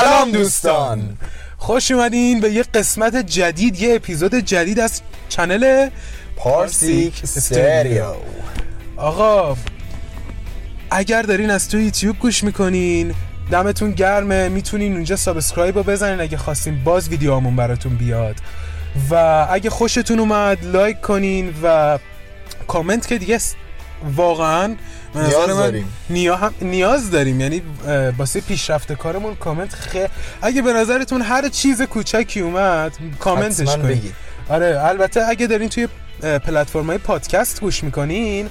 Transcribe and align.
سلام 0.00 0.30
دوستان. 0.30 1.16
خوش 1.56 1.90
اومدین 1.90 2.40
به 2.40 2.50
یه 2.50 2.62
قسمت 2.62 3.16
جدید 3.16 3.80
یه 3.80 3.94
اپیزود 3.94 4.34
جدید 4.34 4.80
از 4.80 5.00
channel 5.28 5.88
پارسیک 6.36 7.20
استریو 7.22 8.14
آقا 8.96 9.56
اگر 10.90 11.22
دارین 11.22 11.50
از 11.50 11.68
تو 11.68 11.80
یوتیوب 11.80 12.18
گوش 12.18 12.44
می‌کنین 12.44 13.14
دمتون 13.50 13.90
گرمه 13.90 14.48
می‌تونین 14.48 14.92
اونجا 14.92 15.16
subscribe 15.16 15.76
رو 15.76 15.82
بزنین 15.82 16.20
اگه 16.20 16.36
خواستین 16.36 16.84
باز 16.84 17.08
ویدیوهامون 17.08 17.56
براتون 17.56 17.96
بیاد. 17.96 18.36
و 19.10 19.46
اگه 19.50 19.70
خوشتون 19.70 20.18
اومد 20.18 20.64
like 20.64 21.00
کنین 21.00 21.54
و 21.62 21.98
کامنت 22.68 23.06
که 23.06 23.18
دیگه 23.18 23.38
واقعا 24.16 24.74
نیاز 25.14 25.48
من 25.48 25.54
داریم. 25.56 25.92
نیا- 26.10 26.36
هم- 26.36 26.54
نیاز 26.62 27.10
داریم. 27.10 27.40
یعنی 27.40 27.62
اه، 27.86 28.10
واسه 28.10 28.40
پیشرفت 28.40 28.92
کارمون 28.92 29.34
کامنت 29.34 29.74
خیلی 29.74 30.08
اگه 30.42 30.62
به 30.62 30.72
نظرتون 30.72 31.22
هر 31.22 31.48
چیز 31.48 31.82
کوچکی 31.82 32.40
اومد 32.40 32.92
کامنتش 33.20 33.66
کنین 33.66 33.86
بگید. 33.86 34.14
آره 34.48 34.80
البته 34.84 35.28
اگه 35.28 35.46
دارین 35.46 35.68
توی 35.68 35.88
پلتفرم 36.22 36.86
های 36.86 36.98
پادکست 36.98 37.60
گوش 37.60 37.84
می‌کنین 37.84 38.48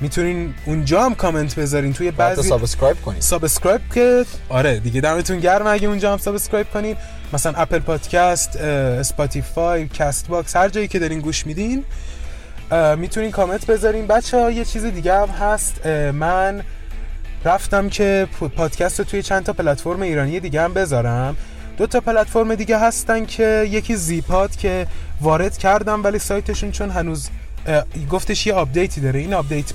می‌تونین 0.00 0.54
اونجا 0.66 1.02
هم 1.04 1.14
کامنت 1.14 1.54
بذارین. 1.54 1.92
توی 1.92 2.10
بعضی 2.10 2.48
subscribe 2.48 2.96
کنید. 3.02 3.22
subscribe 3.22 3.80
که 3.94 4.24
آره 4.48 4.78
دیگه 4.80 5.00
دمتون 5.00 5.40
گرم. 5.40 5.66
اگه 5.66 5.88
اونجا 5.88 6.12
هم 6.12 6.18
subscribe 6.18 6.66
کنین 6.74 6.96
مثلا 7.32 7.52
Apple 7.56 7.78
Podcast 7.78 8.56
Spotify 8.56 9.88
Castbox 9.88 10.56
هر 10.56 10.68
جایی 10.68 10.88
که 10.88 10.98
دارین 10.98 11.20
گوش 11.20 11.46
میدین 11.46 11.84
می‌تونین 12.96 13.30
کامنت 13.30 13.66
بذارین. 13.66 14.06
بچه 14.06 14.40
ها 14.40 14.50
یه 14.50 14.64
چیز 14.64 14.84
دیگه 14.84 15.14
هم 15.14 15.28
هست. 15.28 15.86
من 16.12 16.62
رفتم 17.44 17.88
که 17.88 18.28
پادکست 18.56 18.98
رو 18.98 19.04
توی 19.04 19.22
چند 19.22 19.44
تا 19.44 19.52
پلتفرم 19.52 20.02
ایرانی 20.02 20.40
دیگه 20.40 20.62
هم 20.62 20.74
بذارم. 20.74 21.36
دو 21.76 21.86
تا 21.86 22.00
پلتفرم 22.00 22.54
دیگه 22.54 22.78
هستن 22.78 23.26
که 23.26 23.66
یکی 23.70 23.96
زیپاد 23.96 24.56
که 24.56 24.86
وارد 25.20 25.58
کردم 25.58 26.04
ولی 26.04 26.18
سایتشون 26.18 26.70
چون 26.70 26.90
هنوز 26.90 27.28
گفتش 28.10 28.46
یه 28.46 28.54
update 28.54 28.93
ی 28.93 29.00
داره. 29.00 29.20
این 29.20 29.34
update 29.34 29.72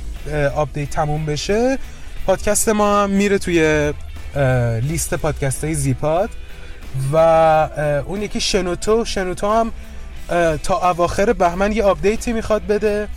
update 0.55 0.89
تموم 0.89 1.25
بشه. 1.25 1.77
پادکست 2.25 2.69
ما 2.69 3.07
میره 3.07 3.37
توی 3.37 3.93
لیست 4.81 5.13
پادکست 5.13 5.63
های 5.63 5.73
زیپاد. 5.73 6.29
و 7.13 7.17
اون 8.05 8.21
یکی 8.21 8.41
شنوتو. 8.41 9.05
شنوتو 9.05 9.53
هم 9.53 9.71
تا 10.63 10.89
اواخر 10.89 11.33
بهمن 11.33 11.71
یه 11.71 11.83
update 11.83 12.26
ی 12.26 12.33
می‌خواد 12.33 12.67
بده 12.67 13.07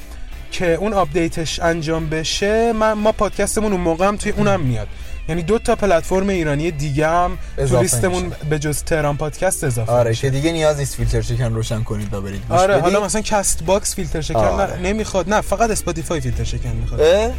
که 0.52 0.74
اون 0.74 0.92
update 0.92 1.43
ش 1.43 1.60
انجام 1.60 2.08
بشه 2.08 2.72
من 2.72 2.92
ما 2.92 3.12
پادکستمون 3.12 3.72
اون 3.72 3.80
موقع 3.80 4.06
هم 4.06 4.16
توی 4.16 4.32
اونم 4.32 4.60
میاد 4.60 4.88
یعنی 5.28 5.42
دو 5.42 5.58
تا 5.58 5.76
پلتفرم 5.76 6.28
ایرانی 6.28 6.70
دیگه 6.70 7.08
هم 7.08 7.38
تو 7.56 7.80
لیستمون. 7.80 8.32
به 8.50 8.58
جز 8.58 8.82
تهران 8.82 9.16
پادکست 9.16 9.64
اضافه 9.64 9.92
آره 9.92 10.10
میشه. 10.10 10.20
که 10.22 10.30
دیگه 10.30 10.52
نیاز 10.52 10.78
نیست 10.78 10.94
فیلتر 10.94 11.20
شکن 11.20 11.54
روشن 11.54 11.82
کنید 11.82 12.10
تا 12.10 12.20
برید 12.20 12.42
آره 12.50 12.72
بدید. 12.72 12.82
حالا 12.82 13.04
مثلا 13.04 13.20
Castbox 13.20 13.94
فیلتر 13.94 14.20
شکن 14.20 14.38
آره. 14.38 14.78
نمی‌خواد 14.78 15.28
نه 15.28 15.40
فقط 15.40 15.70
Spotify 15.70 16.20
فیلتر 16.20 16.44
شکن 16.44 16.68
می‌خواد؟ 16.68 17.00
آره. 17.00 17.32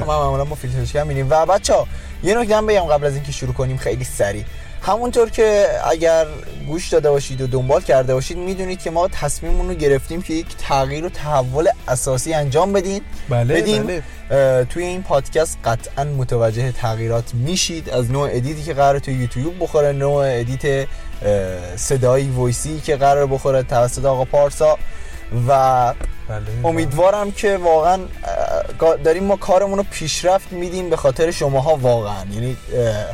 خب 0.00 0.06
ما 0.06 0.24
معمولا 0.24 0.44
با 0.44 0.54
فیلتر 0.54 0.84
شکن 0.84 1.06
میریم 1.06 1.26
و 1.30 1.46
بچه 1.46 1.74
یه 2.22 2.38
نکته 2.38 2.56
هم 2.56 2.66
بگم 2.66 2.80
قبل 2.80 3.06
از 3.06 3.14
اینکه 3.14 3.32
شروع 3.32 3.54
کنیم 3.54 3.76
خیلی 3.76 4.04
سریع 4.04 4.44
همونطور 4.86 5.30
که 5.30 5.66
اگر 5.90 6.26
گوش 6.66 6.88
داده 6.88 7.10
باشید 7.10 7.40
و 7.40 7.46
دنبال 7.46 7.82
کرده 7.82 8.14
باشید 8.14 8.36
می‌دونید 8.36 8.82
که 8.82 8.90
ما 8.90 9.08
تصمیممون 9.08 9.68
رو 9.68 9.74
گرفتیم 9.74 10.22
که 10.22 10.34
یک 10.34 10.46
تغییر 10.56 11.04
و 11.04 11.08
تحول 11.08 11.68
اساسی 11.88 12.34
انجام 12.34 12.72
بدیم. 12.72 13.02
بله 13.28 13.54
بدیم 13.54 14.02
بله. 14.30 14.64
توی 14.64 14.84
این 14.84 15.02
پادکست 15.02 15.58
قطعا 15.64 16.04
متوجه 16.04 16.72
تغییرات 16.72 17.34
میشید. 17.34 17.90
از 17.90 18.10
نوع 18.10 18.28
edit 18.32 18.56
ی 18.56 18.62
که 18.62 18.74
قرار 18.74 18.98
توی 18.98 19.14
یوتیوب 19.14 19.54
بخوره 19.60 19.92
نوع 19.92 20.24
edit 20.26 20.88
صدایی 21.76 22.30
voice 22.30 22.72
ی 22.72 22.80
که 22.80 22.96
قرار 22.96 23.26
بخوره 23.26 23.62
توسط 23.62 24.04
آقا 24.04 24.24
پارسا. 24.24 24.78
و 25.48 25.94
بله 26.28 26.40
امیدوارم 26.64 27.32
که 27.32 27.56
واقعا 27.56 27.98
داریم 29.04 29.24
ما 29.24 29.36
کارمون 29.36 29.78
رو 29.78 29.84
پیشرفت 29.90 30.52
میدیم 30.52 30.90
به 30.90 30.96
خاطر 30.96 31.30
شماها 31.30 31.76
واقعا. 31.76 32.24
یعنی 32.32 32.56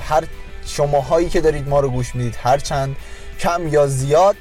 هر 0.08 0.24
شماهایی 0.66 1.28
که 1.28 1.40
دارید 1.40 1.68
ما 1.68 1.80
رو 1.80 1.90
گوش 1.90 2.14
می‌دید 2.14 2.38
هر 2.42 2.58
چند 2.58 2.96
کم 3.40 3.68
یا 3.68 3.86
زیاد 3.86 4.36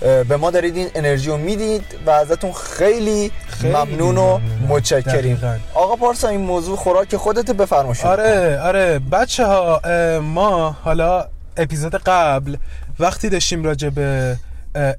به 0.00 0.36
ما 0.36 0.50
دارید 0.50 0.76
این 0.76 0.88
انرژی 0.94 1.30
رو 1.30 1.36
می‌دید 1.36 1.84
و 2.06 2.10
ازتون 2.10 2.52
خیلی, 2.52 3.30
خیلی 3.48 3.74
ممنون 3.74 4.18
و. 4.18 4.40
متشکریم. 4.68 5.60
آقا 5.74 5.96
پارسا 5.96 6.28
این 6.28 6.40
موضوع 6.40 6.76
خوراک 6.76 7.16
خودت 7.16 7.50
بفرما 7.50 7.94
شروع 7.94 8.16
کن. 8.16 8.20
آره 8.22 8.60
آره 8.60 8.98
بچه 8.98 9.46
ها 9.46 9.80
ما 10.20 10.76
حالا 10.84 11.28
اپیزود 11.56 11.94
قبل 11.94 12.56
وقتی 12.98 13.28
داشتیم 13.28 13.64
راجع 13.64 13.88
به 13.88 14.36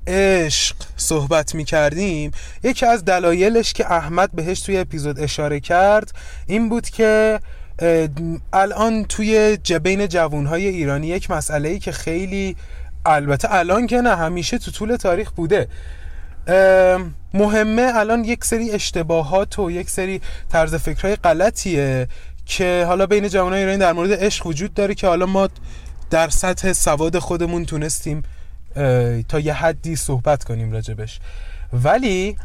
عشق 0.08 0.76
صحبت 0.98 1.56
می 1.56 1.66
کردیم 1.66 2.32
یکی 2.64 2.86
از 2.86 3.06
دلایلش 3.06 3.74
که 3.74 3.92
احمد 3.92 4.30
بهش 4.34 4.62
توی 4.62 4.78
اپیزود 4.78 5.20
اشاره 5.20 5.60
کرد 5.60 6.12
این 6.48 6.70
بود 6.70 6.90
که 6.90 7.40
الان 8.54 9.06
توی 9.06 9.58
جبین 9.64 10.08
جوانهای 10.08 10.68
ایرانی 10.68 11.08
یک 11.08 11.32
مسئله 11.32 11.70
ای 11.70 11.80
که 11.80 11.92
خیلی 11.92 12.56
البته 13.06 13.54
الان 13.54 13.88
که 13.88 14.02
نه 14.02 14.16
همیشه 14.16 14.58
تو 14.58 14.72
طول 14.72 14.96
تاریخ 14.96 15.32
بوده. 15.32 15.68
مهمه 17.34 17.92
الان 17.96 18.24
یک 18.24 18.46
سری 18.46 18.72
اشتباهات 18.72 19.60
و 19.60 19.72
یک 19.72 19.90
سری 19.90 20.22
طرز 20.50 20.76
فکرهای 20.76 21.16
غلطیه 21.16 22.08
که 22.46 22.86
حالا 22.88 23.06
بین 23.06 23.28
جوانای 23.28 23.60
ایرانی 23.60 23.78
در 23.78 23.94
مورد 23.94 24.24
عشق 24.24 24.48
وجود 24.48 24.74
داره 24.74 24.96
که 24.96 25.08
حالا 25.08 25.26
ما 25.26 25.50
در 26.10 26.30
سطح 26.30 26.74
سواد 26.74 27.20
خودمون 27.20 27.66
تونستیم 27.66 28.24
تا 29.28 29.40
یه 29.40 29.54
حدی 29.54 29.96
صحبت 29.96 30.44
کنیم 30.44 30.72
راجبش. 30.72 31.20
ولی 31.74 32.38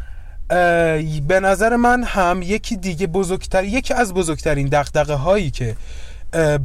به 1.28 1.40
نظر 1.42 1.76
من 1.76 2.04
هم 2.04 2.42
یکی 2.42 2.76
دیگه 2.76 3.06
بزرگتر 3.06 3.64
یکی 3.64 3.94
از 3.94 4.14
بزرگترین 4.14 4.68
دقدقه 4.68 5.14
هایی 5.14 5.50
که 5.50 5.76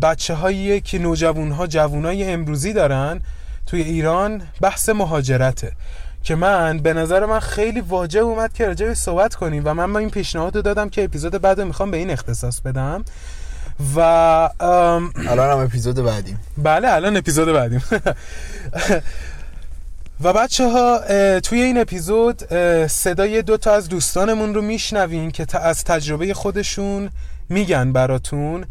بچه 0.02 0.34
هایی 0.34 0.82
که 0.82 1.00
نوجوان 1.00 1.52
ها 1.52 1.68
جوان 1.68 2.06
های 2.06 2.32
امروزی 2.32 2.74
دارن 2.74 3.22
توی 3.66 3.82
ایران 3.82 4.42
بحث 4.62 4.90
مهاجرته. 4.90 5.72
که 6.24 6.36
من 6.36 6.80
به 6.80 6.94
نظر 6.94 7.26
من 7.26 7.40
خیلی 7.40 7.82
واجب 7.82 8.24
اومد 8.24 8.54
که 8.54 8.66
راجع 8.66 8.94
صحبت 8.94 9.36
کنیم 9.36 9.62
و 9.66 9.74
من 9.74 9.86
ما 9.86 10.00
این 10.00 10.10
پیشنهاد 10.10 10.56
رو 10.56 10.62
دادم 10.62 10.90
که 10.90 11.04
اپیزود 11.04 11.42
بعد 11.42 11.60
رو 11.60 11.68
می‌خوام 11.68 11.92
به 11.92 11.98
این 11.98 12.10
اختصاص 12.10 12.62
بدم. 12.62 13.06
و 13.96 14.00
الان 14.00 15.52
هم 15.52 15.58
اپیزود 15.58 15.96
بعدیم. 15.96 16.40
بله 16.58 16.92
الان 16.92 17.18
اپیزود 17.18 17.48
بعدیم. 17.54 17.84
و 20.22 20.34
بچه 20.34 20.72
ها 20.72 21.00
توی 21.40 21.62
این 21.62 21.78
اپیزود 21.78 22.54
صدای 22.88 23.42
دو 23.42 23.58
تا 23.58 23.74
از 23.74 23.90
دوستانمون 23.90 24.54
رو 24.54 24.62
میشنوین 24.62 25.32
که 25.32 25.46
از 25.58 25.84
تجربه 25.84 26.34
خودشون 26.34 27.10
میگن 27.50 27.94
براتون 27.94 28.66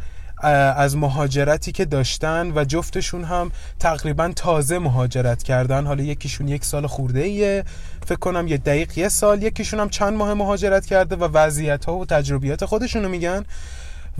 از 0.77 0.97
مهاجرتی 0.97 1.73
که 1.73 1.85
داشتن 1.85 2.53
و 2.55 2.65
جفتشون 2.65 3.25
هم 3.25 3.51
تقریبا 3.79 4.33
تازه 4.37 4.79
مهاجرت 4.79 5.43
کردن. 5.43 5.87
حالا 5.87 6.03
یکیشون 6.03 6.49
یک 6.49 6.65
سال 6.65 6.87
خورده 6.87 7.21
ایه 7.21 7.65
فکر 8.07 8.19
کنم 8.19 8.47
یه 8.49 8.57
دقیق 8.57 8.99
یه 8.99 9.09
سال. 9.09 9.43
یکیشون 9.43 9.81
هم 9.81 9.89
چند 9.89 10.13
ماه 10.13 10.35
مهاجرت 10.35 10.87
کرده 10.87 11.17
و 11.17 11.25
وضعیت 11.25 11.85
ها 11.85 11.97
و 11.97 12.07
تجربیات 12.07 12.65
خودشون 12.65 13.03
رو 13.03 13.09
میگن. 13.09 13.45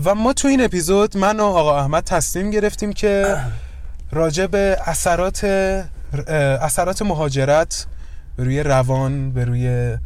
و 0.03 0.15
ما 0.15 0.33
تو 0.33 0.47
این 0.47 0.63
اپیزود 0.63 1.17
من 1.17 1.39
و 1.39 1.43
آقا 1.43 1.79
احمد 1.79 2.03
تصمیم 2.03 2.49
گرفتیم 2.49 2.93
که 2.93 3.37
راجع 4.11 4.45
به 4.45 4.77
اثرات 4.85 5.45
اثرات 6.61 7.01
مهاجرت 7.01 7.85
به 8.37 8.43
روی 8.43 8.63
روان 8.63 9.31
به 9.31 9.45
روی 9.45 9.97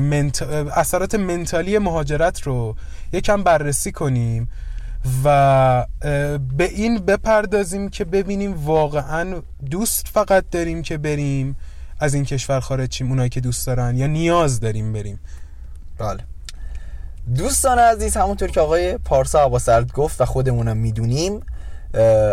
منت... 0.00 0.42
اثرات 0.76 1.14
منتالی 1.14 1.78
مهاجرت 1.78 2.40
رو 2.40 2.76
یکم 3.12 3.42
بررسی 3.42 3.92
کنیم 3.92 4.48
و 5.24 5.86
به 6.56 6.64
این 6.64 6.98
بپردازیم 6.98 7.88
که 7.88 8.04
ببینیم 8.04 8.54
واقعا 8.64 9.42
دوست 9.70 10.08
فقط 10.08 10.44
داریم 10.50 10.82
که 10.82 10.98
بریم 10.98 11.56
از 12.00 12.14
این 12.14 12.24
کشور 12.24 12.60
خارج 12.60 12.94
شیم 12.94 13.08
اونایی 13.08 13.28
که 13.28 13.40
دوست 13.40 13.66
دارن 13.66 13.96
یا 13.96 14.06
نیاز 14.06 14.60
داریم 14.60 14.92
بریم. 14.92 15.20
بله. 15.98 16.20
دوستان 17.34 17.78
عزیز 17.78 18.16
همونطور 18.16 18.50
که 18.50 18.60
آقای 18.60 18.98
پارسا 18.98 19.44
عباسرد 19.44 19.92
گفت 19.92 20.20
و 20.20 20.24
خودمونم 20.24 20.76
می‌دونیم 20.76 21.40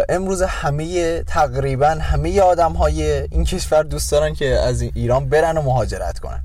امروز 0.10 0.42
همه 0.42 1.20
تقریبا 1.24 1.88
همه 1.88 2.42
آدم 2.42 2.72
های 2.72 3.04
این 3.22 3.44
کشور 3.44 3.84
دوست 3.84 4.12
دارن 4.12 4.34
که 4.34 4.46
از 4.46 4.82
ایران 4.82 5.30
برن 5.30 5.58
و 5.58 5.62
مهاجرت 5.62 6.20
کنن 6.20 6.42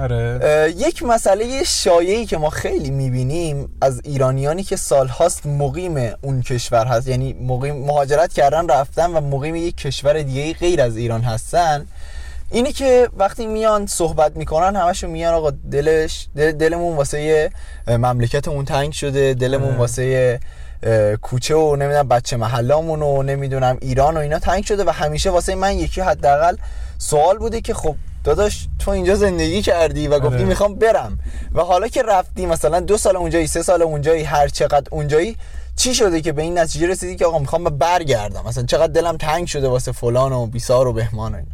آره 0.00 0.74
یک 0.76 1.02
مسئله 1.02 1.64
شایعی 1.64 2.26
که 2.26 2.36
ما 2.36 2.50
خیلی 2.50 2.90
می‌بینیم 2.90 3.68
از 3.80 4.00
ایرانیانی 4.04 4.62
که 4.62 4.76
سالهاست 4.76 5.46
مقیم 5.46 6.12
اون 6.22 6.42
کشور 6.42 6.86
هست 6.86 7.08
یعنی 7.08 7.32
مقیم 7.32 7.76
مهاجرت 7.76 8.32
کردن 8.32 8.68
رفتن 8.68 9.10
و 9.10 9.20
مقیم 9.20 9.56
یک 9.56 9.76
کشور 9.76 10.22
دیگه 10.22 10.52
غیر 10.52 10.80
از 10.82 10.96
ایران 10.96 11.22
هستن 11.22 11.86
اینه 12.50 12.72
که 12.72 13.08
وقتی 13.16 13.46
میان 13.46 13.86
صحبت 13.86 14.36
می‌کنن 14.36 14.76
همشون 14.76 15.10
میان 15.10 15.34
آقا 15.34 15.50
دلش 15.50 16.28
دل 16.36 16.52
دلمون 16.52 16.96
واسه 16.96 17.50
مملکتمون 17.88 18.64
تنگ 18.64 18.92
شده 18.92 19.34
دلمون 19.34 19.68
آره. 19.68 19.78
واسه 19.78 20.40
کوچه 21.22 21.54
و 21.54 21.76
نمی‌دونم 21.76 22.08
بچه 22.08 22.36
محلامون 22.36 23.02
و 23.02 23.22
نمی‌دونم 23.22 23.78
ایران 23.80 24.16
و 24.16 24.20
اینا 24.20 24.38
تنگ 24.38 24.64
شده 24.64 24.84
و 24.84 24.90
همیشه 24.90 25.30
واسه 25.30 25.54
من 25.54 25.78
یکی 25.78 26.00
حداقل 26.00 26.56
سوال 26.98 27.38
بوده 27.38 27.60
که 27.60 27.74
خب 27.74 27.96
داداش 28.24 28.68
تو 28.78 28.90
اینجا 28.90 29.14
زندگی 29.14 29.62
کردی 29.62 30.08
و 30.08 30.18
گفتی 30.18 30.36
آره. 30.36 30.44
می‌خوام 30.44 30.74
برم. 30.74 31.18
و 31.54 31.60
حالا 31.60 31.88
که 31.88 32.02
رفتی 32.02 32.46
مثلا 32.46 32.80
دو 32.80 32.96
سال 32.96 33.16
اونجایی 33.16 33.46
سه 33.46 33.62
سال 33.62 33.82
اونجایی 33.82 34.22
هر 34.22 34.48
چقدر 34.48 34.88
اونجایی 34.90 35.36
چی 35.76 35.94
شده 35.94 36.20
که 36.20 36.32
به 36.32 36.42
این 36.42 36.58
نتیجه 36.58 36.86
رسیدی 36.86 37.16
که 37.16 37.26
آقا 37.26 37.38
می‌خوام 37.38 37.64
برگردم؟ 37.64 38.44
مثلا 38.46 38.64
چقدر 38.64 38.92
دلم 38.92 39.16
تنگ 39.16 39.46
شده 39.46 39.68
واسه 39.68 39.92
فلان 39.92 40.32
و 40.32 40.46
بیسار 40.46 40.88
و 40.88 40.92
بهمان 40.92 41.34
و 41.34 41.36
اینا. 41.36 41.48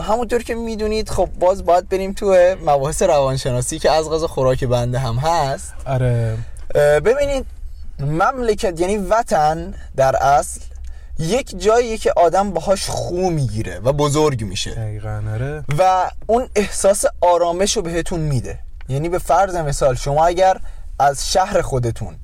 همونطور 0.00 0.42
که 0.42 0.54
می‌دونید 0.54 1.10
خب 1.10 1.28
باز 1.40 1.64
باید 1.64 1.88
بریم 1.88 2.12
تو 2.12 2.54
مباحث 2.66 3.02
روانشناسی 3.02 3.78
که 3.78 3.90
از 3.90 4.10
غذا 4.10 4.26
خوراک 4.26 4.64
بنده 4.64 4.98
هم 4.98 5.16
هست. 5.16 5.74
آره. 5.86 6.36
ببینید 6.74 7.46
مملکت 8.00 8.80
یعنی 8.80 8.96
وطن 8.96 9.74
در 9.96 10.16
اصل 10.16 10.60
یک 11.18 11.58
جاییه 11.58 11.98
که 11.98 12.12
آدم 12.16 12.50
باهاش 12.50 12.86
خو 12.86 13.30
می‌گیره 13.30 13.78
و 13.78 13.92
بزرگ 13.92 14.44
میشه. 14.44 14.70
دقیقا 14.70 15.22
آره. 15.34 15.64
و 15.78 16.10
اون 16.26 16.48
احساس 16.56 17.04
آرامش 17.20 17.76
رو 17.76 17.82
بهتون 17.82 18.20
میده. 18.20 18.58
یعنی 18.88 19.08
به 19.08 19.18
فرض 19.18 19.56
مثال 19.56 19.94
شما 19.94 20.26
اگر 20.26 20.56
از 20.98 21.32
شهر 21.32 21.60
خودتون 21.60 22.14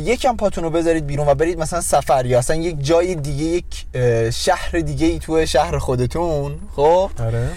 یکم 0.00 0.36
پاتون 0.36 0.64
رو 0.64 0.70
بذارید 0.70 1.06
بیرون 1.06 1.28
و 1.28 1.34
برید 1.34 1.58
مثلا 1.58 1.80
سفر 1.80 2.26
یا 2.26 2.38
اصلا 2.38 2.56
یک 2.56 2.84
جای 2.84 3.14
دیگه 3.14 3.44
یک 3.44 3.86
شهر 4.34 4.70
دیگه 4.70 5.06
ای 5.06 5.18
تو 5.18 5.46
شهر 5.46 5.78
خودتون 5.78 6.60
خب؟ 6.76 7.10
آره. 7.20 7.50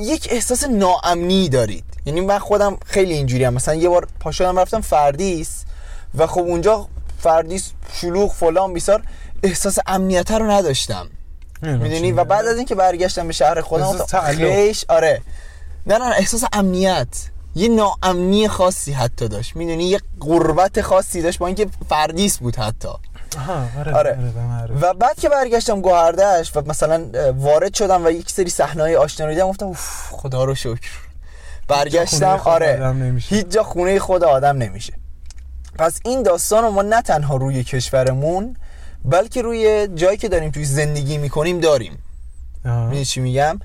یک 0.00 0.28
احساس 0.30 0.64
ناامنی 0.64 1.48
دارید. 1.48 1.84
یعنی 2.06 2.20
من 2.20 2.38
خودم 2.38 2.78
خیلی 2.86 3.14
اینجوری 3.14 3.44
هم. 3.44 3.54
مثلا 3.54 3.74
یه 3.74 3.88
بار 3.88 4.08
پاشدم 4.20 4.58
رفتم 4.58 4.80
فردیس 4.80 5.64
و 6.14 6.26
خب 6.26 6.40
اونجا 6.40 6.88
فردیس 7.18 7.72
شلوغ 7.92 8.32
فلان 8.32 8.72
بیسار 8.72 9.02
احساس 9.42 9.78
امنیت 9.86 10.30
رو 10.30 10.50
نداشتم. 10.50 11.10
می‌دونی؟ 11.62 12.12
و 12.12 12.24
بعد 12.24 12.46
از 12.46 12.56
اینکه 12.56 12.74
برگشتم 12.74 13.26
به 13.26 13.32
شهر 13.32 13.60
خودم 13.60 13.98
تعلق. 13.98 14.54
خیش 14.54 14.84
آره. 14.88 15.22
نه 15.86 15.98
نه 15.98 16.04
احساس 16.04 16.44
امنیت. 16.52 17.08
یه 17.54 17.68
ناامنی 17.68 18.48
خاصی 18.48 18.92
حتی 18.92 19.28
داشت. 19.28 19.56
می‌دونی؟ 19.56 19.84
یه 19.84 20.00
غربت 20.20 20.80
خاصی 20.80 21.22
داشت 21.22 21.38
با 21.38 21.46
اینکه 21.46 21.66
فردیس 21.88 22.38
بود 22.38 22.56
حتی. 22.56 22.88
آره 23.38 23.94
آره. 23.94 23.94
آره 23.94 24.18
آره. 24.62 24.74
و 24.80 24.94
بعد 24.94 25.20
که 25.20 25.28
برگشتم 25.28 25.80
گوهردش 25.80 26.56
و 26.56 26.62
مثلا 26.66 27.04
وارد 27.36 27.74
شدم 27.74 28.04
و 28.04 28.10
یک 28.10 28.30
سری 28.30 28.50
صحنه‌های 28.50 28.96
آشنا 28.96 29.26
رو 29.26 29.32
دیدم 29.32 29.48
گفتم 29.48 29.72
خدا 30.10 30.44
رو 30.44 30.54
شکر 30.54 30.90
برگشتم 31.68 32.40
آره 32.44 32.76
آدم 32.76 33.02
نمیشه. 33.02 33.34
هیچ 33.34 33.46
جا 33.46 33.62
خونه 33.62 33.98
خود 33.98 34.24
آدم 34.24 34.56
نمیشه 34.56 34.92
پس 35.78 36.00
این 36.04 36.22
داستان 36.22 36.64
رو 36.64 36.70
ما 36.70 36.82
نه 36.82 37.02
تنها 37.02 37.36
روی 37.36 37.64
کشورمون 37.64 38.56
بلکه 39.04 39.42
روی 39.42 39.88
جایی 39.94 40.16
که 40.16 40.28
داریم 40.28 40.50
توی 40.50 40.64
زندگی 40.64 41.18
می‌کنیم 41.18 41.60
داریم. 41.60 41.98
می‌دونی 42.64 43.04
چی 43.04 43.20
میگم 43.20 43.60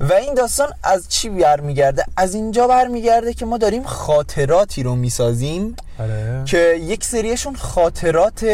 و 0.00 0.12
این 0.12 0.34
داستان 0.34 0.68
از 0.82 1.08
چی 1.08 1.28
برمیگرده 1.28 2.04
از 2.16 2.34
اینجا 2.34 2.66
برمیگرده 2.66 3.34
که 3.34 3.46
ما 3.46 3.58
داریم 3.58 3.82
خاطراتی 3.82 4.82
رو 4.82 4.94
می‌سازیم 4.94 5.76
آره 6.00 6.42
که 6.44 6.58
یک 6.80 7.04
سریشون 7.04 7.56
خاطرات. 7.56 8.44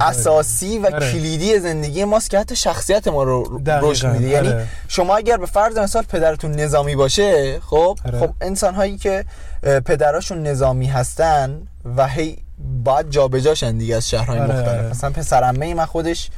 اساسی 0.00 0.78
و 0.78 0.86
آره. 0.86 1.12
کلیدی 1.12 1.58
زندگی 1.58 2.04
ماست 2.04 2.30
که 2.30 2.38
حتی 2.38 2.56
شخصیت 2.56 3.08
ما 3.08 3.22
رو 3.22 3.60
رشد 3.66 4.06
میده 4.06 4.28
یعنی 4.28 4.48
آره. 4.48 4.66
شما 4.88 5.16
اگر 5.16 5.36
به 5.36 5.46
فرض 5.46 5.78
مثال 5.78 6.02
پدرتون 6.02 6.52
نظامی 6.52 6.96
باشه 6.96 7.60
خب 7.60 7.98
آره. 8.04 8.18
خب 8.18 8.30
انسان 8.40 8.74
هایی 8.74 8.98
که 8.98 9.24
پدراشون 9.62 10.42
نظامی 10.42 10.86
هستن 10.86 11.62
و 11.96 12.08
هی 12.08 12.38
باید 12.84 13.10
جابجاشن 13.10 13.78
دیگه 13.78 13.96
از 13.96 14.10
شهرهای 14.10 14.38
آره، 14.38 14.48
مختلف 14.48 14.78
آره. 14.78 14.90
مثلا 14.90 15.10
پسرمه 15.10 15.74
من 15.74 15.86
خودش 15.86 16.30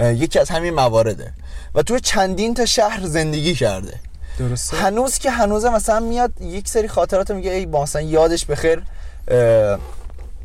یکی 0.00 0.38
از 0.38 0.50
همین 0.50 0.74
موارده 0.74 1.32
و 1.74 1.82
توی 1.82 2.00
چندین 2.00 2.54
تا 2.54 2.66
شهر 2.66 3.00
زندگی 3.06 3.54
کرده 3.54 3.94
درسته 4.38 4.76
هنوز 4.76 5.18
که 5.18 5.30
هنوز 5.30 5.64
مثلا 5.64 6.00
میاد 6.00 6.40
یک 6.40 6.68
سری 6.68 6.88
خاطرات 6.88 7.30
میگه 7.30 7.50
ای 7.50 7.66
با 7.66 7.82
مثلا 7.82 8.02
یادش 8.02 8.46
بخیر 8.46 8.82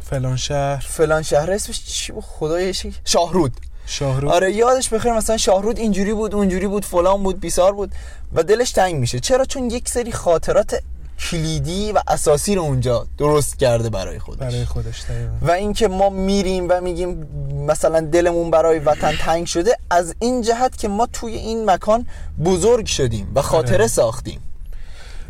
فلان 0.04 0.38
شهر. 0.38 0.86
فلان 0.90 1.22
شهر 1.22 1.52
اسمش 1.52 1.84
چی 1.86 2.12
بود؟ 2.12 2.24
خدای 2.24 2.74
چی 2.74 2.94
شاهرود. 3.06 3.54
شاهرو 3.86 4.30
آره 4.30 4.52
یادش 4.52 4.90
بخیر 4.90 5.14
مثلا 5.14 5.38
شاهرود 5.38 5.80
اینجوری 5.80 6.14
بود 6.14 6.36
اونجوری 6.36 6.68
بود 6.68 6.86
فلان 6.86 7.24
بود 7.24 7.40
بیسار 7.40 7.74
بود 7.74 7.92
و 8.34 8.44
دلش 8.44 8.72
تنگ 8.72 8.96
میشه. 8.96 9.20
چرا؟ 9.20 9.46
چون 9.46 9.70
یک 9.70 9.90
سری 9.90 10.12
خاطرات 10.12 10.84
کلیدی 11.20 11.92
و 11.92 12.02
اساسی 12.08 12.56
رو 12.56 12.62
اونجا 12.62 13.08
درست 13.18 13.60
کرده 13.60 13.90
برای 13.90 14.20
خودش. 14.20 14.40
برای 14.40 14.66
خودش 14.66 15.02
دقیقا. 15.02 15.32
و 15.42 15.52
اینکه 15.52 15.88
ما 15.88 16.10
میریم 16.10 16.66
و 16.70 16.82
میگیم 16.82 17.28
مثلا 17.68 18.00
دلمون 18.00 18.52
برای 18.52 18.80
وطن 18.80 19.16
تنگ 19.16 19.46
شده 19.46 19.78
از 19.90 20.16
این 20.20 20.42
جهت 20.42 20.78
که 20.78 20.88
ما 20.88 21.06
توی 21.06 21.34
این 21.34 21.70
مکان 21.70 22.08
بزرگ 22.46 22.86
شدیم 22.86 23.32
و 23.36 23.42
خاطره 23.42 23.76
آره. 23.76 23.88
ساختیم. 23.88 24.42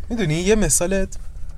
می‌دونی 0.08 0.34
یه 0.34 0.54
مثال 0.54 1.06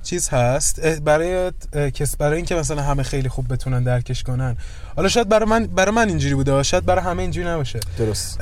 چیز 0.03 0.29
هست؟ 0.29 0.79
برای 0.79 1.51
کس 1.93 2.15
برای 2.15 2.35
اینکه 2.35 2.55
مثلا 2.55 2.81
همه 2.81 3.03
خیلی 3.03 3.29
خوب 3.29 3.53
بتونن 3.53 3.83
درکش 3.83 4.23
کنن. 4.23 4.57
حالا 4.95 5.09
شاید 5.09 5.29
برای 5.29 5.49
من 5.49 5.65
برای 5.65 5.95
من 5.95 6.07
اینجوری 6.07 6.35
بوده 6.35 6.63
شاید 6.63 6.85
برای 6.85 7.03
همه 7.05 7.21
اینجوری 7.21 7.47
نباشه. 7.47 7.79
درست. 7.97 8.39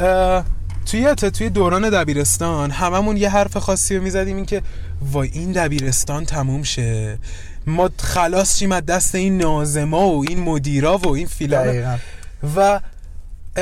توی 0.85 1.15
توی 1.15 1.49
دوران 1.49 1.89
دبیرستان 1.89 2.71
هممون 2.71 3.17
یه 3.17 3.29
حرف 3.29 3.57
خاصی 3.57 3.95
رو 3.95 4.03
می‌زدیم 4.03 4.35
این 4.35 4.45
که 4.45 4.61
وای 5.01 5.29
این 5.33 5.51
دبیرستان 5.51 6.25
تموم 6.25 6.63
شه. 6.63 7.17
ما 7.67 7.89
خلاص 7.99 8.57
شیم 8.59 8.71
از 8.71 8.85
دست 8.85 9.15
این 9.15 9.37
نازما 9.37 10.07
و 10.07 10.25
این 10.29 10.39
مدیرا 10.39 10.97
و 10.97 11.07
این 11.07 11.27
فیلان. 11.27 11.99
و 12.55 12.79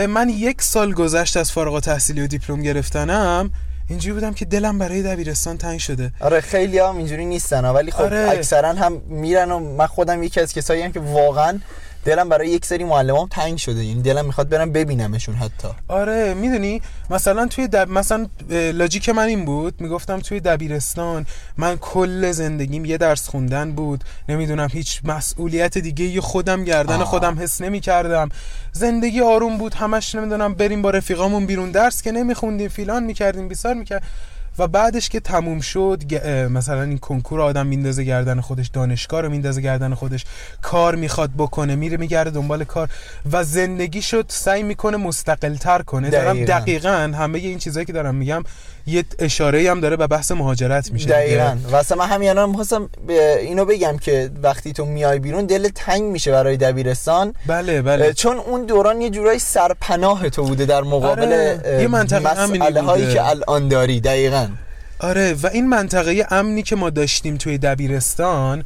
من 0.10 0.30
یک 0.30 0.62
سال 0.62 0.94
گذشت 0.94 1.38
از 1.38 1.52
فارغ 1.52 1.74
التحصیلی 1.74 2.22
و 2.22 2.28
دیپلم 2.28 2.62
گرفتنم. 2.62 3.52
اینجوری 3.90 4.14
بودم 4.14 4.34
که 4.34 4.46
دلم 4.46 4.80
برای 4.80 5.04
دبیرستان 5.04 5.58
تنگ 5.58 5.80
شده 5.80 6.12
آره 6.20 6.42
خیلی 6.42 6.80
هم 6.80 6.98
اینجوری 6.98 7.26
نیستن 7.26 7.66
ولی 7.66 7.92
خب 7.92 8.02
آره. 8.02 8.30
اکثرا 8.32 8.74
هم 8.74 9.02
میرن 9.08 9.52
و 9.52 9.60
من 9.60 9.88
خودم 9.88 10.24
یکی 10.24 10.40
از 10.40 10.54
کسایی 10.54 10.82
هم 10.82 10.92
که 10.92 11.00
واقعا 11.00 11.60
دلم 12.06 12.30
برای 12.30 12.50
یک 12.50 12.66
سری 12.66 12.84
معلمام 12.84 13.28
تنگ 13.28 13.58
شده. 13.58 13.84
یعنی 13.84 14.02
دلم 14.02 14.26
می‌خواد 14.26 14.50
برم 14.50 14.72
ببینمشون 14.72 15.36
حتی. 15.36 15.68
آره 15.88 16.34
می‌دونی؟ 16.34 16.82
مثلا 17.10 17.48
توی 17.48 17.68
دب... 17.68 17.90
مثلا 17.90 18.28
لاجیک 18.50 19.10
من 19.10 19.24
این 19.24 19.46
بود. 19.46 19.82
می‌گفتم 19.82 20.20
توی 20.20 20.40
دبیرستان 20.40 21.26
من 21.58 21.78
کل 21.78 22.32
زندگیم 22.32 22.86
یه 22.86 22.98
درس 22.98 23.28
خوندن 23.28 23.72
بود. 23.72 24.04
نمی‌دونم 24.30 24.68
هیچ 24.72 25.02
مسئولیت 25.04 25.78
دیگه 25.78 26.06
یه 26.06 26.22
خودم 26.22 26.64
گردن 26.64 26.96
آه. 26.96 27.06
خودم 27.06 27.40
حس 27.40 27.62
نمی 27.62 27.80
کردم 27.80 28.30
زندگی 28.72 29.22
آروم 29.22 29.58
بود. 29.58 29.74
همش 29.74 30.16
نمی‌دونم 30.16 30.54
بریم 30.54 30.82
با 30.82 30.90
رفیقامون 30.90 31.46
بیرون. 31.46 31.72
درس 31.72 32.02
که 32.02 32.12
نمیخوندیم 32.12 32.68
فیلان 32.68 33.04
می‌کردیم 33.04 33.48
بیسار 33.48 33.74
می‌کرد 33.74 34.04
و 34.60 34.68
بعدش 34.68 35.10
که 35.10 35.20
تموم 35.20 35.60
شد 35.60 36.04
مثلا 36.50 36.84
این 36.84 36.98
کنکور 36.98 37.42
آدم 37.42 37.68
میندازه 37.68 38.04
گردن 38.04 38.42
خودش 38.42 38.68
دانشگاه 38.68 39.22
رو 39.22 39.30
میندازه 39.30 39.62
گردن 39.62 39.94
خودش 39.94 40.26
کار 40.62 40.96
می‌خواد 40.96 41.30
بکنه 41.38 41.76
میره 41.76 41.98
میگرده 41.98 42.30
دنبال 42.30 42.64
کار 42.64 42.90
و 43.32 43.44
زندگی 43.44 44.02
شد 44.02 44.26
سعی 44.28 44.64
می‌کنه 44.64 44.98
مستقل 44.98 45.56
تر 45.56 45.82
کنه 45.82 46.10
دارم 46.10 46.34
دقیقاً. 46.34 46.60
دقیقا 46.60 47.12
همه 47.18 47.40
این 47.40 47.58
چیزایی 47.58 47.86
که 47.86 47.94
دارم 47.94 48.16
میگم 48.16 48.44
یه 48.88 49.04
اشاره 49.20 49.72
هم 49.72 49.80
داره 49.80 49.96
به 49.96 50.08
بحث 50.08 50.32
مهاجرت 50.32 50.92
میشه. 50.92 51.10
دقیقا. 51.10 51.58
واسه 51.70 51.96
من 51.96 52.08
همین 52.08 52.30
الان 52.30 52.50
می‌خواستم 52.50 52.90
اینو 53.42 53.66
بگم 53.66 53.98
که 53.98 54.30
وقتی 54.44 54.74
تو 54.74 54.86
میای 54.86 55.20
بیرون 55.20 55.46
دل 55.46 55.70
تنگ 55.76 56.04
میشه 56.04 56.32
برای 56.32 56.58
دبیرستان. 56.58 57.34
بله 57.48 57.82
بله. 57.82 58.14
چون 58.14 58.38
اون 58.38 58.66
دوران 58.66 59.02
یه 59.02 59.10
جورایی 59.10 59.40
سرپناه 59.40 60.30
تو 60.30 60.44
بوده 60.44 60.66
در 60.66 60.82
مقابل 60.82 61.24
آره، 61.24 61.82
یه 61.82 61.88
منطقه 61.88 62.82
هایی. 62.82 63.14
که 63.14 63.30
الان 63.30 63.68
داری 63.68 64.00
دقیقا. 64.00 64.48
آره 65.00 65.34
و 65.34 65.48
این 65.48 65.70
منطقه 65.70 66.28
امنی 66.32 66.64
که 66.64 66.76
ما 66.76 66.90
داشتیم 66.90 67.38
توی 67.38 67.58
دبیرستان 67.58 68.64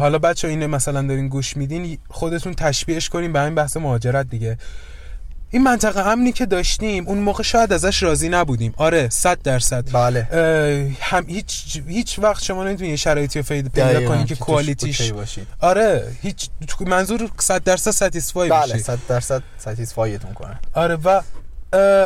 حالا 0.00 0.18
بچه 0.18 0.48
اینو 0.48 0.68
مثلا 0.68 1.02
دارین 1.02 1.28
گوش 1.28 1.56
میدین 1.56 1.98
خودتون 2.08 2.54
تشبیهش 2.54 3.08
کنیم 3.08 3.32
به 3.32 3.40
همین 3.40 3.54
بحث 3.54 3.76
مهاجرت 3.76 4.30
دیگه. 4.30 4.58
این 5.50 5.62
منطقه 5.62 6.00
امنی 6.00 6.32
که 6.32 6.46
داشتیم 6.46 7.06
اون 7.06 7.18
موقع 7.18 7.42
شاید 7.42 7.72
ازش 7.72 8.02
راضی 8.02 8.28
نبودیم. 8.28 8.74
آره 8.76 9.08
صد 9.08 9.42
درصد. 9.42 9.84
بله. 9.92 10.22
هم 11.00 11.24
هیچ 11.28 11.82
هیچ 11.88 12.18
وقت 12.18 12.42
شما 12.42 12.64
نمی‌تونی 12.64 12.90
یه 12.90 12.96
شرایطی 12.96 13.38
رو 13.38 13.44
پیدا 13.44 13.68
دقیقاً، 13.68 14.14
کنی 14.14 14.24
که 14.24 14.36
کوالیتیش. 14.36 15.12
آره 15.60 16.12
هیچ 16.22 16.48
منظور 16.86 17.30
100 17.38 17.64
درصد 17.64 17.90
ستیسفای 17.90 18.48
بله 18.48 18.74
بشی 18.74 18.82
صد 18.82 18.98
درصد 19.08 19.42
ستیسفایتون 19.58 20.32
کنه 20.32 20.60
آره 20.74 20.96
و 21.04 21.20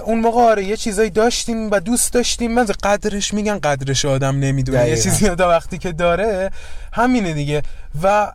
اون 0.05 0.21
موقع 0.21 0.41
آره 0.41 0.65
یه 0.65 0.77
چیزایی 0.77 1.11
داشتیم 1.11 1.71
و 1.71 1.81
دوست 1.81 2.13
داشتیم. 2.13 2.55
من 2.55 2.67
قدرش 2.85 3.35
میگن 3.35 3.59
قدرش 3.59 4.05
آدم 4.05 4.39
نمی‌دونه. 4.39 4.89
یه. 4.89 4.97
چیزی 4.97 5.29
آدم 5.29 5.49
وقتی 5.49 5.79
که 5.79 5.93
داره 5.93 6.51
همینه 6.93 7.33
دیگه. 7.33 7.63
و 8.03 8.33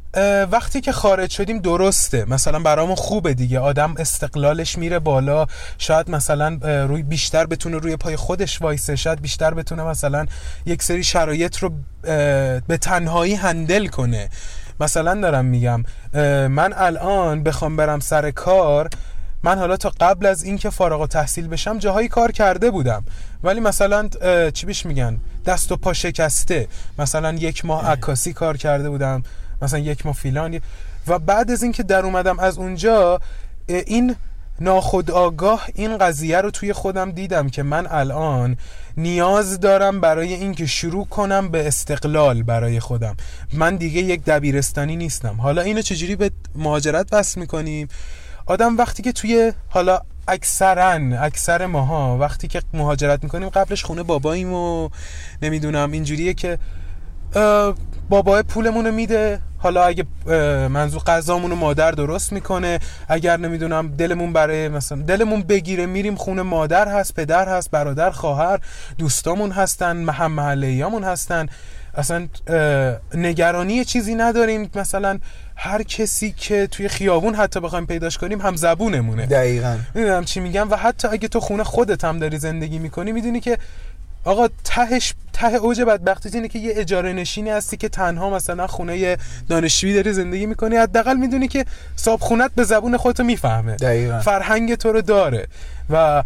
وقتی 0.51 0.81
که 0.81 0.91
خارج 0.91 1.31
شدیم 1.31 1.59
درسته. 1.59 2.25
مثلا 2.25 2.59
برامون 2.59 2.95
خوبه 2.95 3.33
دیگه. 3.33 3.59
آدم 3.59 3.95
استقلالش 3.97 4.77
میره 4.77 4.99
بالا. 4.99 5.45
شاید 5.77 6.11
مثلا 6.11 6.59
روی 6.85 7.03
بیشتر 7.03 7.45
بتونه 7.45 7.77
روی 7.77 7.95
پای 7.95 8.15
خودش 8.15 8.61
وایسه. 8.61 8.95
شاید 8.95 9.21
بیشتر 9.21 9.53
بتونه 9.53 9.83
مثلا 9.83 10.25
یک 10.65 10.83
سری 10.83 11.03
شرایط 11.03 11.57
رو 11.57 11.71
به 12.67 12.77
تنهایی 12.81 13.35
هندل 13.35 13.87
کنه. 13.87 14.29
مثلا 14.79 15.21
دارم 15.21 15.45
میگم 15.45 15.83
من 16.47 16.73
الان 16.77 17.43
بخوام 17.43 17.75
برم 17.75 17.99
سر 17.99 18.31
کار 18.31 18.89
من 19.45 19.57
حالا 19.57 19.77
تا 19.77 19.91
قبل 19.99 20.25
از 20.25 20.43
اینکه 20.43 20.69
فارغ 20.69 21.01
و 21.01 21.07
تحصیل 21.07 21.47
بشم 21.47 21.77
جاهایی 21.77 22.07
کار 22.07 22.31
کرده 22.31 22.71
بودم. 22.71 23.03
ولی 23.43 23.59
مثلا 23.59 24.09
چی 24.53 24.65
بیش 24.65 24.85
میگن؟ 24.85 25.17
دست 25.45 25.71
و 25.71 25.77
پا 25.77 25.93
شکسته. 25.93 26.67
مثلا 26.99 27.33
یک 27.33 27.65
ماه 27.65 27.91
عکاسی 27.91 28.33
کار 28.33 28.57
کرده 28.57 28.89
بودم. 28.89 29.23
مثلا 29.61 29.79
یک 29.79 30.05
ماه 30.05 30.15
فیلان. 30.15 30.59
و 31.07 31.19
بعد 31.19 31.51
از 31.51 31.63
اینکه 31.63 31.83
در 31.83 32.05
اومدم 32.05 32.39
از 32.39 32.57
اونجا 32.57 33.21
این 33.67 34.15
ناخودآگاه 34.59 35.67
این 35.75 35.97
قضیه 35.97 36.41
رو 36.41 36.51
توی 36.51 36.73
خودم 36.73 37.11
دیدم 37.11 37.49
که 37.49 37.63
من 37.63 37.87
الان 37.89 38.57
نیاز 38.97 39.59
دارم 39.59 40.01
برای 40.01 40.33
اینکه 40.33 40.65
شروع 40.65 41.05
کنم 41.05 41.49
به 41.49 41.67
استقلال 41.67 42.43
برای 42.43 42.79
خودم. 42.79 43.15
من 43.53 43.75
دیگه 43.75 44.01
یک 44.01 44.23
دبیرستانی 44.23 44.95
نیستم. 44.95 45.41
حالا 45.41 45.61
اینو 45.61 45.81
چجوری 45.81 46.15
به 46.15 46.31
مهاجرت 46.55 47.13
وصل 47.13 47.39
می‌کنیم؟ 47.39 47.87
آدم 48.45 48.77
وقتی 48.77 49.03
که 49.03 49.11
توی 49.11 49.53
حالا 49.69 49.99
اکثرا 50.27 50.91
اکثر 51.21 51.65
ماها 51.65 52.17
وقتی 52.17 52.47
که 52.47 52.61
مهاجرت 52.73 53.23
می‌کنیم 53.23 53.49
قبلش 53.49 53.83
خونه 53.83 54.03
باباییم 54.03 54.53
و 54.53 54.89
نمی‌دونم 55.41 55.91
اینجوریه 55.91 56.33
که 56.33 56.57
بابای 58.09 58.43
پولمون 58.43 58.85
رو 58.85 58.91
میده. 58.91 59.41
حالا 59.57 59.83
اگه 59.83 60.05
منظور 60.67 61.01
غذامون 61.01 61.51
رو 61.51 61.55
مادر 61.55 61.91
درست 61.91 62.33
می‌کنه. 62.33 62.79
اگر 63.09 63.37
نمی‌دونم 63.37 63.87
دلمون 63.87 64.33
برای 64.33 64.69
مثلا 64.69 65.01
دلمون 65.01 65.41
بگیره 65.41 65.85
میریم 65.85 66.15
خونه 66.15 66.41
مادر 66.41 66.87
هست 66.87 67.13
پدر 67.13 67.49
هست 67.49 67.71
برادر 67.71 68.11
خواهر 68.11 68.59
دوستامون 68.97 69.51
هستن 69.51 69.97
محم 69.97 70.31
محلیامون 70.31 71.03
هستن. 71.03 71.47
اصلا 71.95 72.27
نگرانی 73.13 73.85
چیزی 73.85 74.15
نداریم. 74.15 74.69
مثلا 74.75 75.19
هر 75.55 75.83
کسی 75.83 76.31
که 76.31 76.67
توی 76.67 76.87
خیابون 76.87 77.35
حتی 77.35 77.59
بخوایم 77.59 77.85
پیداش 77.85 78.17
کنیم 78.17 78.41
هم 78.41 78.55
زبونمونه. 78.55 79.25
دقیقا. 79.25 79.77
می‌دونم 79.93 80.25
چی 80.25 80.39
میگم؟ 80.39 80.71
و 80.71 80.75
حتی 80.75 81.07
اگه 81.07 81.27
تو 81.27 81.39
خونه 81.39 81.63
خودت 81.63 82.03
هم 82.03 82.19
داری 82.19 82.37
زندگی 82.37 82.79
می‌کنی 82.79 83.11
می‌دونی 83.11 83.39
که 83.39 83.57
آقا 84.23 84.47
تهش 84.63 85.13
ته 85.33 85.53
اوج 85.55 85.81
بدبختی 85.81 86.29
اینه 86.33 86.47
که 86.47 86.59
یه 86.59 86.73
اجاره 86.75 87.13
نشینی 87.13 87.49
هستی 87.49 87.77
که 87.77 87.89
تنها 87.89 88.29
مثلا 88.29 88.67
خونه 88.67 89.17
دانشجویی 89.49 89.93
داری 89.93 90.13
زندگی 90.13 90.45
می‌کنی. 90.45 90.75
حداقل 90.75 91.17
می‌دونی 91.17 91.47
که 91.47 91.65
صاحب 91.95 92.19
خونت 92.19 92.51
به 92.55 92.63
زبون 92.63 92.97
خودتو 92.97 93.23
می‌فهمه. 93.23 93.75
دقیقا. 93.75 94.19
فرهنگ 94.19 94.75
تو 94.75 94.91
رو 94.91 95.01
داره. 95.01 95.47
و 95.89 96.23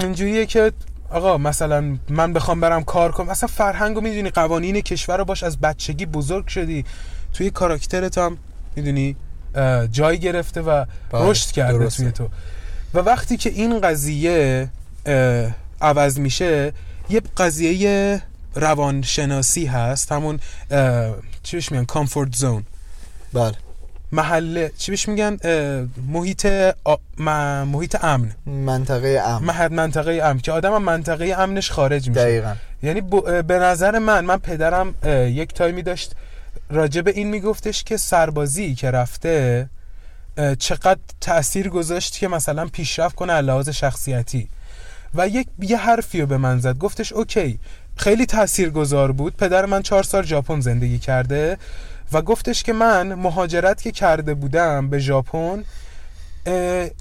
اینجوریه 0.00 0.46
که 0.46 0.72
آقا 1.10 1.38
مثلا 1.38 1.96
من 2.08 2.32
بخوام 2.32 2.60
برم 2.60 2.84
کار 2.84 3.12
کنم 3.12 3.28
اصلا 3.28 3.46
فرهنگو 3.46 4.00
می‌دونی 4.00 4.30
قوانین 4.30 4.80
کشور 4.80 5.16
رو 5.16 5.24
باش 5.24 5.42
از 5.42 5.60
بچگی 5.60 6.06
بزرگ 6.06 6.46
شدی. 6.46 6.84
توی 7.32 7.50
کاراکترت 7.50 8.18
هم 8.18 8.38
می‌دونی 8.76 9.16
جای 9.90 10.18
گرفته 10.18 10.60
و 10.60 10.84
بله، 11.10 11.30
رشد 11.30 11.50
کرده 11.50 11.78
درسته. 11.78 12.02
توی 12.02 12.12
تو. 12.12 12.28
و 12.94 12.98
وقتی 12.98 13.36
که 13.36 13.50
این 13.50 13.80
قضیه 13.80 14.68
عوض 15.80 16.18
میشه 16.18 16.72
یه 17.08 17.22
قضیه 17.36 18.22
روانشناسی 18.54 19.66
هست 19.66 20.12
همون 20.12 20.40
چی 21.42 21.56
بهش 21.56 21.72
میگن 21.72 21.84
کامفورت 21.84 22.36
زون 22.36 22.64
بله. 23.32 23.54
محل 24.12 24.68
چی 24.78 24.92
بهش 24.92 25.08
میگن؟ 25.08 25.38
محیط 26.08 26.46
محیط 27.66 28.04
امن. 28.04 28.32
منطقه 28.46 29.22
امن. 29.26 29.68
منطقه 29.70 30.20
امن. 30.24 30.38
که 30.38 30.52
آدم 30.52 30.74
هم 30.74 30.82
منطقه 30.82 31.34
امنش 31.38 31.70
خارج 31.70 32.08
میشه. 32.08 32.20
دقیقا. 32.20 32.54
یعنی 32.82 33.00
به 33.42 33.58
نظر 33.58 33.98
من 33.98 34.24
من 34.24 34.36
پدرم 34.36 34.94
یک 35.28 35.54
تایمی 35.54 35.82
داشت 35.82 36.12
راجع 36.70 37.00
به 37.00 37.10
این 37.10 37.28
میگفتش 37.28 37.84
که 37.84 37.96
سربازی 37.96 38.74
که 38.74 38.90
رفته 38.90 39.68
چقدر 40.58 40.98
تاثیر 41.20 41.68
گذاشت 41.68 42.18
که 42.18 42.28
مثلا 42.28 42.66
پیشرفت 42.66 43.14
کنه 43.14 43.40
لحاظ 43.40 43.68
شخصیتی. 43.68 44.48
و 45.14 45.28
یک 45.28 45.46
یه 45.60 45.76
حرفی 45.76 46.20
رو 46.20 46.26
به 46.26 46.36
من 46.36 46.58
زد. 46.58 46.78
گفتش 46.78 47.12
اوکی 47.12 47.58
خیلی 47.96 48.26
تاثیرگذار 48.26 49.12
بود. 49.12 49.36
پدر 49.36 49.66
من 49.66 49.82
چهار 49.82 50.02
سال 50.02 50.22
ژاپن 50.22 50.60
زندگی 50.60 50.98
کرده. 50.98 51.58
و 52.12 52.22
گفتش 52.22 52.62
که 52.62 52.72
من 52.72 53.14
مهاجرت 53.14 53.82
که 53.82 53.92
کرده 53.92 54.34
بودم 54.34 54.88
به 54.88 54.98
ژاپن 54.98 55.64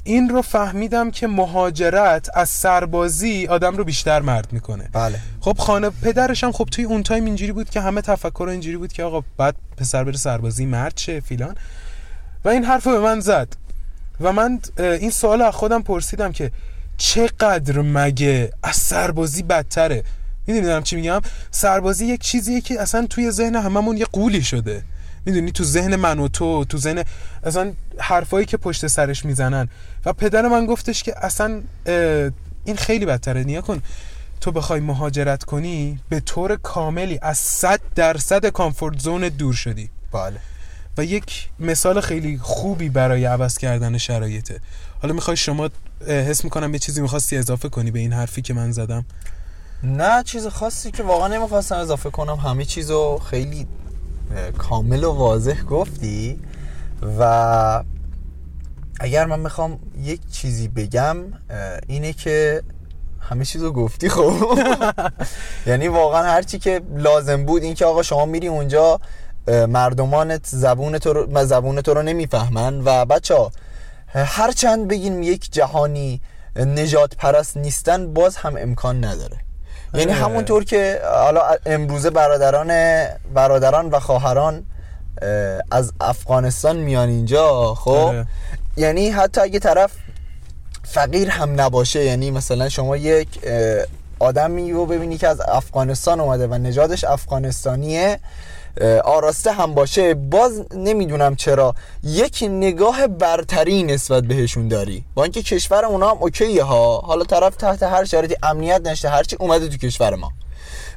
این 0.04 0.30
رو 0.30 0.42
فهمیدم 0.42 1.12
که 1.12 1.28
مهاجرت 1.28 2.30
از 2.34 2.50
سربازی 2.50 3.48
آدم 3.48 3.78
رو 3.78 3.84
بیشتر 3.84 4.22
مرد 4.22 4.54
می‌کنه. 4.54 4.90
بله. 4.94 5.20
خب 5.40 5.58
خانه 5.58 5.90
پدرش 5.90 6.44
هم 6.44 6.52
خب 6.52 6.68
توی 6.72 6.84
اون 6.84 7.04
تایم 7.04 7.26
اینجوری 7.26 7.52
بود 7.52 7.70
که 7.70 7.82
همه 7.82 8.02
تفکر 8.02 8.48
اینجوری 8.52 8.78
بود 8.78 8.94
که 8.94 9.04
آقا 9.04 9.24
بعد 9.38 9.56
پسر 9.78 10.04
بره 10.04 10.18
سربازی 10.18 10.66
مرد 10.66 10.98
شه 10.98 11.20
فیلان. 11.20 11.56
و 12.46 12.50
این 12.50 12.64
حرف 12.64 12.84
رو 12.84 12.92
به 12.92 13.00
من 13.00 13.20
زد. 13.20 13.48
و 14.22 14.32
من 14.32 14.60
این 14.78 15.10
سوال 15.10 15.42
از 15.42 15.54
خودم 15.54 15.82
پرسیدم 15.82 16.32
که 16.32 16.52
چقدر 16.98 17.82
مگه 17.82 18.52
از 18.64 18.76
سربازی 18.76 19.44
بدتره؟ 19.44 20.04
می‌دونی 20.48 20.84
چی 20.84 20.96
میگم؟ 20.96 21.22
سربازی 21.52 22.06
یک 22.06 22.22
چیزیه 22.22 22.62
که 22.62 22.82
اصلا 22.82 23.08
توی 23.08 23.32
ذهن 23.32 23.56
هممون 23.56 23.98
یه 23.98 24.06
قولی 24.06 24.42
شده. 24.42 24.84
می‌دونی 25.26 25.52
تو 25.52 25.64
ذهن 25.64 25.96
من 25.96 26.20
و 26.20 26.28
تو 26.28 26.66
تو 26.66 26.78
ذهن 26.78 27.04
اصلا 27.44 27.74
حرفایی 27.98 28.46
که 28.46 28.58
پشت 28.58 28.88
سرش 28.88 29.26
می‌زنن. 29.26 29.70
و 30.06 30.14
پدر 30.14 30.48
من 30.48 30.66
گفتش 30.66 31.04
که 31.04 31.26
اصلا 31.26 31.62
این 32.66 32.76
خیلی 32.78 33.06
بدتره. 33.06 33.44
نیا 33.44 33.62
کن 33.62 33.82
تو 34.42 34.52
بخوای 34.52 34.80
مهاجرت 34.80 35.44
کنی 35.44 36.00
به 36.10 36.20
طور 36.20 36.56
کاملی 36.56 37.20
از 37.22 37.38
صد 37.38 37.80
درصد 37.96 38.46
کامفورت 38.46 39.00
زون 39.00 39.30
دور 39.30 39.54
شدی. 39.54 39.90
بله. 40.12 40.40
و 40.98 41.04
یک 41.04 41.50
مثال 41.60 42.02
خیلی 42.02 42.38
خوبی 42.38 42.90
برای 42.90 43.26
عوض 43.26 43.58
کردن 43.58 43.98
شرایطه. 43.98 44.60
حالا 45.02 45.14
می‌خوای 45.14 45.38
شما 45.38 45.70
حس 46.08 46.44
می‌کنم 46.44 46.74
یه 46.74 46.80
چیزی 46.80 47.02
می‌خواستی 47.02 47.38
اضافه 47.38 47.70
کنی 47.70 47.92
به 47.92 48.00
این 48.00 48.14
حرفی 48.14 48.42
که 48.42 48.54
من 48.54 48.72
زدم؟ 48.72 49.06
نه 49.84 50.24
چیز 50.24 50.48
خاصی 50.48 50.92
که 50.92 51.04
واقعا 51.04 51.28
نمی‌خواستم 51.28 51.76
اضافه 51.76 52.10
کنم. 52.10 52.36
همه 52.36 52.66
چیزو 52.66 53.18
خیلی 53.30 53.68
کامل 54.58 55.04
و 55.04 55.12
واضح 55.12 55.64
گفتی 55.64 56.40
و 57.20 57.84
اگر 59.00 59.26
من 59.26 59.40
می‌خوام 59.40 59.80
یک 60.02 60.22
چیزی 60.32 60.68
بگم 60.68 61.18
اینه 61.88 62.14
که 62.14 62.64
همه 63.20 63.46
چیزو 63.46 63.72
گفتی 63.72 64.10
خب. 64.10 64.60
یعنی 65.68 65.88
واقعا 65.88 66.24
هرچی 66.24 66.60
که 66.60 66.82
لازم 66.96 67.46
بود 67.46 67.64
این 67.64 67.74
که 67.74 67.86
آقا 67.86 68.04
شما 68.04 68.26
میری 68.26 68.48
اونجا 68.48 69.00
مردمانت 69.48 70.46
زبون 70.46 70.98
تو 70.98 71.14
رو, 71.14 71.46
زبون 71.46 71.82
تو 71.82 71.94
رو 71.94 72.02
نمی‌فهمن 72.02 72.82
و 72.86 73.06
بچه 73.06 73.36
ها 73.36 73.52
هر 74.14 74.52
چند 74.52 74.88
بگیم 74.88 75.24
یک 75.24 75.54
جهانی 75.54 76.22
نجات 76.56 77.16
پرست 77.16 77.58
نیستن 77.58 78.14
باز 78.14 78.36
هم 78.36 78.56
امکان 78.58 79.06
نداره. 79.06 79.45
یعنی 79.98 80.12
همونطور 80.12 80.64
که 80.64 81.02
حالا 81.04 81.42
امروزه 81.66 82.10
برادران 82.10 82.70
برادران 83.34 83.90
و 83.90 84.00
خواهران 84.00 84.66
از 85.72 85.94
افغانستان 86.02 86.76
میان 86.78 87.10
اینجا 87.10 87.74
خب 87.74 87.92
آره. 87.92 88.26
یعنی 88.78 89.10
حتی 89.10 89.42
اگه 89.42 89.60
طرف 89.60 89.92
فقیر 90.84 91.30
هم 91.30 91.62
نباشه 91.62 92.04
یعنی 92.04 92.32
مثلا 92.32 92.70
شما 92.70 92.98
یک 92.98 93.28
آدمی 94.20 94.72
رو 94.72 94.86
ببینی 94.86 95.18
که 95.18 95.28
از 95.28 95.42
افغانستان 95.42 96.20
اومده 96.20 96.48
و 96.48 96.54
نژادش 96.54 97.04
افغانستانیه 97.04 98.20
آراسته 99.04 99.52
هم 99.52 99.74
باشه 99.74 100.14
باز 100.14 100.64
نمی‌دونم 100.76 101.36
چرا. 101.36 101.76
یک 102.04 102.44
نگاه 102.50 103.08
برتری 103.08 103.84
نسبت 103.84 104.24
بهشون 104.24 104.68
داری. 104.68 105.04
با 105.16 105.24
اینکه 105.24 105.42
کشور 105.42 105.86
اونا 105.86 106.10
هم 106.10 106.18
اوکیه 106.20 106.64
ها. 106.64 106.98
حالا 106.98 107.24
طرف 107.24 107.56
تحت 107.56 107.84
هر 107.84 108.06
شرایطی 108.06 108.36
امنیت 108.44 108.82
نشته 108.88 109.10
هرچی 109.10 109.36
اومده 109.40 109.68
تو 109.68 109.78
کشور 109.78 110.16
ما. 110.16 110.32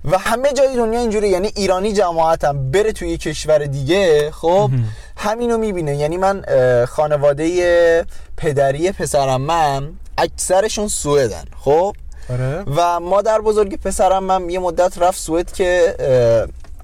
و 0.04 0.18
همه 0.18 0.52
جای 0.52 0.76
دنیا 0.76 1.00
اینجوری 1.00 1.28
یعنی 1.28 1.52
ایرانی 1.56 1.92
جماعت 1.92 2.44
هم 2.44 2.70
بره 2.70 2.92
توی 2.92 3.16
کشور 3.16 3.58
دیگه 3.58 4.30
خب 4.30 4.70
همینو 5.16 5.58
می‌بینه. 5.58 5.96
یعنی 5.96 6.16
من 6.16 6.44
خانواده 6.86 8.06
پدری 8.36 8.92
پسرم 8.92 9.40
من 9.40 9.88
اکثرشون 10.18 10.88
سوئدن 10.88 11.44
خب؟ 11.60 11.96
آره. 12.30 12.64
و 12.76 13.00
مادر 13.00 13.40
بزرگ 13.40 13.80
پسرم 13.80 14.24
من 14.24 14.50
یه 14.50 14.58
مدت 14.58 14.98
رفت 14.98 15.20
سوئد 15.20 15.52
که 15.52 15.94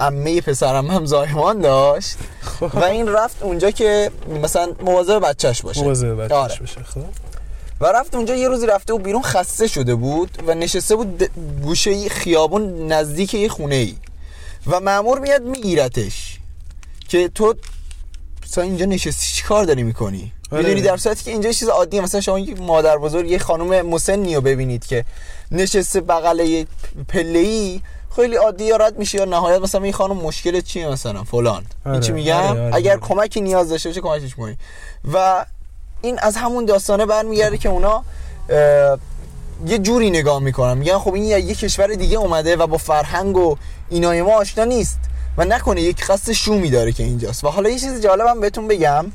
امه 0.06 0.40
پسرم 0.40 0.90
هم 0.90 1.06
زایمان 1.06 1.60
داشت. 1.60 2.16
خب. 2.42 2.70
و 2.74 2.84
این 2.84 3.08
رفت 3.08 3.42
اونجا 3.42 3.70
که 3.70 4.10
مثلا 4.42 4.72
مواظب 4.80 5.28
بچهش 5.28 5.62
باشه. 5.62 5.82
مواظب 5.82 6.24
بچهش 6.24 6.32
آره. 6.32 6.58
باشه 6.60 6.82
خب. 6.82 7.00
و 7.80 7.86
رفت 7.86 8.14
اونجا 8.14 8.34
یه 8.34 8.48
روزی 8.48 8.66
رفته 8.66 8.92
و 8.94 8.98
بیرون 8.98 9.22
خسته 9.22 9.66
شده 9.66 9.94
بود 9.94 10.42
و 10.46 10.54
نشسته 10.54 10.96
بود 10.96 11.30
گوشه 11.62 12.08
خیابون 12.08 12.92
نزدیک 12.92 13.34
یه 13.34 13.48
خونه 13.48 13.74
ای 13.74 13.94
و 14.66 14.80
معمور 14.80 15.18
میاد 15.18 15.42
میگیرتش. 15.42 16.38
که 17.08 17.28
تو 17.28 17.54
مثلا 18.44 18.64
اینجا 18.64 18.86
نشستی 18.86 19.32
چی 19.32 19.42
کار 19.42 19.64
داری 19.64 19.82
می‌کنی؟ 19.82 20.32
آره. 20.50 20.62
می‌دونی 20.62 20.82
در 20.82 20.96
صورتی 20.96 21.24
که 21.24 21.30
اینجا 21.30 21.52
چیز 21.52 21.68
عادیه. 21.68 22.00
مثلا 22.00 22.20
شما 22.20 22.38
یک 22.38 22.60
مادر 22.60 22.98
بزرگ 22.98 23.30
یه 23.30 23.38
خانم 23.38 23.86
مسنی 23.86 24.34
رو 24.34 24.40
ببینید 24.40 24.86
که 24.86 25.04
نشسته 25.50 26.00
بغل 26.00 26.40
یه 26.40 26.66
پله 27.08 27.38
ای 27.38 27.80
خیلی 28.16 28.36
عادی 28.36 28.64
یا 28.64 28.76
رد 28.76 28.98
میشه 28.98 29.18
یا 29.18 29.24
نهایت 29.24 29.60
مثلا 29.60 29.82
این 29.82 29.92
خانم 29.92 30.16
مشکل 30.16 30.60
چیه 30.60 30.88
مثلا 30.88 31.24
فلان. 31.24 31.64
این 31.86 32.00
چی 32.00 32.12
آره، 32.12 32.20
میگم؟ 32.20 32.36
آره، 32.36 32.60
آره، 32.60 32.74
اگر 32.74 32.90
آره. 32.90 33.00
کمکی 33.00 33.40
نیاز 33.40 33.68
داشته 33.68 33.88
باشه 33.88 34.00
کمکش 34.00 34.34
کنی. 34.34 34.56
و 35.12 35.46
این 36.02 36.18
از 36.18 36.36
همون 36.36 36.64
داستانه 36.64 37.06
برمیگرده 37.06 37.58
که 37.58 37.68
اونا 37.68 38.04
یه 39.66 39.78
جوری 39.78 40.10
نگاه 40.10 40.38
می‌کنن. 40.38 40.78
میگن 40.78 40.98
خب 40.98 41.14
این 41.14 41.24
یه 41.24 41.54
کشور 41.54 41.86
دیگه 41.86 42.18
اومده 42.18 42.56
و 42.56 42.66
با 42.66 42.76
فرهنگ 42.76 43.36
و 43.36 43.56
اینای 43.90 44.22
ما 44.22 44.32
آشنا 44.32 44.64
نیست 44.64 44.98
و 45.38 45.44
نکنه 45.44 45.82
یک 45.82 46.04
قصد 46.04 46.32
شومی 46.32 46.70
داره 46.70 46.92
که 46.92 47.02
اینجاست. 47.02 47.44
و 47.44 47.48
حالا 47.48 47.68
یه 47.70 47.78
چیز 47.78 48.02
جالبم 48.02 48.40
بهتون 48.40 48.68
بگم. 48.68 49.06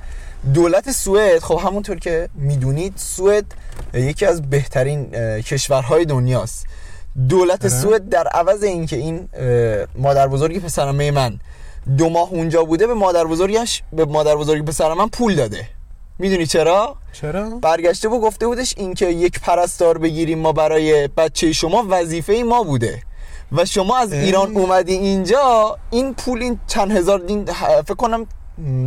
دولت 0.54 0.92
سوئد 0.92 1.44
خب 1.44 1.62
همونطور 1.66 2.00
که 2.00 2.30
می‌دونید 2.36 2.94
سوئد 2.98 3.46
یکی 3.94 4.26
از 4.26 4.50
بهترین 4.50 5.12
کشورهای 5.42 6.06
دنیاست. 6.06 6.66
دولت 7.30 7.66
آره. 7.66 7.70
سوئد 7.70 8.10
در 8.10 8.28
عوض 8.28 8.64
اینکه 8.64 8.96
این 8.96 9.30
مادر 9.96 10.28
بزرگی 10.28 10.60
پسرمه 10.60 11.12
من 11.12 11.40
دو 11.98 12.10
ماه 12.10 12.30
اونجا 12.32 12.64
بوده 12.64 12.88
به 12.88 12.94
مادر 12.94 13.24
بزرگش 13.24 13.84
به 13.94 14.06
مادر 14.06 14.36
بزرگی 14.36 14.62
پسر 14.62 14.94
من 14.94 15.08
پول 15.08 15.36
داده 15.36 15.66
می‌دونی 16.20 16.46
چرا 16.46 16.96
چرا 17.14 17.50
برگشته 17.50 18.08
بود 18.08 18.22
گفته 18.22 18.48
بودش 18.48 18.74
اینکه 18.78 19.06
یک 19.06 19.40
پرستار 19.40 19.98
بگیریم 19.98 20.40
ما 20.40 20.52
برای 20.52 21.08
بچه 21.08 21.54
شما 21.54 21.86
وظیفه 21.90 22.44
ما 22.46 22.64
بوده 22.64 23.04
و 23.52 23.66
شما 23.66 23.98
از. 23.98 24.14
ایران 24.14 24.58
اومدی 24.58 24.94
اینجا 24.94 25.78
این 25.92 26.14
پول 26.14 26.42
این 26.42 26.60
چند 26.68 26.92
هزار 26.92 27.20
دین 27.20 27.46
فکر 27.86 27.94
کنم 27.96 28.28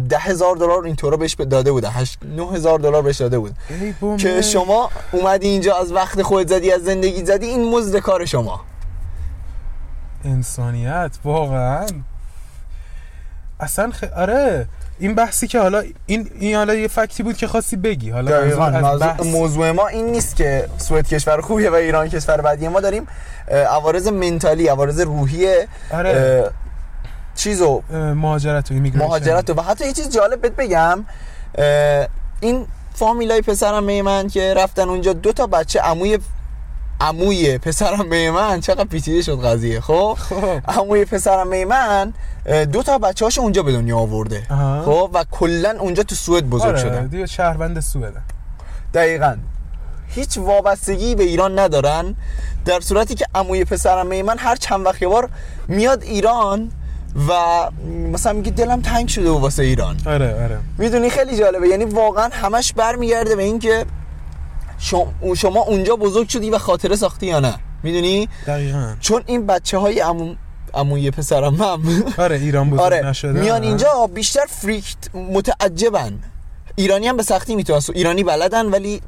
ده 0.08 0.18
هزار 0.18 0.56
دلار 0.56 0.84
اینطورا 0.84 1.16
بهش 1.16 1.34
داده 1.34 1.72
بوده 1.72 1.88
هشت 1.90 2.18
نه 2.36 2.52
هزار 2.52 2.78
دلار 2.78 3.02
بهش 3.02 3.16
داده 3.16 3.38
بود. 3.38 3.54
که 4.18 4.42
شما 4.42 4.90
اومدی 5.12 5.48
اینجا 5.48 5.76
از 5.76 5.92
وقت 5.92 6.22
خودت 6.22 6.48
زدی 6.48 6.72
از 6.72 6.82
زندگی 6.82 7.24
زدی 7.24 7.46
این 7.46 7.70
مزد 7.70 7.98
کار 7.98 8.24
شما. 8.24 8.60
انسانیت 10.24 11.10
واقعا. 11.24 11.86
اصلا 13.60 13.90
خ... 13.90 14.04
آره 14.16 14.66
این 14.98 15.14
بحثی 15.14 15.46
که 15.48 15.60
حالا 15.60 15.82
این 16.06 16.30
این 16.38 16.56
حالا 16.56 16.74
یه 16.74 16.88
فکتی 16.88 17.22
بود 17.22 17.36
که 17.36 17.46
خواستی 17.46 17.76
بگی. 17.76 18.10
حالا 18.10 18.36
از 18.36 19.00
بحث 19.00 19.26
موضوع 19.26 19.70
ما 19.70 19.88
این 19.88 20.06
نیست 20.06 20.36
که 20.36 20.68
سوئد 20.78 21.08
کشور 21.08 21.40
خوبیه 21.40 21.70
و 21.70 21.74
ایران 21.74 22.08
کشور 22.08 22.40
بدیه. 22.40 22.68
ما 22.68 22.80
داریم 22.80 23.06
عوارض 23.48 24.08
منتالی 24.08 24.68
عوارض 24.68 25.00
روحی 25.00 25.48
آره. 25.90 26.50
چیزو 27.34 27.82
مهاجرت 27.92 28.70
و 28.70 28.74
ایمیگریشن 28.74 29.04
مهاجرت 29.06 29.50
و 29.50 29.62
حتی 29.62 29.86
یه 29.86 29.92
چیز 29.92 30.08
جالب 30.08 30.40
بهت 30.40 30.56
بگم 30.56 31.04
این 32.40 32.66
فامیلای 32.94 33.40
پسرم 33.40 34.02
من 34.02 34.28
که 34.28 34.54
رفتن 34.54 34.88
اونجا 34.88 35.12
دو 35.12 35.32
تا 35.32 35.46
بچه 35.46 35.80
عموی 35.80 36.18
عموی 37.00 37.58
پسرم 37.58 38.32
من 38.32 38.60
چقدر 38.60 38.84
پیچیده 38.84 39.22
شد 39.22 39.44
قضیه 39.44 39.80
خب؟ 39.80 40.18
خب. 40.20 40.60
عموی 40.68 41.04
پسرم 41.04 41.64
من 41.64 42.12
دو 42.72 42.82
تا 42.82 42.98
بچه 42.98 43.24
هاشو 43.24 43.40
اونجا 43.40 43.62
به 43.62 43.72
دنیا 43.72 43.98
آورده. 43.98 44.42
خب؟ 44.84 45.10
و 45.14 45.24
کلا 45.30 45.76
اونجا 45.80 46.02
تو 46.02 46.14
سوئد 46.14 46.44
بزرگ 46.44 46.68
آره 46.68 46.80
شدن. 46.80 47.06
دیگه 47.06 47.26
شهروند 47.26 47.80
سوئد. 47.80 48.12
دقیقا. 48.94 49.36
هیچ 50.08 50.38
وابستگی 50.38 51.14
به 51.14 51.22
ایران 51.22 51.58
ندارن 51.58 52.16
در 52.64 52.80
صورتی 52.80 53.14
که 53.14 53.26
عموی 53.34 53.64
پسرم 53.64 54.22
من 54.22 54.38
هر 54.38 54.56
چند 54.56 54.86
وقت 54.86 55.04
بار 55.04 55.28
میاد 55.68 56.02
ایران 56.02 56.70
و 57.28 57.32
مثلا 58.12 58.32
میگه 58.32 58.50
دلم 58.50 58.80
تنگ 58.80 59.08
شده 59.08 59.30
و 59.30 59.38
واسه 59.38 59.62
ایران. 59.62 59.96
آره 60.06 60.44
آره. 60.44 60.58
می‌دونی 60.78 61.10
خیلی 61.10 61.36
جالبه. 61.36 61.68
یعنی 61.68 61.84
واقعا 61.84 62.28
همش 62.32 62.72
برمیگرده 62.72 63.36
به 63.36 63.42
اینکه 63.42 63.84
شما, 64.78 65.12
شما 65.36 65.60
اونجا 65.60 65.96
بزرگ 65.96 66.28
شدی 66.28 66.50
و 66.50 66.58
خاطره 66.58 66.96
ساختی 66.96 67.26
یا 67.26 67.40
نه. 67.40 67.54
می‌دونی؟ 67.82 68.28
دقیقا. 68.46 68.94
چون 69.00 69.22
این 69.26 69.46
بچه 69.46 69.78
های 69.78 70.00
عمو 70.00 70.34
عموی 70.74 71.10
پسرم 71.10 71.54
هم. 71.54 72.04
آره 72.18 72.36
ایران 72.36 72.70
بزرگ 72.70 72.82
آره. 72.82 73.06
نشده. 73.06 73.40
میان 73.40 73.62
اینجا 73.62 74.10
بیشتر 74.14 74.46
فریکت 74.50 75.14
متعجبن. 75.14 76.18
ایرانی 76.76 77.08
هم 77.08 77.16
به 77.16 77.22
سختی 77.22 77.56
می‌تونن 77.56 77.80
ایرانی 77.94 78.24
بلدن 78.24 78.66
ولی 78.66 79.00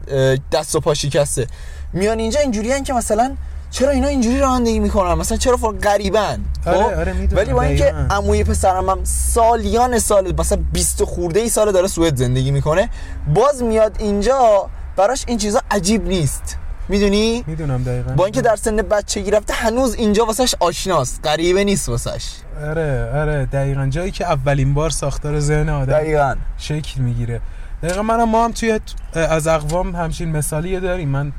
دست 0.53 0.77
و 0.77 0.81
پا 0.81 0.95
شکسته. 0.95 1.47
میان 1.93 2.19
اینجا 2.19 2.40
اینجوری 2.40 2.83
که 2.83 2.93
مثلا 2.93 3.37
چرا 3.75 3.91
اینا 3.91 4.09
اینجوری 4.09 4.41
رانندگی 4.41 4.79
می‌کنن؟ 4.79 5.15
مثلا 5.15 5.39
چرا 5.39 5.57
فر 5.57 5.73
غریبن؟ 5.73 6.41
آره، 6.67 6.77
خب؟ 6.77 6.99
آره، 6.99 7.29
ولی 7.33 7.53
با 7.53 7.63
اینکه. 7.63 7.95
عموی 8.11 8.45
پسرم 8.45 8.91
هم 8.91 8.99
سالیان 9.05 9.99
سال 9.99 10.35
مثلا 10.39 10.59
20 10.73 11.05
خورده 11.05 11.41
ای 11.41 11.49
سال 11.49 11.73
داره 11.73 11.89
سوئد 11.89 12.17
زندگی 12.17 12.51
می‌کنه 12.51 12.91
باز 13.35 13.63
میاد 13.63 13.97
اینجا 13.99 14.71
براش 14.97 15.25
این 15.27 15.39
چیزا 15.39 15.61
عجیب 15.71 16.09
نیست. 16.09 16.57
می‌دونی؟ 16.89 17.45
می‌دونم 17.47 17.83
دقیقا. 17.83 18.13
با 18.13 18.25
اینکه 18.25 18.43
در 18.43 18.57
سن 18.57 18.77
بچگی 18.77 19.31
رفته 19.31 19.55
هنوز 19.55 19.95
اینجا 19.95 20.25
واسش 20.25 20.55
آشناست. 20.61 21.21
غریبه 21.25 21.65
نیست 21.65 21.89
واسش. 21.89 22.27
آره 22.63 23.11
آره 23.15 23.47
دقیقا. 23.47 23.87
جایی 23.87 24.11
که 24.11 24.25
اولین 24.25 24.75
بار 24.75 24.91
ساختار 24.91 25.41
ذهن 25.41 25.69
آدم 25.69 25.93
دقیقاً. 25.93 26.35
شکل 26.59 27.01
می‌گیره. 27.01 27.41
دقیقا 27.83 28.03
منم 28.03 28.29
ما 28.29 28.45
هم 28.45 28.53
توی 28.53 28.81
از 29.15 29.47
اقوام 29.47 29.97
همچین 29.97 30.29
مثالی 30.37 30.81
داریم. 30.81 31.09
من 31.09 31.33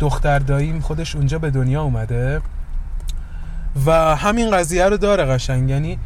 دختر 0.00 0.38
داییم 0.38 0.80
خودش 0.80 1.16
اونجا 1.16 1.38
به 1.38 1.50
دنیا 1.50 1.82
اومده. 1.82 2.40
و 3.86 4.16
همین 4.16 4.50
قضیه 4.50 4.84
رو 4.84 4.96
داره 4.96 5.24
قشنگ. 5.24 5.70
یعنی 5.70 5.98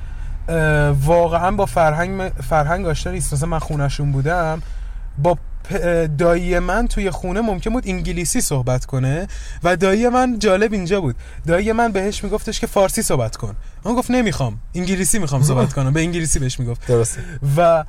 واقعا 1.05 1.51
با 1.51 1.67
فرهنگ 1.67 2.33
فرهنگ 2.49 2.87
آشنا 2.87 3.13
نیست 3.13 3.35
مثلا 3.35 3.49
من 3.49 3.59
خونشون 3.59 4.13
بودم. 4.13 4.63
با 5.19 5.39
دایی 6.19 6.59
من 6.59 6.89
توی 6.89 7.11
خونه 7.11 7.41
ممکن 7.41 7.71
بود 7.71 7.89
انگلیسی 7.89 8.41
صحبت 8.41 8.87
کنه 8.87 9.27
و 9.65 9.77
دایی 9.77 10.09
من 10.09 10.39
جالب 10.39 10.73
اینجا 10.73 11.01
بود. 11.01 11.17
دایی 11.47 11.73
من 11.73 11.93
بهش 11.93 12.25
میگفتش 12.25 12.61
که 12.61 12.67
فارسی 12.67 13.03
صحبت 13.03 13.37
کن. 13.37 13.57
اون 13.83 13.95
گفت 13.95 14.11
نمی‌خوام. 14.11 14.61
انگلیسی 14.75 15.19
می‌خوام 15.19 15.43
صحبت 15.43 15.73
کنم. 15.75 15.93
به 15.93 16.01
انگلیسی 16.01 16.39
بهش 16.39 16.61
می‌گفت. 16.61 16.87
درسته. 16.87 17.21
و 17.57 17.85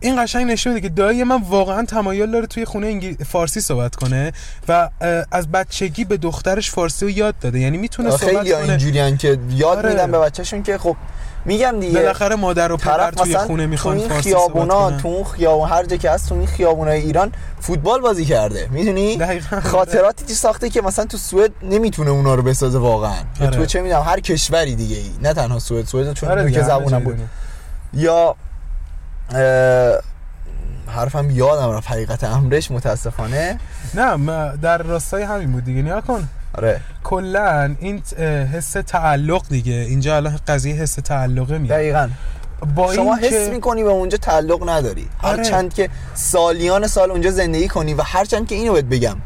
این 0.00 0.24
قشنگ 0.24 0.50
نشون 0.50 0.74
میده 0.74 0.88
که 0.88 0.94
دایی 0.94 1.24
من 1.24 1.42
واقعا 1.42 1.84
تمایل 1.84 2.30
داره 2.30 2.46
توی 2.46 2.64
خونه 2.64 2.86
انگلی... 2.86 3.16
فارسی 3.24 3.60
صحبت 3.60 3.96
کنه 3.96 4.32
و 4.68 4.90
از 5.30 5.50
بچگی 5.50 6.04
به 6.04 6.16
دخترش 6.16 6.70
فارسی 6.70 7.04
رو 7.04 7.10
یاد 7.10 7.34
داده. 7.40 7.60
یعنی 7.60 7.78
می‌تونه 7.78 8.10
صحبت 8.10 8.20
خیلی 8.20 8.52
کنه. 8.52 8.68
اینجوری 8.68 9.16
که 9.16 9.38
یاد 9.50 9.78
آره. 9.78 9.90
میدن 9.90 10.10
به 10.10 10.18
بچهشون 10.18 10.62
که 10.62 10.78
خب 10.78 10.96
میگم 11.44 11.80
دیگه. 11.80 11.98
بالاخره 11.98 12.36
مادر 12.36 12.72
و 12.72 12.76
پدر 12.76 13.10
توی 13.10 13.36
خونه 13.36 13.64
تو 13.64 13.70
می‌خوان 13.70 13.98
این 13.98 14.08
فارسی 14.08 14.30
صحبت 14.30 14.52
خیابونا 14.52 14.90
تو 14.90 15.08
اون 15.08 15.24
خیابون 15.24 15.68
هر 15.68 15.84
جا 15.84 15.96
که 15.96 16.10
هست 16.10 16.28
تو 16.28 16.34
این 16.34 16.46
خیابونای 16.46 17.00
ایران 17.00 17.32
فوتبال 17.60 18.00
بازی 18.00 18.24
کرده. 18.24 18.68
می‌دونی. 18.70 19.18
خاطراتی 19.62 20.24
چی 20.24 20.34
ساخته 20.34 20.70
که 20.70 20.82
مثلا 20.82 21.04
تو 21.04 21.18
سوئد 21.18 21.50
نمی‌تونه 21.62 22.10
اونا 22.10 22.34
رو 22.34 22.42
بسازه 22.42 22.78
واقعا. 22.78 23.22
آره. 23.40 23.50
تو 23.50 23.66
چه 23.66 23.80
می‌دونم 23.80 24.02
هر 24.02 24.20
کشوری 24.20 24.76
دیگه 24.76 24.96
ای 24.96 25.10
نه 25.22 25.34
تنها 25.34 25.58
سوئد 25.58 25.86
سوئد 25.86 26.12
چون 26.12 26.28
آره 26.28 26.52
که 26.52 26.62
زبونم 26.62 27.04
بود. 27.04 27.18
یا 27.94 28.36
حرفم 30.86 31.30
یادم 31.30 31.70
رفت 31.70 31.90
حقیقت 31.90 32.24
امرش 32.24 32.70
متاسفانه. 32.70 33.58
نه 33.94 34.56
در 34.56 34.78
راستای 34.78 35.22
همین 35.22 35.52
بود 35.52 35.64
دیگه 35.64 35.82
نیا 35.82 36.00
کن. 36.00 36.28
آره. 36.54 36.80
کلا 37.04 37.76
این 37.80 38.02
حس 38.52 38.72
تعلق 38.72 39.42
دیگه. 39.48 39.72
اینجا 39.72 40.16
الان 40.16 40.38
قضیه 40.48 40.74
حس 40.74 40.94
تعلقه 40.94 41.58
میاد. 41.58 41.72
دقیقا. 41.72 42.08
با 42.74 42.94
شما 42.94 43.14
این 43.14 43.24
حس 43.24 43.48
که 43.48 43.54
می‌کنی 43.54 43.84
به 43.84 43.90
اونجا 43.90 44.18
تعلق 44.18 44.68
نداری. 44.68 45.08
آره. 45.22 45.36
هرچند 45.36 45.74
که 45.74 45.90
سالیان 46.14 46.86
سال 46.86 47.10
اونجا 47.10 47.30
زندگی 47.30 47.68
کنی 47.68 47.94
و 47.94 48.02
هرچند 48.02 48.48
که 48.48 48.54
اینو 48.54 48.72
بهت 48.72 48.84
بگم. 48.84 49.16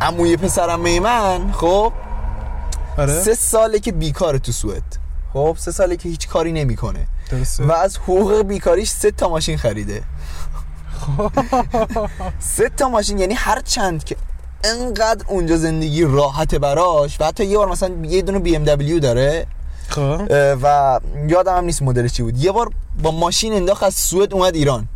عموی 0.00 0.36
پسرم 0.36 1.00
من 1.00 1.52
خب؟ 1.52 1.92
آره. 2.98 3.12
سه 3.12 3.34
ساله 3.34 3.78
که 3.78 3.92
بیکاره 3.92 4.38
تو 4.38 4.52
سوئد. 4.52 4.82
خب؟ 5.32 5.56
سه 5.58 5.70
ساله 5.70 5.96
که 5.96 6.08
هیچ 6.08 6.28
کاری 6.28 6.52
نمی‌کنه. 6.52 7.06
درسته. 7.30 7.64
و 7.64 7.72
از 7.72 7.96
حقوق 7.96 8.42
بیکاریش 8.42 8.90
سه 8.90 9.10
تا 9.10 9.28
ماشین 9.28 9.56
خریده. 9.56 10.02
سه 12.38 12.68
تا 12.68 12.88
ماشین 12.88 13.18
یعنی 13.18 13.34
هر 13.34 13.60
چند 13.60 14.04
که 14.04 14.16
انقدر 14.64 15.24
اونجا 15.28 15.56
زندگی 15.56 16.04
راحته 16.04 16.58
براش 16.58 17.20
و 17.20 17.24
حتی 17.24 17.44
یه 17.44 17.58
بار 17.58 17.68
مثلا 17.68 17.94
یه 18.02 18.22
دونه 18.22 18.38
بی 18.38 18.56
ام 18.56 18.64
دبلیو 18.64 18.98
داره 18.98 19.46
خب. 19.88 20.20
و 20.62 21.00
یادم 21.28 21.56
هم 21.56 21.64
نیست 21.64 21.82
مدلش 21.82 22.12
چی 22.12 22.22
بود. 22.22 22.38
یه 22.38 22.52
بار 22.52 22.70
با 23.02 23.10
ماشین 23.10 23.52
انداخت 23.52 23.82
از 23.82 23.94
سوئد 23.94 24.34
اومد 24.34 24.54
ایران. 24.54 24.88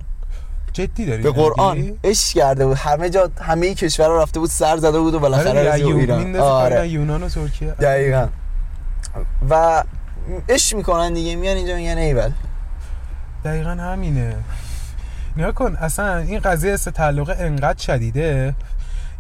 جدی 0.73 1.07
داری؟ 1.07 1.23
به؟ 1.23 1.31
قرآن. 1.31 1.99
عشق 2.05 2.35
کرده 2.35 2.67
بود. 2.67 2.77
همه 2.77 3.11
جا 3.11 3.31
همه 3.41 3.75
کشور 3.75 4.09
رفته 4.09 4.41
بود 4.41 4.51
سر 4.51 4.77
زده 4.77 4.99
بود 5.01 5.14
و 5.14 5.19
بالاخره 5.19 5.61
آره 5.61 5.87
ایران. 5.87 6.37
آره. 6.37 6.88
یونان 6.88 7.23
و 7.23 7.29
ترکیه. 7.29 7.71
دقیقا. 7.71 8.29
و 9.51 9.85
عشق 10.49 10.77
می‌کنن 10.77 11.12
دیگه 11.12 11.37
میان 11.37 11.57
اینجا 11.57 11.77
میگن 11.77 11.99
ایول 11.99 12.31
دقیقا 13.45 13.71
همینه. 13.71 14.37
نیا 15.37 15.53
کن 15.53 15.77
اصلا 15.77 16.17
این 16.19 16.41
قضیه 16.41 16.73
است 16.73 16.88
تعلق 16.88 17.37
انقدر 17.38 17.79
شدیده. 17.79 18.55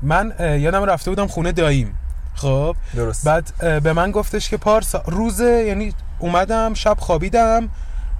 من 0.02 0.34
یادم 0.40 0.84
رفته 0.84 1.10
بودم 1.10 1.26
خونه 1.26 1.52
داییم. 1.52 1.98
خب؟ 2.34 2.76
درست. 2.96 3.26
بعد 3.26 3.52
به 3.82 3.92
من 3.92 4.10
گفتش 4.10 4.50
که 4.50 4.56
پارسا 4.56 5.02
روزه 5.06 5.64
یعنی 5.66 5.94
اومدم 6.18 6.74
شب 6.74 6.96
خوابیدم. 7.00 7.68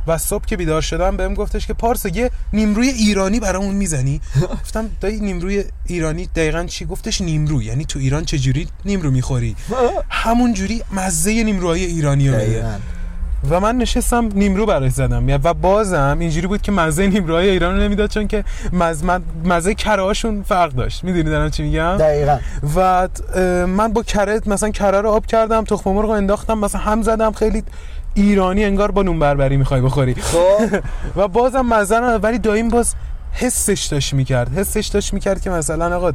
و 0.09 0.19
صبح 0.19 0.45
که 0.45 0.57
بیدار 0.57 0.81
شدم 0.81 1.17
بهم 1.17 1.35
گفتش 1.35 1.67
که 1.67 1.73
پارسا 1.73 2.09
یه 2.09 2.31
نیمروی 2.53 2.89
ایرانی 2.89 3.41
برامون 3.41 3.75
می‌زنی؟ 3.75 4.21
گفتم 4.63 4.91
دایی 5.01 5.21
نیمروی 5.21 5.65
ایرانی 5.87 6.27
دقیقا 6.27 6.65
چی؟ 6.65 6.85
گفتش 6.85 7.21
نیمرو 7.21 7.63
یعنی 7.63 7.85
تو 7.85 7.99
ایران 7.99 8.25
چه 8.25 8.39
جوری 8.39 8.69
نیمرو 8.85 9.11
می‌خوری؟ 9.11 9.57
همون 10.25 10.55
جوری 10.55 10.83
مزه 10.93 11.43
نیمروهای 11.45 11.85
ایرانی 11.85 12.29
رو. 12.29 12.37
و 13.51 13.61
من 13.61 13.77
نشستم 13.77 14.29
نیمرو 14.35 14.67
براش 14.67 14.93
زدم. 14.93 15.41
و 15.45 15.55
بازم 15.55 16.17
اینجوری 16.21 16.47
بود 16.47 16.63
که 16.63 16.73
مزه 16.73 17.07
نیمروهای 17.07 17.51
ایران 17.51 17.77
رو 17.77 17.83
نمی‌داد 17.83 18.11
چون 18.11 18.29
که 18.29 18.45
مز... 18.73 19.05
مزه 19.45 19.75
کرهاشون 19.75 20.43
فرق 20.43 20.73
داشت. 20.73 21.05
می‌دونی 21.05 21.31
دارم 21.31 21.51
چی 21.51 21.63
میگم؟ 21.63 21.97
دقیقا. 21.97 22.39
و 22.77 23.09
من 23.67 23.93
با 23.93 24.03
کره 24.03 24.41
مثلا 24.47 24.71
کره 24.71 25.01
رو 25.01 25.11
آب 25.11 25.27
کردم 25.27 25.65
تخم 25.65 25.91
مرغ 25.91 26.05
رو 26.05 26.11
انداختم 26.11 26.59
مثلا 26.59 26.81
هم 26.81 27.03
زدم 27.03 27.33
خیلی 27.33 27.63
ایرانی 28.19 28.65
انگار 28.65 28.91
با 28.91 29.03
نون 29.03 29.19
بربری 29.19 29.57
می‌خوای 29.57 29.81
بخوری. 29.81 30.15
خب. 30.15 30.39
و 31.17 31.29
بازم 31.29 31.61
مزه 31.61 31.99
ولی 31.99 32.39
دایم 32.39 32.69
باز 32.69 32.95
حسش 33.33 33.89
داشت 33.91 34.15
می‌کرد. 34.15 34.59
حسش 34.59 34.87
داشت 34.87 35.13
می‌کرد 35.15 35.41
که 35.41 35.51
مثلا 35.51 35.97
آقا 35.97 36.13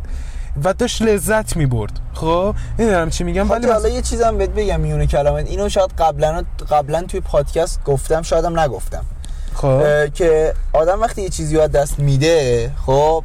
و 0.64 0.74
داشت 0.74 1.02
لذت 1.02 1.58
می‌برد. 1.58 1.92
خب؟ 2.14 2.56
نمی‌دونم 2.80 3.10
چی 3.10 3.24
میگم 3.24 3.52
ولی 3.52 3.66
حتی 3.66 3.74
حالا 3.74 3.90
یه 3.90 4.02
چیزم 4.02 4.38
بهت 4.38 4.50
بگم 4.50 4.80
میونه 4.80 5.08
کلامت. 5.08 5.48
اینو 5.48 5.70
شاید 5.70 5.92
قبلا 5.98 6.44
قبلا 6.70 7.04
توی 7.04 7.20
پادکست 7.20 7.84
گفتم 7.84 8.22
شایدم 8.22 8.60
نگفتم. 8.60 9.06
خب. 9.54 10.14
که 10.14 10.54
آدم 10.74 11.02
وقتی 11.02 11.22
یه 11.22 11.30
چیزی 11.30 11.56
رو 11.56 11.62
از 11.62 11.72
دست 11.72 12.00
میده 12.00 12.72
خب 12.86 13.24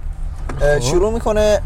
خب. 0.61 0.79
شروع 0.81 1.13
می‌کنه 1.13 1.61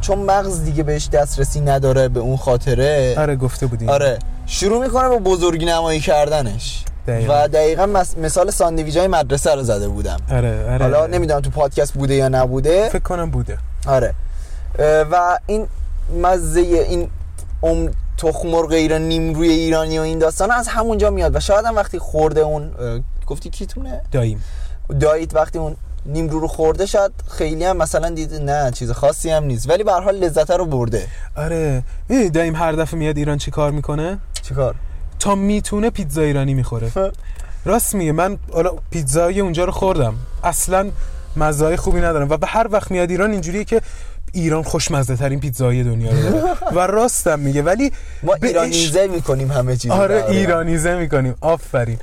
چون 0.00 0.18
مغز 0.18 0.64
دیگه 0.64 0.82
بهش 0.82 1.08
دسترسی 1.08 1.60
نداره 1.60 2.08
به 2.08 2.20
اون 2.20 2.36
خاطره. 2.36 3.14
آره 3.18 3.36
گفته 3.36 3.66
بودیم 3.66 3.88
آره. 3.88 4.18
شروع 4.48 4.84
می‌کنه 4.84 5.08
با 5.08 5.18
بزرگی 5.18 5.64
نمایی 5.64 6.00
کردنش. 6.00 6.84
دقیقاً. 7.06 7.44
و 7.44 7.48
دقیقا 7.48 7.86
مس- 7.86 8.18
مثال 8.18 8.50
ساندویچ 8.50 8.96
های 8.96 9.06
مدرسه 9.06 9.54
رو 9.54 9.62
زده 9.62 9.88
بودم. 9.88 10.16
آره 10.30 10.64
آره. 10.72 10.78
حالا 10.78 11.06
نمی‌دونم 11.06 11.40
تو 11.40 11.50
پادکست 11.50 11.94
بوده 11.94 12.14
یا 12.14 12.28
نبوده. 12.28 12.88
فکر 12.88 12.98
کنم 13.02 13.30
بوده. 13.30 13.58
آره. 13.86 14.14
و 15.10 15.38
این 15.46 15.66
مزه 16.22 16.60
این 16.60 17.10
ام 17.62 17.90
تخم 18.18 18.48
مرغ 18.48 18.72
ایران 18.72 19.02
نیم 19.02 19.34
روی 19.34 19.48
ایرانی 19.48 19.98
و 19.98 20.02
این 20.02 20.18
داستان 20.18 20.50
از 20.50 20.68
همونجا 20.68 21.10
میاد. 21.10 21.36
و 21.36 21.40
شاید 21.40 21.64
هم 21.64 21.76
وقتی 21.76 21.98
خورده 21.98 22.40
اون 22.40 22.70
گفتی 23.26 23.50
کیتونه؟ 23.50 24.00
داییم. 24.12 24.44
دایید 25.00 25.34
وقتی 25.34 25.58
اون 25.58 25.76
نیم 26.06 26.28
رو 26.28 26.40
رو 26.40 26.48
خورده 26.48 26.86
شاید 26.86 27.12
خیلی 27.30 27.64
هم 27.64 27.76
مثلا 27.76 28.10
دید 28.10 28.34
نه 28.34 28.70
چیز 28.70 28.90
خاصی 28.90 29.30
هم 29.30 29.44
نیست. 29.44 29.70
ولی 29.70 29.84
به 29.84 29.92
هر 29.92 30.00
حال 30.00 30.14
لذت 30.16 30.50
رو 30.50 30.66
برده. 30.66 31.06
آره. 31.36 31.82
می‌دونی 32.08 32.30
داییم 32.30 32.56
هر 32.56 32.72
دفعه 32.72 32.98
میاد 32.98 33.16
ایران 33.16 33.38
چی 33.38 33.50
کار 33.50 33.70
می‌کنه؟ 33.70 34.18
چیکار؟ 34.48 34.74
تا 35.18 35.34
می‌تونه 35.34 35.90
پیتزا 35.90 36.22
ایرانی 36.22 36.54
می‌خوره. 36.54 36.90
راست 37.64 37.94
میگه 37.94 38.12
من 38.12 38.38
حالا 38.52 38.70
پیتزای 38.90 39.40
اونجا 39.40 39.64
رو 39.64 39.72
خوردم. 39.72 40.14
اصلا 40.44 40.90
مزای 41.36 41.76
خوبی 41.76 42.00
ندارم. 42.00 42.28
و 42.30 42.36
به 42.36 42.46
هر 42.46 42.66
وقت 42.70 42.90
میاد 42.90 43.10
ایران 43.10 43.30
اینجوریه 43.30 43.64
که 43.64 43.80
ایران 44.32 44.62
خوشمزه 44.62 45.16
ترین 45.16 45.40
پیتزای 45.40 45.84
دنیا 45.84 46.10
رو 46.10 46.22
داره. 46.22 46.54
و 46.74 46.78
راستم 46.78 47.38
میگه 47.38 47.62
ولی 47.62 47.92
ما 48.22 48.34
ایرانیزه 48.42 49.06
می‌کنیم 49.06 49.50
همه 49.50 49.76
چیز 49.76 49.90
آره. 49.90 50.24
ایرانیزه 50.28 50.96
می‌کنیم. 50.96 51.34
آفرین. 51.40 51.98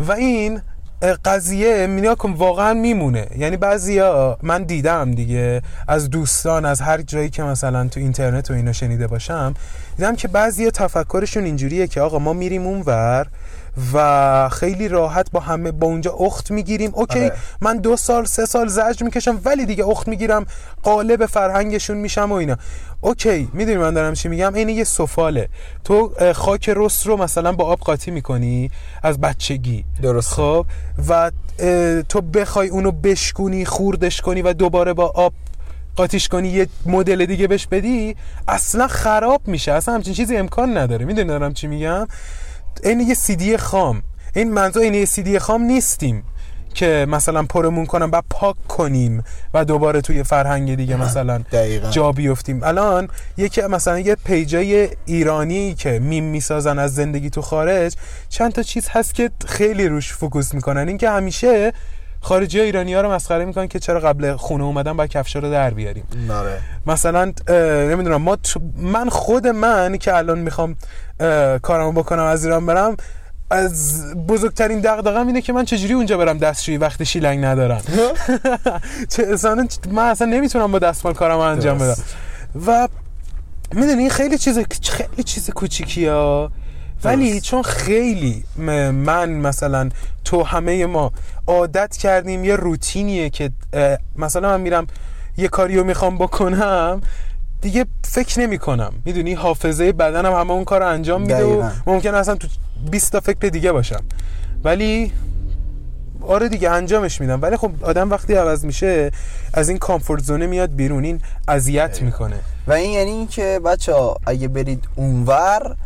و 0.00 0.12
این 0.12 0.62
قضیه 1.02 1.86
مینا 1.86 2.14
کن 2.14 2.32
واقعا 2.32 2.74
میمونه. 2.74 3.26
یعنی 3.36 3.56
بعضیا 3.56 4.38
من 4.42 4.62
دیدم 4.62 5.10
دیگه 5.10 5.62
از 5.88 6.10
دوستان 6.10 6.64
از 6.64 6.80
هر 6.80 7.02
جایی 7.02 7.30
که 7.30 7.42
مثلا 7.42 7.88
تو 7.88 8.00
اینترنت 8.00 8.50
و 8.50 8.54
اینا 8.54 8.72
شنیده 8.72 9.06
باشم 9.06 9.54
دیدم 9.96 10.16
که 10.16 10.28
بعضیا 10.28 10.70
تفکرشون 10.70 11.44
اینجوریه 11.44 11.86
که 11.86 12.00
آقا 12.00 12.18
ما 12.18 12.32
میریم 12.32 12.66
اونور 12.66 13.26
و 13.92 14.48
خیلی 14.48 14.88
راحت 14.88 15.30
با 15.30 15.40
همه 15.40 15.72
با 15.72 15.86
اونجا 15.86 16.12
اخت 16.12 16.50
می‌گیریم. 16.50 16.90
OK 16.94 17.18
آره. 17.18 17.32
من 17.60 17.76
دو 17.76 17.96
سال 17.96 18.24
سه 18.24 18.46
سال 18.46 18.68
زجر 18.68 19.04
می‌کشم 19.04 19.40
ولی 19.44 19.66
دیگه 19.66 19.88
اخت 19.88 20.08
می‌گیرم 20.08 20.46
قالب 20.82 21.26
فرهنگشون 21.26 21.96
میشم 21.96 22.32
و 22.32 22.34
اینا. 22.34 22.56
OK 23.00 23.48
می‌دونی 23.52 23.76
من 23.76 23.94
دارم 23.94 24.14
چی 24.14 24.28
میگم؟ 24.28 24.54
این 24.54 24.68
یه 24.68 24.84
سفاله. 24.84 25.48
تو 25.84 26.12
خاک 26.34 26.68
رس 26.76 27.06
رو 27.06 27.16
مثلا 27.16 27.52
با 27.52 27.64
آب 27.64 27.78
قاطی 27.80 28.10
می‌کنی 28.10 28.70
از 29.02 29.20
بچگی. 29.20 29.84
درست 30.02 30.28
خب؟ 30.28 30.66
و 31.08 31.30
تو 32.08 32.20
بخوای 32.20 32.68
اونو 32.68 32.90
بشکونی 32.90 33.64
خوردش 33.64 34.20
کنی 34.20 34.42
و 34.42 34.52
دوباره 34.52 34.92
با 34.92 35.06
آب 35.06 35.32
قاطیش 35.96 36.28
کنی 36.28 36.48
یه 36.48 36.66
مدل 36.86 37.26
دیگه 37.26 37.46
بهش 37.46 37.66
بدی 37.66 38.16
اصلا 38.48 38.88
خراب 38.88 39.40
میشه. 39.46 39.72
اصلا 39.72 39.94
همچین 39.94 40.14
چیزی 40.14 40.36
امکان 40.36 40.76
نداره. 40.76 41.04
می‌دونی 41.04 41.28
دارم 41.28 41.52
چی 41.52 41.66
میگم؟ 41.66 42.06
این 42.84 43.00
یه 43.00 43.14
سیدی 43.14 43.56
خام. 43.56 44.02
این 44.34 44.52
منظور 44.52 44.82
این 44.82 44.94
یه 44.94 45.04
سیدی 45.04 45.38
خام 45.38 45.62
نیستیم 45.62 46.24
که 46.74 47.06
مثلا 47.08 47.42
پرمون 47.42 47.86
کنن 47.86 48.10
و 48.12 48.22
پاک 48.30 48.56
کنیم 48.68 49.24
و 49.54 49.64
دوباره 49.64 50.00
توی 50.00 50.22
فرهنگ 50.22 50.74
دیگه 50.74 50.96
مثلا 50.96 51.38
دقیقاً. 51.38 51.90
جا 51.90 52.12
بیفتیم. 52.12 52.62
الان 52.62 53.08
یکی 53.36 53.62
مثلا 53.62 53.98
یه 53.98 54.16
page 54.24 54.75
ای 54.75 54.88
ایرانی 55.04 55.74
که 55.74 55.98
میم 55.98 56.24
می‌سازن 56.24 56.78
از 56.78 56.94
زندگی 56.94 57.30
تو 57.30 57.42
خارج 57.42 57.96
چند 58.28 58.52
تا 58.52 58.62
چیز 58.62 58.88
هست 58.90 59.14
که 59.14 59.30
خیلی 59.46 59.88
روش 59.88 60.12
focus 60.12 60.54
می‌کنن. 60.54 60.88
این 60.88 60.98
که 60.98 61.10
همیشه 61.10 61.72
خارجی 62.22 62.58
ها 62.58 62.64
ایرانی 62.64 62.94
ها 62.94 63.00
رو 63.00 63.12
مسخره 63.12 63.44
می‌کنن 63.44 63.68
که 63.68 63.78
چرا 63.78 64.00
قبل 64.00 64.36
خونه 64.36 64.64
اومدن 64.64 64.96
باید 64.96 65.10
کفشا 65.10 65.38
رو 65.38 65.50
در 65.50 65.70
بیاریم. 65.70 66.04
آره. 66.30 66.58
مثلا 66.86 67.32
نمی‌دونم 67.88 68.22
ما 68.22 68.38
من 68.76 69.08
خود 69.08 69.46
من 69.46 69.96
که 69.98 70.16
الان 70.16 70.38
می‌خوام 70.38 70.76
کارمو 71.62 71.92
بکنم 71.92 72.22
از 72.22 72.44
ایران 72.44 72.66
برم 72.66 72.96
از 73.50 74.04
بزرگترین 74.14 74.80
دغدغه‌م 74.80 75.26
اینه 75.26 75.40
که 75.40 75.52
من 75.52 75.64
چجوری 75.64 75.94
اونجا 75.94 76.16
برم 76.16 76.38
دستشویی 76.38 76.76
وقتی 76.78 77.06
شیلنگ 77.06 77.44
ندارم. 77.44 77.80
چه 79.16 79.22
اصلا 79.22 79.66
من 79.90 80.02
اصلا 80.02 80.26
نمی‌تونم 80.26 80.72
با 80.72 80.78
دستمال 80.78 81.14
کارم 81.14 81.38
انجام 81.38 81.78
بدم. 81.78 81.96
و 82.66 82.88
می‌دونی 83.72 84.10
خیلی 84.10 84.38
چیز 84.38 84.58
خیلی 84.82 85.22
چیز 85.22 85.50
کوچیکیه. 85.50 86.48
ولی 87.04 87.32
درست. 87.32 87.44
چون 87.44 87.62
خیلی 87.62 88.44
من 88.56 89.30
مثلا 89.30 89.88
تو 90.24 90.42
همه 90.42 90.86
ما 90.86 91.12
عادت 91.46 91.96
کردیم 91.96 92.44
یه 92.44 92.56
روتینیه 92.56 93.30
که 93.30 93.50
مثلا 94.16 94.48
من 94.48 94.60
میرم 94.60 94.86
یه 95.36 95.48
کاریو 95.48 95.84
می‌خوام 95.84 96.18
بکنم 96.18 97.00
دیگه 97.60 97.86
فکر 98.04 98.40
نمی 98.40 98.58
کنم 98.58 98.92
می‌دونی؟ 99.04 99.34
حافظه 99.34 99.92
بدنم 99.92 100.32
همه 100.32 100.50
اون 100.50 100.64
کار 100.64 100.80
رو 100.80 100.88
انجام 100.88 101.20
میده 101.20 101.44
و. 101.44 101.70
ممکن 101.86 102.14
اصلا 102.14 102.34
تو 102.34 102.48
20 102.90 103.12
تا 103.12 103.20
فکر 103.20 103.48
دیگه 103.48 103.72
باشم. 103.72 104.04
ولی 104.64 105.12
آره 106.26 106.48
دیگه 106.48 106.70
انجامش 106.70 107.20
میدم. 107.20 107.42
ولی 107.42 107.56
خب 107.56 107.70
آدم 107.82 108.10
وقتی 108.10 108.34
عوض 108.34 108.64
میشه 108.64 109.10
از 109.54 109.68
این 109.68 109.78
کامفورت 109.78 110.22
زونه 110.22 110.46
میاد 110.46 110.74
بیرون 110.74 111.04
این 111.04 111.20
اذیت 111.48 112.02
می‌کنه. 112.02 112.36
و 112.66 112.72
این 112.72 112.90
یعنی 112.90 113.10
این 113.10 113.28
که 113.28 113.60
بچه 113.64 113.94
ها 113.94 114.16
اگه 114.26 114.48
برید 114.48 114.84
اونور 114.96 115.76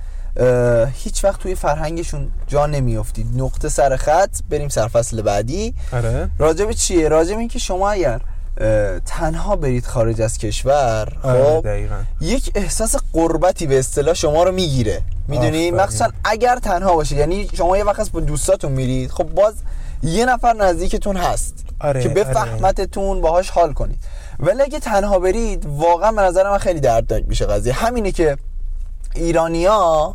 هیچ 0.94 1.24
وقت 1.24 1.40
توی 1.40 1.54
فرهنگشون 1.54 2.28
جا 2.46 2.66
نمیافتید. 2.66 3.26
نقطه 3.36 3.68
سر 3.68 3.96
خط 3.96 4.36
بریم 4.50 4.68
سرفصل 4.68 5.22
بعدی. 5.22 5.74
آره. 5.92 6.30
راجب 6.38 6.72
چیه؟ 6.72 7.08
راجب 7.08 7.38
این 7.38 7.48
که 7.48 7.58
شما 7.58 7.90
اگر 7.90 8.20
تنها 9.06 9.56
برید 9.56 9.86
خارج 9.86 10.20
از 10.22 10.38
کشور 10.38 11.12
آره 11.22 11.44
خب 11.44 11.66
یک 12.20 12.50
احساس 12.54 12.96
قربتی 13.12 13.66
به 13.66 13.78
اصطلاح 13.78 14.14
شما 14.14 14.42
رو 14.42 14.52
می‌گیره. 14.52 15.02
می‌دونی. 15.28 15.70
مخصوصا 15.70 16.08
اگر 16.24 16.58
تنها 16.58 16.94
باشید. 16.94 17.18
یعنی 17.18 17.48
شما 17.54 17.76
یه 17.76 17.84
وقت 17.84 18.10
با 18.10 18.20
دوستاتون 18.20 18.72
میرید. 18.72 19.10
خب 19.10 19.24
باز 19.24 19.54
یه 20.02 20.26
نفر 20.26 20.52
نزدیکتون 20.52 21.16
هست 21.16 21.64
آره، 21.80 22.02
که 22.02 22.08
بفهمتتون 22.08 23.20
باهاش 23.20 23.50
حال 23.50 23.72
کنید. 23.72 23.98
ولی 24.38 24.62
اگه 24.62 24.80
تنها 24.80 25.18
برید 25.18 25.66
واقعا 25.66 26.12
به 26.12 26.22
نظر 26.22 26.50
من 26.50 26.58
خیلی 26.58 26.80
دردناک 26.80 27.24
میشه 27.28 27.46
قضیه. 27.46 27.72
همینه 27.72 28.12
که 28.12 28.36
ایرانیا 29.14 30.14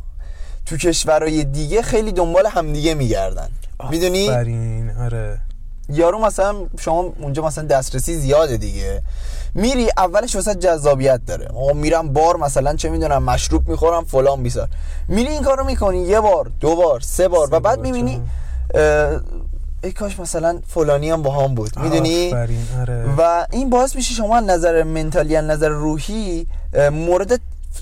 تو 0.66 0.78
کشورهای 0.78 1.44
دیگه 1.44 1.82
خیلی 1.82 2.12
دنبال 2.12 2.46
همدیگه 2.48 2.94
میگردن. 2.94 3.50
می‌دونی؟ 3.90 4.30
آره. 5.00 5.38
یارو 5.90 6.20
مثلا 6.20 6.56
شما 6.80 7.14
اونجا 7.20 7.46
مثلا 7.46 7.64
دسترسی 7.64 8.16
زیاده 8.16 8.58
دیگه. 8.58 9.02
میری 9.54 9.90
اولش 9.98 10.36
واسه 10.36 10.56
جذابیت 10.56 11.22
داره. 11.28 11.48
آقا 11.48 11.74
میرم 11.74 12.14
بار 12.14 12.38
مثلا 12.38 12.76
چه 12.76 12.90
می‌دونم 12.90 13.24
مشروب 13.24 13.70
می‌خورم 13.70 14.04
فلان 14.06 14.44
بیسار. 14.44 14.68
میری 15.08 15.30
این 15.30 15.44
کارو 15.44 15.64
می‌کنی 15.64 16.02
یه 16.02 16.20
بار 16.20 16.52
دو 16.60 16.76
بار 16.76 17.00
سه 17.00 17.28
بار 17.28 17.48
سه 17.48 17.56
و 17.56 17.60
بعد 17.60 17.80
می‌بینی 17.80 18.22
ای 19.84 19.92
کاش 19.92 20.20
مثلا 20.20 20.60
فلانی 20.68 21.10
هم 21.10 21.22
با 21.22 21.32
هم 21.32 21.56
بود. 21.56 21.80
می‌دونی؟ 21.80 22.34
آره. 22.34 23.16
و 23.18 23.46
این 23.52 23.70
باعث 23.70 23.96
میشه 23.96 24.14
شما 24.14 24.38
از 24.38 24.44
نظر 24.44 24.84
منتالی 24.84 25.36
از 25.36 25.46
نظر 25.46 25.70
روحی 25.70 26.48
مورد 26.92 27.40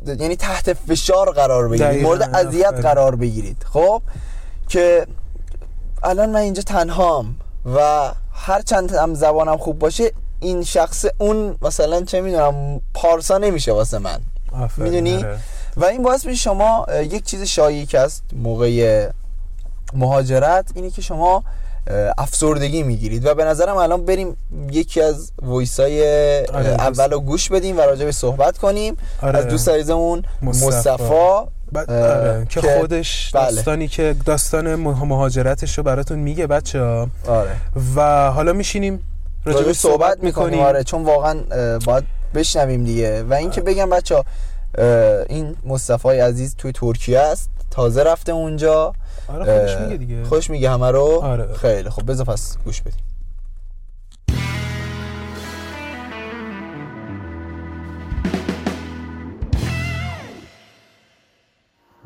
یعنی 0.08 0.36
تحت 0.36 0.74
فشار 0.74 1.32
قرار 1.32 1.70
بگیرید 1.70 2.04
مورد 2.04 2.36
اذیت. 2.36 2.74
قرار 2.74 3.16
بگیرید 3.16 3.66
خب 3.74 4.02
که 4.68 5.08
الان 6.04 6.30
من 6.30 6.40
اینجا 6.40 6.62
تنهام 6.62 7.36
و 7.76 8.12
هر 8.34 8.62
چند 8.62 8.92
هم 8.92 9.14
زبانم 9.14 9.58
خوب 9.58 9.80
باشه 9.80 10.12
این 10.40 10.64
شخص 10.64 11.06
اون 11.18 11.56
مثلا 11.62 12.02
چه 12.02 12.22
می‌دونم 12.22 12.82
پارسا 12.94 13.38
نمیشه 13.38 13.72
واسه 13.72 14.00
من 14.00 14.20
می‌دونی 14.78 15.16
آره. 15.16 15.40
و 15.78 15.86
این 15.86 16.04
باعث 16.04 16.26
میشه 16.26 16.40
شما 16.40 16.86
یک 17.02 17.24
چیز 17.24 17.44
شایعی 17.44 17.86
که 17.86 18.00
است 18.00 18.24
موقع 18.34 19.10
مهاجرت 19.94 20.72
اینه 20.76 20.90
که 20.90 21.02
شما 21.02 21.44
افسردگی 22.18 22.84
می‌گیرید. 22.84 23.26
و 23.26 23.34
به 23.36 23.44
نظرم 23.46 23.78
الان 23.78 24.06
بریم 24.06 24.38
یکی 24.72 25.02
از 25.02 25.32
وایس 25.42 25.80
های 25.80 26.02
آره، 26.46 26.70
اول 26.70 27.12
رو 27.12 27.20
گوش 27.20 27.50
بدیم 27.50 27.78
و 27.78 27.82
راجع 27.82 28.06
به 28.06 28.12
صحبت 28.12 28.58
کنیم. 28.58 28.98
آره. 29.22 29.40
از 29.40 29.48
دوست 29.48 29.70
عزیزمون 29.70 30.24
مصطفی. 30.42 31.04
آره، 31.88 32.46
که 32.50 32.62
که- 32.62 32.78
خودش 32.80 33.32
بله. 33.34 33.46
داستانی 33.52 33.88
که 33.88 34.16
داستان 34.26 34.76
مه- 34.76 35.04
مهاجرتش 35.06 35.78
رو 35.78 35.84
براتون 35.84 36.20
میگه 36.20 36.48
بچه 36.48 36.82
ها 36.82 37.08
آره. 37.28 37.52
و 37.96 38.32
حالا 38.32 38.54
میشینیم 38.54 39.04
راجع 39.46 39.60
راجع 39.60 39.72
صحبت 39.72 40.24
می‌کنیم. 40.24 40.60
آره 40.60 40.84
چون 40.84 41.04
واقعا 41.04 41.40
باید 41.86 42.04
بشنویم 42.36 42.84
دیگه. 42.84 43.24
و 43.24 43.34
اینکه 43.34 43.62
بگم 43.62 43.90
بچه 43.90 44.24
این 45.30 45.56
مصطفی 45.66 46.10
عزیز 46.20 46.56
توی 46.58 46.72
ترکیه 46.72 47.20
است 47.20 47.50
تازه 47.72 48.04
رفته 48.04 48.32
اونجا. 48.32 48.94
آره 49.28 49.44
خودش 49.44 49.82
میگه 49.82 49.98
دیگه. 49.98 50.24
خوش 50.24 50.50
میگه 50.50 50.72
همه 50.72 50.92
رو. 50.92 51.20
آره. 51.24 51.54
خیلی 51.54 51.90
خب 51.90 52.12
بذار 52.12 52.26
پس 52.26 52.58
گوش 52.66 52.82
بدیم. 52.82 53.00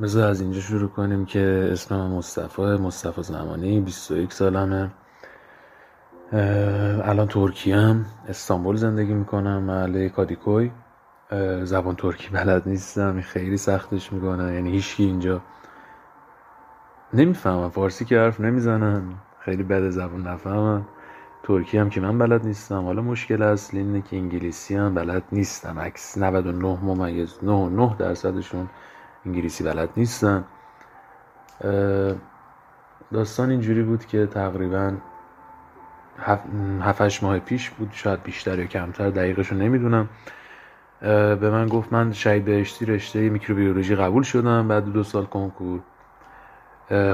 بذار 0.01 0.29
از 0.29 0.41
اینجا 0.41 0.59
شروع 0.59 0.89
کنیم 0.89 1.25
که 1.25 1.69
اسمم 1.71 2.11
مصطفی 2.11 2.61
مصطفی 2.61 3.23
زمانی 3.23 3.79
21 3.79 4.33
سالمه. 4.33 4.91
الان 7.03 7.27
ترکیه 7.27 7.75
هم 7.75 8.05
استانبول 8.27 8.75
زندگی 8.75 9.13
می‌کنم. 9.13 9.63
محله 9.63 10.09
کادیکوی. 10.09 10.71
زبان 11.63 11.95
ترکی 11.95 12.29
بلد 12.29 12.63
نیستم. 12.65 13.13
این 13.13 13.21
خیلی 13.21 13.57
سختش 13.57 14.13
می‌کنه. 14.13 14.53
یعنی 14.53 14.71
هیچکی 14.71 15.03
اینجا 15.03 15.41
نمی‌فهمم. 17.13 17.69
فارسی 17.69 18.05
که 18.05 18.19
حرف 18.19 18.39
نمی‌زنن. 18.41 19.03
خیلی 19.39 19.63
بده 19.63 19.89
زبان 19.89 20.27
نفهمم. 20.27 20.85
ترکی 21.43 21.77
هم 21.77 21.89
که 21.89 22.01
من 22.01 22.17
بلد 22.17 22.45
نیستم. 22.45 22.83
حالا 22.83 23.01
مشکل 23.01 23.41
اصلی 23.41 23.79
اینه 23.79 24.01
که 24.01 24.15
انگلیسی 24.17 24.75
هم 24.75 24.95
بلد 24.95 25.23
نیستم 25.31 25.79
عکس 25.79 26.17
99 26.17 26.79
ممیز 26.83 27.39
9 27.43 27.95
درصدشون 27.99 28.69
انگلیسی 29.25 29.63
بلد 29.63 29.89
نیستن. 29.97 30.43
داستان 33.13 33.49
اینجوری 33.49 33.83
بود 33.83 34.05
که 34.05 34.25
تقریبا 34.25 34.93
هف- 36.19 36.81
هفتش 36.81 37.23
ماه 37.23 37.39
پیش 37.39 37.69
بود. 37.69 37.89
شاید 37.91 38.23
بیشتر 38.23 38.59
یا 38.59 38.65
کمتر. 38.65 39.09
دقیقش 39.09 39.47
رو 39.47 39.57
نمی‌دونم. 39.57 40.09
به 41.01 41.49
من 41.49 41.67
گفت 41.67 41.93
من 41.93 42.11
شهید 42.11 42.45
بهشتی 42.45 42.85
رشته 42.85 43.29
میکروبیولوژی 43.29 43.95
قبول 43.95 44.23
شدم. 44.23 44.67
بعد 44.67 44.85
دو 44.85 45.03
سال 45.03 45.25
کنکور. 45.25 45.79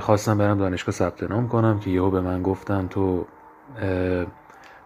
خواستم 0.01 0.38
برم 0.38 0.58
دانشگاه 0.58 0.95
ثبت 0.95 1.23
نام 1.23 1.47
کنم 1.47 1.79
که 1.79 1.89
یهو 1.89 2.10
به 2.10 2.21
من 2.21 2.41
گفتن 2.41 2.88
تو 2.88 3.25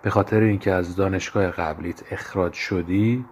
به 0.02 0.10
خاطر 0.10 0.39
اینکه 0.39 0.72
از 0.72 0.96
دانشگاه 0.96 1.50
قبلیت 1.50 2.13
اخراج 2.13 2.54
شدی 2.54 3.26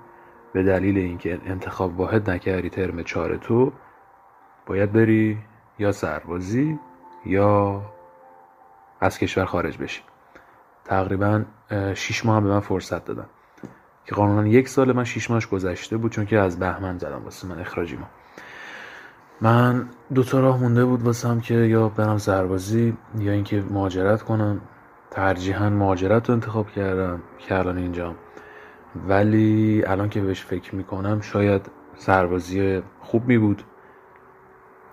به 0.53 0.63
دلیل 0.63 0.97
اینکه 0.97 1.39
انتخاب 1.45 1.99
واحد 1.99 2.29
نکردی 2.29 2.69
ترم 2.69 3.03
چهار 3.03 3.37
تو 3.37 3.71
باید 4.65 4.91
بری 4.91 5.37
یا 5.79 5.91
سربازی 5.91 6.79
یا 7.25 7.81
از 9.01 9.19
کشور 9.19 9.45
خارج 9.45 9.77
بشی. 9.77 10.01
تقریبا 10.85 11.43
شیش 11.93 12.25
ماه 12.25 12.37
هم 12.37 12.43
به 12.43 12.49
من 12.49 12.59
فرصت 12.59 13.05
دادن. 13.05 13.25
که 14.05 14.15
قانونا 14.15 14.47
یک 14.47 14.67
سال 14.67 14.91
من 14.91 15.03
شیش 15.03 15.31
ماهش 15.31 15.47
گذشته 15.47 15.97
بود 15.97 16.11
چون 16.11 16.25
که 16.25 16.39
از 16.39 16.59
بهمن 16.59 16.97
زدم 16.97 17.23
واسه 17.23 17.47
من 17.47 17.59
اخراجی 17.59 17.95
ما 17.95 18.07
من 19.41 19.89
دو 20.13 20.23
تا 20.23 20.39
راه 20.39 20.59
مونده 20.59 20.85
بود 20.85 21.03
واسم 21.03 21.39
که 21.39 21.53
یا 21.53 21.89
برم 21.89 22.17
سربازی 22.17 22.97
یا 23.19 23.31
اینکه 23.31 23.63
مهاجرت 23.69 24.21
کنم. 24.21 24.61
ترجیحاً 25.11 25.69
مهاجرت 25.69 26.29
رو 26.29 26.33
انتخاب 26.33 26.69
کردم 26.69 27.21
که 27.37 27.59
الان 27.59 27.77
اینجام 27.77 28.15
ولی 29.07 29.83
الان 29.87 30.09
که 30.09 30.21
بهش 30.21 30.45
فکر 30.45 30.75
می‌کنم 30.75 31.21
شاید 31.21 31.71
سربازی 31.95 32.81
خوب 32.99 33.27
می 33.27 33.37
بود 33.37 33.63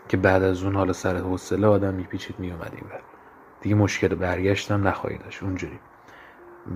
که 0.09 0.17
بعد 0.17 0.43
از 0.43 0.63
اون 0.63 0.75
حالا 0.75 0.93
سر 0.93 1.17
حوصله 1.17 1.67
آدم 1.67 1.95
میپیچید 1.95 2.39
میومد 2.39 2.73
این 2.75 2.85
ور. 2.91 3.01
دیگه 3.61 3.75
مشکل 3.75 4.15
برگشتم 4.15 4.89
نخواهی 4.89 5.19
داشت 5.19 5.43
اونجوری. 5.43 5.79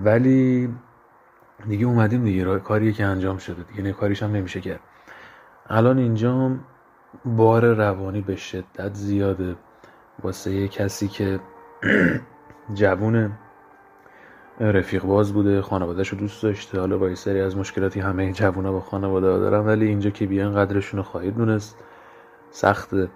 ولی 0.03 0.69
دیگه 1.67 1.85
اومدیم 1.85 2.23
دیگه. 2.23 2.43
راه 2.43 2.59
کاریه 2.59 2.91
که 2.91 3.05
انجام 3.05 3.37
شده. 3.37 3.63
دیگه 3.63 3.93
کاریش 3.93 4.23
هم 4.23 4.31
نمیشه 4.31 4.61
کرد. 4.61 4.79
الان 5.69 5.97
اینجام 5.97 6.59
بار 7.25 7.73
روانی 7.73 8.21
به 8.21 8.35
شدت 8.35 8.93
زیاده. 8.93 9.55
واسه 10.23 10.51
یه 10.51 10.67
کسی 10.67 11.07
که 11.07 11.39
جوونه 12.73 13.31
رفیق 14.59 15.03
باز 15.03 15.33
بوده 15.33 15.61
خانوادهش 15.61 16.09
رو 16.09 16.17
دوست 16.17 16.43
داشته. 16.43 16.79
حالا 16.79 16.97
با 16.97 17.15
سری 17.15 17.41
از 17.41 17.57
مشکلاتی 17.57 17.99
همه 17.99 18.33
جوونا 18.33 18.71
با 18.71 18.79
خانواده 18.79 19.27
ها 19.27 19.37
دارن 19.37 19.65
ولی 19.65 19.87
اینجا 19.87 20.09
که 20.09 20.27
بیان 20.27 20.55
قدرشون 20.55 20.97
رو 20.97 21.03
خواهید 21.03 21.35
دونست. 21.35 21.77
سخته. 22.51 23.09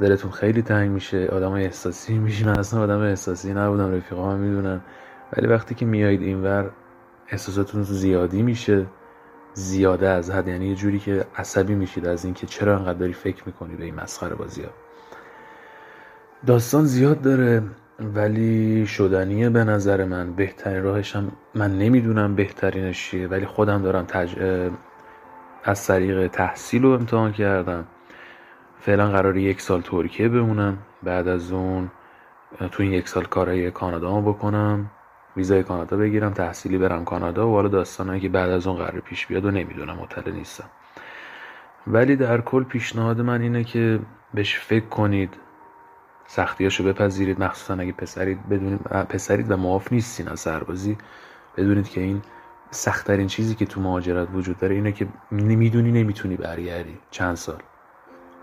دلتون 0.00 0.30
خیلی 0.30 0.62
تنگ 0.62 0.90
میشه. 0.90 1.26
آدم 1.32 1.52
احساسی 1.52 2.18
میشین 2.18 2.48
اصلا 2.48 2.82
آدم 2.82 3.00
احساسی 3.00 3.54
نبودم. 3.54 3.94
رفیقا 3.94 4.32
هم 4.32 4.38
می‌دونن. 4.38 4.80
ولی 5.32 5.46
وقتی 5.46 5.74
که 5.74 5.86
میایید 5.86 6.22
اینور 6.22 6.70
احساساتون 7.28 7.82
زیادی 7.82 8.42
میشه. 8.42 8.86
زیاده 9.54 10.08
از 10.08 10.30
حد. 10.30 10.48
یعنی 10.48 10.66
یه 10.66 10.74
جوری 10.74 10.98
که 10.98 11.24
عصبی 11.36 11.74
میشید 11.74 12.06
از 12.06 12.24
اینکه 12.24 12.46
چرا 12.46 12.76
انقدر 12.76 12.98
داری 12.98 13.12
فکر 13.12 13.42
می‌کنی 13.46 13.74
به 13.74 13.84
این 13.84 13.94
مسخره 13.94 14.34
بازی 14.34 14.62
ها. 14.62 14.70
داستان 16.46 16.84
زیاد 16.84 17.20
داره 17.20 17.62
ولی 18.00 18.86
شدنیه 18.86 19.50
به 19.50 19.64
نظر 19.64 20.04
من. 20.04 20.32
بهترین 20.32 20.82
راهش 20.82 21.16
هم 21.16 21.32
من 21.54 21.78
نمی‌دونم 21.78 22.34
بهترینش 22.34 23.10
چیه 23.10 23.28
ولی 23.28 23.46
خودم 23.46 23.82
دارم 23.82 24.04
تج... 24.04 24.36
از 25.64 25.86
طریق 25.86 26.26
تحصیل 26.26 26.82
رو 26.82 26.90
امتحان 26.90 27.32
کردم. 27.32 27.84
فعلا 28.80 29.10
قرار 29.10 29.36
یک 29.36 29.60
سال 29.60 29.80
ترکیه 29.80 30.28
بمونم. 30.28 30.78
بعد 31.02 31.28
از 31.28 31.52
اون 31.52 31.90
تو 32.70 32.82
این 32.82 32.92
یک 32.92 33.08
سال 33.08 33.24
کارهای 33.24 33.70
کانادا 33.70 34.20
بکنم. 34.20 34.90
ویزای 35.38 35.62
کانادا 35.62 35.96
بگیرم 35.96 36.32
تحصیلی 36.32 36.78
برم 36.78 37.04
کانادا 37.04 37.48
و 37.48 37.54
حالا 37.54 37.68
داستانهایی 37.68 38.20
که 38.20 38.28
بعد 38.28 38.50
از 38.50 38.66
اون 38.66 38.76
قرار 38.76 39.00
پیش 39.00 39.26
بیاد 39.26 39.44
و 39.44 39.50
نمی‌دونم 39.50 39.96
مطلع 39.96 40.32
نیستم. 40.32 40.64
ولی 41.86 42.16
در 42.16 42.40
کل 42.40 42.64
پیشنهاد 42.64 43.20
من 43.20 43.40
اینه 43.40 43.64
که 43.64 44.00
بهش 44.34 44.58
فکر 44.58 44.86
کنید 44.86 45.34
سختیاشو 46.26 46.84
بپذیرید 46.84 47.42
مخصوصا 47.42 47.74
اگه 47.74 47.92
پسرید 47.92 48.48
بدونید 48.48 48.80
پسرید 48.82 49.50
و 49.50 49.56
معاف 49.56 49.92
نیستین 49.92 50.28
از 50.28 50.40
سربازی 50.40 50.98
بدونید 51.56 51.88
که 51.88 52.00
این 52.00 52.22
سختترین 52.70 53.26
چیزی 53.26 53.54
که 53.54 53.66
تو 53.66 53.80
مهاجرت 53.80 54.28
وجود 54.34 54.58
داره 54.58 54.74
اینه 54.74 54.92
که 54.92 55.06
نمی‌دونی 55.32 55.92
نمی‌تونی 55.92 56.36
برگردی 56.36 56.98
چند 57.10 57.34
سال. 57.34 57.62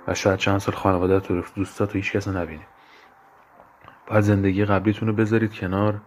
و 0.07 0.13
شاید 0.13 0.39
چند 0.39 0.57
سال 0.57 0.75
خانواده 0.75 1.19
تو 1.19 1.41
دوستا 1.55 1.85
تو 1.85 1.93
هیچ 1.93 2.11
کس 2.11 2.27
نبینی. 2.27 2.65
باید 4.07 4.23
زندگی 4.23 4.65
قبلیتون 4.65 5.07
رو 5.07 5.13
بذارید 5.13 5.53
کنار. 5.53 6.01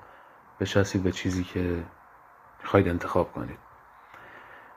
بچسبید 0.60 1.02
به 1.02 1.12
چیزی 1.12 1.44
که 1.44 1.84
می‌خواید 2.62 2.88
انتخاب 2.88 3.32
کنید. 3.32 3.58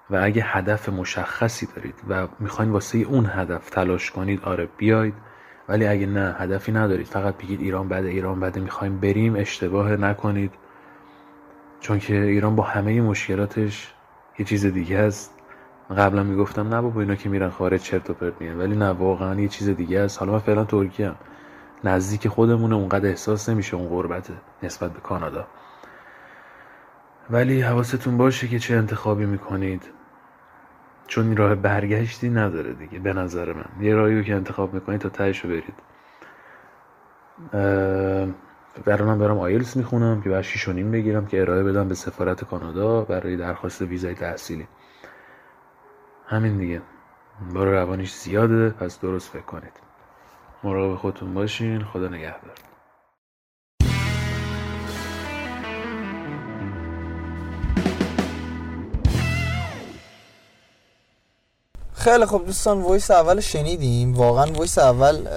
و 0.10 0.20
اگه 0.24 0.44
هدف 0.44 0.90
مشخصی 0.90 1.68
دارید 1.76 1.96
و 2.10 2.28
می‌خواین 2.40 2.72
واسه 2.72 2.98
اون 2.98 3.26
هدف 3.26 3.70
تلاش 3.70 4.12
کنید 4.12 4.44
آره 4.44 4.70
بیاید 4.78 5.14
ولی 5.70 5.88
اگه 5.88 6.06
نه 6.06 6.36
هدفی 6.40 6.72
ندارید. 6.72 7.08
فقط 7.08 7.38
بگید 7.38 7.62
ایران 7.62 7.88
بده 7.88 8.08
ایران 8.08 8.40
بده 8.40 8.60
می‌خوایم 8.60 9.00
بریم 9.00 9.36
اشتباه 9.36 9.92
نکنید. 9.92 10.54
چون 11.80 12.00
که 12.00 12.22
ایران 12.22 12.56
با 12.56 12.64
همه 12.64 13.02
مشکلاتش 13.02 13.94
یه 14.40 14.46
چیز 14.46 14.66
دیگه 14.66 14.98
است. 14.98 15.36
قبلا 15.98 16.24
می‌گفتم 16.24 16.74
نه 16.74 16.82
بابا 16.82 17.02
اینا 17.02 17.16
که 17.16 17.30
میرن 17.30 17.50
خارج 17.50 17.82
چرت 17.82 18.10
و 18.10 18.14
پرت 18.14 18.34
میگن. 18.42 18.58
ولی 18.58 18.76
نه 18.76 18.90
واقعا 18.90 19.42
یه 19.42 19.48
چیز 19.48 19.70
دیگه 19.70 20.00
است. 20.00 20.20
حالا 20.20 20.32
من 20.32 20.40
فعلا 20.40 20.66
ترکیه 20.66 21.08
هم 21.08 21.16
نزدیک 21.84 22.28
خودمونه 22.28 22.76
اونقدر 22.76 23.10
احساس 23.10 23.50
نمیشه 23.50 23.76
اون 23.78 23.88
غربته 23.88 24.34
نسبت 24.64 24.94
به 24.94 25.00
کانادا. 25.00 25.48
ولی 27.32 27.62
حواستون 27.62 28.18
باشه 28.18 28.48
که 28.48 28.60
چه 28.60 28.76
انتخابی 28.76 29.26
می‌کنید. 29.26 29.84
چون 31.08 31.28
این 31.28 31.38
راه 31.38 31.56
برگشتی 31.56 32.30
نداره 32.30 32.74
دیگه 32.74 33.00
به 33.00 33.14
نظر 33.14 33.54
من. 33.54 33.86
یه 33.86 33.96
راهی 33.96 34.24
که 34.24 34.36
انتخاب 34.36 34.74
می‌کنید 34.74 35.02
تا 35.02 35.10
تهش 35.10 35.40
رو 35.40 35.50
برید. 35.50 35.74
برای 38.86 39.08
من 39.08 39.20
برام 39.20 39.40
آیلس 39.40 39.78
می‌خونم 39.78 40.22
که 40.22 40.30
بعد 40.30 40.42
شیش 40.42 40.68
و 40.68 40.74
نیم 40.74 40.92
بگیرم 40.92 41.26
که 41.26 41.42
ارائه 41.42 41.64
بدم 41.64 41.88
به 41.88 41.96
سفارت 41.96 42.44
کانادا 42.44 43.02
برای 43.02 43.38
درخواست 43.38 43.82
ویزای 43.82 44.16
تحصیلی. 44.16 44.68
همین 46.28 46.58
دیگه. 46.58 46.82
بار 47.54 47.68
روانیش 47.68 48.14
زیاده 48.14 48.70
پس 48.70 49.00
درست 49.00 49.32
فکر 49.32 49.42
کنید. 49.42 49.74
مراقب 50.64 50.96
خودتون 50.96 51.34
باشین. 51.34 51.84
خدا 51.84 52.08
نگهدار. 52.08 52.56
خیلی 62.04 62.26
خب 62.26 62.42
دوستان 62.46 62.82
voice 62.82 63.12
اول 63.12 63.40
شنیدیم. 63.40 64.14
واقعا 64.14 64.46
voice 64.52 64.78
اول 64.78 65.28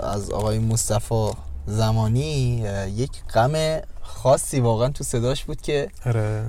از 0.00 0.30
آقای 0.30 0.58
مصطفی 0.58 1.30
زمانی 1.66 2.64
یک 2.96 3.10
غم 3.34 3.80
خاصی 4.02 4.60
واقعا 4.60 4.88
تو 4.88 5.04
صداش 5.04 5.44
بود 5.44 5.60
که 5.60 5.88
آره. 6.06 6.44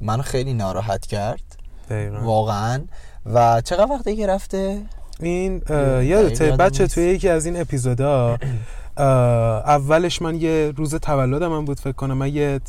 منو 0.00 0.22
خیلی 0.22 0.54
ناراحت 0.54 1.06
کرد. 1.06 1.42
دقیقا. 1.90 2.18
واقعا. 2.18 2.84
و 3.26 3.60
چقدر 3.60 3.92
وقتی 3.92 4.16
که 4.16 4.26
رفته؟ 4.26 4.82
این 5.20 5.62
یادته 6.02 6.50
بچه 6.50 6.86
توی 6.86 7.04
یکی 7.04 7.28
از 7.28 7.46
این 7.46 7.60
اپیزودا 7.60 8.36
اولش 8.98 10.22
من 10.22 10.40
یه 10.40 10.72
روز 10.76 10.94
تولد 10.94 11.42
من 11.42 11.64
بود 11.64 11.80
فکر 11.80 11.92
کنم 11.92 12.16
من 12.16 12.34
یه 12.34 12.60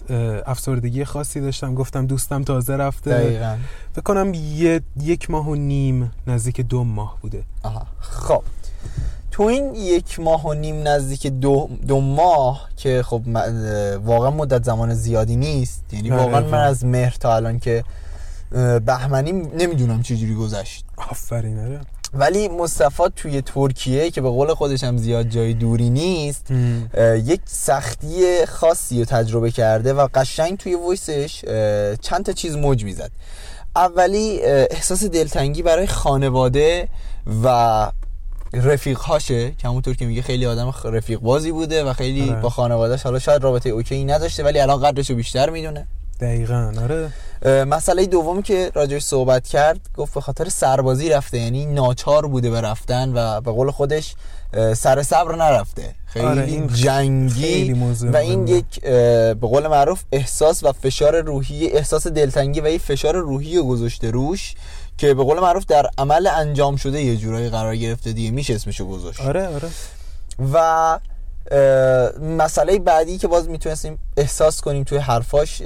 افسردگی 0.45 1.05
خاصی 1.05 1.41
داشتم. 1.41 1.75
گفتم 1.75 2.07
دوستم 2.07 2.43
تازه 2.43 2.75
رفته. 2.75 3.11
دقیقا. 3.11 3.55
فکر 3.91 4.01
کنم 4.01 4.33
یه 4.33 4.81
یک 5.01 5.29
ماه 5.29 5.49
و 5.49 5.55
نیم 5.55 6.11
نزدیک 6.27 6.61
دو 6.61 6.83
ماه 6.83 7.17
بوده. 7.21 7.43
آها. 7.63 7.87
خب. 7.99 8.43
تو 9.31 9.43
این 9.43 9.75
یک 9.75 10.19
ماه 10.19 10.45
و 10.45 10.53
نیم 10.53 10.87
نزدیک 10.87 11.27
دو, 11.27 11.69
دو 11.87 12.01
ماه 12.01 12.69
که 12.77 13.03
خب 13.03 13.21
واقعا 14.03 14.31
مدت 14.31 14.63
زمان 14.63 14.93
زیادی 14.93 15.35
نیست. 15.35 15.93
یعنی 15.93 16.09
واقعا 16.09 16.41
من 16.41 16.63
از 16.63 16.85
مهر 16.85 17.15
تا 17.19 17.35
الان 17.35 17.59
که 17.59 17.83
بهمنی 18.85 19.31
نمی‌دونم 19.31 20.01
چجوری 20.01 20.35
گذشت. 20.35 20.85
آفرین 20.97 21.59
آره. 21.59 21.81
ولی 22.17 22.47
مصطفی 22.47 23.03
توی 23.15 23.41
ترکیه 23.41 24.11
که 24.11 24.21
به 24.21 24.29
قول 24.29 24.53
خودش 24.53 24.83
هم 24.83 24.97
زیاد 24.97 25.27
جای 25.27 25.53
دوری 25.53 25.89
نیست 25.89 26.51
یک 27.25 27.41
سختی 27.45 28.45
خاصی 28.45 28.99
رو 28.99 29.05
تجربه 29.05 29.51
کرده 29.51 29.93
و 29.93 30.07
قشنگ 30.13 30.57
توی 30.57 30.77
ویسش 30.89 31.41
چند 32.01 32.25
تا 32.25 32.31
چیز 32.31 32.55
موج 32.55 32.83
می‌زد. 32.83 33.11
اولی 33.75 34.41
احساس 34.43 35.03
دلتنگی 35.03 35.61
برای 35.61 35.87
خانواده 35.87 36.87
و 37.43 37.87
رفیق 38.53 38.97
هاشه 38.97 39.51
که 39.51 39.67
همونطور 39.67 39.95
که 39.95 40.05
میگه 40.05 40.21
خیلی 40.21 40.45
آدم 40.45 40.73
رفیق 40.83 41.19
بازی 41.19 41.51
بوده 41.51 41.83
و 41.83 41.93
خیلی 41.93 42.29
آره. 42.29 42.41
با 42.41 42.49
خانوادهش 42.49 43.03
حالا 43.03 43.19
شاید 43.19 43.43
رابطه 43.43 43.69
اوکی 43.69 44.05
نداشته 44.05 44.43
ولی 44.43 44.59
الان 44.59 44.81
قدرشو 44.81 45.15
بیشتر 45.15 45.49
می‌دونه. 45.49 45.87
دقیقا 46.19 46.73
آره. 46.83 47.09
مسئله 47.45 48.05
دومی 48.05 48.43
که 48.43 48.71
راجعش 48.73 49.03
صحبت 49.03 49.47
کرد 49.47 49.79
گفت 49.97 50.13
به 50.13 50.21
خاطر 50.21 50.49
سربازی 50.49 51.09
رفته 51.09 51.37
یعنی 51.37 51.65
ناچار 51.65 52.27
بوده 52.27 52.49
به 52.49 52.61
رفتن 52.61 53.11
و 53.15 53.41
به 53.41 53.51
قول 53.51 53.71
خودش 53.71 54.15
سر 54.75 55.03
صبر 55.03 55.35
نرفته. 55.35 55.95
خیلی 56.05 56.25
آره، 56.25 56.43
این 56.43 56.67
جنگی 56.67 57.41
خیلی 57.41 57.73
و 57.73 58.15
این 58.17 58.39
مهمه. 58.39 58.51
یک 58.51 58.81
به 58.81 59.35
قول 59.41 59.67
معروف 59.67 60.03
احساس 60.11 60.63
و 60.63 60.71
فشار 60.71 61.21
روحی 61.21 61.67
احساس 61.67 62.07
دلتنگی 62.07 62.61
و 62.61 62.69
یک 62.69 62.81
فشار 62.81 63.15
روحی 63.15 63.57
رو 63.57 63.63
گذاشته 63.63 64.11
روش 64.11 64.55
که 64.97 65.13
به 65.13 65.23
قول 65.23 65.39
معروف 65.39 65.65
در 65.65 65.89
عمل 65.97 66.27
انجام 66.27 66.75
شده 66.75 67.01
یه 67.01 67.17
جورایی 67.17 67.49
قرار 67.49 67.75
گرفته 67.75 68.13
دیگه 68.13 68.31
میشه 68.31 68.55
اسمشو 68.55 68.85
گذاشت. 68.87 69.21
آره 69.21 69.47
آره. 69.47 69.69
و 70.53 70.99
مسئله 72.21 72.79
بعدی 72.79 73.17
که 73.17 73.27
باز 73.27 73.49
می‌تونستیم 73.49 73.99
احساس 74.17 74.61
کنیم 74.61 74.83
توی 74.83 74.97
حرفاش 74.97 75.61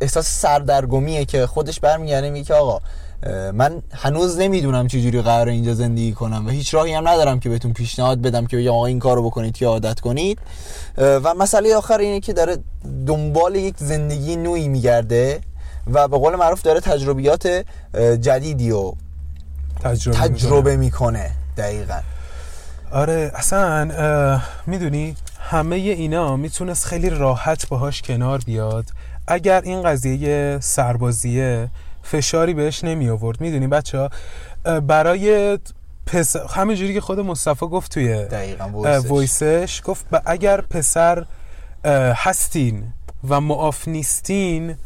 احساس 0.00 0.40
سردرگمیه 0.40 1.24
که 1.24 1.46
خودش 1.46 1.80
برمیگرده 1.80 2.30
میگه 2.30 2.44
که 2.44 2.54
آقا 2.54 2.80
من 3.52 3.82
هنوز 3.92 4.38
نمی‌دونم 4.38 4.88
چجوری 4.88 5.22
قرار 5.22 5.48
اینجا 5.48 5.74
زندگی 5.74 6.12
کنم 6.12 6.46
و 6.46 6.50
هیچ 6.50 6.74
راهی 6.74 6.94
هم 6.94 7.08
ندارم 7.08 7.40
که 7.40 7.48
بهتون 7.48 7.72
پیشنهاد 7.72 8.20
بدم 8.20 8.46
که 8.46 8.56
بگم 8.56 8.70
آقا 8.70 8.86
این 8.86 8.98
کارو 8.98 9.22
بکنید 9.22 9.56
که 9.56 9.66
عادت 9.66 10.00
کنید. 10.00 10.38
و 10.98 11.34
مسئله 11.34 11.76
آخر 11.76 11.98
اینه 11.98 12.20
که 12.20 12.32
داره 12.32 12.56
دنبال 13.06 13.56
یک 13.56 13.74
زندگی 13.78 14.36
نوعی 14.36 14.68
میگرده 14.68 15.40
و 15.92 16.08
به 16.08 16.18
قول 16.18 16.36
معروف 16.36 16.62
داره 16.62 16.80
تجربیات 16.80 17.64
جدیدی 18.20 18.70
و 18.70 18.92
تجربه, 19.82 20.18
تجربه 20.18 20.76
می‌کنه 20.76 21.30
دقیقا. 21.56 22.00
آره 22.92 23.32
اصلا 23.34 24.40
می‌دونی 24.66 25.16
همه 25.40 25.76
اینا 25.76 26.36
می‌تونست 26.36 26.86
خیلی 26.86 27.10
راحت 27.10 27.68
باهاش 27.68 28.02
کنار 28.02 28.40
بیاد. 28.46 28.84
اگر 29.26 29.60
این 29.60 29.82
قضیه 29.82 30.58
سربازیه 30.60 31.68
فشاری 32.02 32.54
بهش 32.54 32.84
نمی 32.84 33.08
آورد. 33.08 33.40
می‌دونی 33.40 33.66
بچه 33.66 33.98
ها 33.98 34.10
برای 34.80 35.58
پس... 36.06 36.36
همه 36.36 36.76
جوری 36.76 36.94
که 36.94 37.00
خود 37.00 37.20
مصطفی 37.20 37.66
گفت 37.66 37.94
توی 37.94 38.24
دقیقا 38.24 38.68
ویسش 39.14 39.82
گفت 39.84 40.06
اگر 40.26 40.60
پسر 40.60 41.24
هستین 42.14 42.92
و 43.28 43.40
معاف 43.40 43.88
نیستین 43.88 44.76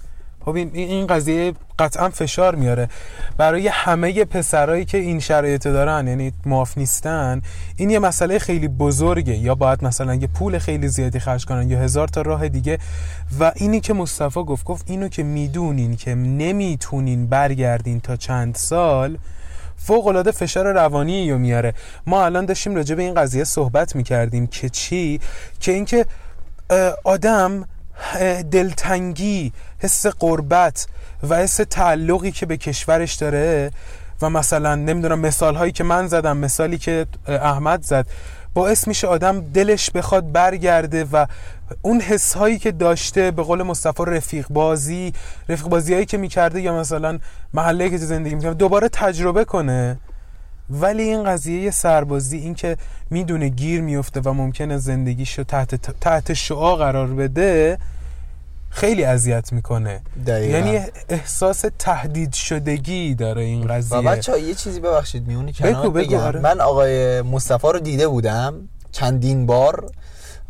خب 0.45 0.55
این 0.55 0.71
این 0.75 1.07
قضیه 1.07 1.55
قطعا 1.79 2.09
فشار 2.11 2.55
میاره. 2.55 2.88
برای 3.37 3.69
همه 3.69 4.25
پسرایی 4.25 4.85
که 4.85 4.99
این 4.99 5.21
شرایط 5.21 5.67
دارن 5.67 6.09
یعنی 6.09 6.33
معاف 6.47 6.79
نیستن 6.79 7.43
این 7.77 7.91
یه 7.91 7.99
مسئله 7.99 8.38
خیلی 8.38 8.69
بزرگه. 8.69 9.37
یا 9.37 9.55
باید 9.55 9.85
مثلا 9.85 10.14
یه 10.14 10.27
پول 10.27 10.59
خیلی 10.59 10.88
زیادی 10.88 11.19
خرج 11.19 11.45
کنن 11.45 11.71
یا 11.71 11.79
هزار 11.79 12.09
تا 12.09 12.23
راه 12.23 12.49
دیگه. 12.49 12.79
و 13.41 13.53
اینی 13.57 13.81
که 13.81 13.95
مصطفی 13.95 14.41
گفت 14.45 14.64
گفت 14.64 14.91
اینو 14.91 15.09
که 15.09 15.23
می‌دونین 15.23 15.97
که 15.97 16.14
نمی‌تونین 16.14 17.27
برگردین 17.27 18.01
تا 18.01 18.17
چند 18.17 18.55
سال 18.55 19.19
فوق 19.77 20.07
العاده 20.07 20.31
فشار 20.31 20.73
روانی 20.73 21.31
رو 21.31 21.38
میاره. 21.38 21.75
ما 22.07 22.25
الان 22.25 22.47
داشتیم 22.47 22.75
راجع 22.75 22.95
به 22.95 23.03
این 23.03 23.14
قضیه 23.14 23.45
صحبت 23.45 23.97
می‌کردیم 23.97 24.47
که 24.47 24.69
چی؟ 24.69 25.21
که 25.61 25.73
اینکه 25.73 26.07
آدم 27.05 27.64
دلتنگی 28.51 29.53
حس 29.79 30.07
قربت 30.07 30.87
و 31.29 31.37
حس 31.37 31.57
تعلقی 31.57 32.31
که 32.31 32.47
به 32.47 32.57
کشورش 32.57 33.14
داره 33.14 33.71
و 34.23 34.31
مثلا 34.31 34.75
نمی‌دونم 34.75 35.19
مثال 35.19 35.55
هایی 35.55 35.73
که 35.73 35.85
من 35.85 36.07
زدم 36.07 36.37
مثالی 36.37 36.79
که 36.79 37.07
احمد 37.27 37.83
زد 37.83 38.07
باعث 38.55 38.88
میشه 38.88 39.07
آدم 39.07 39.41
دلش 39.41 39.91
بخواد 39.91 40.33
برگرده 40.33 41.07
و 41.12 41.27
اون 41.83 42.01
حس 42.01 42.35
هایی 42.35 42.59
که 42.59 42.73
داشته 42.73 43.31
به 43.31 43.43
قول 43.43 43.62
مصطفی 43.62 44.03
رفیق 44.07 44.47
بازی 44.51 45.12
رفیق 45.49 45.69
بازی 45.69 45.95
هایی 45.95 46.07
که 46.07 46.19
می‌کرده 46.19 46.61
یا 46.61 46.81
مثلا 46.81 47.19
محله 47.55 47.91
که 47.91 47.99
زندگی 47.99 48.35
می‌کنه 48.35 48.55
دوباره 48.55 48.88
تجربه 48.88 49.45
کنه. 49.45 49.99
ولی 50.71 51.03
این 51.03 51.25
قضیه 51.25 51.71
سربازی 51.71 52.38
این 52.38 52.55
که 52.55 52.77
می‌دونه 53.11 53.49
گیر 53.49 53.81
میفته 53.81 54.21
و 54.21 54.33
ممکنه 54.33 54.79
زندگیشو 54.79 55.45
تحت, 55.45 55.75
تحت 56.01 56.33
شعا 56.33 56.77
قرار 56.77 57.07
بده 57.07 57.79
خیلی 58.79 59.05
اذیت 59.05 59.53
می‌کنه. 59.53 60.01
دقیقا. 60.27 60.59
یعنی 60.59 60.87
احساس 61.09 61.64
تهدید 61.79 62.33
شدگی 62.33 63.14
داره 63.14 63.43
این 63.43 63.67
قضیه. 63.67 63.99
و 63.99 64.03
بچه 64.03 64.41
یه 64.41 64.55
چیزی 64.55 64.81
ببخشید 64.81 65.27
میونی 65.27 65.53
کنار. 65.53 65.73
بگو 65.73 65.83
بگو 65.83 65.91
بگم 65.91 66.19
آره. 66.19 66.41
من 66.41 66.61
آقای 66.61 67.23
مصطفی 67.23 67.67
رو 67.73 67.79
دیده 67.79 68.09
بودم 68.09 68.55
چندین 68.93 69.47
بار 69.47 69.91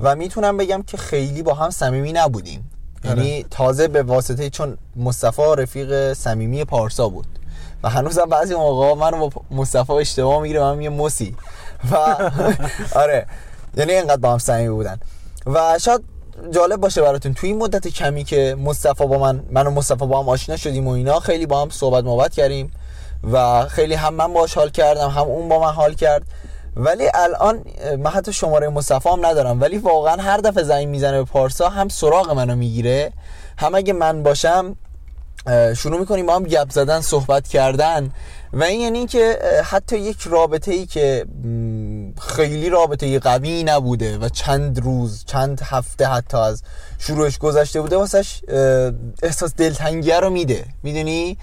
و 0.00 0.16
می‌تونم 0.16 0.56
بگم 0.56 0.82
که 0.82 0.96
خیلی 0.96 1.42
با 1.42 1.54
هم 1.54 1.70
صمیمی 1.70 2.12
نبودیم. 2.12 2.70
یعنی 3.04 3.34
آره. 3.34 3.44
تازه 3.50 3.88
به 3.88 4.02
واسطه 4.02 4.50
چون 4.50 4.78
مصطفی 4.96 5.42
رفیق 5.58 6.12
صمیمی 6.12 6.64
پارسا 6.64 7.08
بود. 7.08 7.26
و 7.82 7.88
هنوزم 7.88 8.24
بعضی 8.24 8.54
موقع 8.54 8.94
من 8.94 9.18
با 9.18 9.30
مصطفی 9.50 9.92
اشتباه 9.92 10.42
می‌گیره 10.42 10.60
من 10.60 10.82
یه 10.82 10.88
موسی. 10.88 11.36
و 11.90 11.96
آره. 13.02 13.26
یعنی 13.76 13.92
اینقدر 13.92 14.16
با 14.16 14.32
هم 14.32 14.38
صمیمی 14.38 14.74
بودن. 14.74 14.98
و 15.46 15.78
شاید 15.80 16.00
جالب 16.50 16.80
باشه 16.80 17.02
براتون. 17.02 17.34
توی 17.34 17.48
این 17.48 17.58
مدت 17.58 17.88
کمی 17.88 18.24
که 18.24 18.56
مصطفی 18.58 19.06
با 19.06 19.18
من 19.18 19.42
من 19.50 19.66
و 19.66 19.70
مصطفی 19.70 20.06
با 20.06 20.22
هم 20.22 20.28
آشنا 20.28 20.56
شدیم 20.56 20.88
و 20.88 20.90
اینا 20.90 21.20
خیلی 21.20 21.46
با 21.46 21.62
هم 21.62 21.70
صحبت 21.70 22.04
محبت 22.04 22.34
کردیم 22.34 22.72
و 23.32 23.64
خیلی 23.64 23.94
هم 23.94 24.14
من 24.14 24.32
باش 24.32 24.54
حال 24.54 24.70
کردم 24.70 25.08
هم 25.08 25.22
اون 25.22 25.48
با 25.48 25.60
من 25.60 25.72
حال 25.72 25.94
کرد. 25.94 26.22
ولی 26.76 27.04
الان 27.14 27.64
من 27.98 28.10
حتی 28.10 28.32
شماره 28.32 28.68
مصطفی 28.68 29.08
هم 29.08 29.26
ندارم 29.26 29.60
ولی 29.60 29.78
واقعا 29.78 30.22
هر 30.22 30.36
دفعه 30.36 30.64
زنگ 30.64 30.88
می‌زنه 30.88 31.18
به 31.18 31.24
پارسا 31.24 31.68
هم 31.68 31.88
سراغ 31.88 32.30
منو 32.30 32.56
می‌گیره. 32.56 33.12
هم 33.58 33.74
اگه 33.74 33.92
من 33.92 34.22
باشم 34.22 34.76
شروع 35.76 36.00
می‌کنیم 36.00 36.26
با 36.26 36.36
هم 36.36 36.42
گپ 36.42 36.70
زدن 36.70 37.00
صحبت 37.00 37.48
کردن. 37.48 38.10
و 38.52 38.62
این 38.62 38.80
یعنی 38.80 39.06
که 39.06 39.38
حتی 39.64 39.98
یک 39.98 40.22
رابطه 40.22 40.72
ای 40.72 40.86
که 40.86 41.26
خیلی 42.20 42.70
رابطه 42.70 43.18
قوی 43.18 43.64
نبوده 43.64 44.18
و 44.18 44.28
چند 44.28 44.80
روز 44.80 45.24
چند 45.24 45.60
هفته 45.64 46.06
حتی 46.06 46.36
از 46.36 46.62
شروعش 46.98 47.38
گذشته 47.38 47.80
بوده 47.80 47.96
واسش 47.96 48.40
احساس 49.22 49.54
دلتنگیه 49.54 50.20
رو 50.20 50.30
میده. 50.30 50.64
می‌دونی؟ 50.82 51.38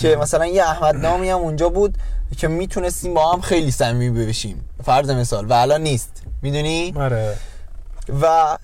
که 0.00 0.16
مثلا 0.16 0.46
یه 0.46 0.62
احمد 0.62 0.96
نامی 0.96 1.30
هم 1.30 1.38
اونجا 1.38 1.68
بود 1.68 1.98
که 2.38 2.48
می‌تونستیم 2.48 3.14
با 3.14 3.32
هم 3.32 3.40
خیلی 3.40 3.70
صمیمی 3.70 4.26
بشیم. 4.26 4.64
فرض 4.84 5.10
مثال. 5.10 5.46
و 5.46 5.52
الان 5.52 5.80
نیست. 5.80 6.22
می‌دونی؟ 6.42 6.94
آره. 6.96 7.36
و 8.22 8.58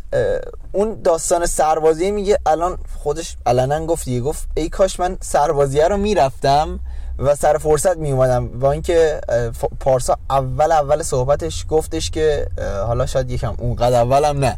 اون 0.73 1.03
داستان 1.03 1.47
سربازی 1.47 2.11
میگه 2.11 2.39
الان 2.47 2.79
خودش 2.99 3.37
علنا 3.47 3.87
گفت 3.87 4.19
گفت 4.19 4.49
ای 4.55 4.69
کاش 4.69 5.01
من 5.01 5.17
سربازیه 5.21 5.89
رو 5.89 5.97
می‌رفتم 5.97 6.81
و 7.21 7.35
سر 7.35 7.59
فرصت 7.59 7.97
می 7.97 8.11
اومدم. 8.13 8.49
با 8.49 8.73
اینکه 8.73 9.21
پارسا 9.81 10.17
اول 10.31 10.73
اول 10.73 11.03
صحبتش 11.03 11.67
گفتش 11.69 12.11
که 12.11 12.47
حالا 12.87 13.07
شاید 13.07 13.31
یکم 13.31 13.55
اونقدر 13.59 14.01
اولم 14.01 14.39
نه. 14.39 14.57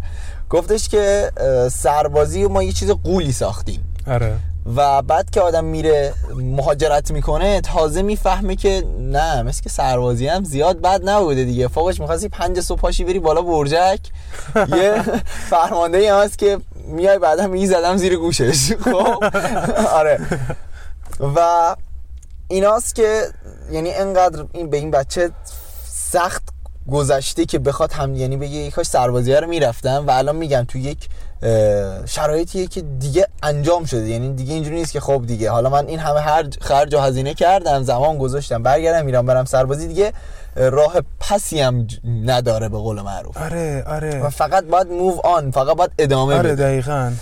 گفتش 0.50 0.88
که 0.88 1.32
سربازی 1.72 2.44
و 2.44 2.48
ما 2.48 2.62
یه 2.62 2.72
چیز 2.72 2.90
قولی 2.90 3.32
ساختیم. 3.32 3.94
آره. 4.06 4.36
و 4.76 5.02
بعد 5.02 5.30
که 5.30 5.40
آدم 5.40 5.64
میره 5.64 6.14
مهاجرت 6.36 7.10
می‌کنه 7.10 7.60
تازه 7.60 8.02
می‌فهمه 8.02 8.56
که 8.56 8.84
نه 8.98 9.42
مثل 9.42 9.62
که 9.62 9.68
سربازی 9.68 10.26
هم 10.26 10.44
زیاد 10.44 10.80
بد 10.80 11.08
نبوده 11.08 11.44
دیگه. 11.44 11.68
فوقش 11.68 12.00
می‌خواستی 12.00 12.28
پنج 12.28 12.60
صبح 12.60 12.80
پاشی 12.80 13.04
بری 13.04 13.18
بالا 13.18 13.42
برجک. 13.42 14.00
یه 14.76 15.02
فرمانده 15.50 16.12
هم 16.14 16.24
هست 16.24 16.38
که 16.38 16.58
میای 16.86 17.18
بعدا 17.18 17.46
می‌زدم 17.46 17.96
زیر 17.96 18.16
گوشش. 18.16 18.72
خب؟ 18.84 19.24
آره. 19.92 20.20
و 21.36 21.76
ایناست 22.52 22.94
که 22.94 23.22
یعنی 23.70 23.90
انقدر 23.94 24.44
این 24.52 24.70
به 24.70 24.76
این 24.76 24.90
بچه 24.90 25.30
سخت 25.88 26.42
گذشته 26.90 27.44
که 27.44 27.58
بخواد 27.58 27.92
هم 27.92 28.14
یعنی 28.14 28.36
بگه 28.36 28.56
یکاش 28.56 28.86
سربازی 28.86 29.34
رو 29.34 29.46
می‌رفتم 29.46 30.04
و 30.06 30.10
الان 30.10 30.36
میگم 30.36 30.64
تو 30.68 30.78
یک 30.78 31.08
شرایطیه 32.06 32.66
که 32.66 32.80
دیگه 32.80 33.28
انجام 33.42 33.84
شده. 33.84 34.08
یعنی 34.08 34.34
دیگه 34.34 34.54
اینجوری 34.54 34.76
نیست 34.76 34.92
که 34.92 35.00
خب 35.00 35.24
دیگه. 35.26 35.50
حالا 35.50 35.70
من 35.70 35.86
این 35.86 35.98
همه 35.98 36.20
هر 36.20 36.44
خرج 36.60 36.94
و 36.94 36.98
هزینه 36.98 37.34
کردم 37.34 37.82
زمان 37.82 38.18
گذاشتم 38.18 38.62
برگردم 38.62 39.06
میرم 39.06 39.26
برم 39.26 39.44
سربازی 39.44 39.88
دیگه 39.88 40.12
راه 40.56 40.94
پسی 41.20 41.60
هم 41.60 41.86
نداره 42.24 42.68
به 42.68 42.78
قول 42.78 43.00
معروف. 43.00 43.36
آره 43.36 43.84
آره. 43.86 44.22
و 44.22 44.30
فقط 44.30 44.64
باید 44.64 44.86
موو 44.86 45.20
آن 45.24 45.50
فقط 45.50 45.76
باید 45.76 45.90
ادامه 45.98 46.34
آره 46.34 46.52
بده. 46.52 46.64
دقیقا. 46.64 47.12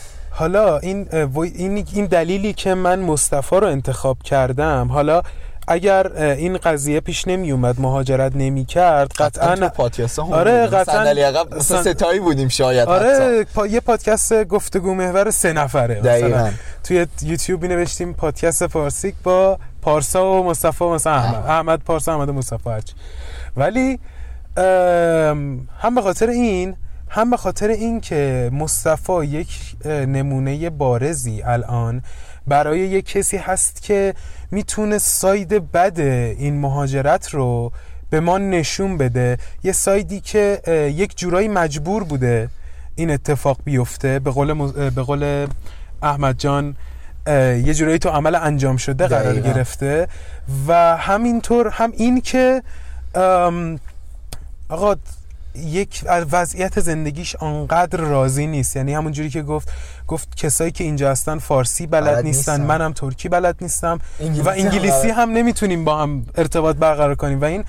حالا 0.40 0.78
این 0.78 1.08
این 1.34 1.86
این 1.92 2.06
دلیلی 2.06 2.52
که 2.52 2.74
من 2.74 2.98
مصطفی 3.00 3.56
رو 3.56 3.66
انتخاب 3.66 4.22
کردم 4.22 4.88
حالا 4.92 5.22
اگر 5.68 6.12
این 6.16 6.56
قضیه 6.56 7.00
پیش 7.00 7.28
نمی 7.28 7.52
اومد 7.52 7.80
مهاجرت 7.80 8.32
نمی 8.36 8.64
کرد 8.64 9.12
قطعا 9.12 9.56
تو 9.56 9.68
پادکست 9.68 10.18
هم 10.18 10.32
آره 10.32 10.66
قطعا 10.66 11.44
مثلا 11.56 11.82
ستایی 11.82 12.20
بودیم 12.20 12.48
شاید 12.48 12.88
آره 12.88 13.46
پا... 13.54 13.66
یه 13.66 13.80
پادکست 13.80 14.44
گفتگو 14.44 14.94
محور 14.94 15.30
سه 15.30 15.52
نفره 15.52 15.94
دقیقاً. 15.94 16.50
توی 16.84 17.06
یوتیوب 17.22 17.64
نوشتیم 17.64 18.12
پادکست 18.12 18.62
پارسیک 18.62 19.14
با 19.24 19.58
پارسا 19.82 20.32
و 20.32 20.44
مصطفی 20.44 20.84
مثلا 20.84 21.12
احمد. 21.14 21.44
احمد. 21.46 21.80
پارسا 21.80 22.12
احمد 22.12 22.30
مصطفی 22.30 22.70
ولی 23.56 23.98
هم 25.80 25.94
به 25.94 26.02
خاطر 26.02 26.28
این 26.28 26.76
هم 27.12 27.30
به 27.30 27.36
خاطر 27.36 27.68
این 27.68 28.00
که 28.00 28.50
مصطفی 28.52 29.24
یک 29.24 29.86
نمونه 29.86 30.70
بارزی 30.70 31.42
الان 31.42 32.02
برای 32.46 32.78
یک 32.78 33.06
کسی 33.06 33.36
هست 33.36 33.82
که 33.82 34.14
می‌تونه 34.50 34.98
ساید 34.98 35.72
بد 35.72 36.00
این 36.00 36.60
مهاجرت 36.60 37.28
رو 37.28 37.72
به 38.10 38.20
ما 38.20 38.38
نشون 38.38 38.98
بده 38.98 39.38
یه 39.62 39.72
سایدی 39.72 40.20
که 40.20 40.60
یک 40.96 41.18
جورایی 41.18 41.48
مجبور 41.48 42.04
بوده 42.04 42.48
این 42.96 43.10
اتفاق 43.10 43.58
بیفته. 43.64 44.18
به 44.18 44.30
قول, 44.30 44.52
مز... 44.52 44.72
به 44.72 45.02
قول 45.02 45.46
احمد 46.02 46.38
جان 46.38 46.76
یه 47.26 47.74
جورایی 47.74 47.98
تو 47.98 48.08
عمل 48.08 48.34
انجام 48.34 48.76
شده 48.76 49.06
قرار 49.06 49.40
گرفته 49.40 50.08
و 50.68 50.96
همینطور 50.96 51.68
هم 51.68 51.92
این 51.96 52.20
که 52.20 52.62
آقا 54.68 54.96
یک 55.54 56.04
وضعیت 56.32 56.80
زندگیش 56.80 57.36
آنقدر 57.36 58.00
راضی 58.00 58.46
نیست. 58.46 58.76
یعنی 58.76 58.94
همون 58.94 59.12
جوری 59.12 59.30
که 59.30 59.42
گفت 59.42 59.72
گفت 60.06 60.36
کسایی 60.36 60.70
که 60.70 60.84
اینجا 60.84 61.10
هستن 61.10 61.38
فارسی 61.38 61.86
بلد, 61.86 62.24
نیستن. 62.24 62.52
نیستن. 62.52 62.60
منم 62.60 62.92
ترکی 62.92 63.28
بلد 63.28 63.56
نیستم. 63.60 63.98
و 64.44 64.48
انگلیسی 64.48 65.08
هم 65.08 65.30
نمی‌تونیم 65.30 65.84
با 65.84 66.02
هم 66.02 66.26
ارتباط 66.34 66.76
برقرار 66.76 67.14
کنیم. 67.14 67.40
و 67.40 67.44
این 67.44 67.64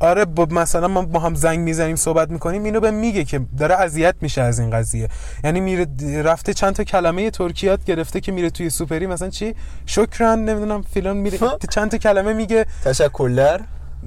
آره 0.00 0.24
با 0.24 0.44
مثلا 0.44 0.88
ما 0.88 1.02
با 1.02 1.20
هم 1.20 1.34
زنگ 1.34 1.58
می‌زنیم 1.58 1.96
صحبت 1.96 2.30
می‌کنیم 2.30 2.64
اینو 2.64 2.80
به 2.80 2.90
میگه 2.90 3.24
که 3.24 3.40
داره 3.58 3.74
اذیت 3.74 4.14
میشه 4.20 4.42
از 4.42 4.58
این 4.58 4.70
قضیه. 4.70 5.08
یعنی 5.44 5.60
میره 5.60 5.86
رفته 6.22 6.54
چند 6.54 6.74
تا 6.74 6.84
کلمه 6.84 7.30
ترکیات 7.30 7.84
گرفته 7.84 8.20
که 8.20 8.32
میره 8.32 8.50
توی 8.50 8.70
سوپری 8.70 9.06
مثلا 9.06 9.30
چی؟ 9.30 9.54
شکران 9.86 10.44
نمی‌دونم 10.44 10.82
فلان 10.82 11.16
میره 11.16 11.38
چند 11.70 11.90
تا 11.90 11.98
کلمه 11.98 12.32
میگه. 12.32 12.66
تشکر 12.84 13.60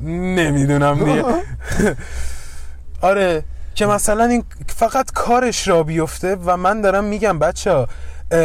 نمی‌دونم 0.04 1.06
دیگه 1.06 1.24
آره 3.02 3.44
که 3.76 3.86
مثلا 3.86 4.24
این 4.26 4.44
فقط 4.68 5.12
کارش 5.12 5.68
را 5.68 5.84
بیفته 5.84 6.38
و 6.46 6.58
من 6.58 6.82
دارم 6.82 7.04
میگم 7.04 7.40
بچه 7.40 7.86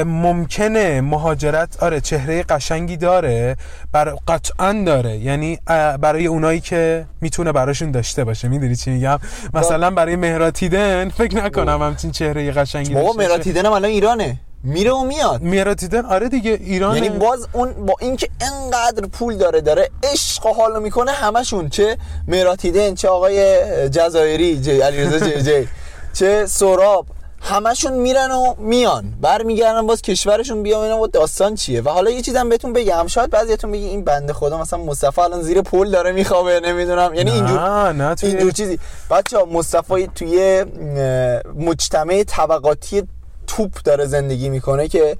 ممکنه 0.06 1.00
مهاجرت 1.00 1.82
آره 1.82 2.00
چهره 2.00 2.42
قشنگی 2.42 2.96
داره 2.96 3.56
بر 3.92 4.14
قطعا 4.28 4.82
داره. 4.86 5.16
یعنی 5.16 5.58
برای 6.00 6.26
اونایی 6.26 6.60
که 6.60 7.06
می‌تونه 7.20 7.52
براشون 7.52 7.90
داشته 7.90 8.24
باشه. 8.24 8.48
می‌دونی 8.48 8.76
چی 8.76 8.90
میگم؟ 8.90 9.18
مثلا 9.54 9.90
برای 9.90 10.16
مهراتیدن 10.16 11.08
فکر 11.08 11.44
نکنم 11.44 11.82
همچین 11.82 12.10
چهره 12.10 12.52
قشنگی 12.52 12.94
بابا 12.94 13.12
مهراتیدن 13.12 13.66
هم 13.66 13.72
الان 13.72 13.90
ایرانه. 13.90 14.38
میره 14.62 14.92
و 14.92 15.04
میاد. 15.04 15.40
میراتیدن 15.42 16.04
آره 16.04 16.28
دیگه 16.28 16.50
ایران 16.50 16.94
یعنی 16.94 17.08
باز 17.08 17.46
اون 17.52 17.72
با 17.86 17.94
اینکه 18.00 18.28
انقدر 18.40 19.06
پول 19.06 19.36
داره 19.36 19.60
داره 19.60 19.90
عشق 20.12 20.46
و 20.46 20.52
حالو 20.52 20.80
می‌کنه 20.80 21.10
همشون 21.10 21.68
چه 21.68 21.96
میراتیدن 22.26 22.94
چه 22.94 23.08
آقای 23.08 23.88
جزایری 23.88 24.60
جی 24.60 24.80
علیرضا 24.80 25.18
جی 25.18 25.42
جی 25.42 25.68
چه 26.12 26.46
سوراب 26.46 27.06
همشون 27.42 27.92
میرن 27.92 28.30
و 28.30 28.54
میان. 28.58 29.14
برمیگردن 29.20 29.86
باز 29.86 30.02
کشورشون 30.02 30.62
بیان 30.62 30.92
و 30.92 31.06
داستان 31.06 31.54
چیه؟ 31.54 31.82
و 31.82 31.88
حالا 31.88 32.10
یه 32.10 32.22
چیزم 32.22 32.48
بهتون 32.48 32.72
بگم 32.72 33.06
شاید 33.06 33.30
بعضیتون 33.30 33.72
بگی 33.72 33.84
این 33.84 34.04
بنده 34.04 34.32
خدا 34.32 34.60
مثلا 34.60 34.78
مصطفی 34.78 35.20
الان 35.20 35.42
زیر 35.42 35.62
پل 35.62 35.90
داره 35.90 36.12
میخوابه 36.12 36.60
نمی‌دونم. 36.60 37.14
یعنی 37.14 37.30
اینجور 37.30 37.92
نه 37.92 38.14
توی... 38.14 38.28
اینجور 38.28 38.50
چیزی. 38.50 38.78
بچه 39.10 39.36
مصطفی 39.52 40.06
توی 40.14 40.64
مجتمع 41.56 42.24
طبقاتی 42.26 43.02
توپ 43.50 43.82
داره 43.84 44.06
زندگی 44.06 44.48
می‌کنه 44.48 44.88
که 44.88 45.16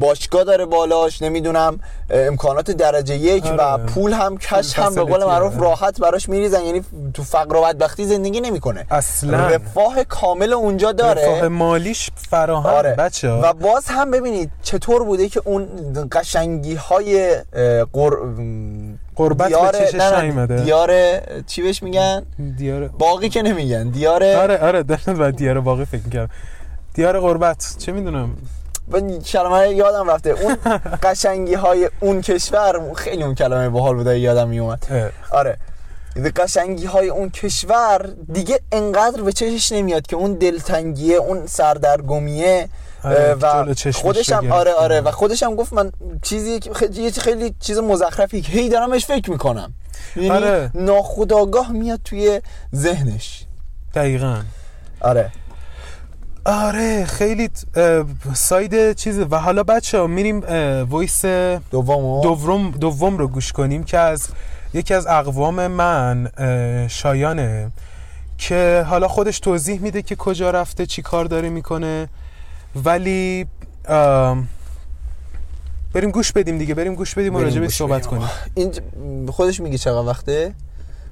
باشگاه 0.00 0.44
داره 0.44 0.66
بالاش 0.66 1.22
نمی‌دونم 1.22 1.80
امکانات 2.10 2.70
درجه 2.70 3.16
یک 3.16 3.44
و 3.44 3.60
آره. 3.60 3.82
پول 3.82 4.12
هم 4.12 4.38
کش 4.38 4.78
هم 4.78 4.94
به 4.94 5.02
قول 5.02 5.24
معروف 5.24 5.60
راحت 5.60 6.00
براش 6.00 6.28
میریزن. 6.28 6.62
یعنی 6.62 6.84
تو 7.14 7.22
فقر 7.22 7.56
و 7.56 7.62
بدبختی 7.62 8.04
زندگی 8.04 8.40
نمی‌کنه. 8.40 8.86
اصلا. 8.90 9.46
رفاه 9.46 10.04
کامل 10.04 10.52
اونجا 10.52 10.92
داره. 10.92 11.36
رفاه 11.36 11.48
مالیش 11.48 12.10
فراهم 12.30 12.74
آره. 12.74 12.94
بچه 12.94 13.30
و 13.30 13.52
باز 13.52 13.84
هم 13.86 14.10
ببینید 14.10 14.50
چطور 14.62 15.04
بوده 15.04 15.28
که 15.28 15.42
اون 15.44 15.68
قشنگی 16.12 16.74
های 16.74 17.36
قر... 17.92 18.12
قربت 19.16 19.48
دیار 19.48 19.72
به 19.72 19.78
چشش 19.78 20.12
نیومده. 20.12 20.56
دیار 20.62 21.20
چی 21.46 21.62
بهش 21.62 21.82
میگن؟ 21.82 22.22
دیار 22.58 22.88
باقی 22.88 23.28
که 23.28 23.42
نمیگن. 23.42 23.88
دیار 23.90 24.24
آره 24.24 24.58
آره 24.58 24.82
دقیقاً 24.82 25.12
بعد 25.12 25.36
دیار 25.36 25.60
باقی 25.60 25.84
فکر 25.84 26.02
می‌کردم. 26.04 26.30
دیار 26.94 27.20
غربت. 27.20 27.74
چه 27.78 27.92
می‌دونم؟ 27.92 28.36
کلمه 29.26 29.68
یادم 29.68 30.10
رفته. 30.10 30.30
اون 30.30 30.56
قشنگی 31.02 31.54
های 31.54 31.90
اون 32.00 32.20
کشور 32.20 32.94
خیلی 32.94 33.22
اون 33.22 33.34
کلمه 33.34 33.68
باحال 33.68 33.96
بوده 33.96 34.18
یادم 34.18 34.48
میومد. 34.48 35.12
آره. 35.30 35.56
قشنگی 36.36 36.86
های 36.86 37.08
اون 37.08 37.30
کشور 37.30 38.10
دیگه 38.32 38.60
انقدر 38.72 39.22
به 39.22 39.32
چشش 39.32 39.72
نمیاد 39.72 40.06
که 40.06 40.16
اون 40.16 40.34
دلتنگیه 40.34 41.16
اون 41.16 41.46
سردرگمیه 41.46 42.68
آره، 43.04 43.34
و 43.34 43.74
خودشم 43.94 44.52
آره 44.52 44.72
آره. 44.72 45.00
و 45.00 45.10
خودشم 45.10 45.54
گفت 45.54 45.72
من 45.72 45.92
چیزی 46.22 46.60
خیلی, 46.74 47.10
خیلی 47.10 47.54
چیز 47.60 47.78
مزخرفی 47.78 48.42
که 48.42 48.52
هی 48.52 48.68
دارم 48.68 48.90
بهش 48.90 49.06
فکر 49.06 49.30
می‌کنم. 49.30 49.74
یعنی 50.16 50.30
آره. 50.30 50.70
ناخداگاه 50.74 51.72
میاد 51.72 52.00
توی 52.04 52.40
ذهنش. 52.74 53.44
دقیقا. 53.94 54.42
آره. 55.00 55.30
آره 56.46 57.04
خیلی 57.04 57.50
ساید 58.34 58.92
چیزه 58.92 59.24
و 59.24 59.36
حالا 59.36 59.62
بچه 59.62 59.98
ها 59.98 60.06
میریم 60.06 60.42
ویس 60.92 61.24
دوم 61.70 62.20
دوم 62.22 62.70
دوم 62.70 63.18
رو 63.18 63.28
گوش 63.28 63.52
کنیم 63.52 63.84
که 63.84 63.98
از 63.98 64.28
یکی 64.74 64.94
از 64.94 65.06
اقوام 65.06 65.66
من 65.66 66.30
شایانه 66.88 67.70
که 68.38 68.84
حالا 68.88 69.08
خودش 69.08 69.40
توضیح 69.40 69.80
میده 69.80 70.02
که 70.02 70.16
کجا 70.16 70.50
رفته 70.50 70.86
چی 70.86 71.02
کار 71.02 71.24
داره 71.24 71.48
می‌کنه. 71.48 72.08
ولی 72.84 73.46
بریم 75.92 76.10
گوش 76.12 76.32
بدیم 76.32 76.58
دیگه 76.58 76.74
بریم 76.74 76.94
گوش 76.94 77.14
بدیم 77.14 77.34
و 77.34 77.40
راجع 77.40 77.68
صحبت 77.68 78.06
کنیم. 78.06 78.28
این 78.54 78.72
خودش 79.30 79.60
میگه 79.60 79.78
چقدر 79.78 80.08
وقته؟ 80.08 80.54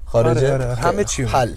خارجه؟ 0.05 0.55
آره 0.55 0.67
آره. 0.67 0.75
همه 0.75 1.05
چی 1.05 1.23
حل. 1.23 1.55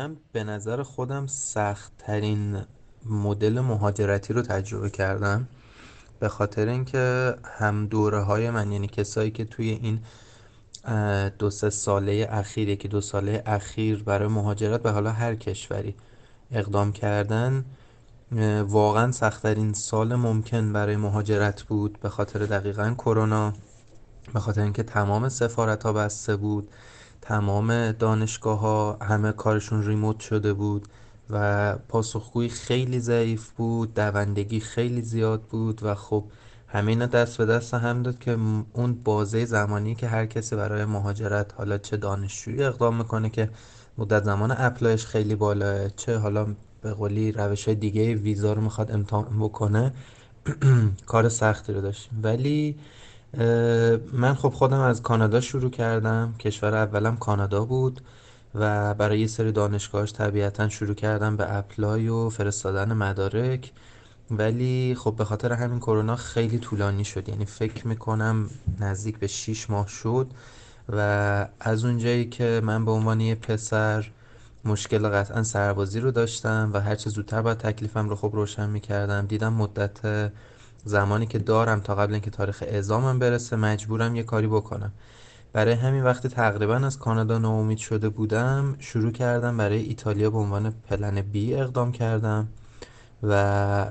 من 0.00 0.16
به 0.32 0.44
نظر 0.44 0.82
خودم 0.82 1.26
سخت 1.26 1.92
ترین 1.98 2.62
مدل 3.06 3.60
مهاجرتی 3.60 4.32
رو 4.32 4.42
تجربه 4.42 4.90
کردم. 4.90 5.48
به 6.20 6.28
خاطر 6.28 6.68
اینکه 6.68 7.34
هم 7.44 7.86
دوره 7.86 8.20
های 8.20 8.50
من 8.50 8.72
یعنی 8.72 8.86
کسایی 8.86 9.30
که 9.30 9.44
توی 9.44 9.68
این 9.70 10.00
دو 11.38 11.50
سه 11.50 11.70
ساله 11.70 12.28
اخیر 12.30 12.74
که 12.74 12.88
دو 12.88 13.00
ساله 13.00 13.42
اخیر 13.46 14.02
برای 14.02 14.28
مهاجرت 14.28 14.82
به 14.82 14.90
حالا 14.90 15.12
هر 15.12 15.34
کشوری 15.34 15.94
اقدام 16.50 16.92
کردن 16.92 17.64
واقعا 18.62 19.12
سختترین 19.12 19.72
سال 19.72 20.14
ممکن 20.14 20.72
برای 20.72 20.96
مهاجرت 20.96 21.62
بود. 21.62 21.98
به 22.02 22.08
خاطر 22.08 22.38
دقیقا 22.38 22.94
کرونا 22.98 23.52
به 24.34 24.40
خاطر 24.40 24.62
اینکه 24.62 24.82
تمام 24.82 25.28
سفارت 25.28 25.82
ها 25.82 25.92
بسته 25.92 26.36
بود. 26.36 26.68
تمام 27.30 27.92
دانشگاه 27.92 28.58
ها 28.58 28.98
همه 29.02 29.32
کارشون 29.32 29.86
ریموت 29.86 30.20
شده 30.20 30.52
بود 30.52 30.88
و 31.30 31.76
پاسخگویی 31.88 32.48
خیلی 32.48 33.00
ضعیف 33.00 33.50
بود 33.50 33.94
دوندگی 33.94 34.60
خیلی 34.60 35.02
زیاد 35.02 35.42
بود 35.42 35.80
و 35.82 35.94
خب 35.94 36.24
همه 36.68 36.90
اینا 36.90 37.06
دست 37.06 37.38
به 37.38 37.46
دست 37.46 37.74
هم 37.74 38.02
داد 38.02 38.18
که 38.18 38.36
اون 38.72 38.94
بازه 39.04 39.44
زمانی 39.44 39.94
که 39.94 40.08
هر 40.08 40.26
کسی 40.26 40.56
برای 40.56 40.84
مهاجرت 40.84 41.54
حالا 41.54 41.78
چه 41.78 41.96
دانشجویی 41.96 42.64
اقدام 42.64 42.96
می‌کنه 42.96 43.30
که 43.30 43.50
مدت 43.98 44.24
زمان 44.24 44.54
apply 44.58 44.92
ش 44.92 45.06
خیلی 45.06 45.34
بالاه 45.34 45.88
چه 45.88 46.18
حالا 46.18 46.46
به 46.82 46.92
قولی 46.92 47.32
روش 47.32 47.64
های 47.64 47.74
دیگه 47.74 48.14
ویزا 48.14 48.52
رو 48.52 48.62
می‌خواد 48.62 48.92
امتحان 48.92 49.38
بکنه 49.38 49.92
کار 51.06 51.28
سختی 51.28 51.72
رو 51.72 51.80
داشتیم 51.80 52.20
ولی 52.22 52.76
من 54.12 54.34
خب 54.34 54.48
خودم 54.48 54.80
از 54.80 55.02
کانادا 55.02 55.40
شروع 55.40 55.70
کردم. 55.70 56.34
کشور 56.38 56.74
اولم 56.74 57.16
کانادا 57.16 57.64
بود 57.64 58.00
و 58.54 58.94
برای 58.94 59.20
یه 59.20 59.26
سری 59.26 59.52
دانشگاهش 59.52 60.12
طبیعتا 60.12 60.68
شروع 60.68 60.94
کردم 60.94 61.36
به 61.36 61.56
apply 61.56 62.08
و 62.08 62.28
فرستادن 62.28 62.92
مدارک. 62.92 63.72
ولی 64.30 64.96
خب 64.98 65.14
به 65.16 65.24
خاطر 65.24 65.52
همین 65.52 65.78
کرونا 65.78 66.16
خیلی 66.16 66.58
طولانی 66.58 67.04
شد. 67.04 67.28
یعنی 67.28 67.44
فکر 67.44 67.86
می‌کنم 67.86 68.50
نزدیک 68.80 69.18
به 69.18 69.26
6 69.26 69.70
ماه 69.70 69.88
شد 69.88 70.30
و 70.88 71.46
از 71.60 71.84
اونجایی 71.84 72.28
که 72.28 72.60
من 72.64 72.84
به 72.84 72.90
عنوان 72.90 73.20
یه 73.20 73.34
پسر 73.34 74.10
مشکل 74.64 75.08
قطعا 75.08 75.42
سربازی 75.42 76.00
رو 76.00 76.10
داشتم 76.10 76.70
و 76.74 76.80
هرچه 76.80 77.10
زودتر 77.10 77.42
باید 77.42 77.58
تکلیفم 77.58 78.08
رو 78.08 78.16
خب 78.16 78.30
روشن 78.32 78.70
می‌کردم 78.70 79.26
دیدم 79.26 79.52
مدت 79.52 80.30
زمانی 80.84 81.26
که 81.26 81.38
دارم 81.38 81.80
تا 81.80 81.94
قبل 81.94 82.12
اینکه 82.12 82.30
تاریخ 82.30 82.62
اعزامم 82.66 83.18
برسه 83.18 83.56
مجبورم 83.56 84.16
یه 84.16 84.22
کاری 84.22 84.46
بکنم. 84.46 84.92
برای 85.52 85.74
همین 85.74 86.04
وقتی 86.04 86.28
تقریبا 86.28 86.76
از 86.76 86.98
کانادا 86.98 87.38
ناامید 87.38 87.78
شده 87.78 88.08
بودم 88.08 88.76
شروع 88.78 89.12
کردم 89.12 89.56
برای 89.56 89.78
ایتالیا 89.78 90.30
به 90.30 90.38
عنوان 90.38 90.74
پلن 90.88 91.20
بی 91.20 91.54
اقدام 91.54 91.92
کردم 91.92 92.48
و 93.22 93.86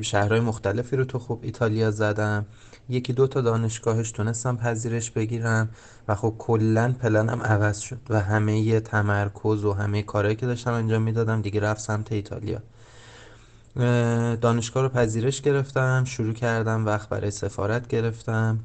شهرهای 0.00 0.40
مختلفی 0.40 0.96
رو 0.96 1.04
تو 1.04 1.18
خوب 1.18 1.40
ایتالیا 1.42 1.90
زدم. 1.90 2.46
یکی 2.88 3.12
دو 3.12 3.26
تا 3.26 3.40
دانشگاهش 3.40 4.10
تونستم 4.10 4.56
پذیرش 4.56 5.10
بگیرم 5.10 5.68
و 6.08 6.14
خب 6.14 6.34
کلا 6.38 6.94
پلنم 7.00 7.42
عوض 7.42 7.78
شد 7.78 8.00
و 8.10 8.20
همه 8.20 8.80
تمرکز 8.80 9.64
و 9.64 9.72
همه 9.72 10.02
کارهایی 10.02 10.36
که 10.36 10.46
داشتم 10.46 10.72
انجام 10.72 11.02
می‌دادم 11.02 11.42
دیگه 11.42 11.60
رفت 11.60 11.80
سمت 11.80 12.12
ایتالیا. 12.12 12.62
دانشگاه 14.40 14.82
رو 14.82 14.88
پذیرش 14.88 15.42
گرفتم 15.42 16.04
شروع 16.04 16.34
کردم 16.34 16.86
وقت 16.86 17.08
برای 17.08 17.30
سفارت 17.30 17.88
گرفتم 17.88 18.58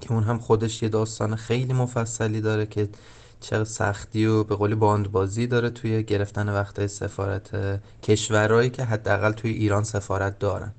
که 0.00 0.12
اون 0.12 0.22
هم 0.22 0.38
خودش 0.38 0.82
یه 0.82 0.88
داستان 0.88 1.36
خیلی 1.36 1.72
مفصلی 1.72 2.40
داره 2.40 2.66
که 2.66 2.88
چه 3.40 3.64
سختی 3.64 4.26
و 4.26 4.44
به 4.44 4.56
قولی 4.56 4.74
باندبازی 4.74 5.46
داره 5.46 5.70
توی 5.70 6.02
گرفتن 6.02 6.48
وقت 6.48 6.86
سفارت 6.86 7.80
کشورهایی 8.02 8.70
که 8.70 8.84
حداقل 8.84 9.32
توی 9.32 9.50
ایران 9.50 9.84
سفارت 9.84 10.38
دارن. 10.38 10.72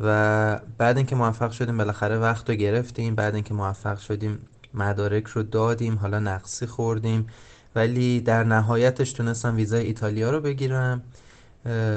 و 0.00 0.60
بعد 0.78 0.96
اینکه 0.96 1.16
موفق 1.16 1.50
شدیم 1.50 1.76
بالاخره 1.76 2.18
وقت 2.18 2.50
رو 2.50 2.56
گرفتیم 2.56 3.14
بعد 3.14 3.34
اینکه 3.34 3.54
موفق 3.54 3.98
شدیم 3.98 4.38
مدارک 4.74 5.26
رو 5.26 5.42
دادیم 5.42 5.98
حالا 5.98 6.18
نقصی 6.18 6.66
خوردیم. 6.66 7.26
ولی 7.74 8.20
در 8.20 8.44
نهایتش 8.44 9.12
تونستم 9.12 9.56
ویزای 9.56 9.86
ایتالیا 9.86 10.30
رو 10.30 10.40
بگیرم. 10.40 11.02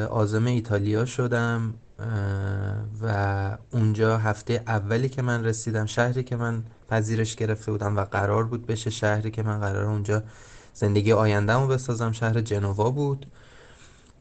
آزم 0.09 0.45
ایتالیا 0.45 1.05
شدم 1.05 1.74
و 3.01 3.57
اونجا 3.72 4.18
هفته 4.18 4.64
اولی 4.68 5.09
که 5.09 5.22
من 5.22 5.45
رسیدم 5.45 5.86
شهری 5.86 6.24
که 6.24 6.36
من 6.36 6.64
پذیرش 6.89 7.36
گرفته 7.36 7.72
بودم 7.72 7.97
و 7.97 8.05
قرار 8.05 8.43
بود 8.43 8.66
بشه 8.68 8.89
شهری 8.89 9.32
که 9.32 9.43
من 9.43 9.59
قرار 9.59 9.86
اونجا 9.86 10.24
زندگی 10.74 11.11
آیندهمو 11.14 11.68
بسازم 11.68 12.11
شهر 12.11 12.41
جنوا 12.41 12.91
بود. 12.91 13.26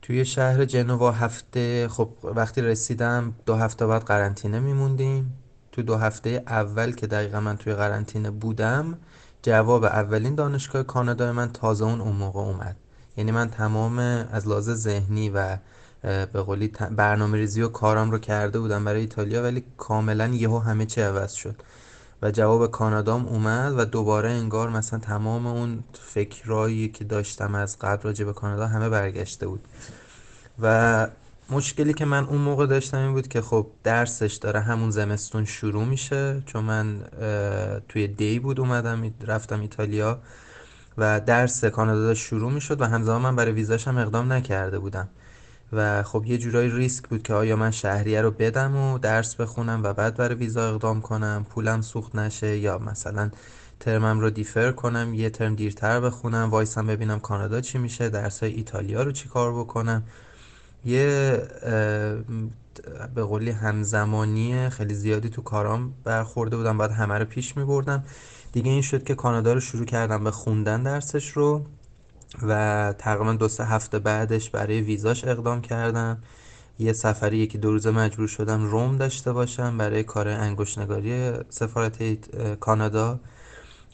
توی 0.02 0.24
شهر 0.24 0.64
جنوا 0.64 1.10
هفته 1.10 1.88
خب 1.88 2.10
وقتی 2.24 2.62
رسیدم 2.62 3.34
دو 3.46 3.56
هفته 3.56 3.86
بعد 3.86 4.02
قرنطینه 4.04 4.60
میموندیم. 4.60 5.38
تو 5.72 5.82
دو 5.82 5.96
هفته 5.96 6.42
اول 6.46 6.92
که 6.92 7.06
دقیقا 7.06 7.40
من 7.40 7.56
توی 7.56 7.74
قرنطینه 7.74 8.30
بودم 8.30 8.98
جواب 9.42 9.84
اولین 9.84 10.34
دانشگاه 10.34 10.82
کانادا 10.82 11.32
من 11.32 11.52
تازه 11.52 11.84
اون 11.84 12.00
اون 12.00 12.16
موقع 12.16 12.40
اومد. 12.40 12.76
یعنی 13.16 13.30
من 13.30 13.50
تمام 13.50 13.98
از 14.32 14.48
لحاظ 14.48 14.70
ذهنی 14.70 15.30
و 15.30 15.56
به 16.02 16.42
قولی 16.42 16.68
برنامه 16.68 17.38
ریزی 17.38 17.62
و 17.62 17.68
کارم 17.68 18.10
رو 18.10 18.18
کرده 18.18 18.58
بودم 18.58 18.84
برای 18.84 19.00
ایتالیا 19.00 19.42
ولی 19.42 19.64
کاملا 19.76 20.26
یهو 20.26 20.58
همه 20.58 20.86
چی 20.86 21.00
عوض 21.00 21.32
شد 21.32 21.54
و 22.22 22.30
جواب 22.30 22.70
کانادام 22.70 23.26
اومد 23.26 23.78
و 23.78 23.84
دوباره 23.84 24.30
انگار 24.30 24.70
مثلا 24.70 24.98
تمام 24.98 25.46
اون 25.46 25.84
فکرایی 25.92 26.88
که 26.88 27.04
داشتم 27.04 27.54
از 27.54 27.78
قبل 27.78 28.02
راجع 28.02 28.24
به 28.24 28.32
کانادا 28.32 28.66
همه 28.66 28.88
برگشته 28.88 29.46
بود. 29.46 29.60
و 30.62 31.08
مشکلی 31.50 31.94
که 31.94 32.04
من 32.04 32.24
اون 32.24 32.40
موقع 32.40 32.66
داشتم 32.66 32.98
این 32.98 33.12
بود 33.12 33.28
که 33.28 33.40
خب 33.40 33.66
درسش 33.84 34.34
داره 34.34 34.60
همون 34.60 34.90
زمستون 34.90 35.44
شروع 35.44 35.84
میشه 35.84 36.42
چون 36.46 36.64
من 36.64 37.00
توی 37.88 38.08
دی 38.08 38.38
بود 38.38 38.60
اومدم 38.60 39.14
رفتم 39.26 39.60
ایتالیا. 39.60 40.18
و 40.98 41.20
درس 41.20 41.64
کانادا 41.64 42.14
شروع 42.14 42.52
می‌شد 42.52 42.80
و 42.80 42.84
همزمان 42.84 43.22
من 43.22 43.36
برای 43.36 43.52
ویزاش 43.52 43.88
هم 43.88 43.98
اقدام 43.98 44.32
نکرده 44.32 44.78
بودم. 44.78 45.08
و 45.72 46.02
خب 46.02 46.24
یه 46.26 46.38
جورایی 46.38 46.70
ریسک 46.70 47.08
بود 47.08 47.22
که 47.22 47.34
آیا 47.34 47.56
من 47.56 47.70
شهریه 47.70 48.20
رو 48.20 48.30
بدم 48.30 48.76
و 48.76 48.98
درس 48.98 49.34
بخونم 49.34 49.80
و 49.82 49.92
بعد 49.92 50.16
برای 50.16 50.34
ویزا 50.34 50.68
اقدام 50.68 51.00
کنم 51.00 51.46
پولم 51.50 51.80
سوخت 51.80 52.14
نشه 52.14 52.58
یا 52.58 52.78
مثلا 52.78 53.30
ترمم 53.80 54.20
رو 54.20 54.30
دیفر 54.30 54.72
کنم 54.72 55.14
یه 55.14 55.30
ترم 55.30 55.54
دیرتر 55.54 56.00
بخونم 56.00 56.50
وایسم 56.50 56.86
ببینم 56.86 57.20
کانادا 57.20 57.60
چی 57.60 57.78
میشه 57.78 58.08
درس 58.08 58.42
های 58.42 58.52
ایتالیا 58.52 59.02
رو 59.02 59.12
چی 59.12 59.28
کار 59.28 59.52
بکنم. 59.52 60.02
یه 60.84 61.42
به 63.14 63.22
قولی 63.22 63.50
همزمانی 63.50 64.70
خیلی 64.70 64.94
زیادی 64.94 65.28
تو 65.28 65.42
کارام 65.42 65.94
برخورده 66.04 66.56
بودم 66.56 66.78
بعد 66.78 66.90
همه 66.90 67.18
رو 67.18 67.24
پیش 67.24 67.56
می 67.56 67.64
بردم 67.64 68.04
دیگه 68.52 68.70
این 68.70 68.82
شد 68.82 69.04
که 69.04 69.14
کانادا 69.14 69.52
رو 69.52 69.60
شروع 69.60 69.84
کردم 69.84 70.24
به 70.24 70.30
خوندن 70.30 70.82
درسش 70.82 71.28
رو 71.28 71.64
و 72.42 72.94
تقریبا 72.98 73.32
دو 73.32 73.48
سه 73.48 73.64
هفته 73.64 73.98
بعدش 73.98 74.50
برای 74.50 74.80
ویزاش 74.80 75.24
اقدام 75.24 75.60
کردم. 75.60 76.18
یه 76.78 76.92
سفری 76.92 77.38
یکی 77.38 77.58
دو 77.58 77.70
روزه 77.70 77.90
مجبور 77.90 78.28
شدم 78.28 78.64
روم 78.64 78.96
داشته 78.96 79.32
باشم 79.32 79.78
برای 79.78 80.04
کار 80.04 80.28
انگشتنگاری 80.28 81.32
سفارت 81.50 82.02
کانادا 82.60 83.20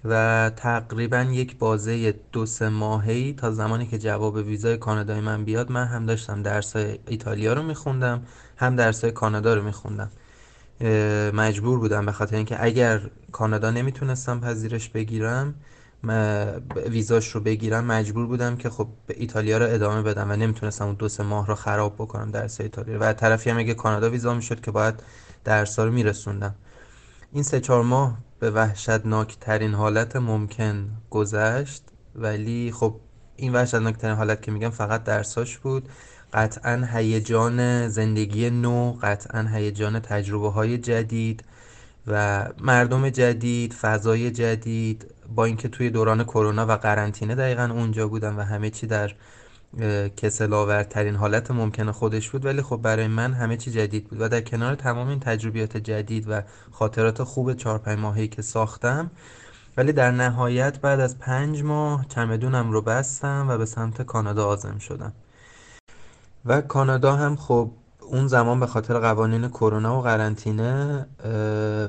و 0.04 0.50
تقریبا 0.56 1.20
یک 1.20 1.58
بازه 1.58 2.14
دو 2.32 2.46
سه 2.46 2.68
ماهی 2.68 3.32
تا 3.32 3.50
زمانی 3.50 3.86
که 3.86 3.98
جواب 3.98 4.34
ویزای 4.34 4.76
کانادای 4.76 5.20
من 5.20 5.44
بیاد 5.44 5.70
من 5.72 5.86
هم 5.86 6.06
داشتم 6.06 6.42
درس 6.42 6.76
ایتالیا 7.06 7.52
رو 7.52 7.62
میخوندم 7.62 8.22
هم 8.56 8.76
درس 8.76 9.04
کانادا 9.04 9.54
رو 9.54 9.62
میخوندم. 9.62 10.10
مجبور 11.34 11.78
بودم 11.78 12.06
به 12.06 12.12
خاطر 12.12 12.36
اینکه 12.36 12.64
اگر 12.64 13.00
کانادا 13.32 13.70
نمی‌تونستم 13.70 14.40
پذیرش 14.40 14.88
بگیرم 14.88 15.54
ویزاش 16.86 17.28
رو 17.28 17.40
بگیرم 17.40 17.84
مجبور 17.84 18.26
بودم 18.26 18.56
که 18.56 18.70
خب 18.70 18.88
به 19.06 19.14
ایتالیا 19.18 19.58
رو 19.58 19.66
ادامه 19.68 20.02
بدم 20.02 20.30
و 20.30 20.36
نمی‌تونستم 20.36 20.84
اون 20.84 20.94
دو 20.94 21.08
سه 21.08 21.22
ماه 21.22 21.46
رو 21.46 21.54
خراب 21.54 21.94
بکنم 21.94 22.30
درس 22.30 22.60
ایتالیا 22.60 22.98
و 23.00 23.12
طرفی 23.12 23.50
هم 23.50 23.58
اگه 23.58 23.74
کانادا 23.74 24.10
ویزا 24.10 24.34
می‌شد 24.34 24.60
که 24.60 24.70
باید 24.70 24.94
درس 25.44 25.78
رو 25.78 25.92
میرسوندم. 25.92 26.54
این 27.32 27.42
سه 27.42 27.60
چهار 27.60 27.82
ماه 27.82 28.18
به 28.40 28.50
وحشتناک 28.50 29.36
ترین 29.40 29.74
حالت 29.74 30.16
ممکن 30.16 30.90
گذشت. 31.10 31.82
ولی 32.14 32.72
خب 32.74 33.00
این 33.36 33.52
وحشتناک 33.52 33.96
ترین 33.96 34.16
حالت 34.16 34.42
که 34.42 34.50
میگم 34.50 34.70
فقط 34.70 35.04
درساش 35.04 35.58
بود. 35.58 35.88
قطعا 36.32 36.88
هیجان 36.92 37.88
زندگی 37.88 38.50
نو 38.50 38.92
قطعا 39.02 39.42
هیجان 39.42 40.00
تجربه 40.00 40.50
های 40.50 40.78
جدید 40.78 41.44
و 42.06 42.44
مردم 42.60 43.10
جدید 43.10 43.72
فضای 43.72 44.30
جدید 44.30 45.14
با 45.34 45.44
اینکه 45.44 45.68
توی 45.68 45.90
دوران 45.90 46.24
کرونا 46.24 46.66
و 46.66 46.72
قرنطینه 46.72 47.34
دقیقا 47.34 47.64
اونجا 47.64 48.08
بودم 48.08 48.38
و 48.38 48.40
همه 48.40 48.70
چی 48.70 48.86
در 48.86 49.14
کسل 50.16 50.82
ترین 50.82 51.14
حالت 51.14 51.50
ممکن 51.50 51.90
خودش 51.90 52.30
بود 52.30 52.44
ولی 52.44 52.62
خب 52.62 52.76
برای 52.76 53.06
من 53.06 53.32
همه 53.32 53.56
چی 53.56 53.70
جدید 53.70 54.08
بود 54.08 54.20
و 54.20 54.28
در 54.28 54.40
کنار 54.40 54.74
تمام 54.74 55.08
این 55.08 55.20
تجربیات 55.20 55.76
جدید 55.76 56.24
و 56.28 56.42
خاطرات 56.72 57.22
خوب 57.22 57.54
چهار 57.54 57.78
پنج 57.78 57.98
ماهی 57.98 58.28
که 58.28 58.42
ساختم 58.42 59.10
ولی 59.76 59.92
در 59.92 60.10
نهایت 60.10 60.80
بعد 60.80 61.00
از 61.00 61.18
پنج 61.18 61.62
ماه 61.62 62.06
چمدونم 62.08 62.72
رو 62.72 62.82
بستم 62.82 63.46
و 63.48 63.58
به 63.58 63.66
سمت 63.66 64.02
کانادا 64.02 64.46
آزم 64.46 64.78
شدم. 64.78 65.12
و 66.46 66.60
کانادا 66.60 67.16
هم 67.16 67.36
خب 67.36 67.70
اون 68.00 68.26
زمان 68.26 68.60
به 68.60 68.66
خاطر 68.66 68.98
قوانین 68.98 69.48
کرونا 69.48 69.98
و 69.98 70.02
قرنطینه 70.02 71.06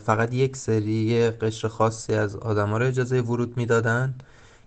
فقط 0.06 0.34
یک 0.34 0.58
سری 0.58 1.30
قشر 1.30 1.68
خاصی 1.68 2.14
از 2.14 2.36
آدما 2.36 2.78
رو 2.78 2.86
اجازه 2.86 3.22
ورود 3.22 3.58
می‌دادن 3.58 4.14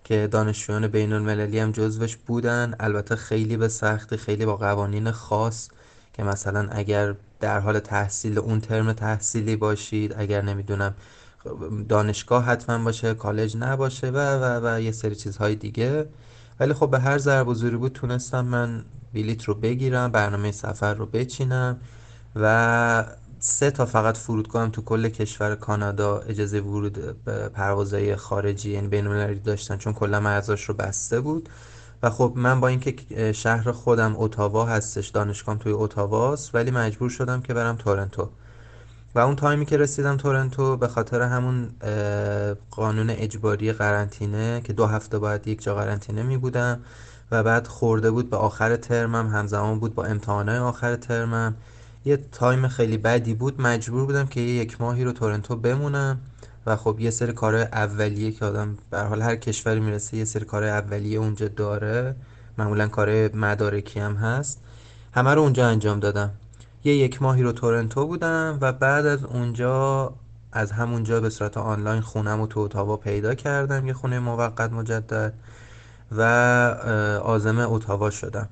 که 0.04 0.28
دانشجویان 0.30 0.88
بین 0.88 1.12
المللی 1.12 1.58
هم 1.58 1.72
جزوش 1.72 2.16
بودن. 2.16 2.74
البته 2.80 3.16
خیلی 3.16 3.56
به 3.56 3.68
سختی 3.68 4.16
خیلی 4.16 4.46
با 4.46 4.56
قوانین 4.56 5.10
خاص 5.10 5.68
که 6.12 6.22
مثلا 6.22 6.68
اگر 6.70 7.14
در 7.40 7.60
حال 7.60 7.78
تحصیل 7.78 8.38
اون 8.38 8.60
ترم 8.60 8.92
تحصیلی 8.92 9.56
باشید 9.56 10.14
اگر 10.16 10.42
نمی‌دونم 10.42 10.94
دانشگاه 11.88 12.44
حتما 12.44 12.84
باشه 12.84 13.14
کالج 13.14 13.56
نباشه 13.56 14.10
و 14.10 14.18
و 14.18 14.66
و 14.66 14.80
یه 14.80 14.92
سری 14.92 15.14
چیزهای 15.14 15.54
دیگه. 15.54 16.08
ولی 16.60 16.72
خب 16.74 16.90
به 16.90 16.98
هر 17.00 17.18
ضرب 17.18 17.48
و 17.48 17.54
زوری 17.54 17.76
بود 17.76 17.92
تونستم 17.92 18.44
من 18.44 18.84
بلیت 19.14 19.44
رو 19.44 19.54
بگیرم 19.54 20.10
برنامه 20.10 20.52
سفر 20.52 20.94
رو 20.94 21.06
بچینم 21.06 21.80
و 22.36 23.04
سه 23.38 23.70
تا 23.70 23.86
فقط 23.86 24.16
فرودگاه 24.16 24.62
هم 24.62 24.70
تو 24.70 24.82
کل 24.82 25.08
کشور 25.08 25.54
کانادا 25.54 26.18
اجازه 26.18 26.60
ورود 26.60 26.98
پروازهای 27.54 28.16
خارجی 28.16 28.70
یعنی 28.70 28.88
بین 28.88 29.34
داشتن 29.34 29.76
چون 29.76 29.92
کلا 29.92 30.20
مرزاش 30.20 30.64
رو 30.64 30.74
بسته 30.74 31.20
بود. 31.20 31.48
و 32.02 32.10
خب 32.10 32.32
من 32.36 32.60
با 32.60 32.68
اینکه 32.68 33.32
شهر 33.32 33.72
خودم 33.72 34.14
اتاوا 34.16 34.66
هستش 34.66 35.08
دانشگاهم 35.08 35.58
توی 35.58 35.72
اتاواست 35.72 36.54
ولی 36.54 36.70
مجبور 36.70 37.10
شدم 37.10 37.40
که 37.40 37.54
برم 37.54 37.76
تورنتو. 37.76 38.30
و 39.14 39.18
اون 39.18 39.36
time 39.36 39.60
ی 39.60 39.66
که 39.66 39.76
رسیدم 39.76 40.16
تورنتو 40.16 40.76
به 40.76 40.88
خاطر 40.88 41.22
همون 41.22 41.68
قانون 42.70 43.10
اجباری 43.10 43.72
قرنطینه 43.72 44.60
که 44.64 44.72
دو 44.72 44.86
هفته 44.86 45.18
باید 45.18 45.46
یک 45.46 45.62
جا 45.62 45.74
قرنطینه 45.74 46.22
می 46.22 46.36
بودم 46.36 46.80
و 47.32 47.42
بعد 47.42 47.66
خورده 47.66 48.10
بود 48.10 48.30
به 48.30 48.36
آخر 48.36 48.76
ترمم 48.76 49.28
همزمان 49.28 49.78
بود 49.78 49.94
با 49.94 50.04
امتحانای 50.04 50.58
آخر 50.58 50.96
ترمم 50.96 51.54
یه 52.04 52.16
time 52.16 52.68
خیلی 52.68 52.98
بدی 52.98 53.34
بود. 53.34 53.60
مجبور 53.60 54.06
بودم 54.06 54.26
که 54.26 54.40
یه 54.40 54.54
یک 54.54 54.80
ماهی 54.80 55.04
رو 55.04 55.12
تورنتو 55.12 55.56
بمونم 55.56 56.18
و 56.66 56.76
خب 56.76 57.00
یه 57.00 57.10
سری 57.10 57.32
کارهای 57.32 57.62
اولیه 57.62 58.32
که 58.32 58.44
آدم 58.44 58.76
به 58.90 59.00
حال 59.00 59.22
هر 59.22 59.36
کشوری 59.36 59.80
می‌رسه 59.80 60.16
یه 60.16 60.24
سری 60.24 60.44
کارهای 60.44 60.72
اولیه 60.72 61.18
اونجا 61.18 61.48
داره. 61.48 62.14
معمولا 62.58 62.88
کار 62.88 63.36
مدارکی 63.36 64.00
هم 64.00 64.14
هست. 64.14 64.60
همه 65.14 65.34
رو 65.34 65.42
اونجا 65.42 65.66
انجام 65.68 66.00
دادم. 66.00 66.30
یه 66.84 66.94
یک 66.96 67.22
ماهی 67.22 67.42
رو 67.42 67.52
تورنتو 67.52 68.06
بودم 68.06 68.58
و 68.60 68.72
بعد 68.72 69.06
از 69.06 69.24
اونجا 69.24 70.12
از 70.52 70.72
همونجا 70.72 71.20
به 71.20 71.30
صورت 71.30 71.56
آنلاین 71.56 72.00
خونم 72.00 72.40
و 72.40 72.46
تو 72.46 72.60
اتاوا 72.60 72.96
پیدا 72.96 73.34
کردم. 73.34 73.86
یه 73.86 73.92
خونه 73.92 74.18
موقت 74.18 74.72
مجدد. 74.72 75.34
و 76.16 76.22
آزم 77.24 77.58
اتاوا 77.58 78.10
شدم. 78.10 78.48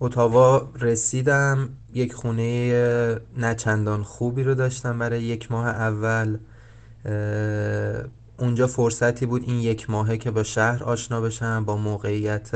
اتاوا 0.00 0.68
رسیدم 0.80 1.68
یک 1.94 2.14
خونه 2.14 3.20
نچندان 3.38 4.02
خوبی 4.02 4.42
رو 4.42 4.54
داشتم 4.54 4.98
برای 4.98 5.22
یک 5.22 5.52
ماه 5.52 5.66
اول. 5.66 6.38
اونجا 8.38 8.66
فرصتی 8.66 9.26
بود 9.26 9.42
این 9.46 9.60
یک 9.60 9.90
ماهه 9.90 10.16
که 10.16 10.30
با 10.30 10.42
شهر 10.42 10.84
آشنا 10.84 11.20
بشم 11.20 11.64
با 11.64 11.76
موقعیت 11.76 12.50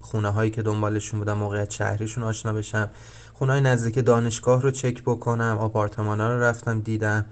خونه 0.00 0.28
هایی 0.28 0.50
که 0.50 0.62
دنبالشون 0.62 1.18
بودم 1.20 1.38
موقعیت 1.38 1.70
شهریشون 1.70 2.24
آشنا 2.24 2.52
بشم. 2.52 2.90
خونه 3.34 3.52
های 3.52 3.60
نزدیک 3.60 4.04
دانشگاه 4.04 4.62
رو 4.62 4.70
چک 4.70 5.02
بکنم 5.02 5.58
آپارتمان 5.60 6.20
ها 6.20 6.34
رو 6.34 6.42
رفتم 6.42 6.80
دیدم. 6.80 7.24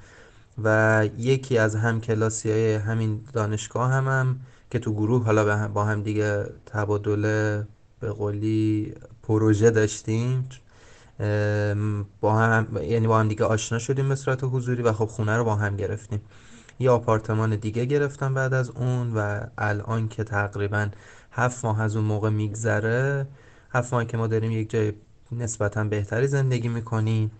و 0.65 1.09
یکی 1.19 1.59
از 1.59 1.77
هم 1.77 2.01
کلاسی 2.01 2.51
های 2.51 2.75
همین 2.75 3.21
دانشگاه 3.33 3.91
هم, 3.91 4.09
هم 4.09 4.37
که 4.75 4.81
تو 4.81 4.93
گروه 4.93 5.25
حالا 5.25 5.69
با 5.69 5.85
هم 5.85 6.03
دیگه 6.03 6.47
تبادل 6.67 7.23
به 8.01 8.11
قولی 8.11 8.95
پروژه 9.23 9.71
داشتیم. 9.71 10.49
با 12.21 12.35
هم 12.35 12.77
یعنی 12.83 13.07
با 13.07 13.21
هم 13.21 13.29
دیگه 13.29 13.45
آشنا 13.45 13.79
شدیم 13.79 14.09
به 14.09 14.15
صورت 14.15 14.45
حضوری 14.45 14.83
و 14.83 14.93
خب 14.93 15.05
خونه 15.05 15.37
رو 15.37 15.45
با 15.45 15.55
هم 15.57 15.77
گرفتیم. 15.77 16.21
یه 16.79 16.91
آپارتمان 16.91 17.57
دیگه 17.57 17.85
گرفتم 17.85 18.35
بعد 18.35 18.55
از 18.55 18.71
اون 18.71 19.13
و 19.17 19.41
الان 19.59 20.09
که 20.09 20.25
تقریبا 20.25 20.89
هفت 21.33 21.65
ماه 21.65 21.81
از 21.81 21.97
اون 21.97 22.05
موقع 22.05 22.31
میگذره 22.31 23.27
هفت 23.73 23.95
ماه 23.95 24.05
که 24.05 24.17
ما 24.17 24.27
داریم 24.27 24.53
یک 24.53 24.71
جای 24.71 24.93
نسبتا 25.33 25.85
بهتری 25.85 26.27
زندگی 26.27 26.69
می‌کنیم 26.69 27.31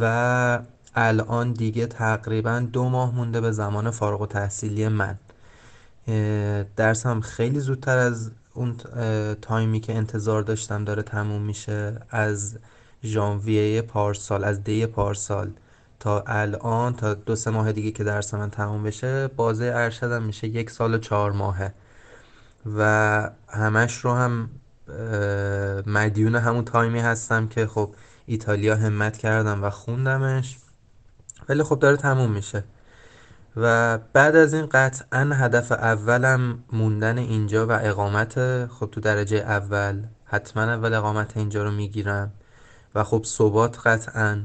و 0.00 0.62
الان 0.94 1.52
دیگه 1.52 1.86
تقریبا 1.86 2.60
دو 2.72 2.88
ماه 2.88 3.14
مونده 3.14 3.40
به 3.40 3.52
زمان 3.52 3.90
فارغ 3.90 4.20
و 4.20 4.26
تحصیلی 4.26 4.88
من. 4.88 5.18
درسم 6.76 7.20
خیلی 7.20 7.60
زودتر 7.60 7.98
از 7.98 8.30
اون 8.54 8.76
تایمی 9.42 9.80
که 9.80 9.94
انتظار 9.94 10.42
داشتم 10.42 10.84
داره 10.84 11.02
تموم 11.02 11.42
میشه 11.42 12.00
از 12.10 12.58
ژانویه 13.04 13.82
پارسال 13.82 14.44
از 14.44 14.64
دی 14.64 14.86
پارسال 14.86 15.50
تا 16.00 16.24
الان 16.26 16.94
تا 16.94 17.14
دو 17.14 17.36
سه 17.36 17.50
ماه 17.50 17.72
دیگه 17.72 17.90
که 17.90 18.04
درس 18.04 18.34
من 18.34 18.50
تموم 18.50 18.82
بشه 18.82 19.28
بازه 19.28 19.72
ارشدم 19.74 20.22
میشه 20.22 20.46
یک 20.48 20.70
سال 20.70 20.94
و 20.94 20.98
چهار 20.98 21.32
ماهه. 21.32 21.72
و 22.76 23.30
همش 23.48 23.96
رو 23.96 24.12
هم 24.12 24.50
مدیون 25.86 26.34
همون 26.34 26.64
تایمی 26.64 27.00
هستم 27.00 27.48
که 27.48 27.66
خب 27.66 27.94
ایتالیا 28.26 28.76
همت 28.76 29.16
کردم 29.16 29.64
و 29.64 29.70
خوندمش. 29.70 30.58
ولی 31.48 31.62
خب 31.62 31.78
داره 31.78 31.96
تموم 31.96 32.30
میشه. 32.30 32.64
و 33.56 33.98
بعد 33.98 34.36
از 34.36 34.54
این 34.54 34.66
قطعا 34.66 35.30
هدف 35.34 35.72
اولم 35.72 36.64
موندن 36.72 37.18
اینجا 37.18 37.66
و 37.66 37.72
اقامت 37.72 38.66
خب 38.66 38.88
تو 38.92 39.00
درجه 39.00 39.36
اول 39.36 40.02
حتما 40.24 40.62
اول 40.62 40.94
اقامت 40.94 41.36
اینجا 41.36 41.64
رو 41.64 41.70
می‌گیرم. 41.70 42.32
و 42.94 43.04
خب 43.04 43.24
ثبات 43.24 43.78
قطعا 43.86 44.42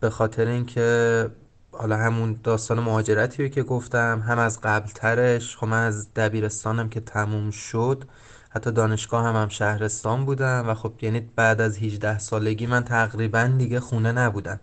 به 0.00 0.10
خاطر 0.10 0.46
اینکه 0.46 1.30
حالا 1.72 1.96
همون 1.96 2.40
داستان 2.44 2.80
مهاجرتی 2.80 3.50
که 3.50 3.62
گفتم 3.62 4.20
هم 4.28 4.38
از 4.38 4.60
قبل 4.60 4.88
ترش 4.88 5.56
خب 5.56 5.66
من 5.66 5.86
از 5.86 6.14
دبیرستانم 6.14 6.88
که 6.88 7.00
تموم 7.00 7.50
شد 7.50 8.04
حتی 8.50 8.72
دانشگاه 8.72 9.24
هم 9.24 9.36
هم 9.36 9.48
شهرستان 9.48 10.24
بودم 10.24 10.64
و 10.68 10.74
خب 10.74 10.92
یعنی 11.02 11.20
بعد 11.20 11.60
از 11.60 11.78
18 11.78 12.18
سالگی 12.18 12.66
من 12.66 12.84
تقریبا 12.84 13.44
دیگه 13.58 13.80
خونه 13.80 14.12
نبودم. 14.12 14.60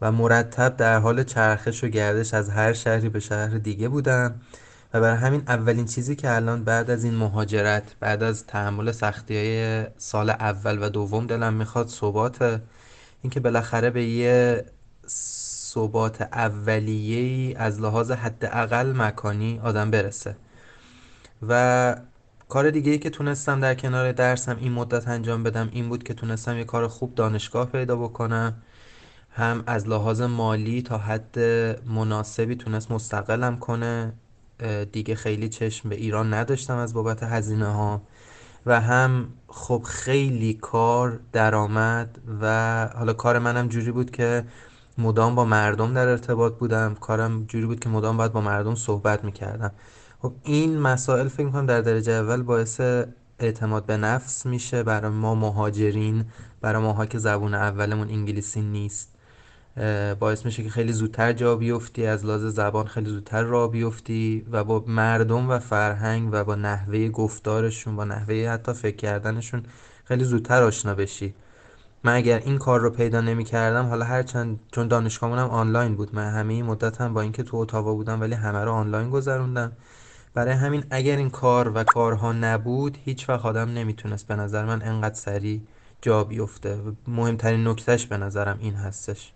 و 0.00 0.12
مرتب 0.12 0.76
در 0.76 0.98
حال 0.98 1.24
چرخش 1.24 1.84
و 1.84 1.88
گردش 1.88 2.34
از 2.34 2.50
هر 2.50 2.72
شهری 2.72 3.08
به 3.08 3.20
شهر 3.20 3.58
دیگه 3.58 3.88
بودم 3.88 4.40
و 4.94 5.00
برای 5.00 5.16
همین 5.16 5.42
اولین 5.48 5.84
چیزی 5.84 6.16
که 6.16 6.34
الان 6.34 6.64
بعد 6.64 6.90
از 6.90 7.04
این 7.04 7.14
مهاجرت 7.14 7.82
بعد 8.00 8.22
از 8.22 8.46
تحمل 8.46 8.92
سختی 8.92 9.36
های 9.36 9.86
سال 9.98 10.30
اول 10.30 10.82
و 10.82 10.88
دوم 10.88 11.26
دلم 11.26 11.54
می‌خواد 11.54 11.88
ثبات 11.88 12.60
اینکه 13.22 13.40
بالاخره 13.40 13.90
به 13.90 14.04
یه 14.04 14.64
ثبات 15.08 16.22
اولیه 16.22 17.58
از 17.58 17.80
لحاظ 17.80 18.10
حداقل 18.10 18.92
مکانی 18.96 19.60
آدم 19.64 19.90
برسه. 19.90 20.36
و 21.48 21.96
کار 22.48 22.70
دیگه 22.70 22.92
ای 22.92 22.98
که 22.98 23.10
تونستم 23.10 23.60
در 23.60 23.74
کنار 23.74 24.12
درسم 24.12 24.56
این 24.60 24.72
مدت 24.72 25.08
انجام 25.08 25.42
بدم 25.42 25.68
این 25.72 25.88
بود 25.88 26.02
که 26.02 26.14
تونستم 26.14 26.58
یه 26.58 26.64
کار 26.64 26.88
خوب 26.88 27.14
دانشگاه 27.14 27.66
پیدا 27.66 27.96
بکنم. 27.96 28.54
هم 29.36 29.62
از 29.66 29.88
لحاظ 29.88 30.20
مالی 30.20 30.82
تا 30.82 30.98
حد 30.98 31.38
مناسبی 31.88 32.56
تونست 32.56 32.90
مستقلم 32.90 33.58
کنه. 33.58 34.12
دیگه 34.92 35.14
خیلی 35.14 35.48
چشم 35.48 35.88
به 35.88 35.94
ایران 35.94 36.34
نداشتم 36.34 36.76
از 36.76 36.94
بابت 36.94 37.22
هزینه 37.22 37.66
ها 37.66 38.02
و 38.66 38.80
هم 38.80 39.28
خب 39.48 39.82
خیلی 39.86 40.54
کار 40.54 41.20
درآمد 41.32 42.18
و 42.40 42.88
حالا 42.96 43.12
کار 43.12 43.38
منم 43.38 43.68
جوری 43.68 43.92
بود 43.92 44.10
که 44.10 44.44
مدام 44.98 45.34
با 45.34 45.44
مردم 45.44 45.94
در 45.94 46.08
ارتباط 46.08 46.54
بودم. 46.54 46.94
کارم 46.94 47.44
جوری 47.44 47.66
بود 47.66 47.80
که 47.80 47.88
مدام 47.88 48.16
باید 48.16 48.32
با 48.32 48.40
مردم 48.40 48.74
صحبت 48.74 49.24
می‌کردم. 49.24 49.72
خب 50.22 50.32
این 50.42 50.78
مسائل 50.78 51.28
فکر 51.28 51.46
می‌کنم 51.46 51.66
در 51.66 51.80
درجه 51.80 52.12
اول 52.12 52.42
باعث 52.42 52.80
اعتماد 53.38 53.86
به 53.86 53.96
نفس 53.96 54.46
میشه 54.46 54.82
برای 54.82 55.10
ما 55.10 55.34
مهاجرین 55.34 56.24
برای 56.60 56.82
ماها 56.82 57.06
که 57.06 57.18
زبون 57.18 57.54
اولمون 57.54 58.08
انگلیسی 58.08 58.60
نیست. 58.60 59.13
باعث 60.20 60.44
میشه 60.44 60.62
که 60.62 60.70
خیلی 60.70 60.92
زودتر 60.92 61.32
جا 61.32 61.56
بیفتی 61.56 62.06
از 62.06 62.24
لحاظ 62.24 62.44
زبان 62.44 62.86
خیلی 62.86 63.10
زودتر 63.10 63.42
راه 63.42 63.70
بیفتی 63.70 64.46
و 64.50 64.64
با 64.64 64.84
مردم 64.86 65.50
و 65.50 65.58
فرهنگ 65.58 66.28
و 66.32 66.44
با 66.44 66.54
نحوه 66.54 67.08
گفتارشون 67.08 67.96
با 67.96 68.04
نحوه 68.04 68.48
حتی 68.48 68.72
فکر 68.72 68.96
کردنشون 68.96 69.62
خیلی 70.04 70.24
زودتر 70.24 70.62
آشنا 70.62 70.94
بشی. 70.94 71.34
من 72.04 72.14
اگر 72.14 72.38
این 72.38 72.58
کار 72.58 72.80
رو 72.80 72.90
پیدا 72.90 73.20
نمی 73.20 73.44
کردم 73.44 73.86
حالا 73.86 74.04
هرچند 74.04 74.60
چون 74.72 74.88
دانشگاهمون 74.88 75.38
هم 75.38 75.50
آنلاین 75.50 75.96
بود 75.96 76.14
من 76.14 76.30
همه 76.30 76.54
این 76.54 76.64
مدت 76.64 77.00
هم 77.00 77.14
با 77.14 77.20
اینکه 77.20 77.42
تو 77.42 77.56
اتاوا 77.56 77.94
بودم 77.94 78.20
ولی 78.20 78.34
همه 78.34 78.58
رو 78.58 78.72
آنلاین 78.72 79.10
گذروندم. 79.10 79.72
برای 80.34 80.54
همین 80.54 80.84
اگر 80.90 81.16
این 81.16 81.30
کار 81.30 81.72
و 81.74 81.84
کارها 81.84 82.32
نبود 82.32 82.98
هیچ 83.04 83.28
وقت 83.28 83.46
آدم 83.46 83.70
نمی‌تونست 83.70 84.26
به 84.26 84.36
نظر 84.36 84.64
من 84.64 84.82
انقدر 84.82 85.14
سریع 85.14 85.60
جا 86.02 86.24
بیفته. 86.24 86.80
مهمترین 87.08 87.68
نکتهش 87.68 88.06
به 88.06 88.16
نظرم 88.16 88.58
این 88.60 88.74
هستش. 88.74 89.33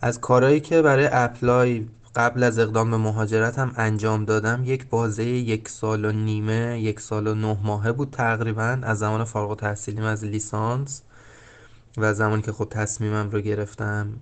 از 0.00 0.20
کارهایی 0.20 0.60
که 0.60 0.82
برای 0.82 1.08
اپلای 1.12 1.86
قبل 2.16 2.42
از 2.42 2.58
اقدام 2.58 2.90
به 2.90 2.96
مهاجرت 2.96 3.58
هم 3.58 3.72
انجام 3.76 4.24
دادم 4.24 4.62
یک 4.64 4.88
بازه 4.88 5.24
یک 5.24 5.68
سال 5.68 6.04
و 6.04 6.12
نیمه 6.12 6.80
یک 6.80 7.00
سال 7.00 7.26
و 7.26 7.34
نه 7.34 7.58
ماهه 7.62 7.92
بود 7.92 8.10
تقریبا 8.10 8.78
از 8.82 8.98
زمان 8.98 9.24
فارغ 9.24 9.58
تحصیلیم 9.58 10.04
از 10.04 10.24
لیسانس 10.24 11.02
و 11.96 12.14
زمانی 12.14 12.42
که 12.42 12.52
خب 12.52 12.68
تصمیمم 12.70 13.30
رو 13.30 13.40
گرفتم. 13.40 14.12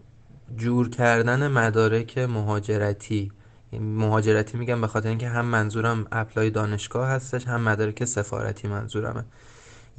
جور 0.56 0.90
کردن 0.90 1.48
مدارک 1.48 2.18
مهاجرتی. 2.18 3.32
مهاجرتی 3.72 4.58
میگم 4.58 4.80
به 4.80 4.86
خاطر 4.86 5.08
اینکه 5.08 5.28
هم 5.28 5.44
منظورم 5.44 6.06
اپلای 6.12 6.50
دانشگاه 6.50 7.08
هستش 7.08 7.46
هم 7.46 7.60
مدارک 7.60 8.04
سفارتی 8.04 8.68
منظورمه. 8.68 9.24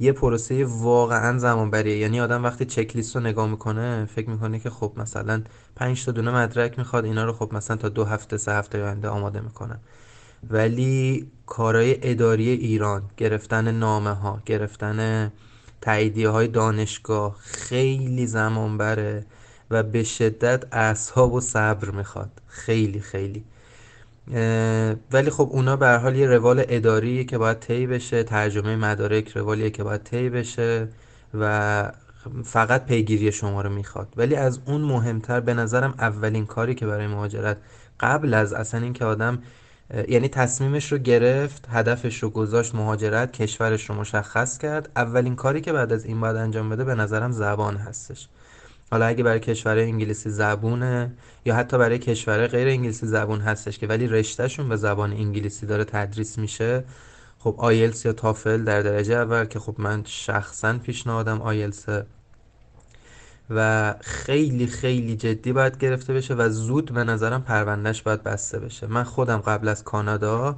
یه 0.00 0.12
پروسه 0.12 0.64
واقعا 0.64 1.38
زمان 1.38 1.70
بریه 1.70 1.98
یعنی 1.98 2.20
آدم 2.20 2.44
وقتی 2.44 2.64
چک 2.64 2.96
لیست 2.96 3.16
رو 3.16 3.22
نگاه 3.22 3.48
می‌کنه 3.50 4.04
فکر 4.14 4.30
می‌کنه 4.30 4.58
که 4.58 4.70
خب 4.70 4.92
مثلا 4.96 5.42
5 5.76 6.04
تا 6.04 6.12
دونه 6.12 6.30
مدرک 6.30 6.78
می‌خواد 6.78 7.04
اینا 7.04 7.24
رو 7.24 7.32
خب 7.32 7.54
مثلا 7.54 7.76
تا 7.76 7.88
دو 7.88 8.04
هفته 8.04 8.36
سه 8.36 8.52
هفته 8.52 8.84
آینده 8.84 9.08
آماده 9.08 9.40
می‌کنه 9.40 9.78
ولی 10.50 11.30
کارهای 11.46 12.10
اداری 12.10 12.48
ایران 12.48 13.02
گرفتن 13.16 13.70
نامه 13.70 14.10
ها 14.10 14.42
گرفتن 14.46 15.32
تاییدیه 15.80 16.28
های 16.28 16.48
دانشگاه 16.48 17.36
خیلی 17.40 18.26
زمان 18.26 18.78
بره 18.78 19.26
و 19.70 19.82
به 19.82 20.04
شدت 20.04 20.64
اعصاب 20.72 21.32
و 21.32 21.40
صبر 21.40 21.90
می‌خواد. 21.90 22.30
خیلی 22.46 23.00
خیلی. 23.00 23.44
ولی 25.12 25.30
خب 25.30 25.48
اونا 25.52 25.76
به 25.76 25.88
حال 25.88 26.16
یه 26.16 26.26
روال 26.26 26.64
اداری 26.68 27.24
که 27.24 27.38
باید 27.38 27.58
طی 27.58 27.86
بشه 27.86 28.22
ترجمه 28.22 28.76
مدارک 28.76 29.28
روالیه 29.28 29.70
که 29.70 29.84
باید 29.84 30.02
طی 30.02 30.28
بشه 30.30 30.88
و 31.34 31.92
فقط 32.44 32.86
پیگیری 32.86 33.32
شما 33.32 33.62
رو 33.62 33.70
می‌خواد. 33.70 34.08
ولی 34.16 34.34
از 34.34 34.60
اون 34.66 34.80
مهمتر 34.80 35.40
به 35.40 35.54
نظرم 35.54 35.94
اولین 35.98 36.46
کاری 36.46 36.74
که 36.74 36.86
برای 36.86 37.06
مهاجرت 37.06 37.56
قبل 38.00 38.34
از 38.34 38.52
اصلا 38.52 38.80
اینکه 38.80 39.04
آدم 39.04 39.42
یعنی 40.08 40.28
تصمیمش 40.28 40.92
رو 40.92 40.98
گرفت 40.98 41.68
هدفش 41.70 42.22
رو 42.22 42.30
گذاشت 42.30 42.74
مهاجرت 42.74 43.32
کشورش 43.32 43.90
رو 43.90 43.94
مشخص 43.96 44.58
کرد 44.58 44.88
اولین 44.96 45.36
کاری 45.36 45.60
که 45.60 45.72
بعد 45.72 45.92
از 45.92 46.04
این 46.04 46.20
باید 46.20 46.36
انجام 46.36 46.68
بده 46.70 46.84
به 46.84 46.94
نظرم 46.94 47.32
زبان 47.32 47.76
هستش. 47.76 48.28
حالا 48.90 49.06
اگه 49.06 49.24
برای 49.24 49.40
کشور 49.40 49.78
انگلیسی 49.78 50.30
زبونه 50.30 51.12
یا 51.44 51.54
حتی 51.54 51.78
برای 51.78 51.98
کشور 51.98 52.46
غیر 52.46 52.68
انگلیسی 52.68 53.06
زبون 53.06 53.40
هستش 53.40 53.78
که 53.78 53.86
ولی 53.86 54.06
رشتهشون 54.06 54.68
به 54.68 54.76
زبان 54.76 55.12
انگلیسی 55.12 55.66
داره 55.66 55.84
تدریس 55.84 56.38
میشه 56.38 56.84
خب 57.38 57.54
آیلس 57.58 58.04
یا 58.04 58.12
تافل 58.12 58.64
در 58.64 58.82
درجه 58.82 59.14
اول 59.14 59.44
که 59.44 59.58
خب 59.58 59.74
من 59.78 60.02
شخصا 60.04 60.78
پیشنهادم 60.78 61.42
آیلس 61.42 61.86
و 63.50 63.94
خیلی 64.00 64.66
خیلی 64.66 65.16
جدی 65.16 65.52
باید 65.52 65.78
گرفته 65.78 66.14
بشه 66.14 66.34
و 66.34 66.48
زود 66.48 66.92
به 66.92 67.04
نظرم 67.04 67.42
پروندهش 67.42 68.02
باید 68.02 68.22
بسته 68.22 68.58
بشه. 68.58 68.86
من 68.86 69.04
خودم 69.04 69.38
قبل 69.38 69.68
از 69.68 69.84
کانادا 69.84 70.56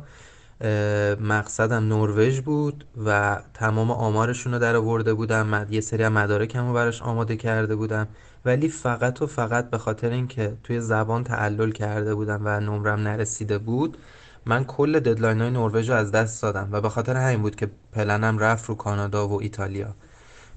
مقصدم 1.21 1.89
نروژ 1.89 2.41
بود 2.41 2.85
و 3.07 3.41
تمام 3.55 3.91
آمارشون 3.91 4.53
رو 4.53 4.59
در 4.59 4.77
آورده 4.77 5.15
بودم. 5.15 5.67
یه 5.71 5.81
سری 5.81 6.09
مدارکم 6.09 6.67
رو 6.67 6.73
براش 6.73 7.03
آماده 7.03 7.37
کرده 7.37 7.77
بودم. 7.77 8.09
ولی 8.45 8.69
فقط 8.69 9.23
و 9.23 9.27
فقط 9.27 9.71
به 9.71 9.79
خاطر 9.79 10.11
اینکه 10.11 10.57
توی 10.65 10.81
زبان 10.81 11.25
تعلل 11.25 11.71
کرده 11.71 12.15
بودم 12.15 12.41
و 12.45 12.61
نمرم 12.61 13.01
نرسیده 13.01 13.59
بود 13.59 13.99
من 14.47 14.65
کل 14.65 15.01
ددلاین 15.01 15.41
های 15.41 15.51
نروژ 15.51 15.91
رو 15.91 15.97
از 15.97 16.13
دست 16.13 16.43
دادم 16.43 16.69
و 16.73 16.81
به 16.81 16.89
خاطر 16.89 17.17
همین 17.17 17.43
بود 17.43 17.57
که 17.57 17.71
پلنم 17.93 18.39
رفت 18.39 18.69
رو 18.69 18.75
کانادا 18.75 19.29
و 19.29 19.43
ایتالیا. 19.43 19.95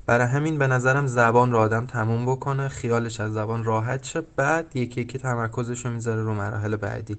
برای 0.05 0.27
همین 0.27 0.57
به 0.57 0.67
نظرم 0.67 1.07
زبان 1.07 1.51
رو 1.51 1.57
آدم 1.57 1.85
تموم 1.85 2.25
بکنه 2.25 2.67
خیالش 2.67 3.19
از 3.19 3.33
زبان 3.33 3.63
راحت 3.63 4.03
شه 4.03 4.21
بعد 4.35 4.75
یکی 4.75 5.01
یکی 5.01 5.19
تمرکزش 5.19 5.85
رو 5.85 5.91
می‌ذاره 5.91 6.23
رو 6.23 6.33
مراحل 6.33 6.75
بعدی. 6.75 7.17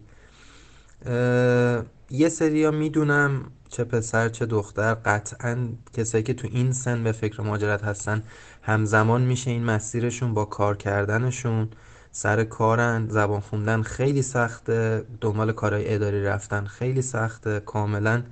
یه 2.14 2.28
سریا 2.28 2.70
می‌دونم 2.70 3.44
چه 3.68 3.84
پسر 3.84 4.28
چه 4.28 4.46
دختر 4.46 4.94
قطعا 4.94 5.68
کسایی 5.92 6.24
که 6.24 6.34
تو 6.34 6.48
این 6.52 6.72
سن 6.72 7.04
به 7.04 7.12
فکر 7.12 7.42
مهاجرت 7.42 7.84
هستن 7.84 8.22
همزمان 8.62 9.22
میشه 9.22 9.50
این 9.50 9.64
مسیرشون 9.64 10.34
با 10.34 10.44
کار 10.44 10.76
کردنشون. 10.76 11.68
سر 12.12 12.44
کارن 12.44 13.08
زبان 13.08 13.40
خوندن 13.40 13.82
خیلی 13.82 14.22
سخته 14.22 15.04
دنبال 15.20 15.52
کارهای 15.52 15.94
اداری 15.94 16.24
رفتن 16.24 16.64
خیلی 16.64 17.02
سخته 17.02 17.60
کاملا. 17.60 18.22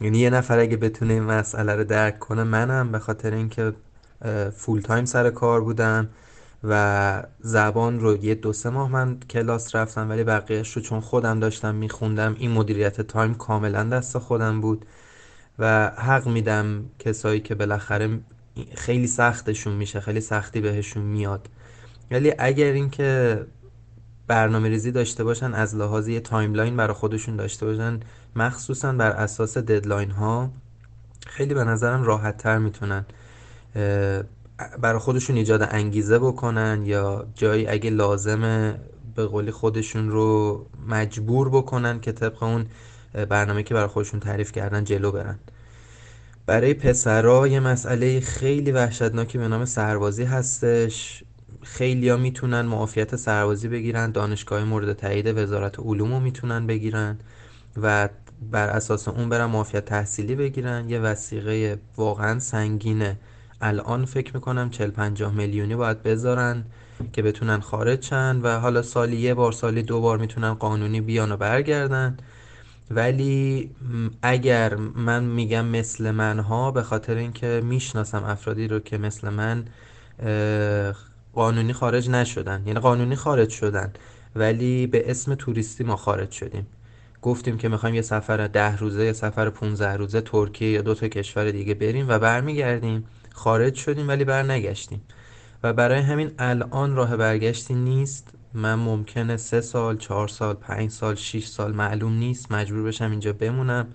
یعنی 0.00 0.18
یه 0.18 0.30
نفر 0.30 0.58
اگه 0.58 0.76
بتونه 0.76 1.12
این 1.12 1.22
مسئله 1.22 1.74
رو 1.74 1.84
درک 1.84 2.18
کنه 2.18 2.44
منم 2.44 2.92
به 2.92 2.98
خاطر 2.98 3.34
اینکه 3.34 3.72
full 4.56 4.80
time 4.80 5.04
سر 5.04 5.30
کار 5.30 5.60
بودم. 5.60 6.08
و 6.64 7.22
زبان 7.40 8.00
رو 8.00 8.24
یه 8.24 8.34
دو 8.34 8.52
سه 8.52 8.70
ماه 8.70 8.90
من 8.90 9.20
کلاس 9.30 9.74
رفتم 9.74 10.10
ولی 10.10 10.24
بقیهش 10.24 10.72
رو 10.72 10.82
چون 10.82 11.00
خودم 11.00 11.40
داشتم 11.40 11.74
میخوندم 11.74 12.36
این 12.38 12.50
مدیریت 12.50 13.00
time 13.00 13.34
کاملا 13.34 13.84
دست 13.84 14.18
خودم 14.18 14.60
بود 14.60 14.86
و 15.58 15.88
حق 15.88 16.26
میدم 16.26 16.84
کسایی 16.98 17.40
که 17.40 17.54
بالاخره 17.54 18.20
خیلی 18.74 19.06
سختشون 19.06 19.72
میشه 19.72 20.00
خیلی 20.00 20.20
سختی 20.20 20.60
بهشون 20.60 21.02
میاد. 21.02 21.48
ولی 22.10 22.32
اگر 22.38 22.72
اینکه 22.72 23.40
برنامه 24.26 24.68
ریزی 24.68 24.92
داشته 24.92 25.24
باشن 25.24 25.54
از 25.54 25.74
لحاظ 25.74 26.08
یه 26.08 26.20
timeline 26.20 26.76
برای 26.76 26.94
خودشون 26.94 27.36
داشته 27.36 27.66
باشن 27.66 28.00
مخصوصا 28.36 28.92
بر 28.92 29.10
اساس 29.10 29.58
deadline 29.58 30.10
ها 30.10 30.50
خیلی 31.26 31.54
به 31.54 31.64
نظرم 31.64 32.02
راحت 32.02 32.36
تر 32.36 32.58
می‌تونن 32.58 33.04
برای 34.80 34.98
خودشون 34.98 35.36
ایجاد 35.36 35.68
انگیزه 35.70 36.18
بکنن 36.18 36.82
یا 36.86 37.26
جایی 37.34 37.66
اگه 37.66 37.90
لازمه 37.90 38.78
به 39.14 39.26
قولی 39.26 39.50
خودشون 39.50 40.10
رو 40.10 40.66
مجبور 40.88 41.48
بکنن 41.48 42.00
که 42.00 42.12
طبق 42.12 42.42
اون 42.42 42.66
برنامه 43.28 43.62
که 43.62 43.74
برای 43.74 43.86
خودشون 43.86 44.20
تعریف 44.20 44.52
کردن 44.52 44.84
جلو 44.84 45.12
برن. 45.12 45.38
برای 46.46 46.74
پسرا 46.74 47.46
یه 47.46 47.60
مسئله 47.60 48.20
خیلی 48.20 48.72
وحشتناکی 48.72 49.38
به 49.38 49.48
نام 49.48 49.64
سربازی 49.64 50.24
هستش. 50.24 51.24
خیلی 51.62 52.16
می‌تونن 52.16 52.60
معافیت 52.60 53.16
سربازی 53.16 53.68
بگیرن 53.68 54.10
دانشگاه 54.10 54.64
مورد 54.64 54.92
تایید 54.92 55.38
وزارت 55.38 55.80
علوم 55.80 56.12
رو 56.12 56.20
می‌تونن 56.20 56.66
بگیرن 56.66 57.18
و 57.82 58.08
بر 58.50 58.68
اساس 58.68 59.08
اون 59.08 59.28
برن 59.28 59.44
معافیت 59.44 59.84
تحصیلی 59.84 60.34
بگیرن. 60.34 60.90
یه 60.90 60.98
وسیقه 60.98 61.78
واقعا 61.96 62.38
سنگینه. 62.38 63.18
الان 63.60 64.04
فکر 64.04 64.34
می‌کنم 64.34 64.70
40 64.70 64.90
50 64.90 65.32
میلیونی 65.34 65.76
باید 65.76 66.02
بذارن 66.02 66.64
که 67.12 67.22
بتونن 67.22 67.60
خارج 67.60 68.04
شن 68.04 68.40
و 68.42 68.58
حالا 68.58 68.82
سالی 68.82 69.16
یه 69.16 69.34
بار 69.34 69.52
سالی 69.52 69.82
دو 69.82 70.00
بار 70.00 70.18
می‌تونن 70.18 70.54
قانونی 70.54 71.00
بیان 71.00 71.32
و 71.32 71.36
برگردن. 71.36 72.16
ولی 72.90 73.70
اگر 74.22 74.74
من 74.74 75.24
میگم 75.24 75.64
مثل 75.66 76.10
من 76.10 76.38
ها 76.38 76.70
به 76.70 76.82
خاطر 76.82 77.14
اینکه 77.14 77.60
می‌شناسم 77.64 78.24
افرادی 78.24 78.68
رو 78.68 78.80
که 78.80 78.98
مثل 78.98 79.28
من 79.30 79.64
قانونی 81.34 81.72
خارج 81.72 82.10
نشدن. 82.10 82.62
یعنی 82.66 82.80
قانونی 82.80 83.16
خارج 83.16 83.50
شدن. 83.50 83.92
ولی 84.36 84.86
به 84.86 85.10
اسم 85.10 85.34
توریستی 85.34 85.84
ما 85.84 85.96
خارج 85.96 86.30
شدیم. 86.30 86.66
گفتیم 87.22 87.58
که 87.58 87.68
می‌خوایم 87.68 87.94
یه 87.94 88.02
سفر 88.02 88.46
ده 88.46 88.76
روزه 88.76 89.04
یه 89.04 89.12
سفر 89.12 89.50
15 89.50 89.96
روزه 89.96 90.20
ترکیه 90.20 90.70
یا 90.70 90.82
دو 90.82 90.94
تا 90.94 91.08
کشور 91.08 91.50
دیگه 91.50 91.74
بریم 91.74 92.06
و 92.08 92.18
برمیگردیم. 92.18 93.04
خارج 93.36 93.74
شدیم 93.74 94.08
ولی 94.08 94.24
بر 94.24 94.42
نگشتیم 94.42 95.00
و 95.62 95.72
برای 95.72 96.00
همین 96.00 96.30
الان 96.38 96.96
راه 96.96 97.16
برگشتی 97.16 97.74
نیست. 97.74 98.28
من 98.54 98.74
ممکنه 98.74 99.36
سه 99.36 99.60
سال 99.60 99.96
چهار 99.96 100.28
سال 100.28 100.54
پنج 100.54 100.90
سال 100.90 101.14
شیش 101.14 101.46
سال 101.46 101.72
معلوم 101.72 102.12
نیست. 102.12 102.52
مجبور 102.52 102.82
بشم 102.82 103.10
اینجا 103.10 103.32
بمونم. 103.32 103.86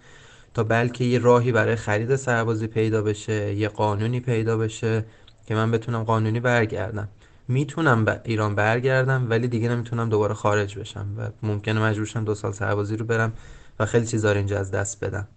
تا 0.53 0.63
بلکه 0.63 1.03
یه 1.03 1.19
راهی 1.19 1.51
برای 1.51 1.75
خرید 1.75 2.15
سربازی 2.15 2.67
پیدا 2.67 3.01
بشه 3.01 3.53
یه 3.53 3.67
قانونی 3.67 4.19
پیدا 4.19 4.57
بشه 4.57 5.05
که 5.47 5.55
من 5.55 5.71
بتونم 5.71 6.03
قانونی 6.03 6.39
برگردم. 6.39 7.09
می‌تونم 7.47 8.05
به 8.05 8.21
ایران 8.23 8.55
برگردم 8.55 9.29
ولی 9.29 9.47
دیگه 9.47 9.69
نمی‌تونم 9.69 10.09
دوباره 10.09 10.33
خارج 10.33 10.79
بشم 10.79 11.07
و 11.17 11.29
ممکنه 11.43 11.81
مجبور 11.81 12.05
شم 12.05 12.23
دو 12.23 12.35
سال 12.35 12.51
سربازی 12.51 12.97
رو 12.97 13.05
برم 13.05 13.33
و 13.79 13.85
خیلی 13.85 14.05
چیزا 14.05 14.31
رو 14.31 14.37
اینجا 14.37 14.59
از 14.59 14.71
دست 14.71 15.03
بدم. 15.05 15.27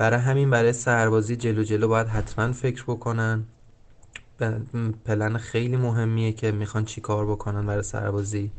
برای 0.00 0.20
همین 0.20 0.50
برای 0.50 0.72
سربازی 0.72 1.36
جلو 1.36 1.62
جلو 1.62 1.88
باید 1.88 2.06
حتما 2.06 2.52
فکر 2.52 2.82
بکنن. 2.82 3.44
پلن 5.04 5.36
خیلی 5.36 5.76
مهمیه 5.76 6.32
که 6.32 6.52
می‌خوان 6.52 6.84
چی 6.84 7.00
کار 7.00 7.26
بکنن 7.26 7.66
برای 7.66 7.82
سربازی. 7.82 8.50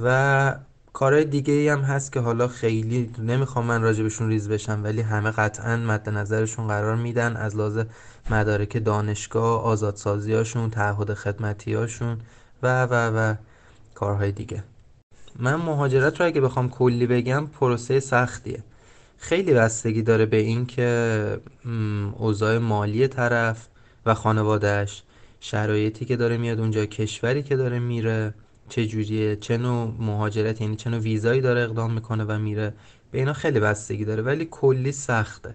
و 0.00 0.54
کارهای 0.92 1.24
دیگه 1.24 1.52
ای 1.52 1.68
هم 1.68 1.80
هست 1.80 2.12
که 2.12 2.20
حالا 2.20 2.48
خیلی 2.48 3.10
نمی‌خوام 3.18 3.66
من 3.66 3.82
راجبشون 3.82 4.28
ریز 4.28 4.48
بشم 4.48 4.80
ولی 4.84 5.00
همه 5.00 5.30
قطعا 5.30 5.76
مد 5.76 6.08
نظرشون 6.08 6.68
قرار 6.68 6.96
میدن 6.96 7.36
از 7.36 7.56
لحاظ 7.56 7.78
مدارک 8.30 8.84
دانشگاه 8.84 9.62
آزادسازی 9.62 10.32
هاشون 10.32 10.70
تعهد 10.70 11.14
خدمتی 11.14 11.74
هاشون 11.74 12.18
و 12.62 12.84
و 12.84 12.94
و 12.94 13.34
کارهای 13.94 14.32
دیگه. 14.32 14.64
من 15.38 15.54
مهاجرت 15.54 16.20
رو 16.20 16.26
اگه 16.26 16.40
بخوام 16.40 16.70
کلی 16.70 17.06
بگم 17.06 17.46
پروسه 17.46 18.00
سختیه. 18.00 18.62
خیلی 19.18 19.54
بستگی 19.54 20.02
داره 20.02 20.26
به 20.26 20.36
این 20.36 20.66
که 20.66 21.40
اوضاع 22.18 22.58
مالی 22.58 23.08
طرف 23.08 23.68
و 24.06 24.14
خانوادهش 24.14 25.02
شرایطی 25.40 26.04
که 26.04 26.16
داره 26.16 26.36
میاد 26.36 26.60
اونجا 26.60 26.86
کشوری 26.86 27.42
که 27.42 27.56
داره 27.56 27.78
میره 27.78 28.34
چه 28.68 28.86
جوریه 28.86 29.36
چه 29.36 29.56
نوع 29.56 29.94
مهاجرت 29.98 30.60
یعنی 30.60 30.76
چه 30.76 30.90
نوع 30.90 31.00
ویزایی 31.00 31.40
داره 31.40 31.62
اقدام 31.62 31.92
می‌کنه 31.92 32.24
و 32.24 32.38
میره. 32.38 32.74
به 33.10 33.18
اینا 33.18 33.32
خیلی 33.32 33.60
بستگی 33.60 34.04
داره 34.04 34.22
ولی 34.22 34.48
کلی 34.50 34.92
سخته. 34.92 35.54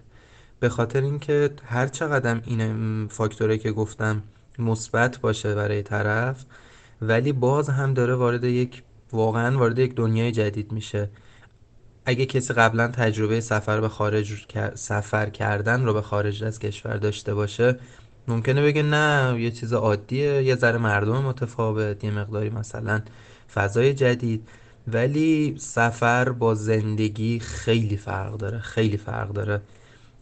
به 0.60 0.68
خاطر 0.68 1.00
اینکه 1.02 1.50
هر 1.64 1.86
چقدر 1.86 2.40
این 2.46 3.08
فاکتوره 3.08 3.58
که 3.58 3.72
گفتم 3.72 4.22
مثبت 4.58 5.18
باشه 5.18 5.54
برای 5.54 5.82
طرف 5.82 6.44
ولی 7.02 7.32
باز 7.32 7.68
هم 7.68 7.94
داره 7.94 8.14
وارد 8.14 8.44
یک 8.44 8.82
واقعا 9.12 9.58
وارد 9.58 9.78
یک 9.78 9.94
دنیای 9.94 10.32
جدید 10.32 10.72
میشه. 10.72 11.10
اگه 12.04 12.26
کسی 12.26 12.54
قبلا 12.54 12.88
تجربه 12.88 13.40
سفر 13.40 13.80
به 13.80 13.88
خارج 13.88 14.46
سفر 14.74 15.30
کردن 15.30 15.84
رو 15.84 15.94
به 15.94 16.02
خارج 16.02 16.44
از 16.44 16.58
کشور 16.58 16.96
داشته 16.96 17.34
باشه 17.34 17.78
ممکنه 18.28 18.62
بگه 18.62 18.82
نه 18.82 19.36
یه 19.40 19.50
چیز 19.50 19.72
عادیه 19.72 20.42
یه 20.42 20.56
ذره 20.56 20.78
مردم 20.78 21.22
متفاوت 21.22 22.04
یه 22.04 22.10
مقداری 22.10 22.50
مثلا 22.50 23.02
فضای 23.54 23.94
جدید. 23.94 24.48
ولی 24.88 25.56
سفر 25.58 26.28
با 26.28 26.54
زندگی 26.54 27.40
خیلی 27.40 27.96
فرق 27.96 28.36
داره 28.36 28.58
خیلی 28.58 28.96
فرق 28.96 29.28
داره. 29.32 29.60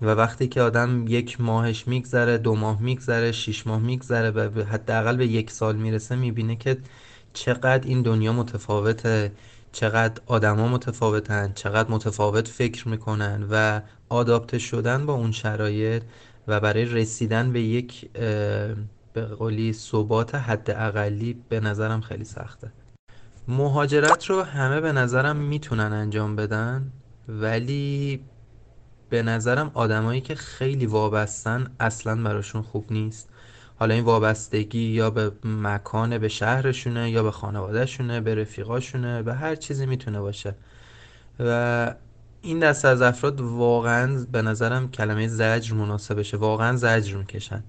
و 0.03 0.07
وقتی 0.07 0.49
که 0.49 0.63
آدم 0.63 1.05
یک 1.09 1.41
ماهش 1.41 1.89
میگذره 1.89 2.39
دو 2.39 2.55
ماه 2.57 2.83
میگذره 2.83 3.33
شیش 3.33 3.67
ماه 3.67 3.81
میگذره 3.81 4.31
و 4.31 4.65
حداقل 4.65 5.17
به 5.17 5.27
یک 5.27 5.51
سال 5.51 5.77
می‌رسه 5.77 6.17
می‌بینه 6.17 6.57
که 6.57 6.79
چقدر 7.33 7.89
این 7.89 8.03
دنیا 8.03 8.33
متفاوته. 8.33 9.33
چقدر 9.73 10.23
آدما 10.27 10.69
متفاوتن 10.69 11.53
چقدر 11.53 11.91
متفاوت 11.91 12.49
فکر 12.49 12.89
می‌کنن 12.89 13.47
و 13.51 13.81
آداپته 14.09 14.59
شدن 14.59 15.07
با 15.07 15.13
اون 15.13 15.33
شرایط 15.33 16.03
و 16.47 16.61
برای 16.61 16.85
رسیدن 16.85 17.53
به 17.53 17.61
یک 17.61 18.13
به 19.13 19.25
قولی 19.39 19.73
ثبات 19.73 20.35
حد 20.35 20.71
اقلی 20.71 21.45
به 21.49 21.61
نظرم 21.61 22.01
خیلی 22.01 22.25
سخته. 22.25 22.73
مهاجرت 23.49 24.25
رو 24.27 24.43
همه 24.43 24.81
به 24.81 24.93
نظرم 24.93 25.37
می‌تونن 25.37 25.93
انجام 25.93 26.37
بدن 26.37 26.93
ولی 27.29 28.21
به 29.09 29.23
نظرم 29.23 29.71
آدمایی 29.75 30.21
که 30.21 30.35
خیلی 30.35 30.87
وابستن 30.87 31.77
اصلا 31.81 32.23
براشون 32.23 32.63
خوب 32.63 32.93
نیست. 32.93 33.30
حالا 33.81 33.95
این 33.95 34.05
وابستگی 34.05 34.79
یا 34.79 35.11
به 35.11 35.33
مکان 35.45 36.19
به 36.19 36.29
شهرشونه 36.29 37.11
یا 37.11 37.23
به 37.23 37.31
خانوادهشونه 37.31 38.21
به 38.21 38.35
رفیقاشونه 38.35 39.23
به 39.23 39.35
هر 39.35 39.55
چیزی 39.55 39.87
می‌تونه 39.87 40.21
باشه. 40.21 40.55
و 41.41 41.95
این 42.43 42.59
دست 42.59 42.85
از 42.85 43.03
افراد 43.03 43.41
واقعا 43.41 44.27
به 44.33 44.43
نظرم 44.43 44.91
کلمه 44.91 45.29
زجر 45.29 45.75
مناسبشه 45.75 46.37
واقعا 46.37 46.77
زجر 46.77 47.17
می‌کشن. 47.17 47.63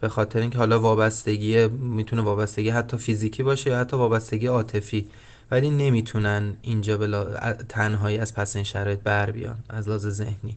به 0.00 0.08
خاطر 0.08 0.40
اینکه 0.40 0.58
حالا 0.58 0.80
وابستگی 0.80 1.66
می‌تونه 1.66 2.22
وابستگی 2.22 2.70
حتی 2.70 2.96
فیزیکی 2.96 3.42
باشه 3.42 3.70
یا 3.70 3.78
حتی 3.78 3.96
وابستگی 3.96 4.46
عاطفی. 4.46 5.08
ولی 5.50 5.70
نمی‌تونن 5.70 6.56
اینجا 6.62 6.98
بلا 6.98 7.24
تنهایی 7.52 8.18
از 8.18 8.34
پس 8.34 8.56
این 8.56 8.64
شرایط 8.64 9.00
بر 9.00 9.30
بیان 9.30 9.58
از 9.68 9.88
لحاظ 9.88 10.06
ذهنی. 10.06 10.56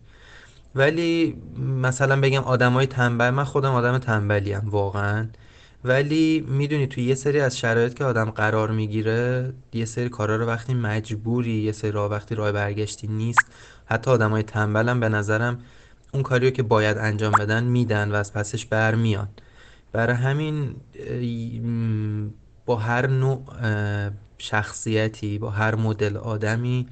ولی 0.76 1.41
مثلا 1.57 2.22
بگم 2.22 2.43
آدمای 2.43 2.86
تنبل 2.86 3.30
من 3.30 3.43
خودم 3.43 3.72
آدم 3.72 3.97
تنبلیم 3.97 4.61
واقعا. 4.65 5.28
ولی 5.84 6.45
می‌دونی 6.47 6.88
توی 6.88 7.03
یه 7.03 7.15
سری 7.15 7.39
از 7.39 7.57
شرایط 7.57 7.93
که 7.93 8.03
آدم 8.03 8.30
قرار 8.30 8.72
می‌گیره 8.72 9.53
یه 9.74 9.86
سری 9.86 10.09
کارا 10.09 10.36
رو 10.36 10.45
وقتی 10.45 10.74
مجبوری 10.74 11.51
یه 11.51 11.72
سری 11.72 11.91
راه 11.91 12.11
وقتی 12.11 12.36
راه 12.36 12.51
برگشتی 12.51 13.07
نیست. 13.07 13.45
حتی 13.86 14.11
آدمای 14.11 14.43
تنبلم 14.43 14.99
به 14.99 15.09
نظرم 15.09 15.59
اون 16.13 16.24
کاریو 16.24 16.49
که 16.49 16.63
باید 16.63 16.97
انجام 16.97 17.32
بدن 17.32 17.63
میدن 17.63 18.11
و 18.11 18.15
از 18.15 18.34
پسش 18.34 18.65
برمیان 18.65 19.28
برای 19.91 20.15
همین 20.15 20.76
با 22.65 22.76
هر 22.76 23.07
نوع 23.07 23.45
شخصیتی 24.38 25.39
با 25.39 25.49
هر 25.49 25.76
مدل 25.76 26.17
آدمی 26.17 26.88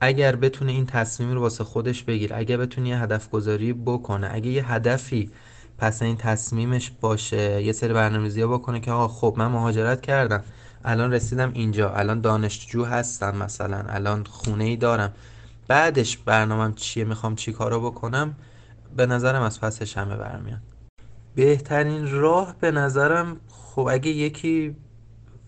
اگر 0.00 0.36
بتونه 0.36 0.72
این 0.72 0.86
تصمیم 0.86 1.32
رو 1.32 1.40
واسه 1.40 1.64
خودش 1.64 2.02
بگیره 2.02 2.36
اگر 2.36 2.56
بتونه 2.56 2.88
یه 2.88 2.98
هدف 2.98 3.30
گذاری 3.30 3.72
بکنه 3.72 4.30
اگه 4.32 4.50
یه 4.50 4.72
هدفی 4.72 5.30
پس 5.78 6.02
این 6.02 6.16
تصمیمش 6.16 6.92
باشه 7.00 7.62
یه 7.62 7.72
سری 7.72 7.92
برنامه‌ریزی 7.92 8.44
بکنه 8.44 8.80
که 8.80 8.92
آقا 8.92 9.08
خب 9.08 9.34
من 9.38 9.46
مهاجرت 9.46 10.00
کردم 10.00 10.42
الان 10.84 11.12
رسیدم 11.12 11.52
اینجا 11.54 11.94
الان 11.94 12.20
دانشجو 12.20 12.84
هستم 12.84 13.36
مثلا 13.36 13.84
الان 13.88 14.24
خونه 14.24 14.64
ای 14.64 14.76
دارم. 14.76 15.12
بعدش 15.68 16.16
برنامهم 16.16 16.74
چیه 16.74 17.04
می‌خوام 17.04 17.34
چی 17.34 17.52
کارو 17.52 17.90
بکنم؟ 17.90 18.36
به 18.96 19.06
نظرم 19.06 19.42
از 19.42 19.60
پسش 19.60 19.98
همه 19.98 20.16
برمیان 20.16 20.62
بهترین 21.34 22.10
راه 22.10 22.56
به 22.60 22.70
نظرم 22.70 23.36
خب 23.48 23.88
اگه 23.90 24.10
یکی 24.10 24.76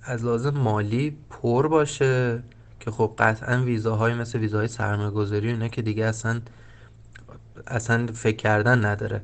از 0.03 0.25
لازم 0.25 0.51
مالی 0.51 1.17
پر 1.31 1.69
باشه 1.69 2.43
که 2.89 2.93
خب 2.95 3.15
قطعا 3.19 3.63
ویزاهای 3.63 4.15
مثل 4.15 4.39
ویزاهای 4.39 4.69
سرمایه 4.69 5.11
گذاری 5.11 5.49
اینا 5.49 5.69
که 5.69 5.83
دیگه 5.83 6.05
اصلا 6.05 6.41
اصلا 7.67 8.07
فکر 8.15 8.37
کردن 8.37 8.85
نداره. 8.85 9.23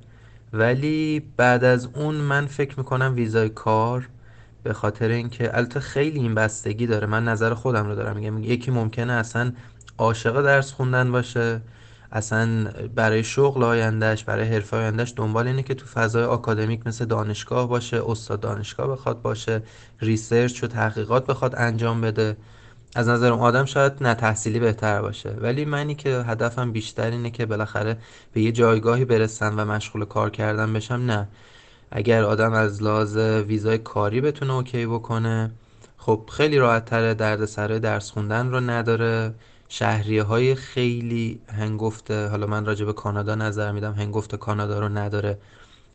ولی 0.53 1.23
بعد 1.37 1.65
از 1.65 1.89
اون 1.95 2.15
من 2.15 2.47
فکر 2.47 2.79
می‌کنم 2.79 3.13
ویزای 3.17 3.49
کار 3.49 4.09
به 4.63 4.73
خاطر 4.73 5.09
اینکه 5.09 5.57
البته 5.57 5.81
خیلی 5.81 6.21
این 6.21 6.35
بستگی 6.35 6.87
داره. 6.87 7.07
من 7.07 7.25
نظر 7.25 7.55
خودم 7.55 7.87
رو 7.87 7.95
دارم. 7.95 8.17
میگم 8.17 8.39
یکی 8.39 8.71
ممکنه 8.71 9.13
اصلا 9.13 9.53
عاشق 9.99 10.43
درس 10.43 10.73
خوندن 10.73 11.13
باشه. 11.13 11.61
اصلا 12.13 12.71
برای 12.95 13.25
شغل 13.25 13.63
آیندهش 13.63 14.25
برای 14.25 14.49
حرفه 14.49 14.77
آیندهش 14.77 15.13
دنبال 15.17 15.47
اینه 15.47 15.63
که 15.63 15.75
تو 15.75 15.87
فضای 15.87 16.25
آکادمیک 16.25 16.87
مثل 16.87 17.05
دانشگاه 17.05 17.69
باشه 17.69 18.03
استاد 18.11 18.41
دانشگاه 18.41 18.89
بخواد 18.89 19.23
باشه 19.23 19.63
research 20.01 20.65
و 20.65 20.67
تحقیقات 20.67 21.27
بخواد 21.27 21.55
انجام 21.57 22.01
بده. 22.01 22.37
از 22.95 23.09
نظر 23.09 23.33
اون 23.33 23.41
آدم 23.41 23.65
شاید 23.65 23.93
نه 24.01 24.15
تحصیلی 24.15 24.59
بهتر 24.59 25.03
باشه. 25.03 25.31
ولی 25.31 25.65
منی 25.65 25.95
که 25.95 26.11
هدفم 26.11 26.73
بیشتر 26.73 27.11
اینه 27.11 27.31
که 27.31 27.47
بالاخره 27.47 27.99
به 28.33 28.41
یه 28.41 28.53
جایگاهی 28.53 29.05
برسن 29.05 29.55
و 29.55 29.65
مشغول 29.65 30.05
کار 30.05 30.31
کردن 30.31 30.73
بشم. 30.73 30.95
نه. 30.95 31.29
اگر 31.91 32.25
آدم 32.25 32.53
از 32.53 32.83
لحاظ 32.83 33.17
ویزای 33.17 33.79
کاری 33.79 34.21
بتونه 34.21 34.53
OK 34.53 34.87
بکنه 34.87 35.51
خب 35.99 36.31
خیلی 36.33 36.59
راحت 36.59 36.85
تره 36.85 37.15
درد 37.15 37.45
سرای 37.45 37.79
درس 37.79 38.11
خوندن 38.11 38.51
رو 38.51 38.61
نداره. 38.61 39.35
شهریه 39.69 40.23
های 40.23 40.55
خیلی 40.55 41.41
هنگفته 41.49 42.29
حالا 42.29 42.47
من 42.47 42.65
راجع 42.65 42.85
به 42.85 42.93
کانادا 42.93 43.35
نظر 43.35 43.73
میدم 43.73 43.93
هنگفت 43.93 44.37
کانادا 44.37 44.79
رو 44.81 44.89
نداره. 44.89 45.39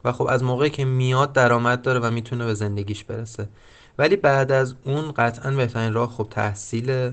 و 0.04 0.12
خب 0.12 0.28
از 0.30 0.44
موقعی 0.44 0.70
که 0.70 0.86
میاد 0.86 1.34
درآمد 1.34 1.82
داره 1.82 2.00
و 2.00 2.12
می‌تونه 2.12 2.46
به 2.46 2.54
زندگیش 2.54 3.04
برسه. 3.04 3.50
ولی 4.00 4.16
بعد 4.16 4.52
از 4.52 4.76
اون 4.84 5.12
قطعا 5.12 5.52
بهترین 5.52 5.94
راه 5.94 6.10
خب 6.10 6.28
تحصیل 6.32 7.12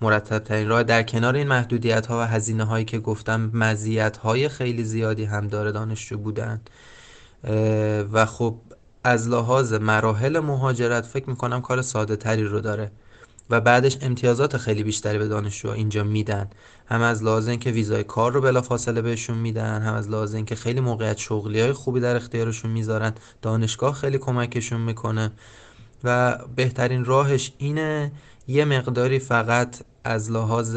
مرتب 0.00 0.38
ترین 0.38 0.68
راه 0.68 0.82
در 0.82 1.02
کنار 1.02 1.34
این 1.34 1.48
محدودیت 1.48 2.06
ها 2.06 2.18
و 2.18 2.22
هزینه 2.22 2.64
هایی 2.64 2.84
که 2.84 2.98
گفتم 2.98 3.50
مزیت 3.54 4.16
های 4.16 4.48
خیلی 4.48 4.84
زیادی 4.84 5.24
هم 5.24 5.48
داره 5.48 5.72
دانشجو 5.72 6.18
بودن. 6.18 6.60
و 8.12 8.26
خب 8.26 8.56
از 9.04 9.28
لحاظ 9.28 9.72
مراحل 9.72 10.38
مهاجرت 10.38 11.06
فکر 11.06 11.30
می‌کنم 11.30 11.60
کار 11.60 11.82
ساده 11.82 12.16
تری 12.16 12.44
رو 12.44 12.60
داره 12.60 12.90
و 13.50 13.60
بعدش 13.60 13.98
امتیازات 14.00 14.56
خیلی 14.56 14.82
بیشتری 14.82 15.18
به 15.18 15.28
دانشجو 15.28 15.70
اینجا 15.70 16.04
میدن. 16.04 16.50
هم 16.86 17.02
از 17.02 17.22
لحاظ 17.22 17.48
اینکه 17.48 17.70
ویزای 17.70 18.04
کار 18.04 18.32
رو 18.32 18.40
بلافاصله 18.40 19.02
بهشون 19.02 19.38
میدن 19.38 19.82
هم 19.82 19.94
از 19.94 20.08
لحاظ 20.10 20.34
اینکه 20.34 20.54
خیلی 20.54 20.80
موقعیت 20.80 21.18
شغلی 21.18 21.60
های 21.60 21.72
خوبی 21.72 22.00
در 22.00 22.16
اختیارشون 22.16 22.70
می‌ذارن. 22.70 23.12
دانشگاه 23.42 23.94
خیلی 23.94 24.18
کمکشون 24.18 24.80
می‌کنه. 24.80 25.32
و 26.04 26.38
بهترین 26.56 27.04
راهش 27.04 27.52
اینه 27.58 28.12
یه 28.48 28.64
مقداری 28.64 29.18
فقط 29.18 29.76
از 30.04 30.30
لحاظ 30.30 30.76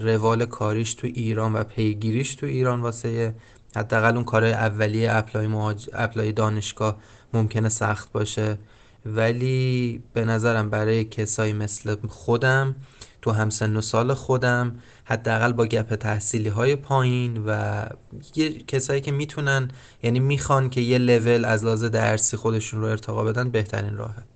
روال 0.00 0.44
کاریش 0.46 0.94
تو 0.94 1.06
ایران 1.06 1.52
و 1.52 1.64
پیگیریش 1.64 2.34
تو 2.34 2.46
ایران 2.46 2.80
واسه 2.80 3.34
حداقل 3.76 4.14
اون 4.14 4.24
کار 4.24 4.44
اولیه 4.44 5.16
apply, 5.16 5.74
apply 5.92 6.32
دانشگاه 6.32 6.96
ممکنه 7.32 7.68
سخت 7.68 8.12
باشه. 8.12 8.58
ولی 9.06 10.02
به 10.12 10.24
نظرم 10.24 10.70
برای 10.70 11.04
کسایی 11.04 11.52
مثل 11.52 11.96
خودم 12.08 12.76
تو 13.22 13.30
همسن 13.30 13.76
و 13.76 13.80
سال 13.80 14.14
خودم 14.14 14.78
حداقل 15.04 15.52
با 15.52 15.66
gap 15.66 15.94
تحصیلی 15.94 16.48
های 16.48 16.76
پایین 16.76 17.44
و 17.46 17.84
یه 18.34 18.62
کسایی 18.62 19.00
که 19.00 19.12
می‌تونن 19.12 19.70
یعنی 20.02 20.20
می‌خوان 20.20 20.70
که 20.70 20.80
یه 20.80 20.98
لول 20.98 21.44
از 21.44 21.64
لحاظ 21.64 21.84
درسی 21.84 22.36
خودشون 22.36 22.80
رو 22.80 22.86
ارتقا 22.86 23.24
بدن 23.24 23.50
بهترین 23.50 23.96
راهه. 23.96 24.29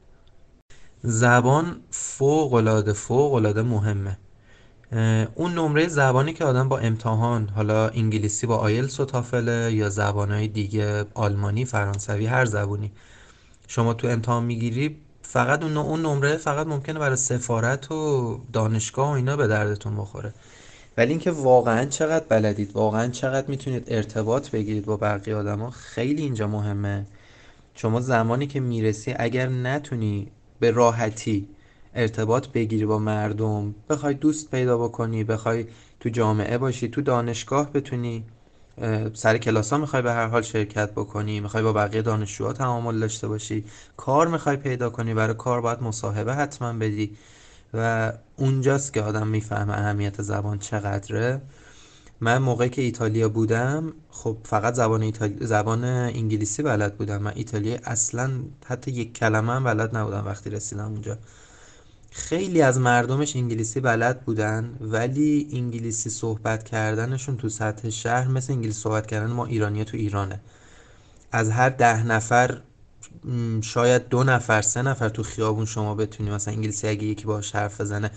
زبان 1.07 1.81
فوق 1.91 2.55
العاده 2.55 2.93
فوق 2.93 3.35
العاده 3.35 3.63
مهمه 3.63 4.19
اون 5.35 5.55
نمره 5.55 5.89
زبانی 5.89 6.33
که 6.33 6.45
آدم 6.45 6.69
با 6.69 6.79
امتحان 6.79 7.49
حالا 7.49 7.89
انگلیسی 7.89 8.47
با 8.47 8.57
آیلتس 8.57 9.01
و 9.01 9.05
تافله 9.05 9.73
یا 9.73 9.89
زبانهای 9.89 10.49
دیگه 10.49 11.05
آلمانی 11.15 11.65
فرانسوی 11.65 12.27
هر 12.27 12.45
زبونی 12.45 12.93
شما 13.69 13.95
تو 13.95 14.09
امتحان 14.09 14.45
می‌گیری 14.45 14.97
فقط 15.23 15.63
اون 15.63 15.77
اون 15.77 16.03
نمره 16.03 16.37
فقط 16.37 16.67
ممکنه 16.67 16.99
برای 16.99 17.17
سفارت 17.17 17.91
و 17.93 18.41
دانشگاه 18.53 19.09
و 19.09 19.13
اینا 19.13 19.37
به 19.37 19.47
دردتون 19.47 19.97
بخوره. 19.97 20.35
ولی 20.97 21.11
اینکه 21.11 21.31
واقعا 21.31 21.85
چقدر 21.85 22.25
بلدید 22.29 22.73
واقعا 22.73 23.09
چقدر 23.09 23.47
می‌تونید 23.47 23.85
ارتباط 23.89 24.51
بگیرید 24.51 24.85
با 24.85 24.97
بقیه 24.97 25.37
آدما 25.37 25.71
خیلی 25.71 26.23
اینجا 26.23 26.47
مهمه. 26.49 27.07
شما 27.75 28.01
زمانی 28.01 28.47
که 28.47 28.61
می‌رسی 28.61 29.15
اگر 29.19 29.49
نتونی 29.49 30.31
به 30.61 30.71
راحتی 30.71 31.49
ارتباط 31.95 32.49
بگیری 32.49 32.87
با 32.87 32.99
مردم. 32.99 33.75
بخوای 33.91 34.15
دوست 34.15 34.51
پیدا 34.51 34.79
بکنی 34.79 35.25
بخوای 35.25 35.67
تو 36.01 36.09
جامعه 36.09 36.59
باشی 36.59 36.89
تو 36.89 37.03
دانشگاه 37.03 37.73
بتونی 37.73 38.25
سر 39.15 39.39
کلاس 39.39 39.73
ها 39.73 39.79
می‌خوای 39.79 40.03
به 40.03 40.13
هر 40.13 40.27
حال 40.27 40.43
شرکت 40.43 40.91
بکنی 40.93 41.41
می‌خوای 41.41 41.63
با 41.63 41.73
بقیه 41.73 42.03
دانشجوها 42.03 42.53
تعامل 42.53 43.01
داشته 43.01 43.29
باشی. 43.29 43.65
کار 43.97 44.29
می‌خوای 44.29 44.57
پیدا 44.57 44.91
کنی 44.91 45.15
برای 45.15 45.35
کار 45.35 45.61
باید 45.61 45.83
مصاحبه 45.83 46.35
حتما 46.35 46.73
بدی. 46.73 47.17
و 47.75 48.13
اونجاست 48.37 48.93
که 48.93 49.03
آدم 49.03 49.27
می‌فهمه 49.27 49.73
اهمیت 49.73 50.23
زبان 50.23 50.59
چقدره. 50.59 51.41
من 52.21 52.39
موقعی 52.39 52.69
که 52.69 52.83
ایتالیا 52.83 53.29
بودم 53.29 53.95
خب 54.11 54.37
فقط 54.45 54.75
زبان 54.75 55.03
ایتالی... 55.03 55.47
زبان 55.47 55.85
انگلیسی 55.85 56.63
بلد 56.63 56.97
بودم. 56.97 57.23
من 57.23 57.33
ایتالیا 57.35 57.79
اصلا 57.85 58.31
حتی 58.67 58.91
یک 58.91 59.15
کلمه 59.15 59.53
هم 59.53 59.65
بلد 59.65 59.97
نبودم 59.97 60.27
وقتی 60.27 60.51
رسیدم 60.51 60.93
اونجا. 60.93 61.19
خیلی 62.11 62.63
از 62.63 62.79
مردمش 62.81 63.37
انگلیسی 63.37 63.81
بلد 63.81 64.21
بودن 64.25 64.77
ولی 64.81 65.49
انگلیسی 65.53 66.11
صحبت 66.11 66.63
کردنشون 66.65 67.37
تو 67.37 67.49
سطح 67.49 67.91
شهر 67.91 68.29
مثل 68.29 68.53
انگلیسی 68.53 68.81
صحبت 68.81 69.07
کردن 69.07 69.33
ما 69.33 69.45
ایرانی 69.47 69.85
تو 69.85 69.97
ایرانه. 69.97 70.41
از 71.33 71.51
هر 71.51 71.69
ده 71.71 72.03
نفر 72.07 72.61
شاید 73.63 74.09
دو 74.09 74.25
نفر 74.25 74.63
سه 74.63 74.83
نفر 74.83 75.09
تو 75.09 75.23
خیابون 75.23 75.65
شما 75.67 75.95
بتونی 75.95 76.31
مثلا 76.31 76.55
انگلیسی 76.55 76.89
اگه 76.89 77.05
یکی 77.07 77.25
باهاش 77.27 77.55
حرف 77.55 77.81
بزنه 77.81 78.11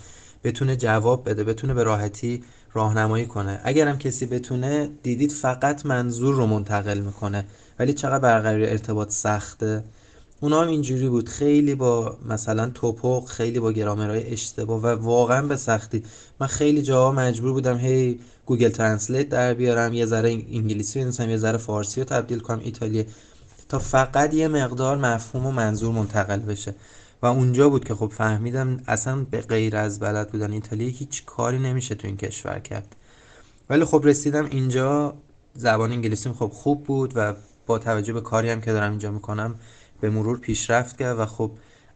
بتونه 0.44 0.76
جواب 0.76 1.30
بده 1.30 1.44
بتونه 1.44 1.74
به 1.74 1.82
راحتی 1.82 2.44
راهنمایی 2.72 3.26
کنه. 3.26 3.60
اگرم 3.64 3.98
کسی 3.98 4.26
بتونه 4.26 4.90
دیدید 5.02 5.32
فقط 5.32 5.86
منظور 5.86 6.34
رو 6.34 6.46
منتقل 6.46 6.98
می‌کنه. 6.98 7.44
ولی 7.78 7.92
چقدر 7.92 8.18
برقراری 8.18 8.66
ارتباط 8.66 9.10
سخته. 9.10 9.84
اونا 10.40 10.62
هم 10.62 10.68
اینجوری 10.68 11.08
بود. 11.08 11.28
خیلی 11.28 11.74
با 11.74 12.18
مثلا 12.28 12.70
تپق 12.70 13.24
خیلی 13.24 13.60
با 13.60 13.72
گرامرهای 13.72 14.32
اشتباه 14.32 14.80
و 14.82 14.86
واقعا 14.86 15.42
به 15.42 15.56
سختی. 15.56 16.02
من 16.40 16.46
خیلی 16.46 16.82
جاها 16.82 17.12
مجبور 17.12 17.52
بودم 17.52 17.76
هی 17.76 18.20
Google 18.46 18.68
Translate 18.68 19.28
در 19.28 19.54
بیارم 19.54 19.94
یه 19.94 20.06
ذره 20.06 20.30
انگلیسی 20.30 20.98
بنویسم 21.00 21.30
یه 21.30 21.36
ذره 21.36 21.58
فارسی 21.58 22.00
رو 22.00 22.06
تبدیل 22.06 22.38
کنم 22.38 22.60
ایتالیایی 22.64 23.06
تا 23.68 23.78
فقط 23.78 24.34
یه 24.34 24.48
مقدار 24.48 24.96
مفهوم 24.96 25.46
و 25.46 25.50
منظور 25.50 25.92
منتقل 25.92 26.38
بشه. 26.38 26.74
و 27.22 27.26
اونجا 27.26 27.68
بود 27.68 27.84
که 27.84 27.94
خب 27.94 28.06
فهمیدم 28.06 28.80
اصلا 28.88 29.26
به 29.30 29.40
غیر 29.40 29.76
از 29.76 30.00
بلد 30.00 30.30
بودن 30.30 30.52
ایتالیا 30.52 30.88
هیچ 30.88 31.24
کاری 31.24 31.58
نمیشه 31.58 31.94
تو 31.94 32.06
این 32.06 32.16
کشور 32.16 32.58
کرد. 32.58 32.96
ولی 33.70 33.84
خب 33.84 34.02
رسیدم 34.04 34.44
اینجا 34.44 35.14
زبان 35.54 35.92
انگلیسیم 35.92 36.32
خب 36.32 36.48
خوب 36.48 36.84
بود 36.84 37.12
و 37.14 37.34
با 37.66 37.78
توجه 37.78 38.12
به 38.12 38.20
کاری 38.20 38.50
هم 38.50 38.60
که 38.60 38.72
دارم 38.72 38.90
اینجا 38.90 39.10
می‌کنم 39.10 39.54
به 40.00 40.10
مرور 40.10 40.38
پیشرفت 40.38 40.98
کرد 40.98 41.18
و 41.18 41.26
خب 41.26 41.50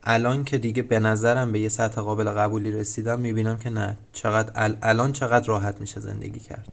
الان 0.05 0.45
که 0.45 0.59
دیگه 0.59 0.83
به 0.83 0.99
نظرم 0.99 1.53
به 1.53 1.61
یه 1.61 1.69
سطح 1.69 2.01
قابل 2.01 2.31
قبولی 2.31 2.73
رسیدم 2.73 3.21
می‌بینم 3.21 3.59
که 3.59 3.71
نه 3.71 3.97
چقدر 4.13 4.77
الان 4.83 5.13
چقدر 5.13 5.47
راحت 5.47 5.81
میشه 5.81 6.01
زندگی 6.01 6.41
کرد. 6.41 6.73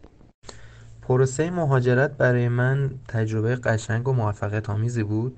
پروسه 1.02 1.50
مهاجرت 1.50 2.18
برای 2.18 2.48
من 2.48 2.92
تجربه 3.08 3.56
قشنگ 3.56 4.08
و 4.08 4.14
موفقیت 4.14 4.70
آمیزی 4.70 5.04
بود. 5.04 5.38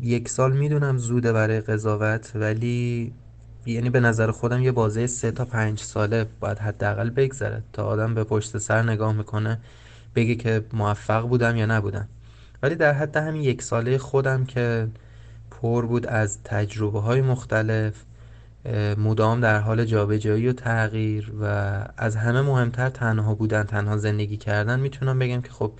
یک 0.00 0.28
سال 0.28 0.52
می‌دونم 0.52 0.98
زوده 0.98 1.32
برای 1.32 1.60
قضاوت 1.60 2.32
ولی 2.34 3.12
یعنی 3.66 3.90
به 3.90 4.00
نظر 4.00 4.30
خودم 4.30 4.62
یه 4.62 4.72
بازه 4.72 5.06
سه 5.06 5.30
تا 5.30 5.44
پنج 5.44 5.80
ساله 5.80 6.26
باید 6.40 6.58
حداقل 6.58 7.10
بگذره 7.10 7.62
تا 7.72 7.84
آدم 7.86 8.14
به 8.14 8.24
پشت 8.24 8.58
سر 8.58 8.82
نگاه 8.82 9.12
می‌کنه 9.12 9.60
بگه 10.14 10.34
که 10.34 10.64
موفق 10.72 11.28
بودم 11.28 11.56
یا 11.56 11.66
نبودم. 11.66 12.08
ولی 12.62 12.74
در 12.74 12.92
حد 12.92 13.16
همین 13.16 13.42
یک 13.42 13.62
ساله 13.62 13.98
خودم 13.98 14.44
که 14.44 14.88
پر 15.50 15.86
بود 15.86 16.06
از 16.06 16.42
تجربه 16.42 17.00
های 17.00 17.20
مختلف 17.20 18.04
مدام 18.98 19.40
در 19.40 19.58
حال 19.60 19.84
جابجایی 19.84 20.48
و 20.48 20.52
تغییر 20.52 21.32
و 21.40 21.44
از 21.96 22.16
همه 22.16 22.42
مهمتر 22.42 22.88
تنها 22.88 23.34
بودن 23.34 23.62
تنها 23.62 23.96
زندگی 23.96 24.36
کردن 24.36 24.80
می‌تونم 24.80 25.18
بگم 25.18 25.40
که 25.40 25.50
خب 25.50 25.72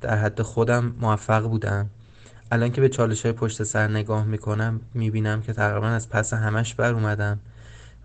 در 0.00 0.16
حد 0.16 0.42
خودم 0.42 0.94
موفق 1.00 1.42
بودم. 1.42 1.90
الان 2.50 2.72
که 2.72 2.80
به 2.80 2.88
چالش 2.88 3.22
های 3.22 3.32
پشت 3.32 3.62
سر 3.62 3.88
نگاه 3.88 4.24
می‌کنم 4.24 4.80
می‌بینم 4.94 5.42
که 5.42 5.52
تقریبا 5.52 5.88
از 5.88 6.08
پس 6.08 6.34
همش 6.34 6.74
بر 6.74 6.92
اومدم 6.92 7.38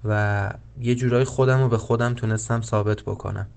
و 0.05 0.53
یه 0.79 0.95
جورایی 0.95 1.25
خودم 1.25 1.61
رو 1.61 1.69
به 1.69 1.77
خودم 1.77 2.13
تونستم 2.13 2.61
ثابت 2.61 3.01
بکنم. 3.01 3.47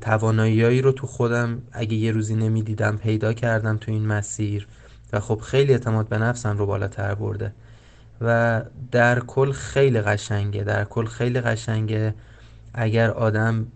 توانایی 0.00 0.82
رو 0.82 0.92
تو 0.92 1.06
خودم 1.06 1.62
اگه 1.72 1.94
یه 1.94 2.12
روزی 2.12 2.34
نمی‌دیدم 2.34 2.96
پیدا 2.96 3.32
کردم 3.32 3.76
تو 3.76 3.92
این 3.92 4.06
مسیر 4.06 4.66
و 5.12 5.20
خب 5.20 5.40
خیلی 5.40 5.72
اعتماد 5.72 6.08
به 6.08 6.18
نفسم 6.18 6.58
رو 6.58 6.66
بالاتر 6.66 7.14
برده 7.14 7.52
و 8.20 8.62
در 8.90 9.20
کل 9.20 9.52
خیلی 9.52 10.00
قشنگه. 10.00 10.64
در 10.64 10.84
کل 10.84 11.04
خیلی 11.04 11.40
قشنگه 11.40 12.14
اگر 12.74 13.10
آدم 13.10 13.66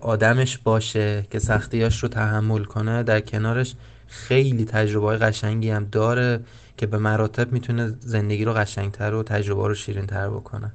آدمش 0.00 0.58
باشه 0.58 1.24
که 1.30 1.38
سختیاش 1.38 2.02
رو 2.02 2.08
تحمل 2.08 2.64
کنه 2.64 3.02
در 3.02 3.20
کنارش 3.20 3.74
خیلی 4.06 4.64
تجربه 4.64 5.06
های 5.06 5.18
قشنگی 5.18 5.70
هم 5.70 5.84
داره 5.84 6.44
که 6.76 6.86
به 6.86 6.98
مراتب 6.98 7.52
می‌تونه 7.52 7.96
زندگی 8.00 8.44
رو 8.44 8.52
قشنگتر 8.52 9.14
و 9.14 9.22
تجربه 9.22 9.68
رو 9.68 9.74
شیرینتر 9.74 10.30
بکنه. 10.30 10.72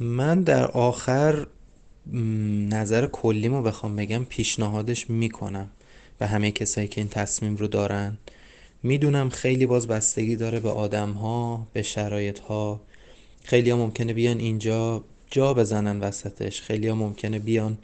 من 0.00 0.42
در 0.42 0.66
آخر 0.66 1.46
نظر 2.68 3.06
کلیمو 3.06 3.62
بخوام 3.62 3.96
بگم 3.96 4.24
پیشنهادش 4.24 5.10
می‌کنم 5.10 5.68
به 6.18 6.26
همه 6.26 6.50
کسایی 6.50 6.88
که 6.88 7.00
این 7.00 7.10
تصمیم 7.10 7.56
رو 7.56 7.66
دارن. 7.66 8.18
می‌دونم 8.82 9.28
خیلی 9.28 9.66
باز 9.66 9.86
بستگی 9.86 10.36
داره 10.36 10.60
به 10.60 10.70
آدم 10.70 11.10
ها 11.10 11.66
به 11.72 11.82
شرایط 11.82 12.38
ها 12.38 12.80
خیلی 13.44 13.70
ها 13.70 13.76
ممکنه 13.76 14.12
بیان 14.12 14.38
اینجا 14.38 15.04
جا 15.30 15.54
بزنن 15.54 16.00
وسطش. 16.00 16.62
خیلی 16.62 16.88
ها 16.88 16.94
ممکنه 16.94 17.38
بیان 17.38 17.78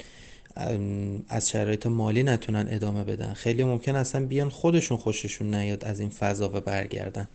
از 1.28 1.50
شرایط 1.50 1.86
مالی 1.86 2.22
نتونن 2.22 2.66
ادامه 2.70 3.04
بدن. 3.04 3.32
خیلی 3.32 3.64
ممکن 3.64 3.96
اصلا 3.96 4.26
بیان 4.26 4.48
خودشون 4.48 4.98
خوششون 4.98 5.54
نیاد 5.54 5.84
از 5.84 6.00
این 6.00 6.08
فضا 6.08 6.48
و 6.48 6.60
برگردن. 6.60 7.28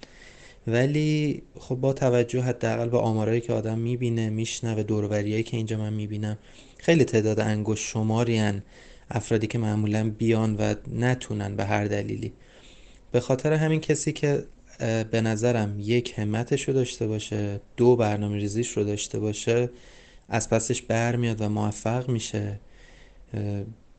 ولی 0.67 1.41
خب 1.59 1.75
با 1.75 1.93
توجه 1.93 2.41
حداقل 2.41 2.89
به 2.89 2.97
آمارایی 2.97 3.41
که 3.41 3.53
آدم 3.53 3.79
می‌بینه 3.79 4.29
میشنوه 4.29 4.83
دوروریایی 4.83 5.43
که 5.43 5.57
اینجا 5.57 5.77
من 5.77 5.93
می‌بینم 5.93 6.37
خیلی 6.77 7.03
تعداد 7.03 7.39
انگشت 7.39 7.87
شماری 7.87 8.51
افرادی 9.11 9.47
که 9.47 9.57
معمولا 9.57 10.09
بیان 10.17 10.55
و 10.55 10.75
نتونن 10.93 11.55
به 11.55 11.65
هر 11.65 11.85
دلیلی. 11.85 12.33
به 13.11 13.19
خاطر 13.19 13.53
همین 13.53 13.79
کسی 13.79 14.11
که 14.11 14.43
به 15.11 15.21
نظرم 15.21 15.75
یک 15.79 16.13
همتش 16.17 16.67
رو 16.67 16.73
داشته 16.73 17.07
باشه 17.07 17.59
دو 17.77 17.95
برنامه 17.95 18.37
ریزیش 18.37 18.77
رو 18.77 18.83
داشته 18.83 19.19
باشه 19.19 19.69
از 20.29 20.49
پسش 20.49 20.81
برمیاد 20.81 21.41
و 21.41 21.49
موفق 21.49 22.09
میشه. 22.09 22.59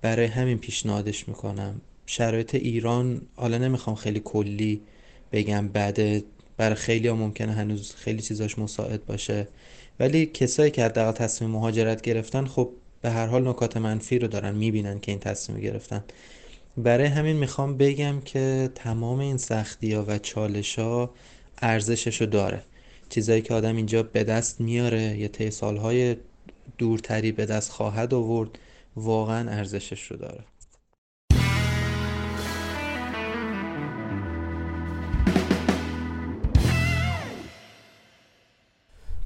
برای 0.02 0.26
همین 0.26 0.58
پیشنهادش 0.58 1.28
می‌کنم. 1.28 1.80
شرایط 2.06 2.54
ایران 2.54 3.22
حالا 3.36 3.58
نمی‌خوام 3.58 3.96
خیلی 3.96 4.20
کلی 4.24 4.80
بگم 5.32 5.68
بده 5.68 6.24
برای 6.56 6.74
خیلی 6.74 7.08
ها 7.08 7.14
ممکنه 7.14 7.52
هنوز 7.52 7.94
خیلی 7.94 8.22
چیزاش 8.22 8.58
مساعد 8.58 9.06
باشه. 9.06 9.48
ولی 10.00 10.26
کسایی 10.26 10.70
که 10.70 10.84
حداقل 10.84 11.12
تصمیم 11.12 11.50
مهاجرت 11.50 12.02
گرفتن 12.02 12.46
خب 12.46 12.70
به 13.02 13.10
هر 13.10 13.26
حال 13.26 13.48
نکات 13.48 13.76
منفی 13.76 14.18
رو 14.18 14.28
دارن 14.28 14.54
می‌بینن 14.54 15.00
که 15.00 15.12
این 15.12 15.20
تصمیم 15.20 15.60
گرفتن. 15.60 16.04
برای 16.76 17.06
همین 17.06 17.36
می‌خوام 17.36 17.76
بگم 17.76 18.20
که 18.20 18.70
تمام 18.74 19.18
این 19.18 19.36
سختی 19.36 19.92
ها 19.92 20.04
و 20.08 20.18
چالش 20.18 20.78
ها 20.78 21.10
ارزشش 21.62 22.20
رو 22.20 22.26
داره. 22.26 22.62
چیزایی 23.08 23.42
که 23.42 23.54
آدم 23.54 23.76
اینجا 23.76 24.02
به 24.02 24.24
دست 24.24 24.60
میاره 24.60 25.18
یا 25.18 25.28
طی 25.28 25.50
سالهای 25.50 26.16
دورتری 26.78 27.32
به 27.32 27.46
دست 27.46 27.70
خواهد 27.70 28.14
آورد. 28.14 28.58
واقعا 28.96 29.50
ارزشش 29.50 30.02
رو 30.06 30.16
داره. 30.16 30.44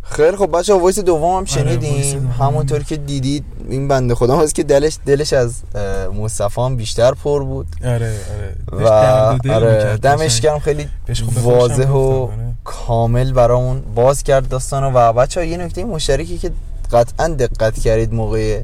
خیلی 0.03 0.37
خب 0.37 0.59
بچه 0.59 0.75
voice 0.74 0.99
دوم 0.99 1.23
هم 1.23 1.37
آره، 1.37 1.45
شنیدیم 1.45 2.35
همونطور 2.41 2.83
که 2.83 2.97
دیدید 2.97 3.45
این 3.69 3.89
بنده 3.89 4.14
خدا 4.14 4.39
هست 4.39 4.55
که 4.55 4.62
دلش 4.62 4.99
دلش 5.07 5.33
از 5.33 5.62
مصطفی 6.14 6.61
هم 6.61 6.77
بیشتر 6.77 7.12
پر 7.12 7.45
بود. 7.45 7.66
آره 7.85 8.14
آره. 8.73 8.85
و 8.85 8.89
آره 9.53 9.97
دمش 9.97 10.41
گرم. 10.41 10.59
خیلی 10.59 10.89
واضح 11.43 11.89
و 11.89 11.97
آره. 11.99 12.33
کامل 12.64 13.33
برامون 13.33 13.83
باز 13.95 14.23
کرد 14.23 14.49
داستانو. 14.49 14.91
و 14.95 15.12
بچه 15.12 15.41
ها 15.41 15.47
یه 15.47 15.57
نکته 15.57 15.85
مشترکی 15.85 16.39
که 16.39 16.51
قطعا 16.93 17.29
دقت 17.29 17.81
کردید 17.81 18.14
موقع 18.14 18.62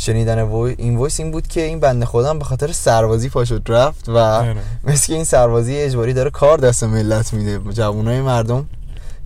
شنیدن 0.00 0.38
این 0.38 0.96
voice 0.96 1.20
این 1.20 1.30
بود 1.30 1.48
که 1.48 1.62
این 1.62 1.80
بنده 1.80 2.06
خدام 2.06 2.38
به 2.38 2.44
خاطر 2.44 2.72
سربازی 2.72 3.28
پاشد 3.28 3.62
رفت 3.68 4.08
و 4.08 4.16
آره. 4.16 4.56
مثل 4.84 5.12
این 5.12 5.24
سربازی 5.24 5.76
اجباری 5.76 6.12
داره 6.12 6.30
کار 6.30 6.58
دست 6.58 6.84
ملت 6.84 7.32
میده. 7.32 7.72
جوانای 7.72 8.20
مردم 8.20 8.66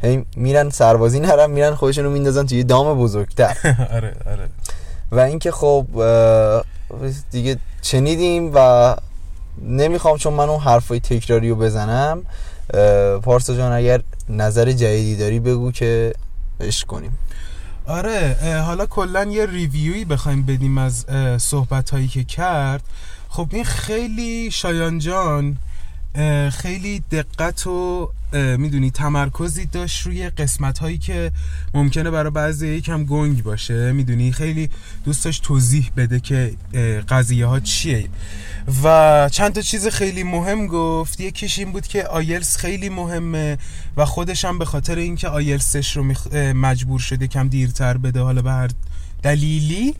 هی 0.03 0.25
میرن 0.37 0.71
سربازی 0.71 1.21
نرن 1.21 1.51
میرن 1.51 1.75
خودشونو 1.75 2.11
میندازن 2.11 2.47
توی 2.47 2.65
دام 2.65 2.99
بزرگتر. 2.99 3.57
آره 3.97 4.17
آره. 4.27 4.49
و 5.13 5.21
اینکه 5.21 5.51
خب 5.51 5.87
دیگه 7.31 7.57
چنیدیم 7.83 8.51
و 8.55 8.97
نمی‌خوام 9.63 10.17
چون 10.17 10.33
من 10.33 10.49
اون 10.49 10.61
حرفای 10.61 11.01
تکراری 11.01 11.51
رو 11.51 11.57
بزنم 11.57 12.23
پارسا 13.23 13.57
جان 13.57 13.73
اگر 13.73 14.01
نظر 14.29 14.73
جدیدی 14.73 15.17
داری 15.17 15.41
بگو 15.41 15.73
که 15.73 16.15
اش 16.61 16.85
کنیم. 16.85 17.19
آره 17.87 18.37
حالا 18.67 18.87
کلا 18.87 19.25
یه 19.25 19.47
ریویوی 19.47 20.05
بخوایم 20.05 20.43
بدیم 20.43 20.79
از 20.79 21.07
صحبت 21.39 21.91
هایی 21.91 22.09
که 22.09 22.25
کرد. 22.25 22.83
خب 23.29 23.49
این 23.51 23.65
خیلی 23.65 24.51
شایان 24.51 24.99
جان 24.99 25.57
خیلی 26.51 27.03
دقت 27.11 27.67
و 27.67 28.11
می‌دونی 28.33 28.91
تمرکزی 28.91 29.67
داشت 29.67 30.07
روی 30.07 30.31
قسمت 30.31 30.79
هایی 30.79 30.99
که 30.99 31.33
ممکنه 31.75 32.11
برای 32.11 32.31
بعضی 32.31 32.69
یکم 32.69 33.05
گنگ 33.05 33.43
باشه. 33.43 33.93
می‌دونی؟ 33.93 34.33
خیلی 34.33 34.71
دوست 35.05 35.25
داشت 35.25 35.43
توضیح 35.43 35.91
بده 35.97 36.21
که 36.21 36.55
قضیه 37.09 37.47
ها 37.47 37.61
چیه. 37.61 38.09
و 38.85 39.29
چند 39.33 39.53
تا 39.53 39.61
چیز 39.61 39.89
خیلی 39.89 40.23
مهم 40.23 40.67
گفت. 40.67 41.21
یکیش 41.21 41.59
این 41.59 41.73
بود 41.73 41.87
که 41.87 42.05
آیلس 42.05 42.57
خیلی 42.57 42.89
مهمه 42.89 43.59
و 43.97 44.05
خودش 44.05 44.45
هم 44.45 44.59
به 44.59 44.65
خاطر 44.65 44.99
اینکه 44.99 45.29
آیلسش 45.29 45.97
رو 45.97 46.15
مجبور 46.55 47.01
شده 47.01 47.27
کم 47.27 47.49
دیرتر 47.49 47.97
بده 47.97 48.21
حالا 48.21 48.43
به 48.43 48.51
هر 48.51 48.71
دلیلی 49.23 49.95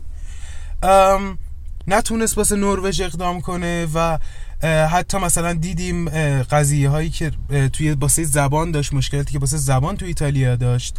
نتونست 1.87 2.37
واسه 2.37 2.55
نروژ 2.55 3.01
اقدام 3.01 3.41
کنه 3.41 3.87
و 3.93 4.19
حتی 4.65 5.17
مثلا 5.17 5.53
دیدیم 5.53 6.09
قضیه 6.43 6.89
هایی 6.89 7.09
که 7.09 7.31
توی 7.73 7.91
واسه 7.91 8.23
زبان 8.23 8.71
داشت 8.71 8.93
مشکلاتی 8.93 9.33
که 9.33 9.39
واسه 9.39 9.57
زبان 9.57 9.97
توی 9.97 10.07
ایتالیا 10.07 10.55
داشت 10.55 10.95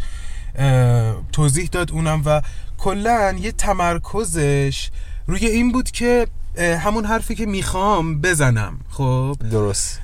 توضیح 1.33 1.69
داد 1.73 1.93
اونم 1.93 2.23
و 2.25 2.43
کلا 2.79 3.37
یه 3.41 3.53
تمرکزش 3.53 4.91
روی 5.27 5.47
این 5.47 5.73
بود 5.73 5.91
که 5.91 6.27
همون 6.59 7.05
حرفی 7.05 7.35
که 7.35 7.47
می‌خوام 7.47 8.21
بزنم. 8.21 8.79
خب؟ 8.91 9.37
درست. 9.51 10.01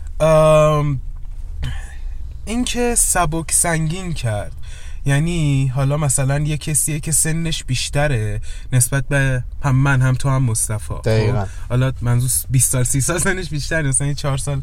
اینکه 2.45 2.95
سبک 2.95 3.53
سنگین 3.53 4.13
کرد. 4.13 4.53
یعنی 5.07 5.67
حالا 5.67 5.97
مثلا 5.97 6.39
یه 6.39 6.57
کسیه 6.57 7.01
که 7.01 7.13
سنش 7.13 7.65
بیشتره 7.65 8.41
نسبت 8.73 9.05
به 9.09 9.45
هم 9.63 9.77
من 9.77 10.03
هم 10.03 10.15
تو 10.15 10.29
هم 10.29 10.43
مصطفی. 10.43 10.85
خب؟ 10.89 11.03
دقیقاً. 11.05 11.47
حالا 11.69 11.93
منظور 12.01 12.31
20 12.51 12.73
سال 12.73 12.85
30 12.85 13.01
سال 13.01 13.19
سنش 13.19 13.49
بیشتره 13.49 13.89
مثلا 13.89 14.07
یه 14.07 14.15
4 14.15 14.39
سال 14.39 14.63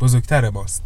بزرگتر 0.00 0.50
ماست 0.50 0.82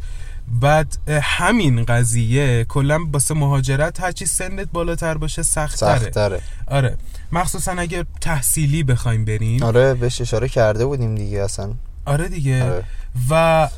بعد 0.61 0.99
همین 1.09 1.85
قضیه 1.85 2.65
کلا 2.65 2.99
واسه 3.13 3.35
مهاجرت 3.35 4.01
هرچی 4.01 4.27
سنت 4.27 4.69
بالاتر 4.73 5.19
باشه 5.19 5.43
سختره 5.43 5.99
سختره 5.99 6.41
آره. 6.67 6.97
مخصوصا 7.33 7.73
اگر 7.73 8.05
تحصیلی 8.21 8.83
بخوایم 8.83 9.25
بریم. 9.25 9.63
آره 9.63 9.95
بهش 9.95 10.21
اشاره 10.21 10.49
کرده 10.49 10.87
بودیم 10.87 11.15
دیگه 11.15 11.43
اصلا. 11.43 11.73
آره 12.05 12.29
دیگه. 12.29 12.65
آره. 12.65 12.85
و 13.31 13.69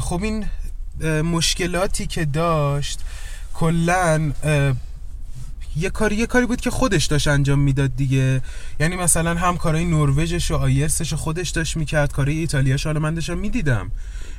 خب 0.00 0.22
این 0.22 0.44
مشکلاتی 1.22 2.06
که 2.06 2.24
داشت 2.24 3.00
کلا 3.54 4.32
یه 5.76 5.90
کاری 5.90 6.16
یه 6.16 6.26
کاری 6.26 6.46
بود 6.46 6.60
که 6.60 6.70
خودش 6.70 7.04
داشت 7.06 7.28
انجام 7.28 7.58
می‌داد 7.58 7.96
دیگه. 7.96 8.42
یعنی 8.80 8.96
مثلا 8.96 9.34
هم 9.34 9.56
کارهای 9.56 9.84
نروژش 9.84 10.50
و 10.50 10.56
آیرسش 10.56 11.12
رو 11.12 11.18
خودش 11.18 11.50
داشت 11.50 11.76
می‌کرد 11.76 12.12
کارهای 12.12 12.38
ایتالیاش 12.38 12.86
حالا 12.86 13.00
من 13.00 13.14
داشتم 13.14 13.38
می‌دیدم. 13.38 13.90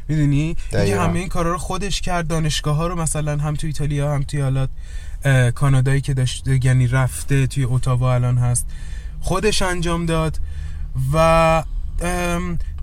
می‌دونی؟ 0.07 0.41
اینکه 0.41 0.61
دقیقاً. 0.71 1.03
همه 1.03 1.19
این 1.19 1.27
کارا 1.27 1.51
رو 1.51 1.57
خودش 1.57 2.01
کرد 2.01 2.27
دانشگاه 2.27 2.75
ها 2.75 2.87
رو 2.87 2.95
مثلا 2.95 3.37
هم 3.37 3.53
تو 3.55 3.67
ایتالیا 3.67 4.13
هم 4.13 4.23
توی 4.23 4.41
حالا 4.41 4.67
کانادایی 5.55 6.01
که 6.01 6.13
داشت 6.13 6.47
یعنی 6.47 6.87
رفته 6.87 7.47
توی 7.47 7.63
اتاوا 7.63 8.13
الان 8.13 8.37
هست 8.37 8.65
خودش 9.21 9.61
انجام 9.61 10.05
داد 10.05 10.39
و 11.13 11.63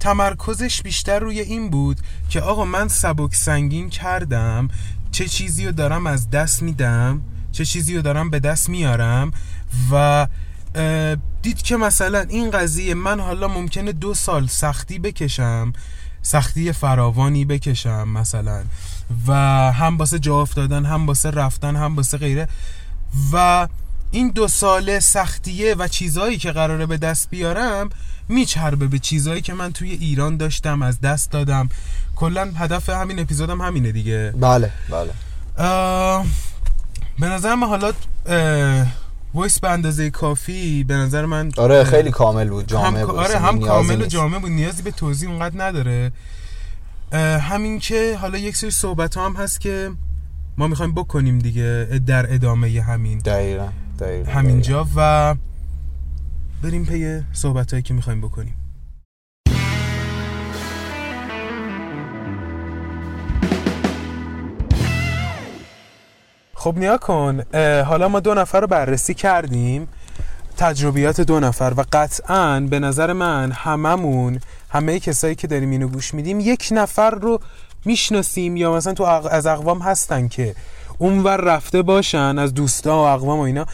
تمرکزش 0.00 0.82
بیشتر 0.82 1.18
روی 1.18 1.40
این 1.40 1.70
بود 1.70 1.98
که 2.28 2.40
آقا 2.40 2.64
من 2.64 2.88
سبک 2.88 3.34
سنگین 3.34 3.90
کردم 3.90 4.68
چه 5.12 5.28
چیزی 5.28 5.66
رو 5.66 5.72
دارم 5.72 6.06
از 6.06 6.30
دست 6.30 6.62
میدم 6.62 7.22
چه 7.52 7.64
چیزی 7.64 7.96
رو 7.96 8.02
دارم 8.02 8.30
به 8.30 8.40
دست 8.40 8.68
میارم 8.68 9.32
و 9.92 10.26
دید 11.42 11.62
که 11.62 11.76
مثلا 11.76 12.20
این 12.28 12.50
قضیه 12.50 12.94
من 12.94 13.20
حالا 13.20 13.48
ممکنه 13.48 13.92
دو 13.92 14.14
سال 14.14 14.46
سختی 14.46 14.98
بکشم 14.98 15.72
سختی 16.22 16.72
فراوانی 16.72 17.44
بکشم 17.44 18.08
مثلا 18.08 18.64
و 19.26 19.32
هم 19.72 19.96
باسه 19.96 20.18
جا 20.18 20.40
افتادن 20.40 20.84
هم 20.84 21.06
باسه 21.06 21.30
رفتن 21.30 21.76
هم 21.76 21.94
باسه 21.94 22.18
غیره 22.18 22.48
و 23.32 23.68
این 24.10 24.28
دو 24.28 24.48
ساله 24.48 25.00
سختیه 25.00 25.74
و 25.74 25.88
چیزهایی 25.88 26.38
که 26.38 26.52
قراره 26.52 26.86
به 26.86 26.96
دست 26.96 27.30
بیارم 27.30 27.88
میچربه 28.28 28.86
به 28.86 28.98
چیزهایی 28.98 29.40
که 29.40 29.54
من 29.54 29.72
توی 29.72 29.90
ایران 29.90 30.36
داشتم 30.36 30.82
از 30.82 31.00
دست 31.00 31.30
دادم. 31.30 31.68
کلا 32.16 32.52
هدف 32.56 32.88
همین 32.88 33.18
اپیزودم 33.18 33.60
همینه 33.60 33.92
دیگه. 33.92 34.32
بله 34.40 34.70
بله. 34.90 35.10
به 37.20 37.26
نظر 37.26 37.54
من 37.54 37.66
حالا 37.66 37.92
voice 39.34 39.60
به 39.60 39.70
اندازه 39.70 40.10
کافی 40.10 40.84
به 40.84 40.94
نظر 40.94 41.26
من 41.26 41.50
آره 41.56 41.84
خیلی 41.84 42.10
کامل 42.10 42.48
بود 42.48 42.68
جامع 42.68 43.00
هم 43.00 43.06
بود. 43.06 43.16
آره 43.16 43.38
هم 43.38 43.60
کامل 43.60 43.94
و 43.94 43.96
نیست. 43.96 44.08
جامع 44.08 44.38
بود 44.38 44.50
نیازی 44.50 44.82
به 44.82 44.90
توضیح 44.90 45.30
اونقدر 45.30 45.64
نداره. 45.64 46.12
همین 47.40 47.78
که 47.78 48.18
حالا 48.20 48.38
یک 48.38 48.56
سری 48.56 48.70
صحبت 48.70 49.16
هم 49.16 49.36
هست 49.36 49.60
که 49.60 49.90
ما 50.58 50.66
می‌خوایم 50.66 50.94
بکنیم 50.94 51.38
دیگه 51.38 52.00
در 52.06 52.34
ادامه 52.34 52.82
همین. 52.82 53.18
دقیقا 53.18 53.68
دقیقا 53.98 54.32
همینجا 54.32 54.86
و 54.96 55.34
بریم 56.62 56.84
پی 56.84 57.20
صحبت 57.32 57.70
هایی 57.70 57.82
که 57.82 57.94
می‌خوایم 57.94 58.20
بکنیم. 58.20 58.54
خب 66.62 66.74
نیا 66.78 66.96
کن. 66.96 67.42
حالا 67.86 68.08
ما 68.08 68.20
دو 68.20 68.34
نفر 68.34 68.60
رو 68.60 68.66
بررسی 68.66 69.14
کردیم. 69.14 69.88
تجربیات 70.56 71.20
دو 71.20 71.40
نفر 71.40 71.72
و 71.76 71.84
قطعا 71.92 72.60
به 72.70 72.78
نظر 72.78 73.12
من 73.12 73.52
هممون 73.52 74.40
همه 74.70 75.00
کسایی 75.00 75.34
که 75.34 75.46
داریم 75.46 75.70
اینو 75.70 75.88
گوش 75.88 76.14
میدیم 76.14 76.40
یک 76.40 76.68
نفر 76.70 77.10
رو 77.10 77.40
می‌شناسیم 77.84 78.56
یا 78.56 78.72
مثلا 78.72 78.92
تو 78.92 79.04
از 79.04 79.46
اقوام 79.46 79.78
هستن 79.78 80.28
که 80.28 80.54
اونور 80.98 81.36
رفته 81.36 81.82
باشن 81.82 82.38
از 82.38 82.54
دوستا 82.54 82.96
و 82.96 83.06
اقوام 83.06 83.38
و 83.38 83.42
اینا. 83.42 83.66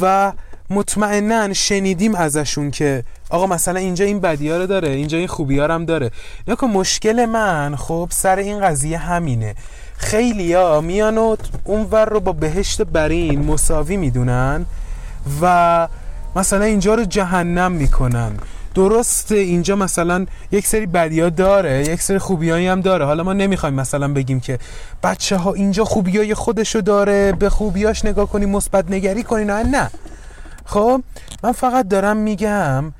و 0.00 0.32
مطمئنا 0.70 1.52
شنیدیم 1.52 2.14
ازشون 2.14 2.70
که 2.70 3.04
آقا 3.30 3.46
مثلا 3.46 3.80
اینجا 3.80 4.04
این 4.04 4.20
بدی 4.20 4.50
رو 4.50 4.66
داره 4.66 4.88
اینجا 4.88 5.18
این 5.18 5.26
خوبی 5.26 5.60
هم 5.60 5.84
داره. 5.84 6.10
نکن 6.48 6.66
مشکل 6.66 7.26
من 7.26 7.76
خب 7.76 8.08
سر 8.10 8.36
این 8.36 8.60
قضیه 8.60 8.98
همینه. 8.98 9.54
خیلیا 10.04 10.80
میان 10.80 11.18
و 11.18 11.36
اونور 11.64 12.04
رو 12.04 12.20
با 12.20 12.32
بهشت 12.32 12.82
برین 12.82 13.44
مساوی 13.44 13.96
می‌دونن 13.96 14.66
و 15.42 15.88
مثلا 16.36 16.64
اینجا 16.64 16.94
رو 16.94 17.04
جهنم 17.04 17.72
می‌کنن. 17.72 18.32
درست 18.74 19.32
اینجا 19.32 19.76
مثلا 19.76 20.26
یک 20.52 20.66
سری 20.66 20.86
بدیا 20.86 21.28
داره 21.28 21.88
یک 21.88 22.02
سری 22.02 22.18
خوبیایی 22.18 22.66
هم 22.66 22.80
داره. 22.80 23.04
حالا 23.04 23.22
ما 23.22 23.32
نمی‌خوایم 23.32 23.74
مثلا 23.74 24.08
بگیم 24.08 24.40
که 24.40 24.58
بچه 25.02 25.36
ها 25.36 25.52
اینجا 25.52 25.84
خوبیای 25.84 26.34
خودشو 26.34 26.80
داره 26.80 27.32
به 27.32 27.50
خوبیاش 27.50 28.04
نگاه 28.04 28.28
کنیم 28.28 28.50
مثبت 28.50 28.90
نگری 28.90 29.22
کنین 29.22 29.50
نه 29.50 29.62
نه. 29.62 29.90
خب 30.64 31.02
من 31.42 31.52
فقط 31.52 31.88
دارم 31.88 32.16
میگم 32.16 32.92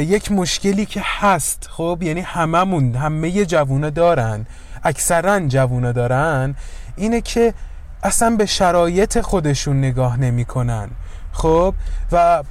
یک 0.00 0.32
مشکلی 0.32 0.86
که 0.86 1.02
هست. 1.04 1.68
خب 1.70 1.98
یعنی 2.02 2.20
هممون 2.20 2.94
همه 2.94 3.44
جوونا 3.44 3.90
دارن. 3.90 4.46
اکثرا 4.86 5.40
جوونا 5.40 5.92
دارن 5.92 6.54
اینه 6.96 7.20
که 7.20 7.54
اصلا 8.02 8.36
به 8.36 8.46
شرایط 8.46 9.20
خودشون 9.20 9.78
نگاه 9.78 10.20
نمی‌کنن. 10.20 10.88
خب؟ 11.32 11.74
و 12.12 12.42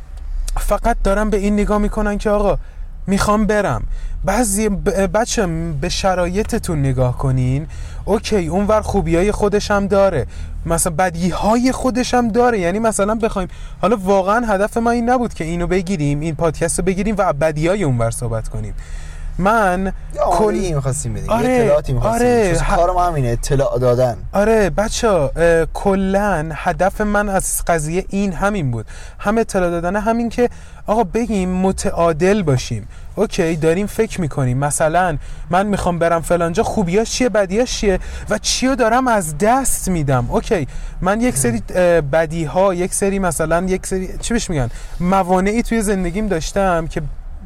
فقط 0.57 0.97
دارن 1.03 1.30
به 1.30 1.38
این 1.38 1.53
نگاه 1.53 1.77
می‌کنن 1.77 2.18
که 2.18 2.30
آقا 2.30 2.57
می‌خوام 3.07 3.45
برم. 3.45 3.84
بعضی 4.26 4.69
بچه 5.14 5.47
به 5.81 5.89
شرایطتون 5.89 6.80
نگاه 6.80 7.18
کنین. 7.18 7.68
اوکی 8.05 8.47
اونور 8.47 8.81
خوبی 8.81 9.15
های 9.15 9.31
خودش 9.31 9.72
هم 9.72 9.88
داره. 9.88 10.27
مثلا 10.65 10.93
بدی 10.93 11.30
های 11.30 11.72
خودش 11.72 12.14
هم 12.14 12.27
داره. 12.27 12.60
یعنی 12.60 12.80
مثلا 12.80 13.15
بخوایم 13.15 13.47
حالا 13.81 13.97
واقعا 13.97 14.45
هدف 14.45 14.77
ما 14.77 14.91
این 14.91 15.10
نبود 15.10 15.34
که 15.34 15.43
اینو 15.43 15.68
بگیریم 15.68 16.19
این 16.19 16.35
پادکست 16.35 16.80
رو 16.80 16.85
بگیریم 16.85 17.15
و 17.18 17.34
بدی 17.34 17.68
های 17.68 17.84
اونور 17.84 18.11
صحبت 18.11 18.47
کنیم. 18.47 18.73
من 19.38 19.94
کلی 20.16 20.74
می‌خواستیم 20.74 21.14
بدیم 21.14 21.30
آره، 21.30 21.49
اطلاعاتی 21.49 21.94
می‌خواستیم 21.94 22.28
آره،. 22.28 22.60
ه- 22.60 22.76
کار 22.76 22.91
ما 22.94 23.03
همینه 23.03 23.28
اطلاع 23.30 23.80
دادن. 23.80 24.18
آره 24.34 24.70
بچه 24.70 25.30
کلا 25.74 26.49
هدف 26.53 27.02
من 27.02 27.30
از 27.30 27.62
قضیه 27.68 28.06
این 28.10 28.34
همین 28.34 28.72
بود. 28.72 28.86
هم 29.20 29.38
اطلاع 29.38 29.70
دادن 29.70 29.95
همین 29.95 30.30
که 30.30 30.49
آقا 30.88 31.03
بگیم 31.03 31.49
متعادل 31.49 32.44
باشیم. 32.44 32.88
اوکی 33.16 33.56
داریم 33.56 33.88
فکر 33.88 34.22
می‌کنیم. 34.22 34.57
مثلا 34.57 35.18
من 35.49 35.66
می‌خوام 35.68 35.99
برم 35.99 36.22
فلانجا 36.22 36.64
خوبیاش 36.64 37.12
چیه 37.12 37.30
بدیاش 37.30 37.80
چیه؟ 37.80 37.99
و 38.30 38.38
چیو 38.38 38.76
دارم 38.76 39.07
از 39.07 39.38
دست 39.38 39.90
میدم. 39.90 40.28
اوکی 40.30 40.68
من 41.02 41.22
یک 41.22 41.38
سری 41.38 41.60
بدی 42.12 42.44
ها 42.44 42.74
یک 42.74 42.94
سری 42.94 43.20
مثلا 43.20 43.66
یک 43.68 43.88
سری 43.88 44.10
چی 44.22 44.34
بهش 44.34 44.49
میگن؟ 44.49 44.70
موانعی 44.99 45.64
توی 45.64 45.82
زندگیم 45.82 46.28
داشتم 46.28 46.88
که 46.88 47.02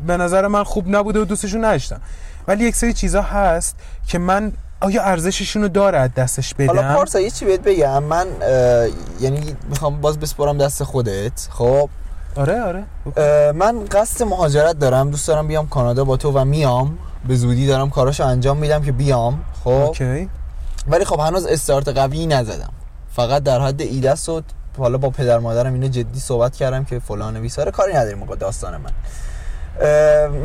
به 0.07 0.17
نظر 0.17 0.47
من 0.47 0.63
خوب 0.63 0.95
نبوده 0.95 1.19
و 1.19 1.25
دوستشون 1.25 1.65
نداشتم. 1.65 2.01
ولی 2.47 2.65
یک 2.65 2.75
سری 2.75 2.93
چیزا 2.93 3.21
هست 3.21 3.75
که 4.07 4.19
من 4.19 4.51
آیا 4.81 5.03
ارزششون 5.03 5.61
رو 5.61 5.67
داره 5.67 5.97
از 5.97 6.13
دستش 6.13 6.53
بدم؟ 6.53 6.75
حالا 6.75 6.95
پارسا 6.95 7.19
یه 7.19 7.29
چی 7.29 7.45
بهت 7.45 7.61
بگم. 7.61 8.03
من 8.03 8.27
یعنی 9.19 9.55
می‌خوام 9.69 10.01
باز 10.01 10.19
بسپرم 10.19 10.57
دست 10.57 10.83
خودت. 10.83 11.47
خب؟ 11.49 11.89
آره 12.35 12.61
آره. 12.61 12.83
من 13.51 13.85
قصد 13.85 14.23
مهاجرت 14.23 14.79
دارم. 14.79 15.11
دوست 15.11 15.27
دارم 15.27 15.47
بیام 15.47 15.67
کانادا 15.67 16.03
با 16.03 16.17
تو 16.17 16.31
و 16.31 16.45
میام. 16.45 16.97
به 17.27 17.35
زودی 17.35 17.67
دارم 17.67 17.89
کاراشو 17.89 18.25
انجام 18.25 18.57
میدم 18.57 18.81
که 18.81 18.91
بیام. 18.91 19.43
خب؟ 19.63 19.69
اوکی. 19.69 20.29
ولی 20.87 21.05
خب 21.05 21.19
هنوز 21.19 21.45
استارت 21.45 21.87
قوی 21.87 22.25
نزدم. 22.25 22.71
فقط 23.11 23.43
در 23.43 23.61
حد 23.61 23.81
ایده 23.81 24.13
و 24.13 24.41
حالا 24.77 24.97
با 24.97 25.09
پدر 25.09 25.39
مادرم 25.39 25.73
اینو 25.73 25.87
جدی 25.87 26.19
صحبت 26.19 26.55
کردم 26.55 26.85
که 26.85 26.99
فلان 26.99 27.41
بیساره 27.41 27.71
کاری 27.71 27.93
نداریم 27.93 28.25
داستان 28.25 28.77
من. 28.77 28.91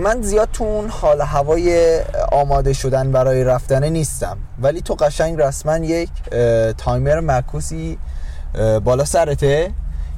من 0.03 0.23
زیاد 0.23 0.49
تو 0.53 0.65
اون 0.65 0.89
حال 0.89 1.21
هوای 1.21 2.01
آماده 2.33 2.73
شدن 2.73 3.13
برای 3.13 3.45
رفتن 3.45 3.85
نیستم. 3.85 4.37
ولی 4.59 4.81
تو 4.81 4.95
قشنگ 4.95 5.41
رسما 5.41 5.77
یک 5.77 6.11
timer 6.79 7.21
معکوسی 7.21 7.99
بالا 8.85 9.05
سرته 9.05 9.71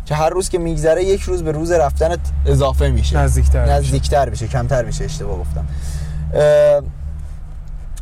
که 0.07 0.15
هر 0.15 0.31
روز 0.31 0.49
که 0.49 0.59
میگذره 0.59 1.05
یک 1.05 1.21
روز 1.21 1.43
به 1.43 1.53
روز 1.53 1.71
رفتنت 1.71 2.19
اضافه 2.47 2.91
میشه. 2.91 3.19
نزدیکتر. 3.19 3.65
نزدیکتر 3.65 4.29
میشه 4.29 4.49
کمتر 4.49 4.85
میشه 4.85 5.05
اشتباه 5.05 5.39
گفتم. 5.39 5.67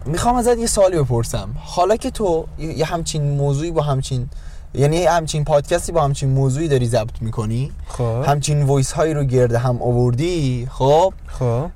می‌خوام 0.06 0.36
ازت 0.36 0.58
یه 0.58 0.66
سوالی 0.66 0.98
بپرسم. 0.98 1.48
حالا 1.56 1.96
که 1.96 2.10
تو 2.10 2.46
یه 2.58 2.84
همچین 2.84 3.22
موضوعی 3.22 3.70
با 3.70 3.82
همچین 3.82 4.28
یعنی 4.74 5.04
همچین 5.04 5.44
پادکستی 5.44 5.92
با 5.92 6.04
همچین 6.04 6.30
موضوعی 6.30 6.68
داری 6.68 6.86
ضبط 6.86 7.10
می‌کنی؟ 7.20 7.72
خب. 7.88 8.24
همچین 8.26 8.62
voice 8.62 8.92
هایی 8.92 9.14
رو 9.14 9.24
گرد 9.24 9.58
هم 9.58 9.82
آوردی؟ 9.82 10.68
خب. 10.70 11.14
خب. 11.26 11.70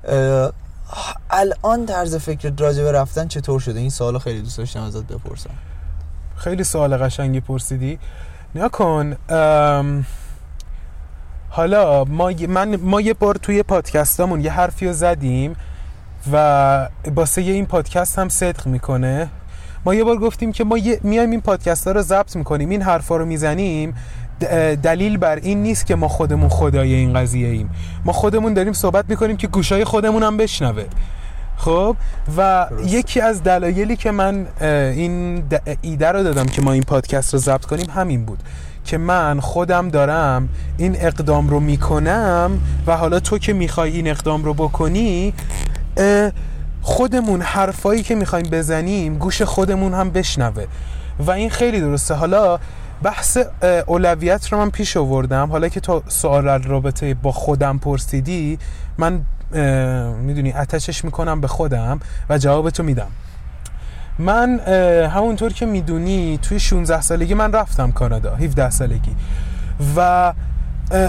الان 1.29 1.85
طرز 1.85 2.15
فکرت 2.15 2.61
راجع 2.61 2.83
به 2.83 2.91
رفتن 2.91 3.27
چطور 3.27 3.59
شده؟ 3.59 3.79
این 3.79 3.89
سوالو 3.89 4.19
خیلی 4.19 4.41
دوست 4.41 4.57
داشتم 4.57 4.83
ازت 4.83 5.03
بپرسم. 5.03 5.49
خیلی 6.35 6.63
سوال 6.63 6.97
قشنگی 6.97 7.39
پرسیدی. 7.39 7.99
نیا 8.55 8.69
کن 8.69 9.15
ام، 9.29 10.05
حالا 11.49 12.03
ما 12.03 12.31
من 12.47 12.75
ما 12.75 13.01
یه 13.01 13.13
بار 13.13 13.35
توی 13.35 13.63
پادکستامون 13.63 14.41
یه 14.41 14.51
حرفی 14.51 14.87
رو 14.87 14.93
زدیم 14.93 15.55
و 16.31 16.89
باسه 17.15 17.41
این 17.41 17.65
پادکست 17.65 18.19
هم 18.19 18.29
صدق 18.29 18.67
می‌کنه. 18.67 19.29
ما 19.85 19.95
یه 19.95 20.03
بار 20.03 20.17
گفتیم 20.17 20.51
که 20.51 20.63
ما 20.63 20.77
میایم 21.03 21.31
این 21.31 21.41
پادکست 21.41 21.87
ها 21.87 21.93
رو 21.93 22.01
ضبط 22.01 22.35
می‌کنیم 22.35 22.69
این 22.69 22.81
حرفا 22.81 23.17
رو 23.17 23.25
می‌زنیم. 23.25 23.93
دلیل 24.83 25.17
بر 25.17 25.35
این 25.35 25.63
نیست 25.63 25.85
که 25.85 25.95
ما 25.95 26.07
خودمون 26.07 26.49
خدای 26.49 26.93
این 26.93 27.13
قضیه 27.13 27.47
ایم. 27.47 27.69
ما 28.05 28.13
خودمون 28.13 28.53
داریم 28.53 28.73
صحبت 28.73 29.05
می‌کنیم 29.09 29.37
که 29.37 29.47
گوشای 29.47 29.83
خودمون 29.83 30.23
هم 30.23 30.37
بشنوه. 30.37 30.85
خب؟ 31.57 31.95
و 32.37 32.67
یکی 32.85 33.21
از 33.21 33.43
دلایلی 33.43 33.95
که 33.95 34.11
من 34.11 34.47
این 34.61 35.43
ایده 35.81 36.07
رو 36.07 36.23
دادم 36.23 36.45
که 36.45 36.61
ما 36.61 36.71
این 36.71 36.83
پادکست 36.83 37.33
رو 37.33 37.39
ضبط 37.39 37.65
کنیم 37.65 37.89
همین 37.89 38.25
بود 38.25 38.39
که 38.85 38.97
من 38.97 39.39
خودم 39.39 39.89
دارم 39.89 40.49
این 40.77 40.95
اقدام 40.99 41.49
رو 41.49 41.59
می‌کنم 41.59 42.51
و 42.87 42.97
حالا 42.97 43.19
تو 43.19 43.37
که 43.37 43.53
می‌خوای 43.53 43.91
این 43.91 44.07
اقدام 44.07 44.43
رو 44.43 44.53
بکنی 44.53 45.33
خودمون 46.81 47.41
حرفایی 47.41 48.03
که 48.03 48.15
می‌خوایم 48.15 48.49
بزنیم 48.51 49.17
گوش 49.17 49.41
خودمون 49.41 49.93
هم 49.93 50.09
بشنوه. 50.09 50.65
و 51.19 51.31
این 51.31 51.49
خیلی 51.49 51.79
درسته. 51.79 52.13
حالا 52.13 52.59
بحث 53.03 53.37
اولویت 53.87 54.47
رو 54.47 54.57
من 54.57 54.69
پیش 54.69 54.97
آوردم. 54.97 55.49
حالا 55.51 55.69
که 55.69 55.79
تو 55.79 56.03
سوال 56.07 56.63
رابطه 56.63 57.13
با 57.13 57.31
خودم 57.31 57.77
پرسیدی 57.77 58.59
من 58.97 59.21
می‌دونی 60.21 60.51
اتچش 60.53 61.05
می‌کنم 61.05 61.41
به 61.41 61.47
خودم 61.47 61.99
و 62.29 62.37
جوابتو 62.37 62.83
میدم. 62.83 63.07
من 64.19 64.59
همونطور 65.09 65.53
که 65.53 65.65
می‌دونی 65.65 66.39
توی 66.41 66.59
16 66.59 67.01
سالگی 67.01 67.33
من 67.33 67.51
رفتم 67.51 67.91
کانادا 67.91 68.35
17 68.35 68.69
سالگی. 68.69 69.15
و 69.95 70.33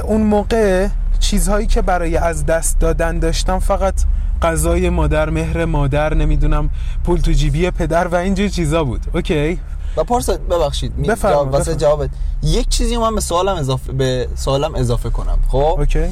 اون 0.04 0.20
موقع 0.20 0.88
چیزهایی 1.18 1.66
که 1.66 1.82
برای 1.82 2.16
از 2.16 2.46
دست 2.46 2.78
دادن 2.78 3.18
داشتم 3.18 3.58
فقط 3.58 3.94
غذای 4.42 4.90
مادر 4.90 5.30
مهر 5.30 5.64
مادر 5.64 6.14
نمی‌دونم 6.14 6.70
پول 7.04 7.20
تو 7.20 7.32
جیبی 7.32 7.70
پدر 7.70 8.08
و 8.08 8.14
اینجور 8.14 8.48
چیزا 8.48 8.84
بود. 8.84 9.00
اوکی؟ 9.14 9.60
و 9.96 10.04
پارسا 10.04 10.36
ببخشید 10.36 10.92
می- 10.96 11.08
بفرما، 11.08 11.34
جواب- 11.34 11.52
واسه. 11.52 11.74
جوابت. 11.74 12.10
یک 12.42 12.68
چیزی 12.68 12.96
من 12.96 13.14
به 13.14 13.20
سوالم 13.20 13.56
اضافه 13.56 13.92
به 13.92 14.28
سوالم 14.34 14.74
اضافه 14.74 15.10
کنم 15.10 15.38
خب؟ 15.48 15.56
اوکی. 15.78 16.04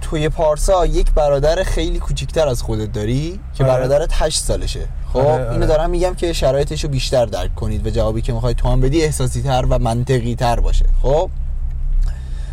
توی 0.00 0.28
پارسا 0.28 0.86
یک 0.86 1.12
برادر 1.12 1.62
خیلی 1.62 1.98
کوچیکتر 1.98 2.48
از 2.48 2.62
خودت 2.62 2.92
داری 2.92 3.40
که 3.54 3.64
آره. 3.64 3.72
برادرت 3.72 4.10
8 4.12 4.38
سالشه 4.38 4.88
خب؟ 5.12 5.18
آره، 5.18 5.28
آره. 5.44 5.50
اینو 5.52 5.66
دارم 5.66 5.90
میگم 5.90 6.14
که 6.14 6.32
شرایطش 6.32 6.84
رو 6.84 6.90
بیشتر 6.90 7.26
درک 7.26 7.54
کنید 7.54 7.86
و 7.86 7.90
جوابی 7.90 8.22
که 8.22 8.32
می‌خوای 8.32 8.54
تو 8.54 8.68
هم 8.68 8.80
بدی 8.80 9.02
احساسی 9.02 9.42
تر 9.42 9.66
و 9.70 9.78
منطقی 9.78 10.34
تر 10.34 10.60
باشه 10.60 10.86
خب؟ 11.02 11.30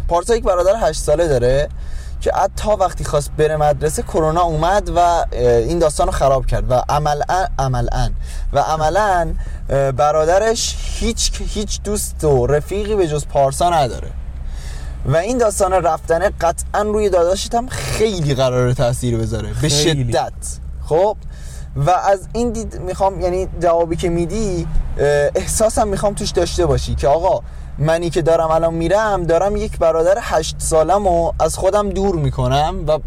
پارسا 0.07 0.35
یک 0.35 0.43
برادر 0.43 0.73
8 0.81 0.99
ساله 0.99 1.27
داره. 1.27 1.69
که 2.21 2.31
حتی 2.35 2.69
وقتی 2.79 3.03
خواست 3.03 3.31
بره 3.37 3.57
مدرسه 3.57 4.01
کرونا 4.01 4.41
اومد 4.41 4.89
و 4.95 5.25
این 5.37 5.79
داستان 5.79 6.07
رو 6.07 6.13
خراب 6.13 6.45
کرد 6.45 6.71
و 6.71 6.73
عملا 6.89 7.47
عملا 7.59 8.11
و 8.53 8.59
عملا 8.59 9.33
برادرش 9.97 10.75
هیچ 10.79 11.41
هیچ 11.53 11.81
دوست 11.83 12.23
و 12.23 12.47
رفیقی 12.47 12.95
به 12.95 13.07
جز 13.07 13.25
پارسا 13.27 13.69
نداره. 13.69 14.11
و 15.05 15.15
این 15.15 15.37
داستان 15.37 15.73
رفتنه 15.73 16.31
قطعا 16.41 16.81
روی 16.81 17.09
داداشت 17.09 17.55
هم 17.55 17.67
خیلی 17.67 18.35
قراره 18.35 18.73
تاثیر 18.73 19.17
بذاره 19.17 19.47
به 19.61 19.69
خیلی. 19.69 20.13
شدت. 20.13 20.33
خب؟ 20.85 21.17
و 21.75 21.89
از 21.89 22.27
این 22.33 22.51
دید 22.51 22.79
می‌خوام 22.79 23.21
یعنی 23.21 23.47
جوابی 23.59 23.95
که 23.95 24.09
میدی 24.09 24.67
احساسم 25.35 25.87
می‌خوام 25.87 26.13
توش 26.13 26.31
داشته 26.31 26.65
باشی 26.65 26.95
که 26.95 27.07
آقا 27.07 27.43
منی 27.79 28.09
که 28.09 28.21
دارم 28.21 28.51
الان 28.51 28.73
میرم 28.73 29.23
دارم 29.23 29.55
یک 29.55 29.77
برادر 29.77 30.17
هشت 30.21 30.55
سالم 30.57 31.07
و 31.07 31.31
از 31.39 31.57
خودم 31.57 31.89
دور 31.89 32.15
می‌کنم 32.15 32.75
و 32.87 32.97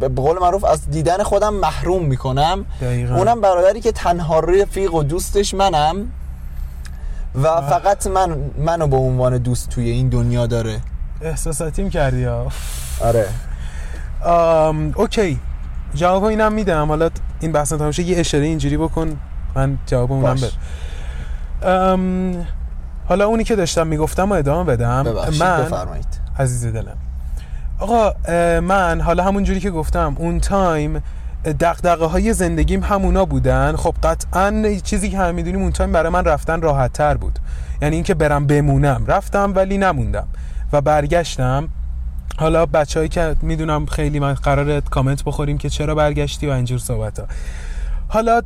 به 0.00 0.08
قول 0.08 0.38
معروف 0.38 0.64
از 0.64 0.90
دیدن 0.90 1.22
خودم 1.22 1.54
محروم 1.54 2.04
می‌کنم. 2.04 2.64
دقیقاً. 2.80 3.16
اونم 3.16 3.40
برادری 3.40 3.80
که 3.80 3.92
تنها 3.92 4.40
رفیق 4.40 4.94
و 4.94 5.02
دوستش 5.02 5.54
منم 5.54 5.96
و 7.42 7.60
فقط 7.60 8.06
من 8.06 8.36
منو 8.58 8.86
به 8.86 8.96
عنوان 8.96 9.38
دوست 9.38 9.68
توی 9.68 9.90
این 9.90 10.08
دنیا 10.08 10.46
داره. 10.46 10.80
احساساتیم 11.22 11.90
کردی؟ 11.90 12.24
ها 12.24 12.46
آره. 13.00 13.26
آم، 14.24 14.92
okay. 14.96 15.38
جواب 15.94 16.24
اینم 16.24 16.52
میدم. 16.52 16.88
حالا 16.88 17.10
این 17.40 17.52
بحث 17.52 17.72
تمام 17.72 17.92
یه 17.98 18.18
اشاره 18.18 18.44
اینجوری 18.44 18.76
بکن 18.76 19.16
من 19.54 19.78
جواب 19.86 20.12
اونم 20.12 20.34
باش. 20.34 20.52
حالا 23.10 23.26
اونی 23.26 23.44
که 23.44 23.56
داشتم 23.56 23.86
می‌گفتم 23.86 24.32
و 24.32 24.34
ادامه 24.34 24.64
بدم 24.64 25.02
من 25.38 25.62
بفرمایید. 25.64 26.06
عزیز 26.38 26.66
دلم. 26.66 26.96
آقا 27.78 28.14
من 28.60 29.00
حالا 29.00 29.24
همون 29.24 29.44
جوری 29.44 29.60
که 29.60 29.70
گفتم 29.70 30.16
اون 30.18 30.40
time 30.40 31.02
دغدغه 31.44 32.04
های 32.04 32.32
زندگیم 32.32 32.82
همونا 32.82 33.24
بودن. 33.24 33.76
خب 33.76 33.94
قطعا 34.02 34.64
چیزی 34.84 35.10
که 35.10 35.18
هم 35.18 35.34
می‌دونیم 35.34 35.62
اون 35.62 35.72
time 35.72 35.92
برای 35.92 36.12
من 36.12 36.24
رفتن 36.24 36.60
راحت 36.60 36.92
تر 36.92 37.16
بود. 37.16 37.38
یعنی 37.82 37.94
اینکه 37.94 38.14
برم 38.14 38.46
بمونم. 38.46 39.04
رفتم 39.06 39.52
ولی 39.56 39.78
نموندم 39.78 40.28
و 40.72 40.80
برگشتم. 40.80 41.68
حالا 42.38 42.66
بچههایی 42.66 43.08
که 43.08 43.36
می‌دونم 43.42 43.86
خیلی 43.86 44.20
من 44.20 44.34
قراره 44.34 44.80
کامنت 44.80 45.24
بخوریم 45.24 45.58
که 45.58 45.70
چرا 45.70 45.94
برگشتی 45.94 46.46
و 46.46 46.50
اینجور 46.50 46.78
صحبت 46.78 47.18
ها 47.18 47.26
حالا 48.12 48.42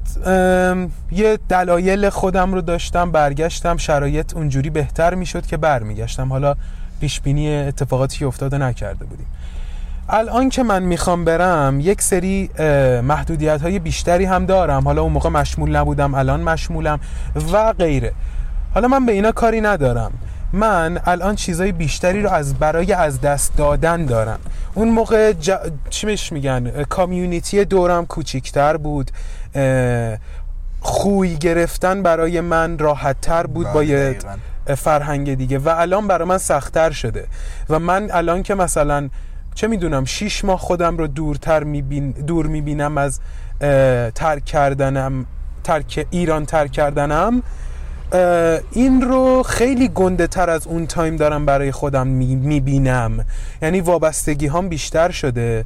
یه 1.12 1.38
دلایل 1.48 2.08
خودم 2.08 2.54
رو 2.54 2.60
داشتم 2.60 3.10
برگشتم 3.10 3.76
شرایط 3.76 4.36
اونجوری 4.36 4.70
بهتر 4.70 5.14
می‌شد 5.14 5.46
که 5.46 5.56
برمیگشتم. 5.56 6.28
حالا 6.28 6.54
پیش 7.00 7.20
بینی 7.20 7.56
اتفاقاتی 7.56 8.24
افتاده 8.24 8.58
نکرده 8.58 9.04
بودیم. 9.04 9.26
الان 10.08 10.48
که 10.48 10.62
من 10.62 10.82
می‌خوام 10.82 11.24
برم 11.24 11.80
یک 11.80 12.02
سری 12.02 12.50
محدودیت 13.02 13.62
های 13.62 13.78
بیشتری 13.78 14.24
هم 14.24 14.46
دارم. 14.46 14.84
حالا 14.84 15.02
اون 15.02 15.12
موقع 15.12 15.28
مشمول 15.28 15.76
نبودم 15.76 16.14
الان 16.14 16.40
مشمولم 16.40 17.00
و 17.52 17.72
غیره. 17.72 18.12
حالا 18.74 18.88
من 18.88 19.06
به 19.06 19.12
اینا 19.12 19.32
کاری 19.32 19.60
ندارم. 19.60 20.12
من 20.54 21.00
الان 21.06 21.34
چیزای 21.34 21.72
بیشتری 21.72 22.22
رو 22.22 22.30
از 22.30 22.54
برای 22.54 22.92
از 22.92 23.20
دست 23.20 23.56
دادن 23.56 24.04
دارم. 24.04 24.40
اون 24.74 24.88
موقع 24.88 25.32
جا... 25.32 25.60
چی 25.90 26.06
بهش 26.06 26.32
میگن؟ 26.32 26.82
کامیونیتی 26.82 27.64
دورم 27.64 28.06
کوچیکتر 28.06 28.76
بود. 28.76 29.10
خوی 30.80 31.36
گرفتن 31.36 32.02
برای 32.02 32.40
من 32.40 32.78
راحت 32.78 33.20
تر 33.20 33.46
بود 33.46 33.66
بله، 33.66 33.74
با 33.74 33.82
یه 33.82 33.96
دقیقاً. 33.96 34.36
فرهنگ 34.76 35.34
دیگه 35.34 35.58
و 35.58 35.68
الان 35.68 36.06
برای 36.08 36.28
من 36.28 36.38
سختتر 36.38 36.90
شده. 36.90 37.26
و 37.70 37.78
من 37.78 38.08
الان 38.12 38.42
که 38.42 38.54
مثلا 38.54 39.08
چه 39.54 39.66
می‌دونم 39.66 40.04
شیش 40.04 40.44
ماه 40.44 40.58
خودم 40.58 40.96
رو 40.96 41.06
دورتر 41.06 41.64
میبین 41.64 42.10
دور 42.10 42.46
می‌بینم 42.46 42.98
از 42.98 43.20
ترک 44.14 44.44
کردنم 44.44 45.26
ترک 45.64 46.06
ایران 46.10 46.46
ترک 46.46 46.72
کردنم 46.72 47.42
این 48.72 49.02
رو 49.02 49.42
خیلی 49.42 49.88
گنده 49.88 50.26
تر 50.26 50.50
از 50.50 50.66
اون 50.66 50.86
time 50.86 51.16
دارم 51.16 51.46
برای 51.46 51.72
خودم 51.72 52.06
می‌بینم. 52.06 53.24
یعنی 53.62 53.80
وابستگی 53.80 54.46
هم 54.46 54.68
بیشتر 54.68 55.10
شده 55.10 55.64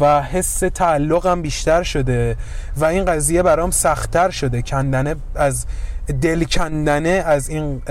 و 0.00 0.22
حس 0.22 0.58
تعلقم 0.58 1.42
بیشتر 1.42 1.82
شده 1.82 2.36
و 2.76 2.84
این 2.84 3.04
قضیه 3.04 3.42
برام 3.42 3.70
سختتر 3.70 4.30
شده. 4.30 4.62
کندنه 4.62 5.16
از 5.34 5.66
دل 6.22 6.44
کندنه 6.44 7.22
از 7.26 7.48
این 7.48 7.82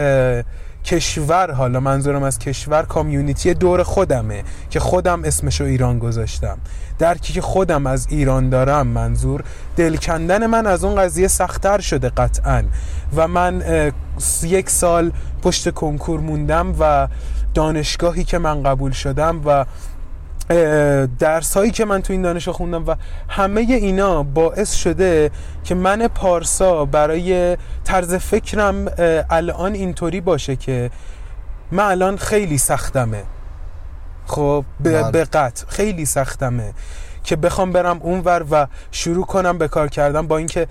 کشور 0.88 1.52
حالا 1.52 1.80
منظورم 1.80 2.24
از 2.24 2.40
کشور 2.40 2.84
community 2.84 3.54
دور 3.54 3.84
خودمه 3.84 4.44
که 4.70 4.80
خودم 4.80 5.24
اسمشو 5.24 5.64
ایران 5.64 6.00
گذاشتم. 6.00 6.58
درکی 7.00 7.34
که 7.34 7.42
خودم 7.42 7.88
از 7.88 8.08
ایران 8.10 8.50
دارم 8.50 8.88
منظور 8.88 9.44
دلکندن 9.76 10.46
من 10.46 10.68
از 10.68 10.84
اون 10.84 10.96
قضیه 10.96 11.28
سختتر 11.28 11.80
شده 11.80 12.10
قطعا. 12.10 12.64
و 13.16 13.28
من 13.28 13.64
یک 14.44 14.70
سال 14.70 15.12
پشت 15.42 15.70
کنکور 15.70 16.20
موندم 16.20 16.76
و 16.80 17.08
دانشگاهی 17.54 18.24
که 18.24 18.38
من 18.38 18.64
قبول 18.64 18.92
شدم 18.92 19.42
و 19.46 19.66
درس 21.20 21.58
هایی 21.58 21.72
که 21.72 21.86
من 21.86 22.02
تو 22.02 22.14
این 22.14 22.22
دانشگاه 22.22 22.56
خوندم 22.56 22.86
و 22.88 22.96
همه 23.30 23.62
اینا 23.62 24.24
باعث 24.24 24.74
شده 24.74 25.32
که 25.64 25.76
من 25.76 26.08
پارسا 26.08 26.86
برای 26.86 27.58
طرز 27.84 28.16
فکرم 28.16 28.86
الان 29.30 29.74
اینطوری 29.74 30.22
باشه 30.22 30.56
که 30.56 30.92
من 31.72 31.84
الان 31.84 32.18
خیلی 32.18 32.58
سختمه 32.58 33.24
خب 34.26 34.66
به 34.80 35.04
بله. 35.04 35.24
قطع 35.24 35.66
خیلی 35.68 36.06
سختمه 36.06 36.74
که 37.24 37.36
بخوام 37.36 37.72
برم 37.72 38.00
اونور 38.02 38.46
و 38.52 38.68
شروع 38.92 39.26
کنم 39.26 39.58
به 39.58 39.68
کار 39.68 39.88
کردن 39.88 40.28
با 40.28 40.38
اینکه 40.38 40.68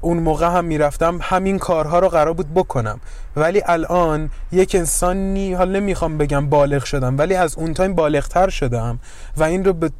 اون 0.00 0.18
موقع 0.18 0.46
هم 0.46 0.64
می‌رفتم 0.64 1.18
همین 1.22 1.58
کارها 1.58 1.98
رو 1.98 2.08
قرار 2.08 2.32
بود 2.32 2.54
بکنم. 2.54 3.00
ولی 3.36 3.62
الان 3.66 4.30
یک 4.52 4.74
انسانی 4.74 5.54
حال 5.54 5.76
نمی‌خوام 5.76 6.18
بگم 6.18 6.48
بالغ 6.48 6.84
شدم 6.84 7.18
ولی 7.18 7.34
از 7.34 7.58
اون 7.58 7.74
تایم 7.74 7.94
بالغتر 7.94 8.48
شدم 8.48 8.98
و 9.36 9.42
این 9.42 9.64
رو 9.64 9.72
به 9.72 9.90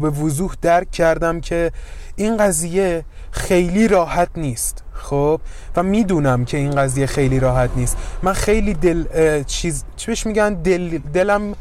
به 0.00 0.10
وضوح 0.10 0.54
درک 0.62 0.90
کردم 0.90 1.40
که 1.40 1.72
این 2.16 2.36
قضیه 2.36 3.04
خیلی 3.30 3.88
راحت 3.88 4.28
نیست 4.36 4.82
خب؟ 4.92 5.40
و 5.76 5.82
می‌دونم 5.82 6.44
که 6.44 6.56
این 6.56 6.70
قضیه 6.70 7.06
خیلی 7.06 7.40
راحت 7.40 7.70
نیست. 7.76 7.96
من 8.22 8.32
خیلی 8.32 8.74
دل 8.74 9.04
چیز 9.42 9.84
چی 9.96 10.06
بهش 10.06 10.26
میگن؟ 10.26 10.54
دل 10.54 10.98
دلم 10.98 11.54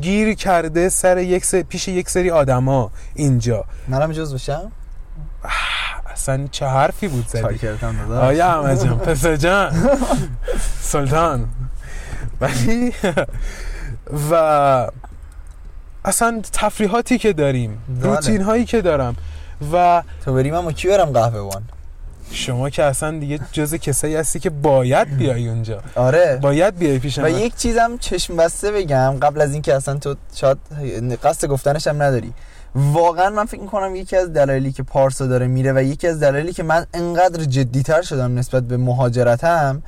گیر 0.00 0.34
کرده 0.34 0.88
سر 0.88 1.18
یک 1.18 1.44
سر 1.44 1.62
پیش 1.62 1.88
یک 1.88 2.10
سری 2.10 2.30
آدما 2.30 2.90
اینجا. 3.14 3.64
منم 3.88 4.12
جز 4.12 4.34
بشم 4.34 4.72
اصلا 6.18 6.48
چه 6.50 6.66
حرفی 6.66 7.08
بود 7.08 7.28
زدی؟ 7.28 7.68
آیا 8.12 8.46
احمد 8.46 8.84
جان 8.84 8.98
پسر 8.98 9.36
جان. 9.36 9.72
سلطان. 10.80 11.48
ولی 12.40 12.92
و 14.30 14.90
اصلا 16.04 16.40
تفریحاتی 16.52 17.18
که 17.18 17.32
داریم 17.32 17.78
بله. 17.88 18.14
روتین 18.14 18.42
هایی 18.42 18.64
که 18.64 18.82
دارم 18.82 19.16
و 19.72 20.02
تو 20.24 20.34
بریم 20.34 20.54
اما 20.54 20.72
کی 20.72 20.88
برم 20.88 21.10
قهوه 21.10 21.40
وان؟ 21.40 21.62
شما 22.30 22.70
که 22.70 22.84
اصلا 22.84 23.18
دیگه 23.18 23.40
جز 23.52 23.74
کسایی 23.74 24.16
هستی 24.16 24.38
که 24.38 24.50
باید 24.50 25.16
بیای 25.16 25.48
اونجا. 25.48 25.82
آره. 25.94 26.38
باید 26.42 26.78
بیای 26.78 26.98
پیش 26.98 27.18
و 27.18 27.28
یک 27.28 27.56
چیزم 27.56 27.98
چشم 27.98 28.36
بسته 28.36 28.72
بگم 28.72 29.18
قبل 29.22 29.40
از 29.40 29.52
اینکه 29.52 29.74
اصلا 29.74 29.94
تو 29.94 30.14
شاید 30.34 30.58
قصد 31.22 31.48
گفتنش 31.48 31.86
هم 31.86 32.02
نداری. 32.02 32.32
واقعا 32.74 33.30
من 33.30 33.44
فکر 33.44 33.60
می‌کنم 33.60 33.96
یکی 33.96 34.16
از 34.16 34.32
دلایلی 34.32 34.72
که 34.72 34.82
پارسا 34.82 35.26
داره 35.26 35.46
میره 35.46 35.72
و 35.72 35.82
یکی 35.82 36.08
از 36.08 36.20
دلایلی 36.20 36.52
که 36.52 36.62
من 36.62 36.86
انقدر 36.94 37.44
جدیتر 37.44 38.02
شدم 38.02 38.38
نسبت 38.38 38.62
به 38.62 38.76
مهاجرتم 38.76 39.82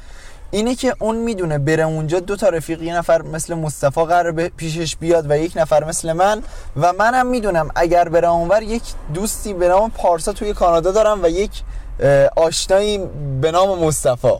اینه 0.50 0.74
که 0.74 0.94
اون 0.98 1.16
می‌دونه 1.16 1.58
بره 1.58 1.82
اونجا 1.82 2.20
دو 2.20 2.36
تا 2.36 2.48
رفیق 2.48 2.82
یه 2.82 2.96
نفر 2.96 3.22
مثل 3.22 3.54
مصطفی 3.54 4.04
قرار 4.04 4.32
به- 4.32 4.48
پیشش 4.56 4.96
بیاد 4.96 5.30
و 5.30 5.38
یک 5.38 5.52
نفر 5.56 5.84
مثل 5.84 6.12
من 6.12 6.42
و 6.76 6.92
منم 6.92 7.26
می‌دونم 7.26 7.68
اگر 7.74 8.08
بره 8.08 8.28
اونور 8.28 8.62
یک 8.62 8.82
دوستی 9.14 9.54
به 9.54 9.68
نام 9.68 9.90
پارسا 9.90 10.32
توی 10.32 10.52
کانادا 10.52 10.92
دارم 10.92 11.22
و 11.22 11.28
یک 11.28 11.62
آشنایی 12.36 13.00
به 13.40 13.50
نام 13.50 13.78
مصطفی 13.84 14.32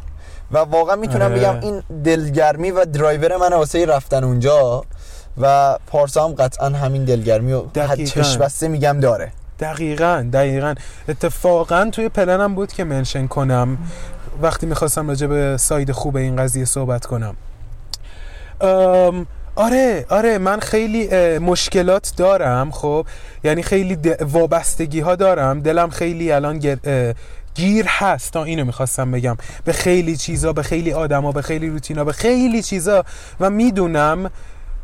و 0.53 0.59
واقعا 0.59 0.97
می‌تونم 0.97 1.25
آره. 1.33 1.35
بگم 1.41 1.61
این 1.61 1.83
دلگرمی 2.05 2.71
و 2.71 2.85
درایور 2.85 3.37
من 3.37 3.53
واسه 3.53 3.87
رفتن 3.87 4.25
اونجا 4.25 4.83
و 5.39 5.77
پارسا 5.87 6.25
هم 6.25 6.35
قطعا 6.35 6.69
همین 6.69 7.05
دلگرمی 7.05 7.53
و 7.53 7.61
حد 7.61 7.73
دقیقاً. 7.73 8.23
چشم 8.23 8.39
بسته 8.39 8.69
میگم 8.69 9.01
داره. 9.01 9.33
دقیقا 9.61 10.29
دقیقا. 10.33 10.75
اتفاقا 11.09 11.91
توی 11.93 12.09
پلنم 12.09 12.55
بود 12.55 12.73
که 12.73 12.85
mention 12.85 13.27
کنم. 13.27 13.79
وقتی 14.43 14.67
می‌خواستم 14.67 15.09
راجع 15.09 15.27
به 15.27 15.57
side 15.57 15.93
خوب 15.93 16.17
این 16.17 16.37
قضیه 16.37 16.65
صحبت 16.65 17.07
کنم. 17.07 17.37
ام، 18.61 19.27
آره 19.57 20.07
آره 20.09 20.39
من 20.39 20.61
خیلی 20.61 21.09
مشکلات 21.39 22.13
دارم 22.17 22.71
خب. 22.71 23.07
یعنی 23.45 23.63
خیلی 23.63 23.99
وابستگی 24.21 25.01
ها 25.01 25.15
دارم. 25.17 25.61
دلم 25.61 25.91
خیلی 25.91 26.33
الان 26.33 26.59
گر- 26.59 27.15
گیر 27.55 27.87
هست. 27.89 28.33
تا 28.33 28.45
اینو 28.45 28.65
می‌خواستم 28.65 29.11
بگم. 29.11 29.37
به 29.65 29.73
خیلی 29.73 30.17
چیزا 30.17 30.53
به 30.53 30.63
خیلی 30.63 30.93
آدما 30.93 31.33
به 31.33 31.43
خیلی 31.43 31.69
روتینا 31.69 32.05
به 32.05 32.13
خیلی 32.13 32.63
چیزا. 32.63 33.05
و 33.41 33.51
می‌دونم 33.51 34.31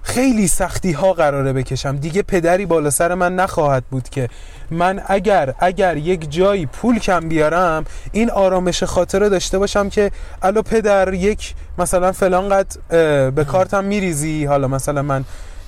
خیلی 0.06 0.48
سختی 0.48 0.92
ها 0.92 1.12
قراره 1.12 1.52
بکشم. 1.52 1.96
دیگه 1.96 2.22
پدری 2.22 2.66
بالا 2.66 2.90
سر 2.90 3.14
من 3.14 3.34
نخواهد 3.34 3.84
بود 3.90 4.08
که. 4.08 4.28
من 4.70 5.02
اگر 5.06 5.54
اگر 5.58 5.96
یک 5.96 6.30
جایی 6.30 6.66
پول 6.66 6.98
کم 6.98 7.28
بیارم 7.28 7.84
این 8.12 8.30
آرامش 8.30 8.82
خاطر 8.82 9.18
رو 9.18 9.28
داشته 9.28 9.58
باشم 9.58 9.88
که 9.88 10.10
الو 10.42 10.62
پدر 10.62 11.14
یک 11.14 11.54
مثلا 11.78 12.12
فلان 12.12 12.48
قد 12.48 12.66
به 13.34 13.44
کارتم 13.44 13.84
میریزی. 13.84 14.44
حالا 14.44 14.68
مثلا 14.68 15.02
من 15.02 15.24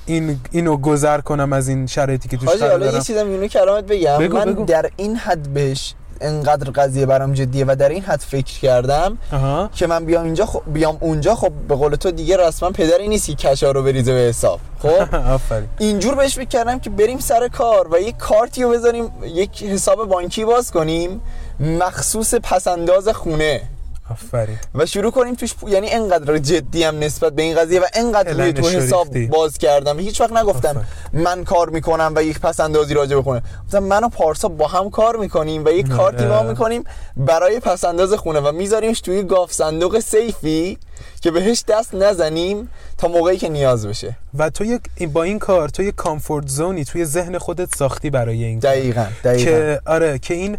این 0.07 0.41
اینو 0.51 0.77
گذر 0.77 1.21
کنم 1.21 1.53
از 1.53 1.69
این 1.69 1.87
شرایطی 1.87 2.29
که 2.29 2.37
توش 2.37 2.49
قرار 2.49 2.71
حالا 2.71 2.87
یه 2.87 2.91
دارم. 2.91 3.05
چیزم 3.05 3.27
اینو 3.27 3.47
کلامت 3.47 3.85
بگم. 3.85 4.19
بگو، 4.19 4.37
من 4.37 4.45
بگو. 4.45 4.65
در 4.65 4.91
این 4.97 5.17
حد 5.17 5.49
بهش 5.49 5.95
انقدر 6.21 6.71
قضیه 6.71 7.07
برام 7.07 7.33
جدیه 7.33 7.65
و 7.69 7.77
در 7.77 7.89
این 7.89 8.03
حد 8.03 8.21
فکر 8.21 8.61
کردم 8.61 9.19
آها. 9.33 9.71
که 9.75 9.87
من 9.87 10.05
بیام 10.05 10.25
اینجا 10.25 10.47
خب 10.47 10.63
بیام 10.67 10.97
اونجا 11.01 11.35
خب 11.35 11.53
به 11.69 11.75
قول 11.75 11.95
تو 11.95 12.11
دیگه 12.11 12.37
رسما 12.37 12.71
پدری 12.71 13.09
نیستی 13.09 13.35
کشا 13.35 13.71
رو 13.71 13.83
بریزه 13.83 14.13
به 14.13 14.19
حساب. 14.21 14.61
خب؟ 14.83 15.15
آفرین. 15.35 15.69
اینجور 15.79 16.15
بهش 16.15 16.35
فکر 16.35 16.49
کردم 16.49 16.79
که 16.79 16.91
بریم 16.91 17.19
سر 17.19 17.49
کار 17.49 17.89
و 17.95 18.01
یک 18.01 18.17
کارتی 18.17 18.63
رو 18.63 18.71
بذاریم 18.71 19.11
یک 19.25 19.63
حساب 19.63 20.09
بانکی 20.09 20.45
باز 20.45 20.71
کنیم 20.71 21.21
مخصوص 21.61 22.35
پسنداز 22.35 23.09
خونه. 23.09 23.63
آفرین 24.11 24.59
و 24.75 24.87
شروع 24.87 25.11
کنیم 25.11 25.35
توش 25.35 25.55
پو... 25.55 25.69
یعنی 25.69 25.91
انقدر 25.91 26.39
جدی 26.39 26.83
هم 26.83 26.99
نسبت 26.99 27.33
به 27.33 27.43
این 27.43 27.57
قضیه 27.57 27.81
و 27.81 27.85
انقدر 27.95 28.33
روی 28.33 28.53
تو 28.53 28.69
حساب. 28.69 29.27
باز 29.27 29.59
کردم 29.59 29.99
هیچ 29.99 30.21
وقت 30.21 30.33
نگفتم 30.33 30.69
آفرین. 30.69 31.25
من 31.25 31.45
کار 31.45 31.69
می‌کنم 31.69 32.13
و 32.17 32.23
یک 32.23 32.41
پس 32.41 32.61
اندازی 32.61 32.95
راجع 32.95 33.17
بکنم 33.17 33.43
گفتم 33.67 33.79
من 33.79 34.05
و 34.05 34.09
پارسا 34.09 34.49
با 34.49 34.67
هم 34.67 34.91
کار 34.91 35.17
می‌کنیم 35.17 35.65
و 35.65 35.69
یک 35.69 35.89
کارتی 35.89 36.25
ما. 36.25 36.43
می‌کنیم 36.43 36.85
برای 37.17 37.61
پس 37.61 37.85
انداز 37.85 38.13
خونه 38.13 38.41
و 38.41 38.53
میذاریمش 38.53 39.01
توی 39.01 39.23
گاف 39.23 39.53
صندوق 39.53 40.01
سیفی 40.01 40.79
که 41.21 41.31
بهش 41.31 41.65
دست 41.69 41.95
نزنیم 41.95 42.69
تا 42.99 43.09
موقعی 43.09 43.37
که 43.37 43.49
نیاز 43.49 43.87
بشه 43.87 44.17
و 44.39 44.51
تو 44.51 44.65
یک 44.65 44.81
با 45.13 45.23
این 45.23 45.39
کار 45.39 45.69
تو 45.69 45.83
یک 45.83 45.95
کامفورت 45.95 46.49
زونی 46.49 46.85
توی 46.85 47.05
ذهن 47.05 47.39
خودت 47.39 47.77
ساختی 47.77 48.11
برای 48.11 48.45
این. 48.45 48.59
دقیقا 48.59 49.07
دقیقا 49.25 49.45
که 49.45 49.81
آره 49.87 50.19
که 50.19 50.35
این 50.35 50.59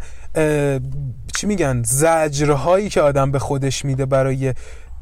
چی 1.32 1.48
میگن؟ 1.48 1.84
زجرهایی 1.86 2.90
که 2.90 3.02
آدم 3.02 3.32
به 3.32 3.40
خودش 3.40 3.86
میده 3.86 4.06
برای 4.06 4.54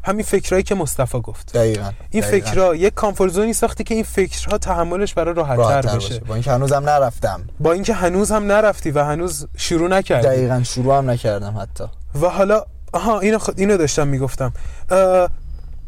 همین 0.03 0.25
فکرهایی 0.25 0.63
که 0.63 0.75
مصطفی 0.75 1.19
گفت. 1.19 1.53
دقیقا 1.53 1.91
این 2.09 2.23
دقیقاً. 2.23 2.49
فکرها 2.49 2.75
یک 2.75 2.93
کامفورت 2.93 3.31
زونی 3.31 3.53
ساختی 3.53 3.83
که 3.83 3.95
این 3.95 4.03
فکرها 4.03 4.57
تحملش 4.57 5.13
برای 5.13 5.33
راحت 5.33 5.57
راحت‌تر 5.57 5.89
تر 5.89 5.95
بشه 5.95 6.19
با 6.19 6.33
اینکه 6.33 6.51
هنوزم 6.51 6.89
نرفتم. 6.89 7.41
با 7.59 7.71
اینکه 7.71 7.93
هنوز 7.93 8.31
هم 8.31 8.43
نرفتی 8.51 8.91
و 8.91 9.03
هنوز 9.03 9.47
شروع 9.57 9.89
نکردی. 9.89 10.27
دقیقا 10.27 10.63
شروع 10.63 10.97
هم 10.97 11.09
نکردم 11.09 11.57
حتی. 11.61 11.83
و 12.21 12.27
حالا 12.27 12.63
آها 12.93 13.19
اینو 13.19 13.37
خود 13.39 13.59
اینو 13.59 13.77
داشتم 13.77 14.07
می‌گفتم. 14.07 14.53
اه، 14.89 15.29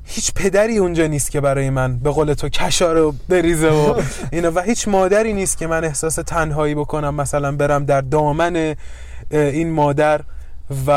هیچ 0.04 0.34
پدری 0.34 0.78
اونجا 0.78 1.08
نیست 1.08 1.32
که 1.32 1.42
برای 1.42 1.70
من 1.70 2.00
به 2.00 2.10
قول 2.12 2.34
تو 2.34 2.50
کشا 2.50 2.94
رو 2.94 3.16
بریزه 3.30 3.70
و 3.70 4.02
اینا. 4.32 4.52
و 4.56 4.60
هیچ 4.60 4.88
مادری 4.88 5.34
نیست 5.34 5.58
که 5.58 5.68
من 5.68 5.84
احساس 5.84 6.16
تنهایی 6.16 6.76
بکنم 6.76 7.16
مثلا 7.16 7.52
برم 7.52 7.86
در 7.86 8.02
دامن 8.02 8.76
این 9.32 9.72
مادر 9.72 10.22
و 10.88 10.92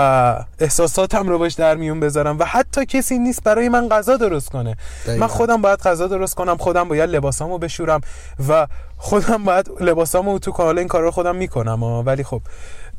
احساساتم 0.58 1.28
رو 1.28 1.38
باش 1.38 1.54
در 1.54 1.76
میون 1.76 2.00
بذارم 2.00 2.38
و 2.38 2.44
حتی 2.44 2.86
کسی 2.86 3.18
نیست 3.18 3.44
برای 3.44 3.68
من 3.68 3.88
غذا 3.88 4.16
درست 4.16 4.48
کنه. 4.48 4.76
دقیقاً. 5.06 5.20
من 5.20 5.26
خودم 5.26 5.62
باید 5.62 5.78
غذا 5.78 6.06
درست 6.06 6.34
کنم 6.34 6.56
خودم 6.56 6.88
باید 6.88 7.10
لباسامو 7.10 7.58
بشورم 7.58 8.00
و 8.48 8.66
خودم 8.96 9.44
باید 9.44 9.70
لباسامو 9.80 10.38
تو 10.38 10.52
حالا 10.52 10.78
این 10.80 10.88
کارا 10.88 11.04
رو 11.04 11.10
خودم 11.10 11.36
می‌کنم. 11.36 11.82
ولی 11.82 12.24
خب 12.24 12.42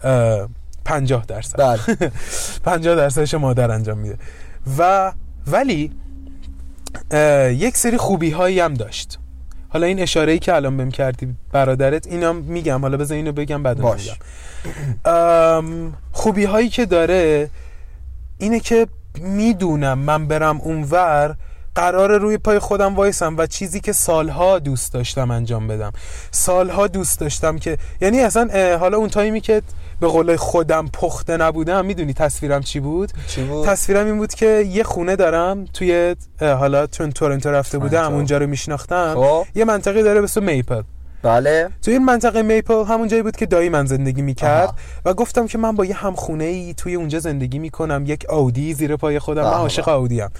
اه، 0.03 0.47
پنجاه 0.85 1.26
درصد. 1.26 1.57
بله. 1.57 2.11
50 2.65 2.95
درصدش 2.95 3.34
مادر 3.34 3.72
انجام 3.72 3.97
میده. 3.97 4.18
و 4.77 5.11
ولی 5.47 5.91
یک 7.49 7.77
سری 7.77 7.97
خوبی 7.97 8.31
هایی 8.31 8.60
هم 8.60 8.73
داشت. 8.73 9.19
حالا 9.73 9.87
این 9.87 9.99
اشاره 9.99 10.31
ای 10.31 10.39
که 10.39 10.55
الان 10.55 10.77
بهم 10.77 10.91
کردی 10.91 11.35
برادرت 11.51 12.07
اینم 12.07 12.35
میگم 12.35 12.81
حالا 12.81 12.97
بذار 12.97 13.17
اینو 13.17 13.31
بگم 13.31 13.63
بعد 13.63 13.77
باش. 13.77 14.09
میگم 15.05 15.93
خوبی 16.11 16.43
هایی 16.43 16.69
که 16.69 16.85
داره 16.85 17.49
اینه 18.37 18.59
که 18.59 18.87
می‌دونم 19.19 19.99
من 19.99 20.27
برم 20.27 20.57
اونور 20.61 21.35
قرار 21.75 22.17
روی 22.17 22.37
پای 22.37 22.59
خودم 22.59 22.95
وایسم 22.95 23.37
و 23.37 23.47
چیزی 23.47 23.79
که 23.79 23.93
سالها 23.93 24.59
دوست 24.59 24.93
داشتم 24.93 25.31
انجام 25.31 25.67
بدم. 25.67 25.91
سالها 26.31 26.87
دوست 26.87 27.19
داشتم 27.19 27.57
که 27.57 27.77
یعنی 28.01 28.19
اصلا 28.19 28.77
حالا 28.77 28.97
اون 28.97 29.09
تایمی 29.09 29.41
که 29.41 29.61
به 29.99 30.07
قول 30.07 30.35
خودم 30.35 30.87
پخته 30.87 31.37
نبودم 31.37 31.85
می‌دونی 31.85 32.13
تصویرم 32.13 32.61
چی 32.61 32.79
بود؟ 32.79 33.11
چی 33.27 33.43
بود؟ 33.43 33.67
تصویرم 33.67 34.05
این 34.05 34.17
بود 34.17 34.33
که 34.33 34.65
یه 34.69 34.83
خونه 34.83 35.15
دارم 35.15 35.65
توی 35.65 36.15
حالا 36.41 36.87
چون 36.87 37.11
تورنتو 37.11 37.49
رفته 37.49 37.77
بودم. 37.77 38.13
اونجا 38.13 38.37
رو 38.37 38.47
میشناختم. 38.47 39.13
خب. 39.15 39.45
یه 39.55 39.65
منطقه 39.65 40.03
داره 40.03 40.19
به 40.19 40.23
اسم 40.23 40.43
میپل. 40.43 40.81
بله 41.23 41.69
تو 41.81 41.91
این 41.91 42.05
منطقه 42.05 42.41
میپل 42.41 42.85
همون 42.85 43.07
جایی 43.07 43.23
بود 43.23 43.35
که 43.35 43.45
دایی 43.45 43.69
من 43.69 43.85
زندگی 43.85 44.21
می‌کرد 44.21 44.67
آها. 44.67 44.75
و 45.05 45.13
گفتم 45.13 45.47
که 45.47 45.57
من 45.57 45.75
با 45.75 45.85
یه 45.85 45.95
همخونه 45.95 46.43
ای 46.43 46.73
توی 46.73 46.95
اونجا 46.95 47.19
زندگی 47.19 47.59
می‌کنم 47.59 48.03
یک 48.07 48.25
آودی 48.29 48.73
زیر 48.73 48.95
پای 48.95 49.19
خودم 49.19 49.43
من 49.43 49.49
به 49.49 49.55
عاشق. 49.55 49.89
آودی 49.89 50.19
هم. 50.19 50.31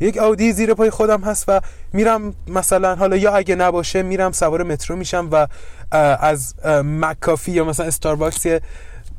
یک 0.00 0.18
آودی 0.18 0.52
زیر 0.52 0.74
پای 0.74 0.90
خودم 0.90 1.20
هست 1.20 1.44
و 1.48 1.60
میرم 1.92 2.34
مثلا 2.48 2.94
حالا 2.94 3.16
یا 3.16 3.34
اگه 3.34 3.54
نباشه 3.54 4.02
میرم 4.02 4.32
سوار 4.32 4.62
مترو 4.62 4.96
میشم 4.96 5.28
و 5.32 5.46
از 6.20 6.54
مکافی 6.84 7.52
یا 7.52 7.64
مثلا 7.64 7.86
استارباکس 7.86 8.46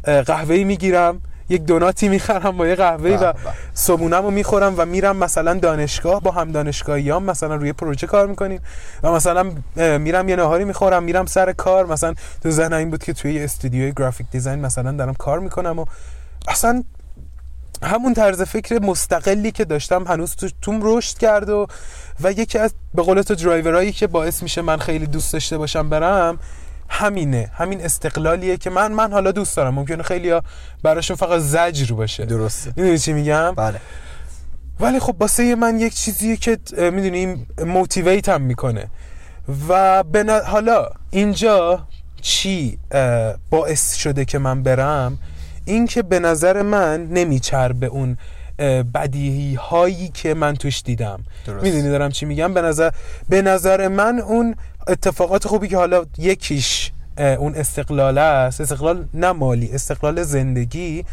قهوه 0.03 0.63
می‌گیرم 0.63 1.21
یک 1.49 1.61
دوناتی 1.61 2.09
می‌خرم 2.09 2.57
با 2.57 2.67
یه 2.67 2.75
قهوه 2.75 3.11
و. 3.11 3.33
صبونم 3.73 4.23
رو 4.23 4.31
می‌خورم 4.31 4.73
و 4.77 4.85
میرم 4.85 5.17
مثلا 5.17 5.53
دانشگاه 5.53 6.21
با 6.21 6.31
هم 6.31 6.51
دانشگاهیام 6.51 7.23
مثلا 7.23 7.55
روی 7.55 7.73
پروژه 7.73 8.07
کار 8.07 8.27
می‌کنیم 8.27 8.61
و 9.03 9.11
مثلا 9.11 9.51
میرم 9.97 10.29
یه 10.29 10.35
نهاری 10.35 10.65
می‌خورم 10.65 11.03
میرم 11.03 11.25
سر 11.25 11.51
کار 11.51 11.85
مثلا 11.85 12.13
تو 12.43 12.51
ذهنم 12.51 12.77
این 12.77 12.89
بود 12.89 13.03
که 13.03 13.13
توی 13.13 13.33
یه 13.33 13.43
استودیوی 13.43 13.91
گرافیک 13.91 14.27
دیزاین 14.31 14.59
مثلا 14.59 14.91
دارم 14.91 15.13
کار 15.13 15.39
می‌کنم 15.39 15.79
و 15.79 15.85
اصلا 16.47 16.83
همون 17.83 18.13
طرز 18.13 18.41
فکر 18.41 18.81
مستقلی 18.81 19.51
که 19.51 19.65
داشتم 19.65 20.03
هنوز 20.07 20.35
تو 20.35 20.49
توم 20.61 20.79
رشد 20.83 21.17
کرد 21.17 21.49
و 21.49 21.67
و 22.21 22.31
یکی 22.31 22.57
از 22.57 22.73
به 22.93 23.01
قول 23.01 23.21
تو 23.21 23.35
درایورایی 23.35 23.91
که 23.91 24.07
باعث 24.07 24.43
میشه 24.43 24.61
من 24.61 24.77
خیلی 24.77 25.05
دوست 25.05 25.33
داشته 25.33 25.57
باشم 25.57 25.89
برم 25.89 26.39
همینه 26.89 27.51
همین 27.53 27.81
استقلالیه 27.85 28.57
که 28.57 28.69
من 28.69 28.91
من 28.91 29.11
حالا 29.11 29.31
دوست 29.31 29.57
دارم. 29.57 29.73
ممکنه 29.73 30.03
خیلی 30.03 30.41
براشون 30.83 31.15
فقط 31.17 31.39
زجر 31.39 31.93
باشه. 31.95 32.25
درسته. 32.25 32.73
می‌دونی 32.75 32.97
چی 32.97 33.13
میگم؟ 33.13 33.55
بله. 33.55 33.79
ولی 34.79 34.99
خب 34.99 35.15
واسه 35.19 35.55
من 35.55 35.79
یک 35.79 35.93
چیزیه 35.93 36.37
که 36.37 36.57
می‌دونیم 36.77 37.47
موتیویت 37.65 38.29
هم 38.29 38.41
می‌کنه. 38.41 38.87
و 39.69 40.03
به 40.03 40.23
ن- 40.23 40.41
حالا 40.45 40.89
اینجا 41.09 41.87
چی 42.21 42.77
باعث 43.49 43.95
شده 43.95 44.25
که 44.25 44.39
من 44.39 44.63
برم؟ 44.63 45.19
این 45.65 45.87
که 45.87 46.01
به 46.03 46.19
نظر 46.19 46.61
من 46.61 47.05
نمیچربه 47.05 47.85
اون 47.85 48.17
اه، 48.59 48.83
بدیهی 48.83 49.55
هایی 49.55 50.07
که 50.13 50.33
من 50.33 50.55
توش 50.55 50.81
دیدم. 50.81 51.23
می‌دونی 51.61 51.89
دارم 51.89 52.11
چی 52.11 52.25
میگم؟ 52.25 52.53
به 52.53 52.61
نظر 52.61 52.89
به 53.29 53.41
نظر 53.41 53.87
من 53.87 54.19
اون 54.19 54.55
اتفاقات 54.89 55.47
خوبی 55.47 55.67
که 55.67 55.77
حالا 55.77 56.05
یکیش 56.17 56.91
اون 57.17 57.55
استقلال 57.55 58.17
است. 58.17 58.61
استقلال 58.61 59.05
نه 59.13 59.31
مالی 59.31 59.71
استقلال 59.73 60.23
زندگی. 60.23 61.05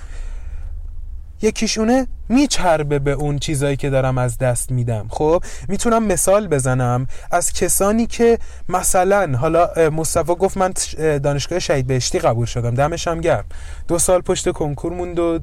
یکیشونه 1.43 2.07
میچربه 2.29 2.99
به 2.99 3.11
اون 3.11 3.39
چیزایی 3.39 3.77
که 3.77 3.91
دارم 3.91 4.19
از 4.19 4.39
دست 4.39 4.73
میدم. 4.73 5.07
خب 5.11 5.45
می‌تونم 5.69 6.07
مثال 6.07 6.49
بزنم 6.49 7.07
از 7.31 7.53
کسانی 7.53 8.07
که 8.07 8.39
مثلا 8.69 9.37
حالا 9.39 9.91
مصطفی 9.91 10.35
گفت 10.35 10.57
من 10.57 10.73
اه، 10.99 11.19
دانشگاه 11.19 11.59
شهید 11.59 11.87
بهشتی 11.87 12.19
قبول 12.19 12.47
شدم. 12.47 12.75
دمش 12.75 13.09
هم 13.09 13.21
گرم. 13.21 13.45
دو 13.89 13.99
سال 13.99 14.21
پشت 14.21 14.51
کنکور 14.51 14.93
موند 14.93 15.19
و 15.19 15.39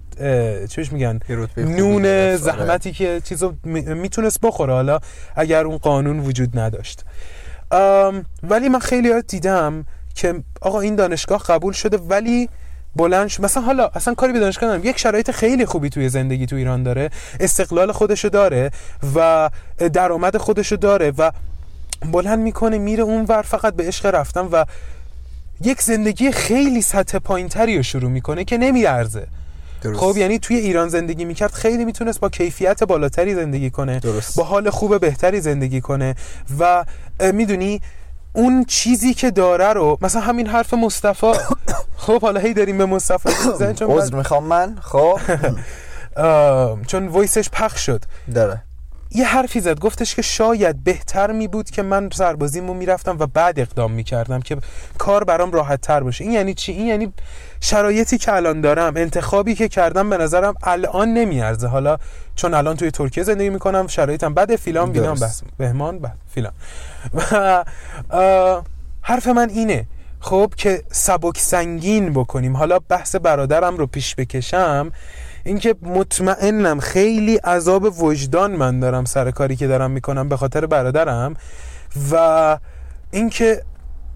چیش 0.69 0.91
میگن؟ 0.91 1.19
نون 1.57 2.05
آره. 2.05 2.37
زحمتی 2.37 2.91
که 2.91 3.21
چیزو 3.23 3.53
می- 3.63 3.81
می‌تونست 3.81 4.41
بخوره. 4.41 4.73
حالا 4.73 4.99
اگر 5.35 5.65
اون 5.65 5.77
قانون 5.77 6.19
وجود 6.19 6.59
نداشت. 6.59 7.03
ولی 8.43 8.69
من 8.69 8.79
خیلی 8.79 9.21
دیدم 9.21 9.85
که 10.15 10.43
آقا 10.61 10.79
این 10.79 10.95
دانشگاه 10.95 11.43
قبول 11.43 11.73
شده 11.73 11.97
ولی 11.97 12.49
بلند 12.95 13.27
شد. 13.27 13.43
مثلا 13.43 13.63
حالا 13.63 13.87
اصلا 13.87 14.13
کاری 14.13 14.33
به 14.33 14.39
دانشگاه 14.39 14.69
ندارم. 14.69 14.89
یک 14.89 14.99
شرایط 14.99 15.31
خیلی 15.31 15.65
خوبی 15.65 15.89
توی 15.89 16.09
زندگی 16.09 16.45
تو 16.45 16.55
ایران 16.55 16.83
داره. 16.83 17.09
استقلال 17.39 17.91
خودشو 17.91 18.27
داره 18.27 18.71
و 19.15 19.49
درآمد 19.93 20.37
خودشو 20.37 20.75
داره 20.75 21.13
و 21.17 21.31
بلند 22.11 22.39
می‌کنه 22.39 22.77
میره 22.77 23.03
اون 23.03 23.25
ور 23.25 23.41
فقط 23.41 23.73
به 23.73 23.87
عشق 23.87 24.05
رفتن 24.05 24.41
و 24.41 24.65
یک 25.61 25.81
زندگی 25.81 26.31
خیلی 26.31 26.81
سطح 26.81 27.19
پایینتری 27.19 27.77
رو 27.77 27.83
شروع 27.83 28.11
می‌کنه 28.11 28.43
که 28.43 28.57
نمیارزه. 28.57 29.27
درست. 29.83 29.99
خب 29.99 30.17
یعنی 30.17 30.39
توی 30.39 30.55
ایران 30.55 30.89
زندگی 30.89 31.25
می‌کرد 31.25 31.51
خیلی 31.51 31.85
می‌تونست 31.85 32.19
با 32.19 32.29
کیفیت 32.29 32.83
بالاتری 32.83 33.35
زندگی 33.35 33.69
کنه 33.69 33.99
درست. 33.99 34.37
با 34.37 34.43
حال 34.43 34.69
خوب 34.69 34.99
بهتری 34.99 35.41
زندگی 35.41 35.81
کنه 35.81 36.15
و 36.59 36.85
می‌دونی 37.33 37.81
اون 38.33 38.65
چیزی 38.65 39.13
که 39.13 39.31
داره 39.31 39.73
رو 39.73 39.97
مثلا 40.01 40.21
همین 40.21 40.47
حرف 40.47 40.73
مصطفی 40.73 41.31
خب 42.05 42.21
حالا 42.21 42.39
هی 42.39 42.53
داریم 42.53 42.77
به 42.77 42.85
مصطفی 42.85 43.29
عذر 43.85 44.15
می‌خوام 44.15 44.43
من 44.43 44.77
خب 44.81 45.19
چون 46.89 47.07
وایسش 47.07 47.49
پخش 47.49 47.85
شد 47.85 48.03
داره 48.35 48.61
یه 49.15 49.25
حرفی 49.25 49.59
زد 49.59 49.79
گفتش 49.79 50.15
که 50.15 50.21
شاید 50.21 50.83
بهتر 50.83 51.31
می 51.31 51.47
بود 51.47 51.69
که 51.69 51.81
من 51.81 52.09
سربازیمو 52.13 52.73
می‌رفتم 52.73 53.19
و 53.19 53.25
بعد 53.25 53.59
اقدام 53.59 53.91
می‌کردم 53.91 54.41
که 54.41 54.57
کار 54.97 55.23
برام 55.23 55.51
راحت 55.51 55.81
تر 55.81 56.03
باشه. 56.03 56.23
این 56.23 56.33
یعنی 56.33 56.53
چی؟ 56.53 56.71
این 56.71 56.87
یعنی 56.87 57.13
شرایطی 57.59 58.17
که 58.17 58.33
الان 58.33 58.61
دارم 58.61 58.93
انتخابی 58.97 59.55
که 59.55 59.67
کردم 59.67 60.09
به 60.09 60.17
نظرم 60.17 60.53
الان 60.63 61.13
نمیارزه 61.13 61.67
حالا 61.67 61.97
چون 62.35 62.53
الان 62.53 62.75
توی 62.75 62.91
ترکیه 62.91 63.23
زندگی 63.23 63.49
می‌کنم 63.49 63.87
شرایطم 63.87 64.33
بده 64.33 64.57
فیلان 64.57 64.91
درست. 64.91 65.23
بس 65.23 65.41
بهمان 65.57 65.99
بعد 65.99 66.17
فیلان. 66.33 66.53
و 67.13 68.43
حرف 69.01 69.27
من 69.27 69.49
اینه. 69.49 69.85
خب 70.19 70.53
که 70.57 70.83
سبک 70.91 71.37
سنگین 71.37 72.13
بکنیم. 72.13 72.57
حالا 72.57 72.79
بحث 72.79 73.15
برادرم 73.15 73.77
رو 73.77 73.87
پیش 73.87 74.15
بکشم. 74.15 74.91
اینکه 75.43 75.75
مطمئنم 75.81 76.79
خیلی 76.79 77.35
عذاب 77.35 78.03
وجدان 78.03 78.51
من 78.51 78.79
دارم 78.79 79.05
سر 79.05 79.31
کاری 79.31 79.55
که 79.55 79.67
دارم 79.67 79.91
می‌کنم 79.91 80.29
به 80.29 80.37
خاطر 80.37 80.65
برادرم 80.65 81.33
و 82.11 82.57
اینکه 83.11 83.63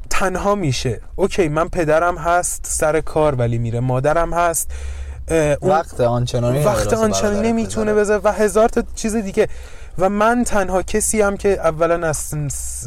تنها 0.10 0.56
میشه 0.56 1.02
اوکی 1.16 1.50
من 1.50 1.70
پدرم 1.70 2.18
هست 2.18 2.66
سر 2.70 3.02
کار 3.02 3.36
ولی 3.36 3.58
میره 3.58 3.80
مادرم 3.80 4.34
هست 4.34 4.72
وقت 5.62 6.02
آنچنانی 6.02 6.64
وقت 6.64 6.94
آنچنانی 6.94 7.48
نمی‌تونه 7.48 7.94
بذاره. 7.94 8.22
و 8.24 8.32
هزار 8.32 8.70
تا 8.70 8.84
چیز 8.96 9.16
دیگه 9.16 9.48
و 9.98 10.10
من 10.10 10.44
تنها 10.44 10.84
کسی 10.84 11.22
هم 11.22 11.38
که 11.38 11.50
اولا 11.50 12.08
از 12.08 12.34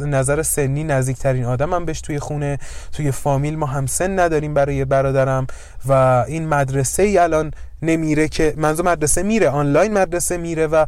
نظر 0.00 0.42
سنی 0.42 0.84
نزدیکترین 0.84 1.44
آدمم 1.44 1.84
بهش 1.84 2.00
توی 2.00 2.18
خونه 2.18 2.58
توی 2.92 3.10
فامیل 3.10 3.56
ما 3.56 3.66
هم 3.66 3.86
سن 3.86 4.18
نداریم 4.18 4.54
برای 4.54 4.84
برادرم 4.84 5.46
و 5.86 5.92
این 6.28 6.48
مدرسه 6.48 7.02
ای 7.02 7.18
الان 7.18 7.50
نمیره 7.82 8.28
که 8.28 8.55
منظور 8.57 8.86
مدرسه 8.86 9.23
میره 9.23 9.48
آنلاین 9.48 9.93
مدرسه 9.93 10.36
میره 10.36 10.66
و 10.66 10.86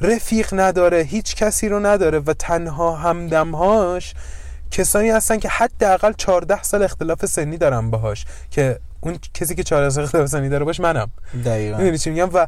رفیق 0.00 0.48
نداره 0.52 0.98
هیچ 0.98 1.36
کسی 1.36 1.68
رو 1.68 1.86
نداره 1.86 2.18
و 2.18 2.32
تنها 2.32 2.96
همدمهاش 2.96 4.14
کسانی 4.70 5.10
هستن 5.10 5.38
که 5.38 5.48
حداقل 5.48 6.12
14 6.12 6.62
سال 6.62 6.82
اختلاف 6.82 7.26
سنی 7.26 7.56
دارم 7.56 7.90
باهاش 7.90 8.24
که 8.50 8.78
اون 9.00 9.18
کسی 9.34 9.54
که 9.54 9.62
14 9.62 9.90
سال 9.90 10.04
اختلاف 10.04 10.28
سنی 10.28 10.48
داره 10.48 10.64
باش 10.64 10.80
منم. 10.80 11.10
دقیقا. 11.44 11.76
می‌دونی 11.76 11.98
چی 11.98 12.10
میگم؟ 12.10 12.30
و 12.34 12.46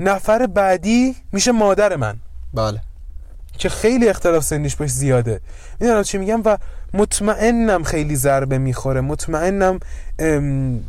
نفر 0.00 0.46
بعدی 0.46 1.16
میشه 1.32 1.52
مادر 1.52 1.96
من. 1.96 2.16
بله. 2.54 2.80
که 3.58 3.68
خیلی 3.68 4.08
اختلاف 4.08 4.44
سنیش 4.44 4.76
باش 4.76 4.90
زیاده. 4.90 5.40
می‌دونم 5.80 6.02
چی 6.02 6.18
میگم؟ 6.18 6.42
و 6.44 6.56
مطمئنم 6.94 7.82
خیلی 7.82 8.16
ضربه 8.16 8.58
می‌خوره. 8.58 9.00
مطمئنم 9.00 9.80
ام، 10.18 10.80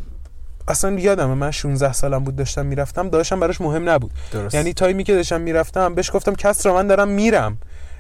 اصلا 0.68 1.00
یادمه 1.00 1.34
من 1.34 1.52
16 1.52 1.94
سالم 1.94 2.24
بود 2.24 2.36
داشتم 2.36 2.66
می‌رفتم 2.66 3.10
داشتم 3.10 3.40
براش 3.40 3.62
مهم 3.62 3.90
نبود. 3.90 4.12
درست. 4.32 4.56
یعنی 4.56 4.74
time 4.74 4.98
ی 4.98 5.04
که 5.04 5.16
داشتم 5.16 5.42
می‌رفتم 5.42 5.96
بهش 5.96 6.12
گفتم 6.14 6.36
کسرا 6.36 6.74
من 6.74 6.88
دارم 6.88 7.08
میرم. 7.08 7.58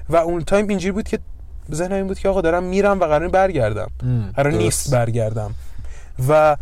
و 0.09 0.15
اون 0.15 0.43
time 0.43 0.67
اینجوری 0.67 0.91
بود 0.91 1.07
که 1.07 1.19
ذهنم 1.73 1.95
این 1.95 2.07
بود 2.07 2.19
که 2.19 2.29
آقا 2.29 2.41
دارم 2.41 2.63
میرم 2.63 2.99
و 2.99 3.05
قراره 3.05 3.27
برگردم. 3.27 3.87
قرار. 4.35 4.53
نیست 4.53 4.91
برگردم. 4.91 5.55
و 6.29 6.57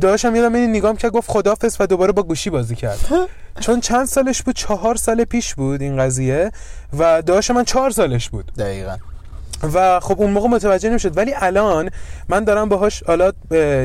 داشتم 0.00 0.36
یادم 0.36 0.54
این 0.54 0.70
نگام 0.70 0.96
که 0.96 1.10
گفت 1.10 1.30
خدافظ 1.30 1.76
و 1.80 1.86
دوباره 1.86 2.12
با 2.12 2.22
گوشی 2.22 2.50
بازی 2.50 2.76
کرد. 2.76 2.98
چون 3.64 3.80
چند 3.80 4.06
سالش 4.06 4.42
بود؟ 4.42 4.54
چهار 4.54 4.96
سال 4.96 5.24
پیش 5.24 5.54
بود 5.54 5.82
این 5.82 5.96
قضیه. 5.96 6.50
و 6.98 7.22
داشت 7.22 7.50
من 7.50 7.64
چهار 7.64 7.90
سالش 7.90 8.28
بود. 8.28 8.52
دقیقا. 8.58 8.96
و 9.62 10.00
خب 10.00 10.20
اون 10.20 10.30
موقع 10.30 10.48
متوجه 10.48 10.90
نمی‌شد. 10.90 11.16
ولی 11.16 11.34
الان 11.36 11.90
من 12.28 12.44
دارم 12.44 12.68
باهاش 12.68 13.02
حالا 13.02 13.32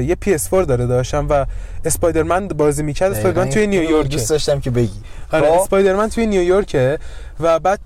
یه 0.02 0.18
PS 0.19 0.49
4 0.49 0.64
داره 0.64 0.85
داشتم 0.85 1.27
و 1.30 1.45
Spider-Man 1.86 2.48
بازی 2.47 2.84
می‌کرد. 2.84 3.11
Spider-Man 3.11 3.49
توی. 3.49 3.68
نیویورک 3.68 4.07
دوست 4.10 4.30
داشتم 4.30 4.60
که 4.60 4.72
بگی. 4.72 5.02
آره 5.31 5.52
خب؟ 5.52 5.61
Spider-Man 5.61 6.10
توی 6.10 6.26
نیویورکه 6.26 6.99
و 7.39 7.60
بعد 7.60 7.80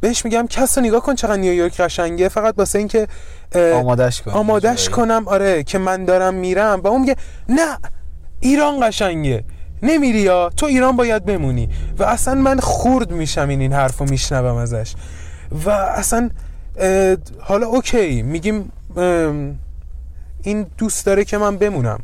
بهش 0.00 0.24
میگم 0.24 0.46
کسرا 0.50 0.84
نگاه 0.84 1.02
کن 1.02 1.14
چقدر 1.14 1.36
نیویورک 1.36 1.80
قشنگه. 1.80 2.28
فقط 2.28 2.54
واسه 2.58 2.78
اینکه 2.78 3.08
آمادش 3.54 4.22
کن. 4.22 4.30
آمادش 4.30 4.88
کنم. 4.88 5.28
آره 5.28 5.62
که 5.62 5.78
من 5.78 6.04
دارم 6.04 6.34
میرم. 6.34 6.80
و 6.84 6.88
اون 6.88 7.00
میگه 7.00 7.16
نه 7.48 7.78
ایران 8.40 8.88
قشنگه. 8.88 9.44
نمیری 9.82 10.20
یا؟ 10.20 10.50
تو 10.56 10.66
ایران 10.66 10.96
باید 10.96 11.24
بمونی. 11.24 11.68
و 11.98 12.04
اصلا 12.04 12.34
من 12.34 12.58
خورد 12.58 13.10
میشم 13.10 13.48
این 13.48 13.60
این 13.60 13.72
حرف 13.72 13.98
رو 13.98 14.06
میشنوم 14.10 14.56
ازش. 14.56 14.94
و 15.64 15.70
اصلا 15.70 16.30
حالا 17.40 17.66
اوکی 17.66 18.22
میگیم 18.22 18.72
این 20.42 20.66
دوست 20.78 21.06
داره 21.06 21.24
که 21.24 21.38
من 21.38 21.56
بمونم. 21.56 22.00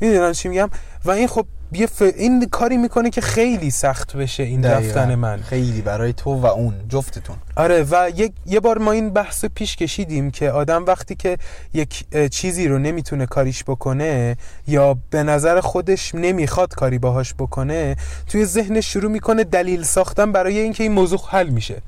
می‌دونم 0.00 0.32
چی 0.32 0.48
میگم؟ 0.48 0.70
و 1.04 1.10
این 1.10 1.28
خب 1.28 1.46
یه 1.72 1.86
ف... 1.86 2.02
این 2.02 2.48
کاری 2.48 2.76
می‌کنه 2.76 3.10
که 3.10 3.20
خیلی 3.20 3.70
سخت 3.70 4.16
بشه 4.16 4.42
این 4.42 4.64
رفتن 4.64 5.14
من. 5.14 5.42
خیلی 5.42 5.80
برای 5.80 6.12
تو 6.12 6.34
و 6.34 6.46
اون 6.46 6.74
جفتتون. 6.88 7.36
آره 7.56 7.86
و 7.90 8.10
یک... 8.16 8.32
یه 8.46 8.60
بار 8.60 8.78
ما 8.78 8.92
این 8.92 9.10
بحث 9.10 9.44
پیش 9.44 9.76
کشیدیم 9.76 10.30
که 10.30 10.50
آدم 10.50 10.84
وقتی 10.84 11.14
که 11.14 11.38
یک 11.74 12.04
چیزی 12.30 12.68
رو 12.68 12.78
نمی‌تونه 12.78 13.26
کاریش 13.26 13.64
بکنه 13.64 14.36
یا 14.66 14.98
به 15.10 15.22
نظر 15.22 15.60
خودش 15.60 16.14
نمی‌خواد 16.14 16.74
کاری 16.74 16.98
باهاش 16.98 17.34
بکنه 17.34 17.96
توی 18.28 18.44
ذهنش 18.44 18.92
شروع 18.92 19.10
می‌کنه 19.10 19.44
دلیل 19.44 19.82
ساختن 19.82 20.32
برای 20.32 20.58
اینکه 20.58 20.82
این 20.82 20.92
موضوع 20.92 21.20
حل 21.28 21.48
میشه. 21.48 21.82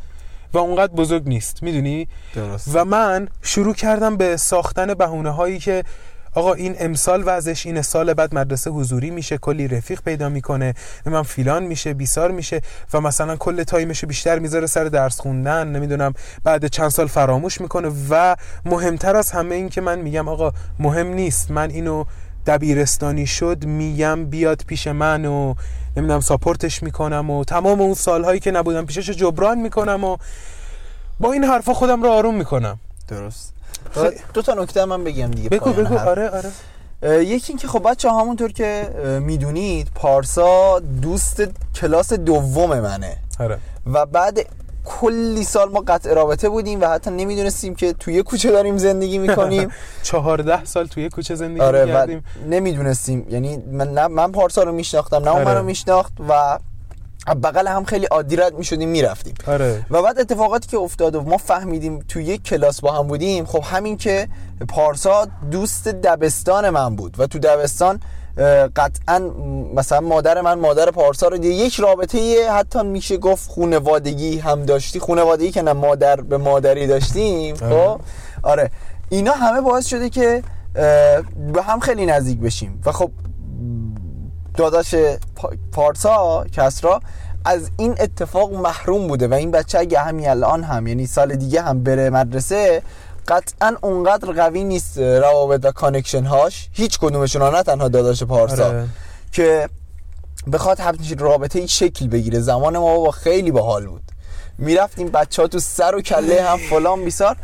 و 0.54 0.58
اونقدر 0.58 0.92
بزرگ 0.92 1.28
نیست. 1.28 1.62
می‌دونی؟ 1.62 2.08
درست. 2.34 2.70
و 2.72 2.84
من 2.84 3.28
شروع 3.42 3.74
کردم 3.74 4.16
به 4.16 4.36
ساختن 4.36 4.94
بهونه 4.94 5.30
هایی 5.30 5.58
که 5.58 5.82
آقا 6.34 6.52
این 6.54 6.76
امسال 6.78 7.22
وضعش 7.26 7.66
اینه 7.66 7.82
سال 7.82 8.14
بعد 8.14 8.34
مدرسه 8.34 8.70
حضوری 8.70 9.10
میشه 9.10 9.38
کلی 9.38 9.68
رفیق 9.68 10.00
پیدا 10.02 10.28
می‌کنه 10.28 10.74
من 11.06 11.22
فلان 11.22 11.64
میشه 11.64 11.94
بیسار 11.94 12.30
میشه 12.30 12.60
و 12.92 13.00
مثلا 13.00 13.36
کل 13.36 13.62
time 13.62 13.90
ش 13.90 14.04
بیشتر 14.04 14.38
می‌ذاره 14.38 14.66
سر 14.66 14.84
درس 14.84 15.20
خوندن 15.20 15.68
نمی‌دونم 15.68 16.14
بعد 16.44 16.66
چند 16.66 16.88
سال 16.88 17.06
فراموش 17.06 17.60
می‌کنه 17.60 17.90
و 18.10 18.36
مهمتر 18.64 19.16
از 19.16 19.30
همه 19.30 19.54
این 19.54 19.68
که 19.68 19.80
من 19.80 19.98
میگم 19.98 20.28
آقا 20.28 20.52
مهم 20.78 21.06
نیست. 21.06 21.50
من 21.50 21.70
اینو 21.70 22.04
دبیرستانی 22.46 23.26
شد 23.26 23.64
میگم 23.64 24.24
بیاد 24.24 24.62
پیش 24.66 24.86
من 24.86 25.24
و 25.24 25.54
نمی‌دونم 25.96 26.20
support 26.20 26.68
ش 26.68 26.82
می‌کنم 26.82 27.30
و 27.30 27.44
تمام 27.44 27.80
اون 27.80 27.94
سالهایی 27.94 28.40
که 28.40 28.50
نبودم 28.50 28.86
پیشش 28.86 29.10
جبران 29.10 29.58
می‌کنم 29.58 30.04
و 30.04 30.16
با 31.20 31.32
این 31.32 31.44
حرفا 31.44 31.74
خودم 31.74 32.02
رو 32.02 32.10
آروم 32.10 32.34
می‌کنم. 32.34 32.78
درست. 33.08 33.52
دو 34.34 34.42
تا 34.42 34.54
نکته 34.54 34.84
من 34.84 35.04
بگم 35.04 35.30
دیگه 35.30 35.48
بگو 35.48 35.72
بگو. 35.72 35.98
آره 35.98 36.30
آره. 36.30 36.50
یکی 37.24 37.52
اینکه 37.52 37.68
خب 37.68 37.90
بچه 37.90 38.10
همونطور 38.10 38.52
که 38.52 38.90
می‌دونید 39.22 39.88
پارسا 39.94 40.78
دوست 41.02 41.42
کلاس 41.74 42.12
دوم 42.12 42.80
منه. 42.80 43.16
آره. 43.40 43.58
و 43.86 44.06
بعد 44.06 44.38
کلی 44.84 45.44
سال 45.44 45.70
ما 45.70 45.80
قطع 45.80 46.14
رابطه 46.14 46.48
بودیم 46.48 46.80
و 46.80 46.86
حتی 46.86 47.10
نمی‌دونستیم 47.10 47.74
که 47.74 47.92
توی 47.92 48.22
کوچه 48.22 48.50
داریم 48.50 48.78
زندگی 48.78 49.18
می‌کنیم 49.18 49.68
چهارده 50.02 50.64
سال 50.64 50.86
توی 50.86 51.08
کوچه 51.08 51.34
زندگی 51.34 51.60
آره 51.60 51.84
می‌کردیم 51.84 52.24
نمی‌دونستیم 52.48 53.26
یعنی 53.30 53.56
من, 53.56 53.94
نه 53.94 54.06
من 54.06 54.32
پارسا 54.32 54.62
رو 54.62 54.72
میشناختم 54.72 55.16
نه 55.16 55.30
آره. 55.30 55.44
منو 55.44 55.62
میشناخت 55.62 56.12
و 56.28 56.58
بغل 57.42 57.68
هم 57.68 57.84
خیلی 57.84 58.06
عادی 58.06 58.36
رد 58.36 58.54
می‌شدیم 58.54 58.88
می‌رفتیم 58.88 59.34
آره. 59.46 59.86
و 59.90 60.02
بعد 60.02 60.18
اتفاقاتی 60.18 60.68
که 60.68 60.78
افتاد 60.78 61.14
و 61.14 61.22
ما 61.22 61.36
فهمیدیم 61.36 61.98
تو 62.08 62.20
یک 62.20 62.42
کلاس 62.42 62.80
با 62.80 62.92
هم 62.92 63.06
بودیم 63.06 63.44
خب 63.44 63.62
همین 63.64 63.96
که 63.96 64.28
پارسا 64.68 65.26
دوست 65.50 65.88
دبستان 65.88 66.70
من 66.70 66.96
بود 66.96 67.20
و 67.20 67.26
تو 67.26 67.38
دبستان 67.38 68.00
قطعا 68.76 69.18
مثلا 69.74 70.00
مادر 70.00 70.40
من 70.40 70.58
مادر 70.58 70.90
پارسا 70.90 71.28
رو 71.28 71.38
دیگه 71.38 71.54
یک 71.54 71.74
رابطه 71.74 72.50
حتی 72.52 72.82
میشه 72.82 73.16
گفت 73.16 73.50
خونوادگی 73.50 74.38
هم 74.38 74.62
داشتی. 74.62 74.98
خونوادگی 74.98 75.50
که 75.50 75.62
نه 75.62 75.72
مادر 75.72 76.20
به 76.20 76.36
مادری 76.36 76.86
داشتیم. 76.86 77.56
خب؟ 77.56 77.64
آره. 77.64 77.98
آره 78.42 78.70
اینا 79.08 79.32
همه 79.32 79.60
باعث 79.60 79.86
شده 79.86 80.10
که 80.10 80.42
به 81.52 81.62
هم 81.62 81.80
خیلی 81.80 82.06
نزدیک 82.06 82.40
بشیم. 82.40 82.82
و 82.86 82.92
خب 82.92 83.10
داداش 84.56 84.94
پارسا 85.72 86.44
کسرا 86.52 87.00
از 87.44 87.70
این 87.76 87.94
اتفاق 88.00 88.52
محروم 88.52 89.06
بوده. 89.08 89.28
و 89.28 89.34
این 89.34 89.50
بچه 89.50 89.78
اگه 89.78 89.98
همین 89.98 90.28
الان 90.28 90.62
هم 90.62 90.86
یعنی 90.86 91.06
سال 91.06 91.36
دیگه 91.36 91.62
هم 91.62 91.82
بره 91.82 92.10
مدرسه 92.10 92.82
قطعا 93.28 93.76
اونقدر 93.82 94.32
قوی 94.32 94.64
نیست 94.64 94.98
روابط 94.98 95.64
و 95.64 95.72
connection 95.72 96.24
هاش 96.24 96.68
هیچ 96.72 96.98
کدومشون 96.98 97.54
نه 97.54 97.62
تنها 97.62 97.88
داداش 97.88 98.22
پارسا. 98.22 98.66
آره. 98.66 98.88
که 99.32 99.68
بخواد 100.52 100.80
همچین 100.80 101.18
رابطه 101.18 101.58
ای 101.58 101.68
شکل 101.68 102.08
بگیره. 102.08 102.40
زمان 102.40 102.78
ما 102.78 102.98
با 102.98 103.10
خیلی 103.10 103.50
باحال 103.50 103.86
بود. 103.86 104.02
می‌رفتیم 104.58 105.08
بچه 105.08 105.42
ها 105.42 105.48
تو 105.48 105.58
سر 105.58 105.94
و 105.94 106.00
کله 106.00 106.42
هم 106.42 106.58
فلان 106.58 107.04
بیسار. 107.04 107.36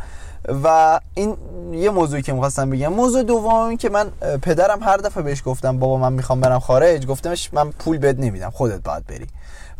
و 0.63 0.99
این 1.13 1.37
یه 1.71 1.89
موضوعی 1.89 2.21
که 2.21 2.33
می‌خواستم 2.33 2.69
بگم. 2.69 2.93
موضوع 2.93 3.23
دوم 3.23 3.77
که 3.77 3.89
من 3.89 4.09
پدرم 4.41 4.83
هر 4.83 4.97
دفعه 4.97 5.23
بهش 5.23 5.41
گفتم 5.45 5.79
بابا 5.79 5.97
من 5.97 6.13
می‌خوام 6.13 6.41
برم 6.41 6.59
خارج. 6.59 7.05
گفتمش 7.05 7.49
من 7.53 7.71
پول 7.71 7.97
بد 7.97 8.19
نمیدم 8.19 8.49
خودت 8.49 8.83
باید 8.83 9.05
بری. 9.05 9.27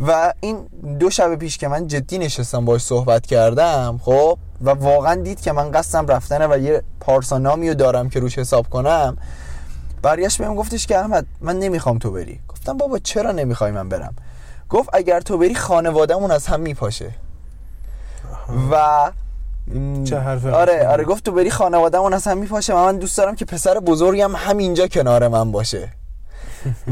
و 0.08 0.34
این 0.40 0.58
دو 1.00 1.10
شب 1.10 1.36
پیش 1.36 1.58
که 1.58 1.68
من 1.68 1.88
جدی 1.88 2.18
نشستم 2.18 2.66
باش 2.66 2.82
صحبت 2.82 3.26
کردم 3.26 4.00
خب 4.04 4.38
و 4.62 4.70
واقعا 4.70 5.16
دید 5.16 5.42
که 5.42 5.52
من 5.52 5.72
قصدم 5.72 6.08
رفتنه 6.08 6.48
و 6.48 6.58
یه 6.58 6.84
پارسا 7.00 7.35
نامی 7.35 7.70
رو 7.70 7.74
دارم 7.76 8.10
که 8.10 8.20
روش 8.20 8.38
حساب 8.38 8.70
کنم. 8.70 9.18
برگشت 10.02 10.38
بهم 10.38 10.56
گفتش 10.56 10.88
که 10.88 10.98
احمد 10.98 11.26
من 11.42 11.60
نمی‌خوام 11.60 11.98
تو 11.98 12.12
بری. 12.12 12.40
گفتم 12.48 12.78
بابا 12.78 13.00
چرا 13.00 13.32
نمی‌خوای 13.32 13.72
من 13.72 13.90
برم؟ 13.90 14.14
گفت 14.70 14.90
اگر 14.94 15.22
تو 15.22 15.38
بری 15.38 15.56
خانوادهمون 15.56 16.32
از 16.32 16.48
هم 16.48 16.60
میپاشه. 16.60 17.12
و 18.72 19.12
چه 20.04 20.20
حرفه 20.20 20.52
آره 20.52 20.88
آره 20.88 21.04
گفت 21.04 21.26
تو 21.26 21.32
بری 21.32 21.52
خانوادهمون 21.52 22.14
از 22.14 22.28
هم 22.28 22.38
میپاشه 22.38 22.74
و 22.74 22.78
من 22.78 22.98
دوست 22.98 23.18
دارم 23.18 23.36
که 23.36 23.46
پسر 23.46 23.80
بزرگم 23.80 24.36
همینجا 24.36 24.88
کنار 24.88 25.28
من 25.28 25.52
باشه. 25.52 25.90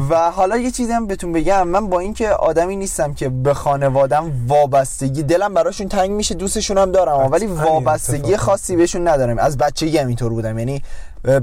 و 0.10 0.32
حالا 0.32 0.58
یه 0.58 0.72
چیزی 0.72 0.92
هم 0.92 1.08
بهتون 1.08 1.32
بگم 1.32 1.68
من 1.68 1.88
با 1.88 2.00
اینکه 2.00 2.30
آدمی 2.30 2.76
نیستم 2.76 3.14
که 3.14 3.30
به 3.30 3.54
خانوادم 3.54 4.32
وابستگی 4.48 5.24
دلم 5.24 5.54
براشون 5.54 5.88
تنگ 5.88 6.12
میشه 6.12 6.36
دوستشون 6.36 6.78
هم 6.78 6.92
دارم 6.92 7.32
ولی 7.32 7.48
وابستگی 7.48 8.38
خاصی 8.38 8.76
بهشون 8.76 9.08
ندارم. 9.08 9.38
از 9.38 9.58
بچگی 9.58 9.98
هم 9.98 10.08
اینطور 10.08 10.30
بودم 10.30 10.60
یعنی 10.60 10.84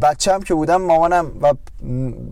بچه 0.02 0.34
هم 0.34 0.42
که 0.42 0.54
بودم 0.54 0.82
مامانم 0.82 1.32
و 1.42 1.52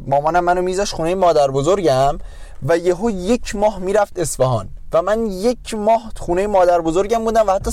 مامانم 0.06 0.44
منو 0.44 0.62
میذاش 0.62 0.94
خونه 0.94 1.14
مادر 1.14 1.50
بزرگم 1.50 2.18
و 2.62 2.78
یهو 2.78 3.10
یک 3.10 3.56
ماه 3.56 3.78
می‌رفت 3.78 4.18
اصفهان 4.18 4.68
و 4.92 5.02
من 5.02 5.26
یک 5.26 5.74
ماه 5.74 6.12
خونه 6.16 6.46
مادر 6.46 6.80
بزرگم 6.80 7.24
بودم 7.24 7.46
و 7.46 7.52
حتی 7.52 7.70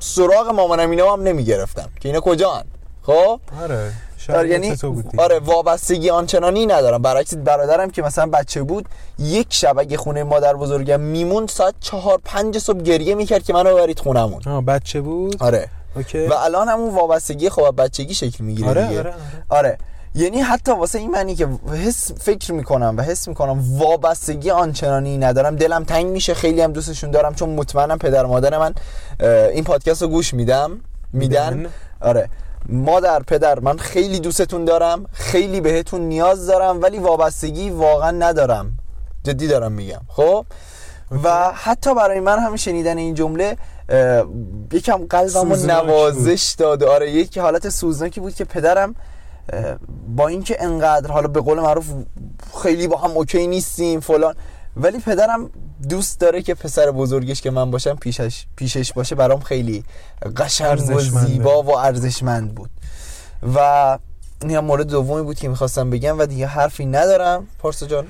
سراغ 0.00 0.48
مامانم 0.48 0.90
اینا 0.90 1.12
هم 1.12 1.22
نمی‌گرفتم 1.22 1.88
که 2.00 2.08
اینا 2.08 2.20
کجا 2.20 2.64
خب؟ 3.02 3.40
آره. 3.62 3.92
آره 4.30 4.48
یعنی 4.48 4.76
آره 5.18 5.38
وابستگی 5.38 6.10
آنچنانی 6.10 6.66
ندارم. 6.66 7.02
برعکس 7.02 7.34
برادرم 7.34 7.90
که 7.90 8.02
مثلا 8.02 8.26
بچه 8.26 8.62
بود 8.62 8.88
یک 9.18 9.46
شب 9.50 9.78
اگه 9.78 9.96
خونه 9.96 10.22
مادر 10.22 10.54
بزرگم 10.54 11.00
میموند 11.00 11.48
ساعت 11.48 11.74
چهار 11.80 12.20
پنج 12.24 12.58
صبح 12.58 12.82
گریه 12.82 13.14
می‌کرد 13.14 13.42
که 13.42 13.52
منو 13.52 13.74
برید 13.74 13.98
خونمون. 13.98 14.42
آه 14.46 14.64
بچه 14.64 15.00
بود؟ 15.00 15.42
آره. 15.42 15.68
اوکی. 15.96 16.26
و 16.26 16.32
الان 16.32 16.68
همون 16.68 16.94
وابستگی 16.94 17.50
خب 17.50 17.74
بچگی 17.78 18.14
شکل 18.14 18.44
می‌گیره 18.44 18.68
آره 18.68 18.86
آره, 18.86 18.98
آره. 18.98 19.14
آره. 19.48 19.78
یعنی 20.14 20.40
حتی 20.40 20.72
واسه 20.72 20.98
این 20.98 21.10
معنی 21.10 21.34
که 21.34 21.48
حس 21.86 22.12
فکر 22.12 22.52
می‌کنم 22.52 22.94
و 22.98 23.02
حس 23.02 23.28
می‌کنم 23.28 23.78
وابستگی 23.78 24.50
آنچنانی 24.50 25.18
ندارم. 25.18 25.56
دلم 25.56 25.84
تنگ 25.84 26.06
میشه 26.06 26.34
خیلی 26.34 26.60
هم 26.60 26.72
دوستشون 26.72 27.10
دارم 27.10 27.34
چون 27.34 27.48
مطمئنم 27.48 27.98
پدر 27.98 28.26
مادر 28.26 28.58
من 28.58 28.74
این 29.50 29.64
پادکست 29.64 30.02
رو 30.02 30.08
گوش 30.08 30.34
میدم. 30.34 30.80
میدن. 31.12 31.66
آره. 32.00 32.28
مادر 32.68 33.22
پدر 33.22 33.58
من 33.58 33.76
خیلی 33.76 34.20
دوستتون 34.20 34.64
دارم 34.64 35.06
خیلی 35.12 35.60
بهتون 35.60 36.00
نیاز 36.00 36.46
دارم 36.46 36.82
ولی 36.82 36.98
وابستگی 36.98 37.70
واقعا 37.70 38.10
ندارم. 38.10 38.78
جدی 39.24 39.48
دارم 39.48 39.72
میگم 39.72 40.00
خب؟ 40.08 40.46
و 41.24 41.52
حتی 41.54 41.94
برای 41.94 42.20
من 42.20 42.38
هم 42.38 42.56
شنیدن 42.56 42.98
این 42.98 43.14
جمله 43.14 43.56
یکم 44.72 45.06
قلبمو 45.06 45.56
نوازش 45.56 46.54
داده 46.58 46.86
آره 46.86 47.10
یک 47.10 47.38
حالت 47.38 47.68
سوزناکی 47.68 48.20
بود 48.20 48.34
که 48.34 48.44
پدرم 48.44 48.94
با 50.16 50.28
اینکه 50.28 50.64
انقدر 50.64 51.10
حالا 51.10 51.28
به 51.28 51.40
قول 51.40 51.60
معروف 51.60 51.86
خیلی 52.62 52.88
با 52.88 52.96
هم 52.96 53.10
اوکی 53.10 53.46
نیستیم 53.46 54.00
فلان. 54.00 54.34
ولی 54.76 54.98
پدرم 54.98 55.50
دوست 55.88 56.20
داره 56.20 56.42
که 56.42 56.54
پسر 56.54 56.90
بزرگش 56.90 57.42
که 57.42 57.50
من 57.50 57.70
باشم 57.70 57.96
پیشش 57.96 58.46
پیشش 58.56 58.92
باشه 58.92 59.14
برام 59.14 59.40
خیلی 59.40 59.84
قشنگ 60.36 60.90
و 60.90 61.00
زیبا 61.00 61.62
و 61.62 61.78
ارزشمند 61.78 62.54
بود. 62.54 62.70
و 63.54 63.98
این 64.42 64.56
هم 64.56 64.64
مورد 64.64 64.86
دومی 64.86 65.22
بود 65.22 65.36
که 65.36 65.48
می‌خواستم 65.48 65.90
بگم 65.90 66.18
و 66.18 66.26
دیگه 66.26 66.46
حرفی 66.46 66.86
ندارم. 66.86 67.46
پارسا 67.58 67.86
جان. 67.86 68.06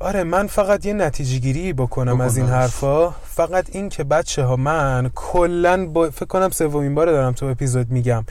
آره 0.00 0.22
من 0.24 0.46
فقط 0.46 0.86
یه 0.86 0.92
نتیجه 0.92 1.38
گیری 1.38 1.72
بکنم 1.72 2.20
از 2.20 2.36
این 2.36 2.46
حرفا. 2.46 3.10
فقط 3.10 3.66
این 3.72 3.88
که 3.88 4.04
بچه 4.04 4.42
ها 4.42 4.56
من 4.56 5.10
کلا 5.14 5.86
با... 5.86 6.10
فکر 6.10 6.24
کنم 6.24 6.50
سومین 6.50 6.94
بار 6.94 7.06
دارم 7.06 7.32
تو 7.32 7.46
اپیزود 7.46 7.90
میگم. 7.90 8.24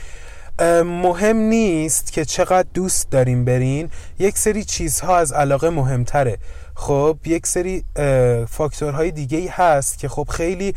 مهم 0.84 1.36
نیست 1.36 2.12
که 2.12 2.24
چقدر 2.24 2.68
دوست 2.74 3.10
داریم 3.10 3.44
برین. 3.44 3.90
یک 4.18 4.38
سری 4.38 4.64
چیزها 4.64 5.16
از 5.16 5.32
علاقه 5.32 5.70
مهمتره. 5.70 6.38
خب 6.74 7.18
یک 7.24 7.46
سری 7.46 7.84
فاکتورهای 8.50 9.10
دیگه 9.10 9.38
ای 9.38 9.46
هست 9.46 9.98
که 9.98 10.08
خب 10.08 10.28
خیلی 10.30 10.74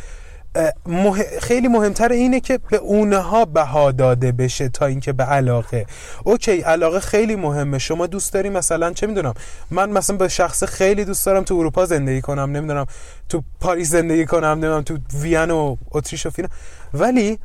مه... 0.85 1.39
خیلی 1.41 1.67
مهمتر 1.67 2.09
اینه 2.09 2.39
که 2.39 2.57
به 2.57 2.77
اونها 2.77 3.45
بها 3.45 3.91
داده 3.91 4.31
بشه 4.31 4.69
تا 4.69 4.85
اینکه 4.85 5.13
به 5.13 5.23
علاقه. 5.23 5.85
اوکی 6.23 6.61
علاقه 6.61 6.99
خیلی 6.99 7.35
مهمه. 7.35 7.79
شما 7.79 8.07
دوست 8.07 8.33
داری 8.33 8.49
مثلا 8.49 8.93
چه 8.93 9.07
می‌دونم 9.07 9.33
من 9.71 9.89
مثلا 9.89 10.17
به 10.17 10.27
شخص 10.27 10.63
خیلی 10.63 11.05
دوست 11.05 11.25
دارم 11.25 11.43
تو 11.43 11.55
اروپا 11.55 11.85
زندگی 11.85 12.21
کنم 12.21 12.51
نمی‌دونم 12.51 12.85
تو 13.29 13.43
پاریس 13.59 13.89
زندگی 13.89 14.25
کنم 14.25 14.47
نمی‌دونم 14.47 14.81
تو 14.81 14.97
وین 15.21 15.51
و 15.51 15.75
اتریش 15.91 16.25
و 16.25 16.29
فینا 16.29 16.49
ولی 16.93 17.39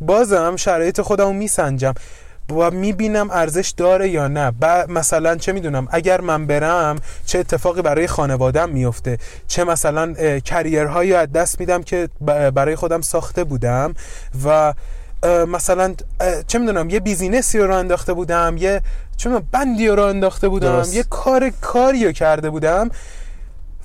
بازم 0.00 0.56
شرایط 0.56 1.00
خودمو 1.00 1.32
میسنجم. 1.32 1.94
و 2.52 2.70
می‌بینم 2.70 3.30
ارزش 3.30 3.74
داره 3.76 4.08
یا 4.08 4.28
نه. 4.28 4.50
ب... 4.50 4.64
مثلا 4.88 5.36
چه 5.36 5.52
می‌دونم 5.52 5.88
اگر 5.90 6.20
من 6.20 6.46
برم 6.46 6.96
چه 7.26 7.38
اتفاقی 7.38 7.82
برای 7.82 8.06
خانوادم 8.06 8.70
میفته 8.70 9.18
چه 9.48 9.64
مثلا 9.64 10.14
کریرهایی 10.40 11.14
از 11.14 11.32
دست 11.32 11.60
میدم 11.60 11.82
که 11.82 12.08
برای 12.54 12.76
خودم 12.76 13.00
ساخته 13.00 13.44
بودم؟ 13.44 13.94
و 14.44 14.74
مثلا 15.48 15.94
چه 16.46 16.58
می‌دونم 16.58 16.90
یه 16.90 17.00
بیزینسی 17.00 17.58
رو 17.58 17.76
انداخته 17.76 18.12
بودم 18.12 18.56
یه 18.58 18.80
چه 19.16 19.28
می‌دونم 19.28 19.48
بندی 19.52 19.88
رو 19.88 20.02
انداخته 20.02 20.48
بودم 20.48 20.72
درست. 20.72 20.94
یه 20.94 21.02
کار 21.02 21.50
کاری 21.60 22.04
رو 22.04 22.12
کرده 22.12 22.50
بودم 22.50 22.90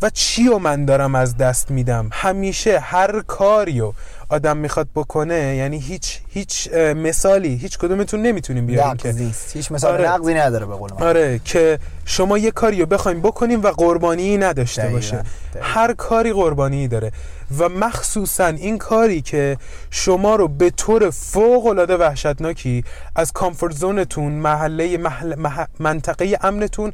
و 0.01 0.09
چی 0.09 0.47
رو 0.47 0.59
من 0.59 0.85
دارم 0.85 1.15
از 1.15 1.37
دست 1.37 1.71
میدم؟ 1.71 2.09
همیشه 2.11 2.79
هر 2.79 3.21
کاریو 3.21 3.93
آدم 4.31 4.57
می‌خواد 4.57 4.87
بکنه 4.95 5.55
یعنی 5.55 5.79
هیچ 5.79 6.19
هیچ 6.29 6.73
مثالی 6.95 7.55
هیچ 7.55 7.77
کدومتون 7.77 8.21
نمی‌تونیم 8.21 8.65
بیاریم 8.65 8.97
که. 8.97 9.15
هیچ 9.53 9.71
مثال 9.71 9.93
آره. 9.93 10.09
نقضی 10.09 10.33
نداره 10.33 10.65
به 10.65 10.75
قول 10.75 10.89
آره 10.93 11.39
که 11.45 11.79
شما 12.05 12.37
یه 12.37 12.51
کاریو 12.51 12.85
بخوایم 12.85 13.21
بکنیم 13.21 13.63
و 13.63 13.67
قربانی 13.67 14.37
نداشته 14.37 14.87
باشه. 14.87 15.23
هر 15.61 15.93
کاری 15.93 16.33
قربانی 16.33 16.87
داره. 16.87 17.11
و 17.59 17.69
مخصوصا 17.69 18.47
این 18.47 18.77
کاری 18.77 19.21
که 19.21 19.57
شما 19.89 20.35
رو 20.35 20.47
به 20.47 20.69
طور 20.69 21.09
فوق 21.09 21.65
العاده 21.65 21.97
وحشتناکی 21.97 22.83
از 23.15 23.31
کامفورت 23.31 23.75
زونتون 23.75 24.31
محله 24.31 24.97
محل 24.97 25.35
منطقه 25.79 26.37
امنتون 26.41 26.93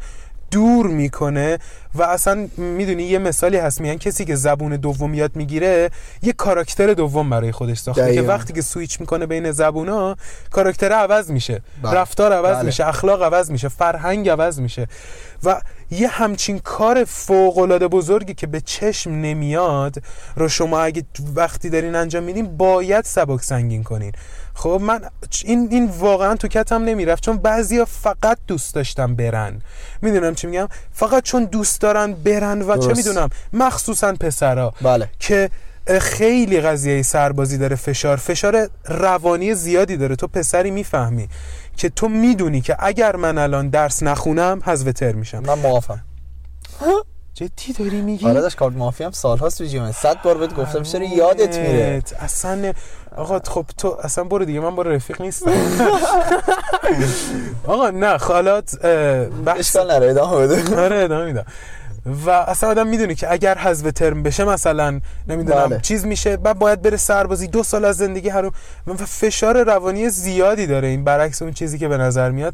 دور 0.52 0.88
می‌کنه 0.88 1.60
و 1.96 2.04
اصلا 2.04 2.48
می‌دونی 2.58 3.04
یه 3.04 3.20
مثالی 3.20 3.58
هست 3.58 3.82
میگن 3.82 3.98
کسی 3.98 4.26
که 4.26 4.36
زبون 4.36 4.76
دوم 4.76 5.14
یاد 5.14 5.36
می‌گیره 5.36 5.90
یه 6.22 6.34
کاراکتر 6.34 6.94
دوم 6.94 7.30
برای 7.30 7.52
خودش 7.52 7.78
ساخته 7.78 8.14
که 8.14 8.22
وقتی 8.22 8.54
که 8.54 8.62
سویچ 8.62 9.00
می‌کنه 9.00 9.26
بین 9.26 9.52
زبونا 9.52 10.16
کاراکتر 10.52 10.92
عوض 10.92 11.32
میشه 11.32 11.62
بله. 11.84 11.94
رفتار 11.94 12.34
عوض 12.34 12.56
بله. 12.56 12.66
میشه 12.66 12.88
اخلاق 12.88 13.24
عوض 13.24 13.52
میشه 13.52 13.68
فرهنگ 13.68 14.30
عوض 14.30 14.60
میشه 14.60 14.88
و 15.44 15.62
یه 15.92 16.08
همچین 16.08 16.60
کار 16.60 17.04
فوق 17.04 17.58
العاده 17.58 17.88
بزرگی 17.88 18.34
که 18.34 18.48
به 18.48 18.62
چشم 18.62 19.12
نمیاد 19.12 19.96
رو 20.36 20.50
شما 20.50 20.80
اگه 20.80 21.04
وقتی 21.36 21.70
دارین 21.70 21.96
انجام 21.96 22.24
میدین 22.24 22.58
باید 22.58 23.06
سبک 23.06 23.44
سنگین 23.44 23.84
کنین 23.84 24.12
خب 24.58 24.80
من 24.84 25.02
این 25.46 25.68
این 25.72 25.86
واقعا 25.86 26.36
تو 26.36 26.48
کتم 26.48 26.84
نمی‌رفت 26.84 27.24
چون 27.24 27.38
بعضیا 27.38 27.86
فقط 27.86 28.38
دوست 28.48 28.76
داشتم 28.76 29.16
برن. 29.16 29.62
می‌دونم 30.02 30.36
چی 30.36 30.48
میگم؟ 30.48 30.68
فقط 30.92 31.24
چون 31.24 31.46
دوست 31.46 31.82
دارن 31.82 32.14
برن 32.14 32.62
و 32.62 32.78
چه 32.78 32.94
می‌دونم؟ 32.94 33.30
مخصوصا 33.54 34.14
پسرا. 34.14 34.74
بله. 34.82 35.10
که 35.20 35.50
خیلی 36.02 36.62
قضیه 36.62 37.02
سربازی 37.02 37.58
داره 37.58 37.76
فشار. 37.76 38.18
فشار 38.18 38.70
روانی 38.86 39.54
زیادی 39.56 39.98
داره. 39.98 40.16
تو 40.16 40.28
پسری 40.28 40.72
می‌فهمی 40.72 41.30
که 41.78 41.90
تو 41.90 42.10
می‌دونی 42.10 42.62
که 42.62 42.76
اگر 42.80 43.16
من 43.16 43.38
الان 43.38 43.70
درس 43.70 44.04
نخونم 44.04 44.62
حذف 44.66 44.94
تر 44.94 45.12
میشم. 45.12 45.40
من 45.40 45.60
موافقم. 45.60 46.04
جدی 47.38 47.74
داری 47.80 48.02
میگی؟ 48.02 48.26
آره 48.26 48.42
داشت 48.42 48.56
کارت 48.56 48.76
مافی 48.76 49.04
هم 49.04 49.12
سالهاست 49.12 49.58
تو 49.58 49.66
جیمه. 49.66 49.92
صد 49.92 50.22
بار 50.22 50.38
بهت 50.38 50.56
گفتم 50.56 50.84
چرا 50.84 51.04
یادت 51.04 51.58
میره؟ 51.58 52.04
اصلا 52.20 52.74
آقا 53.18 53.40
خب 53.40 53.66
تو 53.78 53.98
اصلا 54.04 54.24
برو 54.24 54.46
دیگه 54.46 54.60
من 54.60 54.76
برو 54.76 54.92
رفیق 54.92 55.22
نیستم. 55.22 55.52
آقا 57.68 57.90
نه 57.90 58.18
خالات 58.18 58.86
بحث 59.46 59.60
اشکال 59.60 59.92
نره 59.92 60.10
ادامه 60.10 60.48
بده. 60.48 60.82
آره 60.82 60.96
ادامه 60.96 61.26
میدم. 61.26 61.46
و 62.26 62.30
اصلا 62.30 62.70
آدم 62.70 62.88
می‌دونه 62.88 63.16
که 63.16 63.32
اگر 63.32 63.58
حذف 63.58 63.92
ترم 63.92 64.24
بشه 64.24 64.44
مثلا 64.44 65.02
نمی‌دونم 65.28 65.68
بله. 65.68 65.80
چیز 65.82 66.06
میشه 66.06 66.38
بعد 66.38 66.60
باید 66.60 66.82
بره 66.82 66.98
سربازی 66.98 67.48
دو 67.48 67.64
سال 67.64 67.86
از 67.86 67.98
زندگی 67.98 68.30
هر 68.30 68.46
و 68.46 68.52
فشار 69.06 69.64
روانی 69.64 70.10
زیادی 70.10 70.68
داره 70.68 70.88
این 70.88 71.04
برعکس 71.04 71.42
اون 71.42 71.54
چیزی 71.54 71.78
که 71.78 71.88
به 71.88 71.98
نظر 71.98 72.32
میاد. 72.32 72.54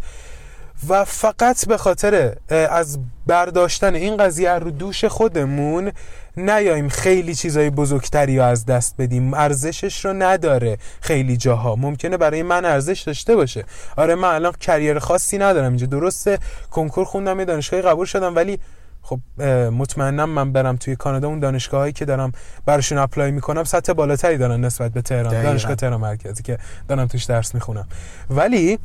و 0.88 1.05
فقط 1.05 1.68
به 1.68 1.77
خاطر 1.77 2.35
از 2.49 2.99
برداشتن 3.27 3.95
این 3.95 4.18
قضیه 4.18 4.51
رو 4.51 4.72
دوش 4.72 5.05
خودمون 5.05 5.91
نیاییم 6.38 6.89
خیلی 6.89 7.35
چیزای 7.35 7.69
بزرگتری 7.69 8.38
رو 8.38 8.43
از 8.43 8.65
دست 8.65 8.95
بدیم. 8.97 9.34
ارزشش 9.34 10.05
رو 10.05 10.14
نداره 10.14 10.77
خیلی 11.01 11.38
جاها. 11.38 11.76
ممکنه 11.76 12.18
برای 12.18 12.43
من 12.43 12.65
ارزش 12.65 13.01
داشته 13.01 13.35
باشه. 13.35 13.65
آره 13.97 14.15
من 14.15 14.35
الان 14.35 14.53
کریر 14.60 14.99
خاصی 14.99 15.38
ندارم. 15.38 15.68
اینجا 15.68 15.85
درسته 15.85 16.39
کنکور 16.72 17.05
خوندم 17.05 17.39
یه 17.39 17.45
دانشگاهی 17.45 17.84
قبول 17.84 18.05
شدم 18.05 18.35
ولی 18.35 18.60
خب 19.01 19.41
مطمئنم 19.72 20.30
من 20.30 20.51
برم 20.51 20.77
توی 20.77 20.95
کانادا. 20.95 21.27
اون 21.27 21.39
دانشگاهایی 21.39 21.93
که 21.93 22.05
دارم 22.05 22.31
براشون 22.65 22.97
اپلای 22.97 23.31
می‌کنم 23.31 23.64
سطح 23.64 23.93
بالاتری 23.93 24.38
دارن 24.38 24.65
نسبت 24.65 24.91
به 24.91 25.01
تهران. 25.01 25.43
دانشگاه 25.43 25.76
تهران 25.76 26.01
مرکزی 26.01 26.43
که 26.43 26.57
دارم 26.88 27.07
توش 27.07 27.23
درس 27.23 27.55
می‌خونم. 27.55 27.88
ولی 28.30 28.80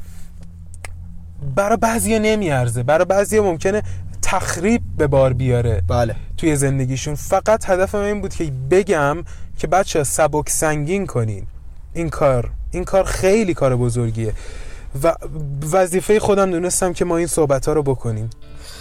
برای 1.55 1.77
بعضیا 1.77 2.19
نمیارزه. 2.19 2.83
برای 2.83 3.05
بعضیا 3.05 3.43
ممکنه 3.43 3.83
تخریب 4.23 4.83
به 4.99 5.07
بار 5.07 5.33
بیاره. 5.33 5.83
بله. 5.89 6.17
توی 6.37 6.57
زندگیشون. 6.57 7.15
فقط 7.15 7.71
هدفم 7.71 7.99
این 7.99 8.21
بود 8.21 8.35
که 8.35 8.53
بگم 8.71 9.17
که 9.59 9.67
بچه 9.67 10.05
سبک 10.05 10.51
سنگین 10.51 11.07
کنین. 11.07 11.47
این 11.95 12.09
کار 12.09 12.51
این 12.71 12.85
کار 12.85 13.05
خیلی 13.05 13.55
کار 13.55 13.77
بزرگیه. 13.77 14.33
و 15.03 15.15
وظیفه 15.73 16.21
خودم 16.21 16.51
دونستم 16.51 16.93
که 16.93 17.05
ما 17.05 17.17
این 17.17 17.27
صحبت 17.27 17.69
ها 17.69 17.73
رو 17.73 17.83
بکنیم. 17.83 18.31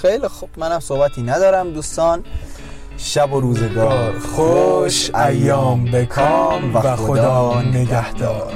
خیلی 0.01 0.27
خوب. 0.27 0.49
منم 0.57 0.79
صحبتی 0.79 1.21
ندارم 1.21 1.73
دوستان. 1.73 2.23
شب 2.97 3.33
و 3.33 3.39
روزگار. 3.39 4.19
خوش 4.19 5.15
ایام 5.15 5.85
بکام 5.85 6.75
و 6.75 6.95
خدا 6.95 7.61
نگهدار. 7.61 8.53